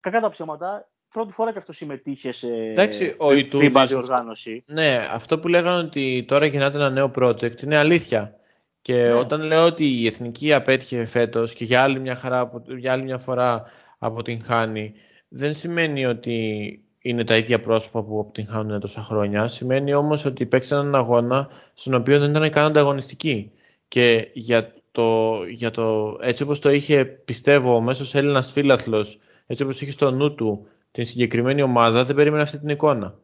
κακά 0.00 0.20
τα 0.20 0.28
ψέματα, 0.28 0.88
πρώτη 1.12 1.32
φορά 1.32 1.52
και 1.52 1.58
αυτό 1.58 1.72
συμμετείχε 1.72 2.32
σε 2.32 2.46
Εντάξει, 2.46 3.14
ο 3.18 3.26
FIBA 3.28 3.84
διοργάνωση. 3.88 4.64
Ναι, 4.66 5.00
αυτό 5.12 5.38
που 5.38 5.48
λέγανε 5.48 5.82
ότι 5.82 6.24
τώρα 6.28 6.46
γινάται 6.46 6.76
ένα 6.76 6.90
νέο 6.90 7.10
project 7.16 7.62
είναι 7.62 7.76
αλήθεια. 7.76 8.34
Και 8.82 8.94
ναι. 8.94 9.12
όταν 9.12 9.42
λέω 9.42 9.64
ότι 9.64 9.84
η 9.84 10.06
Εθνική 10.06 10.52
απέτυχε 10.52 11.04
φέτος 11.04 11.54
και 11.54 11.64
για 11.64 11.82
άλλη 11.82 12.00
μια, 12.00 12.14
χαρά, 12.14 12.50
για 12.78 12.92
άλλη 12.92 13.02
μια 13.02 13.18
φορά 13.18 13.64
αποτυγχάνει, 13.98 14.92
δεν 15.28 15.54
σημαίνει 15.54 16.06
ότι 16.06 16.80
είναι 16.98 17.24
τα 17.24 17.36
ίδια 17.36 17.60
πρόσωπα 17.60 18.04
που 18.04 18.20
αποτυγχάνουν 18.20 18.80
τόσα 18.80 19.02
χρόνια. 19.02 19.48
Σημαίνει 19.48 19.94
όμως 19.94 20.24
ότι 20.24 20.46
παίξαν 20.46 20.80
έναν 20.80 20.94
αγώνα 20.94 21.48
στον 21.74 21.94
οποίο 21.94 22.18
δεν 22.18 22.30
ήταν 22.30 22.50
καν 22.50 22.64
ανταγωνιστική. 22.64 23.52
Και 23.88 24.28
για 24.32 24.72
το, 24.92 25.40
για 25.50 25.70
το, 25.70 26.16
έτσι 26.20 26.42
όπως 26.42 26.58
το 26.58 26.70
είχε 26.70 27.04
πιστεύω 27.04 27.74
ο 27.74 27.80
μέσος 27.80 28.14
Έλληνας 28.14 28.52
φίλαθλος, 28.52 29.18
έτσι 29.46 29.62
όπως 29.62 29.80
είχε 29.80 29.90
στο 29.90 30.10
νου 30.10 30.34
του 30.34 30.66
την 30.90 31.04
συγκεκριμένη 31.04 31.62
ομάδα, 31.62 32.04
δεν 32.04 32.16
περίμενε 32.16 32.42
αυτή 32.42 32.58
την 32.58 32.68
εικόνα. 32.68 33.18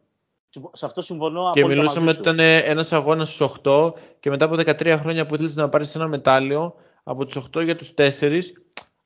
Σε 0.71 0.85
αυτό 0.85 1.01
συμφωνώ. 1.01 1.51
Και 1.53 1.65
μιλούσαμε 1.65 2.09
ότι 2.09 2.19
ήταν 2.19 2.39
ένας 2.39 2.93
αγώνας 2.93 3.29
στους 3.33 3.51
8 3.63 3.93
και 4.19 4.29
μετά 4.29 4.45
από 4.45 4.55
13 4.55 4.95
χρόνια 4.99 5.25
που 5.25 5.33
ήθελες 5.33 5.55
να 5.55 5.69
πάρεις 5.69 5.95
ένα 5.95 6.07
μετάλλιο, 6.07 6.73
από 7.03 7.25
τους 7.25 7.35
8 7.35 7.63
για 7.63 7.75
τους 7.75 7.93
4, 7.93 8.41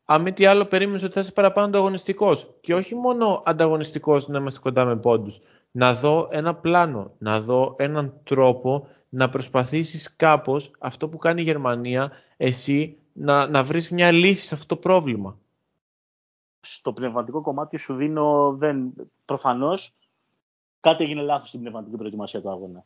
αν 0.06 0.22
μη 0.22 0.34
τι 0.34 0.46
άλλο 0.46 0.66
περίμενες 0.66 1.04
ότι 1.04 1.14
θα 1.14 1.20
είσαι 1.20 1.32
παραπάνω 1.32 1.68
ανταγωνιστικός. 1.68 2.50
Και 2.62 2.74
όχι 2.74 2.96
μόνο 2.96 3.42
ανταγωνιστικός 3.46 4.28
να 4.28 4.38
είμαστε 4.38 4.60
κοντά 4.60 4.86
με 4.86 4.96
πόντους. 4.96 5.40
Να 5.72 5.94
δω 5.94 6.28
ένα 6.32 6.56
πλάνο, 6.56 7.12
να 7.18 7.42
δω 7.42 7.76
έναν 7.80 8.14
τρόπο 8.24 8.88
να 9.10 9.30
προσπαθήσεις 9.30 10.16
κάπως 10.16 10.72
αυτό 10.80 11.10
που 11.10 11.18
κάνει 11.18 11.42
η 11.42 11.44
Γερμανία, 11.44 12.12
εσύ 12.38 12.98
να, 13.14 13.48
να 13.48 13.64
βρεις 13.64 13.90
μια 13.90 14.12
λύση 14.12 14.46
σε 14.46 14.54
αυτό 14.54 14.66
το 14.66 14.78
πρόβλημα. 14.78 15.38
Στο 16.62 16.94
πνευματικό 16.94 17.42
κομμάτι 17.42 17.78
σου 17.78 17.96
δίνω, 17.96 18.56
δεν, 18.58 18.94
προφανώς, 19.26 19.96
κάτι 20.80 21.04
έγινε 21.04 21.22
λάθος 21.22 21.48
στην 21.48 21.60
πνευματική 21.60 21.96
προετοιμασία 21.96 22.42
του 22.42 22.50
αγώνα. 22.50 22.86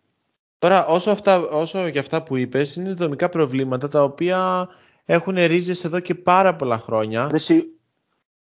Τώρα, 0.59 0.85
όσο, 0.85 1.11
αυτά, 1.11 1.39
όσο 1.39 1.87
για 1.87 2.01
αυτά 2.01 2.23
που 2.23 2.35
είπες, 2.35 2.75
είναι 2.75 2.93
δομικά 2.93 3.29
προβλήματα 3.29 3.87
τα 3.87 4.03
οποία 4.03 4.69
έχουν 5.05 5.35
ρίζες 5.35 5.83
εδώ 5.83 5.99
και 5.99 6.15
πάρα 6.15 6.55
πολλά 6.55 6.77
χρόνια. 6.77 7.29
Εσύ, 7.33 7.79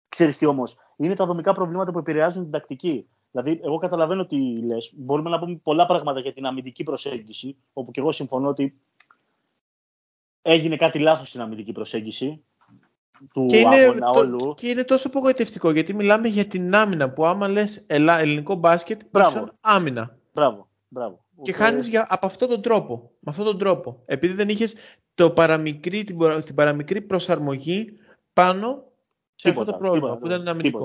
ξέρεις 0.08 0.38
τι 0.38 0.46
όμως, 0.46 0.76
είναι 0.96 1.14
τα 1.14 1.26
δομικά 1.26 1.52
προβλήματα 1.52 1.92
που 1.92 1.98
επηρεάζουν 1.98 2.42
την 2.42 2.50
τακτική. 2.52 3.08
Δηλαδή, 3.30 3.60
εγώ 3.62 3.78
καταλαβαίνω 3.78 4.26
τι 4.26 4.36
λες. 4.62 4.92
Μπορούμε 4.96 5.30
να 5.30 5.38
πούμε 5.38 5.60
πολλά 5.62 5.86
πράγματα 5.86 6.20
για 6.20 6.32
την 6.32 6.46
αμυντική 6.46 6.84
προσέγγιση, 6.84 7.56
όπου 7.72 7.90
και 7.90 8.00
εγώ 8.00 8.12
συμφωνώ 8.12 8.48
ότι 8.48 8.80
έγινε 10.42 10.76
κάτι 10.76 10.98
λάθος 10.98 11.28
στην 11.28 11.40
αμυντική 11.40 11.72
προσέγγιση 11.72 12.44
του 13.32 13.44
και 13.46 13.58
είναι, 13.58 13.76
αγώνα 13.76 14.10
όλου. 14.10 14.54
Και 14.54 14.68
είναι 14.68 14.84
τόσο 14.84 15.08
απογοητευτικό, 15.08 15.70
γιατί 15.70 15.94
μιλάμε 15.94 16.28
για 16.28 16.44
την 16.44 16.74
άμυνα 16.74 17.10
που 17.10 17.26
άμα 17.26 17.48
λες 17.48 17.84
ελληνικό 17.86 18.54
μπάσκετ, 18.54 19.00
Μπράβο. 19.10 19.50
άμυνα. 19.60 20.18
Μπράβο. 20.32 20.68
Μπράβο. 20.88 21.24
Και 21.42 21.52
χάνεις 21.52 21.90
από 22.08 22.26
αυτόν 22.26 22.48
τον 22.48 22.62
τρόπο. 22.62 23.10
Με 23.18 23.30
αυτόν 23.30 23.44
τον 23.44 23.58
τρόπο. 23.58 24.02
Επειδή 24.06 24.32
δεν 24.32 24.48
είχες 24.48 24.74
παραμικρή, 25.30 26.04
την, 26.04 26.18
την 26.44 26.54
παραμικρή 26.54 27.00
προσαρμογή 27.00 27.92
πάνω 28.32 28.84
σε 29.34 29.48
αυτό 29.48 29.64
το 29.64 29.72
πρόβλημα 29.72 30.06
τίποτα, 30.06 30.18
που 30.20 30.26
ήταν 30.26 30.48
αμυντικό. 30.48 30.78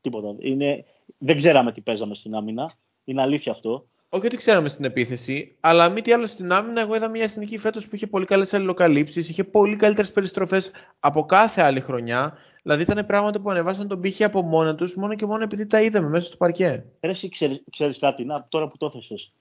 Τίποτα. 0.00 0.28
τίποτα. 0.28 0.48
Είναι, 0.48 0.84
δεν 1.18 1.36
ξέραμε 1.36 1.72
τι 1.72 1.80
παίζαμε 1.80 2.14
στην 2.14 2.34
άμυνα. 2.34 2.72
Είναι 3.04 3.22
αλήθεια 3.22 3.52
αυτό. 3.52 3.86
Όχι 4.14 4.26
ότι 4.26 4.36
ξέραμε 4.36 4.68
στην 4.68 4.84
επίθεση, 4.84 5.56
αλλά 5.60 5.88
μη 5.88 6.00
τι 6.00 6.12
άλλο 6.12 6.26
στην 6.26 6.52
άμυνα, 6.52 6.80
εγώ 6.80 6.94
είδα 6.94 7.08
μια 7.08 7.22
εθνική 7.22 7.58
φέτος 7.58 7.88
που 7.88 7.94
είχε 7.94 8.06
πολύ 8.06 8.24
καλές 8.24 8.54
αλληλοκαλύψεις, 8.54 9.28
είχε 9.28 9.44
πολύ 9.44 9.76
καλύτερες 9.76 10.12
περιστροφές 10.12 10.70
από 11.00 11.24
κάθε 11.24 11.62
άλλη 11.62 11.80
χρονιά. 11.80 12.38
Δηλαδή 12.62 12.82
ήταν 12.82 13.06
πράγματα 13.06 13.40
που 13.40 13.50
ανεβάσαν 13.50 13.88
τον 13.88 14.00
πύχη 14.00 14.24
από 14.24 14.42
μόνα 14.42 14.74
τους, 14.74 14.94
μόνο 14.94 15.14
και 15.14 15.26
μόνο 15.26 15.42
επειδή 15.42 15.66
τα 15.66 15.82
είδαμε 15.82 16.08
μέσα 16.08 16.26
στο 16.26 16.36
παρκέ. 16.36 16.84
Εσύ 17.00 17.28
ξέρεις 17.70 17.98
κάτι, 17.98 18.24
να, 18.24 18.46
τώρα 18.48 18.68
που 18.68 18.76
το 18.76 18.86
έθεσε. 18.86 19.32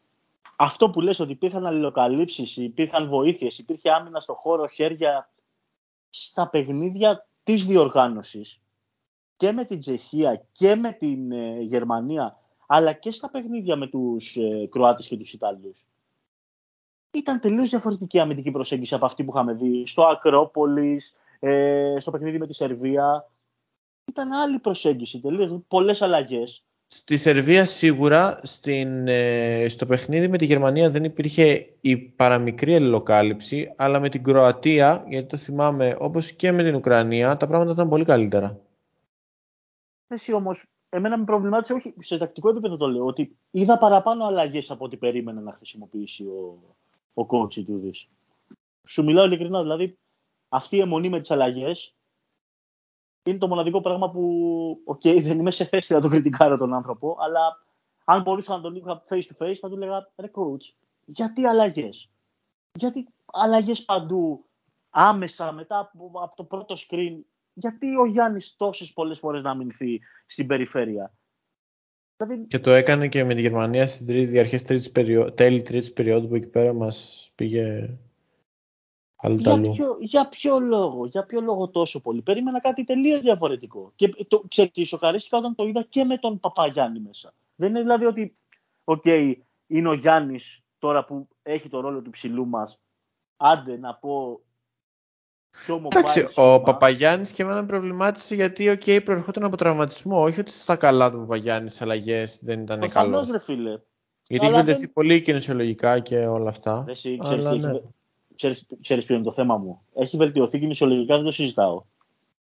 Αυτό 0.55 0.89
που 0.89 1.01
λες 1.01 1.19
ότι 1.19 1.31
υπήρχαν 1.31 1.65
αλληλοκαλύψεις, 1.65 2.57
υπήρχαν 2.57 3.07
βοήθειες, 3.07 3.57
υπήρχε 3.57 3.91
άμυνα 3.91 4.19
στο 4.19 4.33
χώρο, 4.33 4.67
χέρια 4.67 5.29
στα 6.09 6.49
παιχνίδια 6.49 7.27
της 7.43 7.65
διοργάνωσης 7.65 8.61
και 9.35 9.51
με 9.51 9.65
την 9.65 9.79
Τσεχία 9.79 10.45
και 10.51 10.75
με 10.75 10.91
την 10.91 11.31
ε, 11.31 11.59
Γερμανία, 11.61 12.37
αλλά 12.75 12.93
και 12.93 13.11
στα 13.11 13.29
παιχνίδια 13.29 13.75
με 13.75 13.87
τους 13.87 14.35
ε, 14.35 14.67
Κροάτες 14.69 15.07
και 15.07 15.17
τους 15.17 15.33
Ιταλούς. 15.33 15.85
Ήταν 17.11 17.39
τελείως 17.39 17.69
διαφορετική 17.69 18.19
αμυντική 18.19 18.51
προσέγγιση 18.51 18.95
από 18.95 19.05
αυτή 19.05 19.23
που 19.23 19.31
είχαμε 19.35 19.53
δει 19.53 19.87
στο 19.87 20.03
Ακρόπολης, 20.03 21.15
ε, 21.39 21.95
στο 21.99 22.11
παιχνίδι 22.11 22.37
με 22.37 22.47
τη 22.47 22.53
Σερβία. 22.53 23.31
Ήταν 24.05 24.31
άλλη 24.31 24.59
προσέγγιση, 24.59 25.19
τελείως, 25.19 25.61
πολλές 25.67 26.01
αλλαγές. 26.01 26.63
Στη 26.87 27.17
Σερβία 27.17 27.65
σίγουρα, 27.65 28.39
στην, 28.43 29.07
ε, 29.07 29.65
στο 29.69 29.85
παιχνίδι 29.85 30.27
με 30.27 30.37
τη 30.37 30.45
Γερμανία 30.45 30.89
δεν 30.89 31.03
υπήρχε 31.03 31.73
η 31.81 31.97
παραμικρή 31.97 32.75
αλληλοκάλυψη, 32.75 33.73
αλλά 33.75 33.99
με 33.99 34.09
την 34.09 34.23
Κροατία, 34.23 35.05
γιατί 35.07 35.27
το 35.27 35.37
θυμάμαι, 35.37 35.95
όπως 35.99 36.31
και 36.31 36.51
με 36.51 36.63
την 36.63 36.75
Ουκρανία, 36.75 37.37
τα 37.37 37.47
πράγματα 37.47 37.71
ήταν 37.71 37.89
πολύ 37.89 38.05
καλύτερα. 38.05 38.59
Εσύ 40.07 40.33
όμως, 40.33 40.63
εμένα 40.93 41.17
με 41.17 41.23
προβλημάτισε, 41.23 41.73
όχι 41.73 41.93
σε 41.99 42.17
τακτικό 42.17 42.49
επίπεδο 42.49 42.77
το 42.77 42.87
λέω, 42.87 43.05
ότι 43.05 43.37
είδα 43.51 43.77
παραπάνω 43.77 44.25
αλλαγές 44.25 44.71
από 44.71 44.85
ό,τι 44.85 44.97
περίμενα 44.97 45.41
να 45.41 45.53
χρησιμοποιήσει 45.53 46.23
ο, 46.23 46.59
ο 47.13 47.25
coach 47.29 47.63
του 47.65 47.91
Σου 48.87 49.03
μιλάω 49.03 49.25
ειλικρινά, 49.25 49.61
δηλαδή 49.61 49.97
αυτή 50.49 50.75
η 50.75 50.79
εμμονή 50.79 51.09
με 51.09 51.19
τις 51.19 51.31
αλλαγές 51.31 51.95
είναι 53.23 53.37
το 53.37 53.47
μοναδικό 53.47 53.81
πράγμα 53.81 54.11
που, 54.11 54.81
ok, 54.85 55.01
okay, 55.03 55.21
δεν 55.23 55.39
είμαι 55.39 55.51
σε 55.51 55.65
θέση 55.65 55.93
να 55.93 56.01
τον 56.01 56.09
κριτικάρω 56.09 56.57
τον 56.57 56.73
άνθρωπο, 56.73 57.17
αλλά 57.19 57.65
αν 58.05 58.21
μπορούσα 58.21 58.55
να 58.55 58.61
τον 58.61 58.75
είχα 58.75 59.03
face 59.09 59.21
to 59.21 59.45
face, 59.45 59.53
θα 59.53 59.69
του 59.69 59.75
έλεγα, 59.75 60.11
ρε 60.15 60.31
coach, 60.33 60.73
γιατί 61.05 61.45
αλλαγές; 61.45 62.09
Γιατί 62.77 63.07
αλλαγές 63.25 63.85
παντού, 63.85 64.45
άμεσα 64.89 65.51
μετά 65.51 65.79
από, 65.79 66.11
από 66.13 66.35
το 66.35 66.43
πρώτο 66.43 66.75
screen, 66.77 67.19
γιατί 67.53 67.97
ο 67.97 68.05
Γιάννης 68.05 68.55
τόσες 68.55 68.93
πολλές 68.93 69.19
φορές 69.19 69.43
να 69.43 69.55
αμυνθεί 69.55 69.99
στην 70.25 70.47
περιφέρεια; 70.47 71.13
Δηλαδή... 72.17 72.47
Και 72.47 72.59
το 72.59 72.71
έκανε 72.71 73.07
και 73.07 73.23
με 73.23 73.33
τη 73.33 73.41
Γερμανία 73.41 73.87
στην 73.87 74.07
τρίτη, 74.07 74.39
αρχές 74.39 74.63
τρίτης 74.63 74.91
περίοδου, 74.91 75.33
τέλη 75.33 75.61
τρίτης 75.61 75.93
περίοδου 75.93 76.27
που 76.27 76.35
εκεί 76.35 76.47
πέρα 76.47 76.73
μας 76.73 77.29
πήγε 77.35 77.97
αλλού 79.15 79.37
για, 79.37 79.61
ποιο, 79.61 79.97
για 79.99 80.27
ποιο 80.27 80.59
λόγο, 80.59 81.05
για 81.05 81.25
ποιο 81.25 81.41
λόγο 81.41 81.69
τόσο 81.69 82.01
πολύ; 82.01 82.21
Περίμενα 82.21 82.61
κάτι 82.61 82.83
τελείως 82.83 83.21
διαφορετικό. 83.21 83.91
Και 83.95 84.09
το, 84.27 84.43
ξέρετε, 84.47 84.85
σοκαρίστηκα 84.85 85.37
όταν 85.37 85.55
το 85.55 85.63
είδα 85.63 85.83
και 85.89 86.03
με 86.03 86.17
τον 86.17 86.39
Παπαγιάννη 86.39 86.99
μέσα. 86.99 87.33
Δεν 87.55 87.69
είναι 87.69 87.81
δηλαδή 87.81 88.05
ότι, 88.05 88.37
ok, 88.83 89.03
okay, 89.05 89.33
είναι 89.67 89.89
ο 89.89 89.93
Γιάννης 89.93 90.63
τώρα 90.79 91.05
που 91.05 91.27
έχει 91.41 91.69
το 91.69 91.79
ρόλο 91.79 92.01
του 92.01 92.09
ψηλού 92.09 92.47
μας, 92.47 92.81
άντε 93.37 93.77
να 93.77 93.95
πω 93.95 94.41
Εντάξει, 95.83 96.27
ο 96.35 96.61
Παπαγιάννης 96.61 97.31
και 97.31 97.43
εμένα 97.43 97.65
προβλημάτισε 97.65 98.35
γιατί 98.35 98.69
ο 98.69 98.73
okay, 98.73 99.03
προερχόταν 99.03 99.43
από 99.43 99.57
τραυματισμό. 99.57 100.21
Όχι 100.21 100.39
ότι 100.39 100.51
στα 100.51 100.75
καλά 100.75 101.11
του 101.11 101.17
Παπαγιάννης 101.17 101.81
αλλαγές 101.81 102.39
δεν 102.41 102.61
ήταν 102.61 102.89
καλός. 102.89 103.31
ρε 103.31 103.39
φίλε. 103.39 103.79
Γιατί 104.27 104.45
έχει 104.45 104.55
βελτιωθεί 104.55 104.79
δεν... 104.79 104.93
πολύ 104.93 105.21
κινησιολογικά 105.21 105.99
και 105.99 106.25
όλα 106.25 106.49
αυτά. 106.49 106.85
Εσύ, 106.87 107.17
ξέρεις, 107.17 107.45
αλλά, 107.45 107.71
ναι. 107.71 107.79
ξέρεις, 108.35 108.67
ξέρεις 108.81 109.05
ποιο 109.05 109.15
είναι 109.15 109.23
το 109.23 109.31
θέμα 109.31 109.57
μου. 109.57 109.81
Έχει 109.93 110.17
βελτιωθεί 110.17 110.59
κινησιολογικά, 110.59 111.15
δεν 111.15 111.25
το 111.25 111.31
συζητάω. 111.31 111.83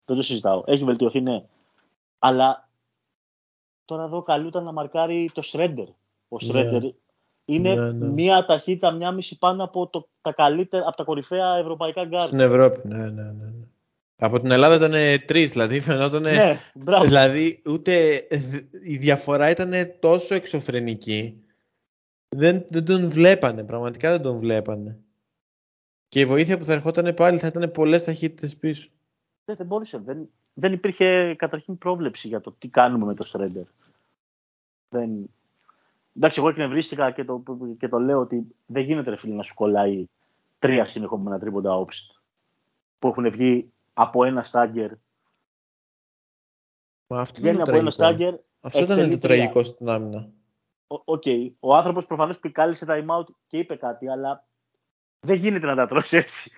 Δεν 0.06 0.16
το 0.16 0.22
συζητάω. 0.22 0.64
Έχει 0.66 0.84
βελτιωθεί, 0.84 1.22
ναι. 1.22 1.44
Αλλά 2.20 2.70
τώρα 3.86 4.04
εδώ 4.04 4.22
καλούταν 4.22 4.64
να 4.64 4.72
μαρκάρει 4.72 5.30
το 5.34 5.42
Σρέντερ. 5.42 5.88
Ο 6.28 6.40
Σρέντερ 6.40 6.84
yeah. 6.84 6.94
Είναι 7.54 7.74
ναι, 7.74 7.92
ναι. 7.92 8.08
μία 8.08 8.46
ταχύτητα, 8.46 8.92
μία 8.92 9.12
μισή 9.12 9.38
πάνω 9.38 9.64
από, 9.64 9.88
το, 9.88 10.10
τα 10.22 10.32
καλύτερα, 10.32 10.88
από 10.88 10.98
τα 10.98 11.04
κορυφαία 11.04 11.56
ευρωπαϊκά 11.56 12.06
γκαρντ. 12.06 12.26
Στην 12.26 12.40
Ευρώπη, 12.40 12.88
ναι, 12.88 13.10
ναι, 13.10 13.24
ναι. 13.32 13.52
Από 14.16 14.40
την 14.40 14.52
Ελλάδα 14.52 14.76
ήταν 14.76 14.94
τρεις, 15.26 15.52
δηλαδή 15.52 15.80
φαινόταν. 15.80 16.22
Ναι, 16.22 16.58
δηλαδή 17.04 17.62
ούτε 17.66 18.28
η 18.84 18.98
διαφορά 18.98 19.50
ήταν 19.50 19.72
τόσο 20.00 20.36
εξωφρενική. 20.36 21.44
Δεν, 22.36 22.66
δεν 22.70 22.86
τον 22.86 23.10
βλέπανε, 23.10 23.64
πραγματικά 23.64 24.12
δεν 24.12 24.22
τον 24.22 24.38
βλέπανε. 24.38 25.00
Και 26.08 26.20
η 26.20 26.26
βοήθεια 26.26 26.58
που 26.58 26.66
θα 26.66 26.74
ερχόταν 26.74 27.14
πάλι 27.14 27.38
θα 27.38 27.48
ήταν 27.48 27.72
πολλές 27.72 28.04
ταχύτητες 28.04 28.58
πίσω. 28.58 28.90
Δεν, 29.46 29.56
δεν 29.56 29.66
μπορούσε. 29.66 29.98
Δεν, 29.98 30.30
δεν 30.54 30.74
υπήρχε 30.74 31.36
καταρχήν 31.38 31.78
πρόβλεψη 31.78 32.28
για 32.28 32.42
το 32.42 32.52
τι 32.58 32.68
κάνουμε 32.68 33.06
με 33.06 33.14
το 33.14 33.24
Σρέντερ. 33.24 33.66
Δεν, 34.90 35.30
Εντάξει, 36.16 36.40
εγώ 36.40 36.50
εκνευρίστηκα 36.50 37.12
και 37.12 37.24
το, 37.24 37.44
και 37.78 37.88
το 37.88 38.00
λέω 38.00 38.20
ότι 38.20 38.56
δεν 38.66 38.84
γίνεται 38.84 39.10
ρε 39.10 39.18
φίλε 39.18 39.36
να 39.36 39.42
σου 39.42 39.54
κολλάει 39.54 40.06
τρία 40.60 40.86
συνεχόμενα 40.86 41.40
τρίποντα 41.40 41.78
Obst 41.78 42.22
που 43.00 43.08
έχουν 43.08 43.32
βγει 43.32 43.72
από 43.94 44.24
ένα 44.24 44.44
stagger. 44.44 44.92
Μα 47.08 47.22
αυτό 47.22 47.42
Βγαίνει 47.42 47.62
από 47.62 47.76
ένα 47.76 47.90
stagger. 47.90 48.34
Αυτό 48.62 48.80
ήταν 48.80 49.10
το 49.10 49.18
τραγικό 49.18 49.64
στην 49.64 49.90
άμυνα. 49.90 50.30
Ok. 50.88 51.24
Okay. 51.26 51.52
Ο 51.60 51.76
άνθρωπος 51.76 52.06
προφανώς 52.06 52.40
πήγε 52.40 52.58
κάλεσε 52.58 52.86
time 52.88 53.20
out 53.20 53.26
και 53.48 53.58
είπε 53.58 53.76
κάτι, 53.76 54.10
αλλά 54.10 54.46
δεν 55.20 55.36
γίνεται 55.36 55.66
να 55.66 55.76
τα 55.76 55.86
τρως 55.86 56.18
έτσι. 56.18 56.52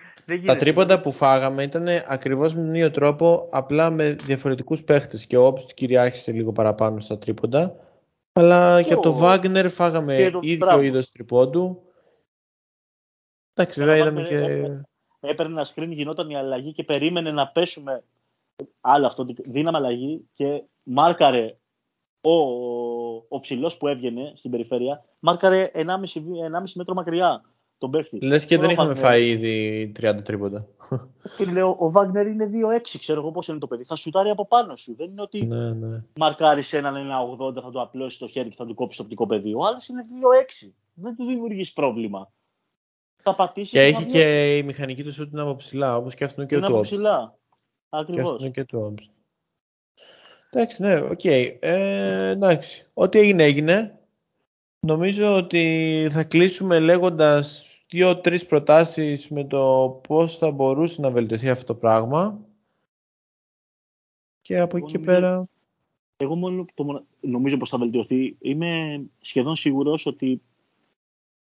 Τα 0.46 0.56
τρίποντα 0.56 1.00
που 1.00 1.12
φάγαμε 1.12 1.62
ήταν 1.62 1.86
ακριβώς 2.06 2.54
με 2.54 2.60
τον 2.60 2.74
ίδιο 2.74 2.90
τρόπο, 2.90 3.46
απλά 3.50 3.90
με 3.90 4.12
διαφορετικούς 4.12 4.84
παίχτες. 4.84 5.26
Και 5.26 5.36
ο 5.36 5.46
Όψτ 5.46 5.70
κυριάρχησε 5.74 6.32
λίγο 6.32 6.52
παραπάνω 6.52 7.00
στα 7.00 7.18
τρίποντα. 7.18 7.76
Αλλά 8.36 8.82
και, 8.82 8.92
από 8.92 9.02
το 9.02 9.12
Βάγνερ 9.12 9.70
φάγαμε 9.70 10.30
ίδιο 10.40 10.80
είδος 10.80 11.08
τριπώντου. 11.08 11.82
Εντάξει, 13.54 13.80
βέβαια 13.80 13.96
είδαμε 13.96 14.22
και. 14.22 14.70
Έπαιρνε 15.20 15.52
ένα 15.52 15.66
screen, 15.74 15.88
γινόταν 15.88 16.30
η 16.30 16.36
αλλαγή 16.36 16.72
και 16.72 16.84
περίμενε 16.84 17.30
να 17.30 17.48
πέσουμε. 17.48 18.04
Άλλο 18.80 19.06
αυτό, 19.06 19.26
δύναμε 19.44 19.78
αλλαγή 19.78 20.28
και 20.34 20.62
μάρκαρε 20.82 21.56
ο, 22.20 22.32
ο 23.28 23.40
ψηλός 23.40 23.76
που 23.76 23.88
έβγαινε 23.88 24.32
στην 24.36 24.50
περιφέρεια, 24.50 25.04
μάρκαρε 25.18 25.70
1,5 25.74 25.84
μέτρο 26.74 26.94
μακριά 26.94 27.42
τον 27.78 27.90
παίχτη. 27.90 28.18
Λες 28.20 28.46
και 28.46 28.58
δεν 28.58 28.70
είχαμε 28.70 28.94
φάει 28.94 29.28
ήδη 29.28 29.92
30 30.00 30.22
τρίποντα. 30.24 30.66
Λέω, 31.52 31.76
ο 31.78 31.90
Βάγνερ 31.90 32.26
είναι 32.26 32.50
2-6, 32.52 32.98
ξέρω 32.98 33.20
εγώ 33.20 33.30
πώς 33.30 33.48
είναι 33.48 33.58
το 33.58 33.66
παιδί. 33.66 33.84
Θα 33.84 33.96
σουτάρει 33.96 34.30
από 34.30 34.46
πάνω 34.46 34.76
σου. 34.76 34.94
Δεν 34.96 35.10
είναι 35.10 35.22
ότι 35.22 35.44
ναι, 35.46 35.72
ναι. 35.72 36.04
μαρκάρεις 36.16 36.72
έναν 36.72 36.94
1,80, 36.94 37.62
θα 37.62 37.70
του 37.70 37.80
απλώσεις 37.80 38.18
το 38.18 38.28
χέρι 38.28 38.48
και 38.48 38.56
θα 38.58 38.66
του 38.66 38.74
κόψεις 38.74 38.96
το 38.96 39.02
οπτικό 39.02 39.26
πεδίο. 39.26 39.54
Ο 39.54 39.64
άλλος 39.64 39.88
είναι 39.88 40.02
2-6. 40.64 40.68
Δεν 40.94 41.16
του 41.16 41.24
δημιουργείς 41.24 41.72
πρόβλημα. 41.72 42.32
Θα 43.22 43.34
πατήσεις 43.34 43.70
Και 43.70 43.78
θα 43.78 43.84
έχει 43.84 44.02
βγει. 44.02 44.12
και 44.12 44.56
η 44.56 44.62
μηχανική 44.62 45.02
του 45.02 45.12
σούτ 45.12 45.32
είναι 45.32 45.40
από 45.40 45.56
ψηλά, 45.56 45.96
όπως 45.96 46.14
και 46.14 46.24
αυτό 46.24 46.44
και 46.44 46.54
Είναι 46.54 46.66
του 46.66 46.72
από 46.72 46.80
Obst. 46.80 46.82
ψηλά. 46.82 47.38
Και 47.50 47.56
Ακριβώς. 47.88 48.32
αυτό 48.32 48.48
και 48.48 48.64
του 48.64 48.94
Obst. 48.94 49.08
Εντάξει, 50.50 50.82
ναι, 50.82 51.00
οκ. 51.00 51.24
Ε, 51.24 52.28
εντάξει. 52.28 52.86
Ό,τι 52.94 53.18
έγινε, 53.18 53.42
έγινε. 53.42 53.98
Νομίζω 54.80 55.36
ότι 55.36 56.06
θα 56.10 56.24
κλείσουμε 56.24 56.78
λέγοντας 56.78 57.63
δύο-τρεις 57.94 58.46
προτάσεις 58.46 59.28
με 59.28 59.44
το 59.44 59.88
πώς 60.08 60.36
θα 60.36 60.50
μπορούσε 60.50 61.00
να 61.00 61.10
βελτιωθεί 61.10 61.48
αυτό 61.48 61.64
το 61.64 61.74
πράγμα. 61.74 62.40
Και 64.42 64.58
από 64.58 64.76
εκεί 64.76 64.86
και 64.86 64.98
νομίζω- 64.98 65.20
πέρα... 65.20 65.48
Εγώ 66.16 66.36
μόνο 66.36 66.64
το, 66.74 66.84
μονα- 66.84 67.04
νομίζω 67.20 67.56
πως 67.56 67.68
θα 67.70 67.78
βελτιωθεί. 67.78 68.36
Είμαι 68.40 69.02
σχεδόν 69.20 69.56
σίγουρος 69.56 70.06
ότι 70.06 70.42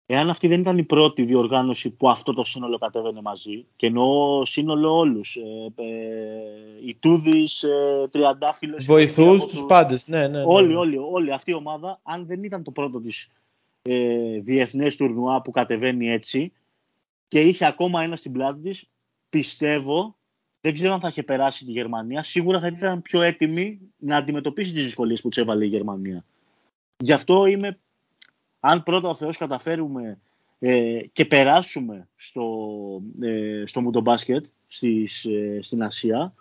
εάν 0.07 0.31
αυτή 0.31 0.49
δεν 0.49 0.61
ήταν 0.61 0.79
η 0.79 0.83
πρώτη 0.85 1.25
διοργάνωση 1.25 1.91
που 1.91 2.11
αυτό 2.11 2.35
το 2.35 2.45
σύνολο 2.45 2.79
κατέβαινε 2.79 3.21
μαζί, 3.23 3.67
και 3.77 3.87
εννοώ 3.87 4.45
σύνολο 4.45 4.97
όλους, 4.97 5.37
ε, 5.37 5.83
ε, 5.83 6.87
οι 6.87 6.95
Τούδης, 6.95 7.63
ε, 7.63 8.09
Τριαντάφυλλος, 8.11 8.85
Βοηθούς 8.85 9.27
από 9.27 9.45
τους 9.45 9.53
τους- 9.53 9.67
πάντες. 9.67 10.07
Ναι, 10.07 10.19
ναι, 10.21 10.39
ναι. 10.39 10.45
Όλοι, 10.47 10.75
όλοι, 10.75 10.97
όλη 10.99 11.33
αυτή 11.33 11.51
η 11.51 11.55
ομάδα, 11.55 12.01
αν 12.03 12.27
δεν 12.27 12.43
ήταν 12.45 12.63
το 12.63 12.71
πρώτο 12.71 13.01
της 13.01 13.29
ε, 13.83 14.39
διεθνές 14.41 14.97
τουρνουά 14.97 15.43
που 15.43 15.51
κατεβαίνει 15.51 16.11
έτσι 16.11 16.53
και 17.29 17.41
είχε 17.41 17.67
ακόμα 17.67 18.03
ένα 18.03 18.17
στην 18.17 18.33
πλάτη 18.33 18.61
της, 18.61 18.91
πιστεύω, 19.29 20.17
δεν 20.61 20.75
ξέρω 20.75 20.93
αν 20.93 21.01
θα 21.01 21.09
είχε 21.09 21.23
περάσει 21.23 21.65
τη 21.65 21.71
Γερμανία, 21.71 22.23
σίγουρα 22.23 22.61
θα 22.61 22.67
ήταν 22.67 23.03
πιο 23.03 23.23
έτοιμη 23.23 23.81
να 23.97 24.17
αντιμετωπίσει 24.17 24.73
τις 24.73 24.83
δυσκολίες 24.83 25.21
που 25.21 25.29
της 25.29 25.39
έβαλε 25.39 25.65
η 25.65 25.69
Γερμανία. 25.69 26.25
Γι' 26.97 27.13
αυτό 27.13 27.47
είμαι, 27.47 27.79
αν 28.61 28.83
πρώτα 28.83 29.09
ο 29.09 29.15
Θεός 29.15 29.37
καταφέρουμε 29.37 30.19
ε, 30.59 31.01
και 31.13 31.25
περάσουμε 31.25 32.09
στο, 32.17 32.47
ε, 33.21 33.63
στο 33.67 33.81
μουντομπάσκετ 33.81 34.45
στις, 34.67 35.25
ε, 35.25 35.59
στην 35.63 35.83
Ασία, 35.83 36.35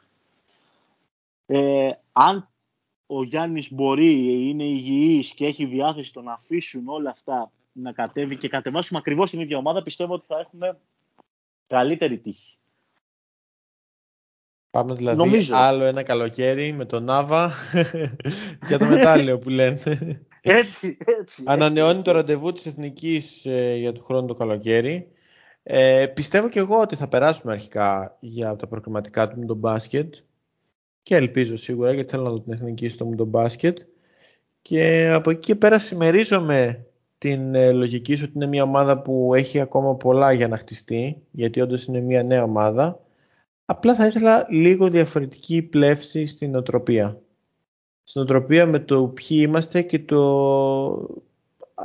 ε, 1.46 1.92
αν 2.12 2.50
ο 3.12 3.24
Γιάννης 3.24 3.72
μπορεί, 3.72 4.48
είναι 4.50 4.64
υγιής 4.64 5.34
και 5.34 5.46
έχει 5.46 5.66
διάθεση 5.66 6.14
το 6.14 6.22
να 6.22 6.34
αφήσουν 6.34 6.88
όλα 6.88 7.10
αυτά 7.10 7.52
να 7.72 7.92
κατέβει 7.92 8.38
και 8.38 8.48
κατεβάσουμε 8.48 9.00
ακριβώς 9.00 9.30
την 9.30 9.40
ίδια 9.40 9.58
ομάδα, 9.58 9.82
πιστεύω 9.82 10.14
ότι 10.14 10.26
θα 10.28 10.40
έχουμε 10.40 10.80
καλύτερη 11.68 12.18
τύχη. 12.18 12.58
Πάμε 14.70 14.94
δηλαδή 14.94 15.18
Νομίζω. 15.18 15.56
άλλο 15.56 15.84
ένα 15.84 16.04
καλοκαίρι 16.04 16.72
με 16.72 16.86
τον 16.86 17.04
Νάβα 17.04 17.52
για 18.68 18.78
το 18.78 18.86
μετάλλιο 18.86 19.40
που 19.40 19.50
λένε. 19.50 19.82
Έτσι, 20.42 20.98
έτσι. 21.20 21.44
Ανανεώνει 21.46 21.90
έτσι, 21.98 22.04
το 22.04 22.10
έτσι. 22.10 22.22
ραντεβού 22.22 22.52
της 22.52 22.66
Εθνικής 22.66 23.46
ε, 23.46 23.76
για 23.76 23.92
του 23.92 24.04
χρόνου 24.04 24.28
το 24.28 24.34
καλοκαίρι. 24.34 25.12
Ε, 25.64 26.08
πιστεύω 26.08 26.50
και 26.50 26.60
εγώ 26.60 26.80
ότι 26.80 26.96
θα 26.96 27.08
περάσουμε 27.08 27.52
αρχικά 27.52 28.18
για 28.20 28.56
τα 28.56 28.68
προκριματικά 28.68 29.30
του 29.30 29.40
με 29.40 29.46
τον 29.46 29.58
μπάσκετ 29.58 30.16
και 31.10 31.16
ελπίζω 31.16 31.58
σίγουρα 31.58 31.94
γιατί 31.94 32.10
θέλω 32.10 32.24
να 32.24 32.30
δω 32.30 32.40
την 32.40 32.54
Εθνική 32.54 32.90
στο 32.90 33.06
με 33.06 33.16
τον 33.16 33.28
μπάσκετ 33.28 33.78
και 34.62 35.10
από 35.14 35.30
εκεί 35.30 35.40
και 35.40 35.56
πέρα 35.56 35.80
συμμερίζομαι 35.80 36.86
την 37.18 37.56
ε, 37.56 37.72
λογική 37.72 38.16
σου 38.16 38.24
ότι 38.28 38.34
είναι 38.36 38.46
μια 38.46 38.64
ομάδα 38.64 39.02
που 39.02 39.32
έχει 39.36 39.60
ακόμα 39.60 39.96
πολλά 39.96 40.32
για 40.32 40.48
να 40.48 40.58
χτιστεί 40.58 41.22
γιατί 41.32 41.62
όντως 41.62 41.86
είναι 41.86 42.00
μια 42.00 42.24
νέα 42.24 42.44
ομάδα 42.44 43.00
απλά 43.66 43.96
θα 43.96 44.06
ήθελα 44.06 44.46
λίγο 44.50 44.90
διαφορετική 44.90 45.62
πλεύση 45.62 46.26
στην 46.26 46.56
οτροπία 46.56 47.22
στην 48.04 48.22
οτροπία 48.22 48.66
με 48.66 48.80
το 48.80 49.08
ποιοι 49.08 49.38
είμαστε 49.42 49.82
και 49.82 50.00
το 50.00 50.22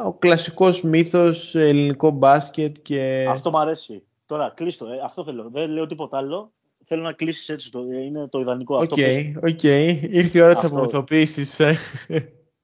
ο 0.06 0.14
κλασικός 0.18 0.82
μύθος 0.82 1.54
ελληνικό 1.54 2.10
μπάσκετ 2.10 2.76
και 2.82 3.26
Αυτό 3.28 3.50
μου 3.50 3.58
αρέσει. 3.58 4.02
Τώρα, 4.26 4.52
κλείστο. 4.56 4.86
Ε, 4.86 5.00
αυτό 5.04 5.24
θέλω. 5.24 5.48
Δεν 5.52 5.70
λέω 5.70 5.86
τίποτα 5.86 6.16
άλλο. 6.16 6.52
Θέλω 6.84 7.02
να 7.02 7.12
κλείσεις 7.12 7.48
έτσι. 7.48 7.70
Το, 7.70 7.86
ε, 7.92 8.00
είναι 8.02 8.26
το 8.28 8.40
ιδανικό. 8.40 8.74
Οκ, 8.74 8.82
Αυτό 8.82 8.96
πες. 8.96 9.36
οκ. 9.42 9.62
Ήρθε 9.62 10.38
η 10.38 10.40
ώρα 10.40 10.54
της 10.54 10.62
Αυτός. 10.64 10.70
απομυθοποίησης. 10.70 11.60
ε. 11.60 11.78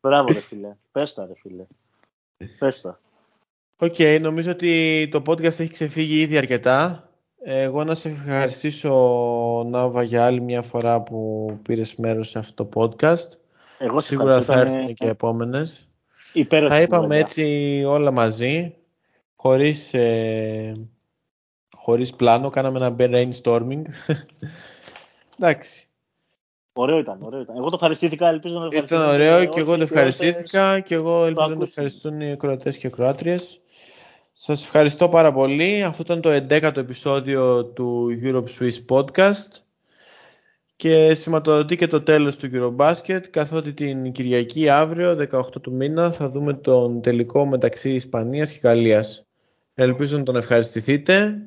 Μπράβο, 0.01 0.33
ρε 0.33 0.41
φίλε. 0.41 0.77
Πες 0.93 1.15
τα, 1.15 1.27
ρε 1.27 1.33
φίλε. 1.41 1.65
Πες 2.59 2.81
τα. 2.81 3.01
Οκ, 3.77 3.97
νομίζω 4.21 4.51
ότι 4.51 5.09
το 5.11 5.23
podcast 5.27 5.43
έχει 5.61 5.69
ξεφύγει 5.69 6.21
ήδη 6.21 6.37
αρκετά. 6.37 7.05
Εγώ 7.43 7.85
να 7.85 7.95
σε 7.95 8.09
ευχαριστήσω, 8.09 8.93
Νάβα, 9.67 10.03
για 10.03 10.25
άλλη 10.27 10.41
μια 10.41 10.63
φορά 10.63 11.01
που 11.03 11.51
πήρες 11.63 11.97
μέρος 11.97 12.29
σε 12.29 12.39
αυτό 12.39 12.65
το 12.65 12.81
podcast. 12.81 13.29
Εγώ 13.79 14.01
σε 14.01 14.07
Σίγουρα 14.09 14.37
ευχαριστώ. 14.37 14.53
θα 14.53 14.61
Ήταν, 14.61 14.75
έρθουν 14.75 14.95
και 14.95 15.05
ε, 15.07 15.09
επόμενες. 15.11 15.89
υπέροχη 16.33 16.71
Τα 16.71 16.81
είπαμε 16.81 17.03
κουβέντα. 17.03 17.21
έτσι 17.21 17.83
όλα 17.87 18.11
μαζί, 18.11 18.75
χωρίς, 19.37 19.95
ε, 19.95 20.73
χωρίς 21.83 22.15
πλάνο, 22.15 22.51
κάναμε 22.51 22.79
ένα 22.79 22.95
brainstorming. 22.99 23.83
Εντάξει, 25.39 25.85
Ωραίο 26.73 26.99
ήταν, 26.99 27.19
ωραίο 27.23 27.41
ήταν. 27.41 27.57
Εγώ 27.57 27.65
το 27.69 27.75
ευχαριστήθηκα, 27.75 28.29
ελπίζω 28.29 28.55
να 28.59 28.61
το 28.61 28.67
ήταν 28.67 28.83
ευχαριστήσετε 28.83 29.15
ωραίο 29.25 29.37
όσοι 29.37 29.49
και 29.49 29.61
εγώ 29.61 29.71
το 29.71 29.77
και 29.77 29.83
όσες- 29.83 29.91
ευχαριστήθηκα 29.97 30.81
και 30.81 30.95
εγώ 30.95 31.25
ελπίζω 31.25 31.35
να 31.35 31.47
το 31.47 31.53
ακούσουν. 31.53 31.63
ευχαριστούν 31.63 32.21
οι 32.21 32.31
ακροατές 32.33 32.77
και 32.79 32.87
ακροάτριες. 32.87 33.61
Σας 34.33 34.63
ευχαριστώ 34.65 35.09
πάρα 35.09 35.33
πολύ. 35.33 35.83
Αυτό 35.83 36.03
ήταν 36.03 36.21
το 36.21 36.31
11ο 36.31 36.77
επεισόδιο 36.77 37.65
του 37.65 38.09
Europe 38.23 38.45
Swiss 38.59 38.85
Podcast 38.89 39.59
και 40.77 41.15
σηματοδοτεί 41.15 41.77
και 41.77 41.87
το 41.87 42.03
τέλος 42.03 42.37
του 42.37 42.49
Eurobasket 42.53 43.21
καθότι 43.31 43.73
την 43.73 44.13
Κυριακή 44.13 44.69
αύριο 44.69 45.17
18 45.33 45.61
του 45.63 45.73
μήνα 45.73 46.11
θα 46.13 46.29
δούμε 46.29 46.53
τον 46.55 47.01
τελικό 47.01 47.47
μεταξύ 47.47 47.91
Ισπανίας 47.95 48.53
και 48.53 48.59
Γαλλίας. 48.63 49.27
Ελπίζω 49.75 50.19
να 50.19 50.23
τον 50.23 50.37
ευχαριστηθείτε 50.37 51.39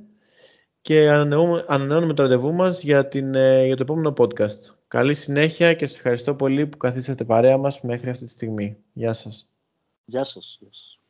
και 0.83 1.09
ανανεώνουμε, 1.09 1.63
ανανεώνουμε 1.67 2.13
το 2.13 2.21
ραντεβού 2.21 2.53
μας 2.53 2.83
για, 2.83 3.07
την, 3.07 3.35
ε, 3.35 3.65
για 3.65 3.75
το 3.75 3.83
επόμενο 3.83 4.13
podcast. 4.17 4.75
Καλή 4.87 5.13
συνέχεια 5.13 5.73
και 5.73 5.87
σας 5.87 5.97
ευχαριστώ 5.97 6.35
πολύ 6.35 6.67
που 6.67 6.77
καθίσατε 6.77 7.23
παρέα 7.23 7.57
μας 7.57 7.81
μέχρι 7.81 8.09
αυτή 8.09 8.23
τη 8.23 8.29
στιγμή. 8.29 8.77
Γεια 8.93 9.13
σας. 9.13 9.49
Γεια 10.05 10.23
σας. 10.23 10.59
Γεια 10.59 10.71
σας. 10.73 10.91
Οπα. 10.91 11.02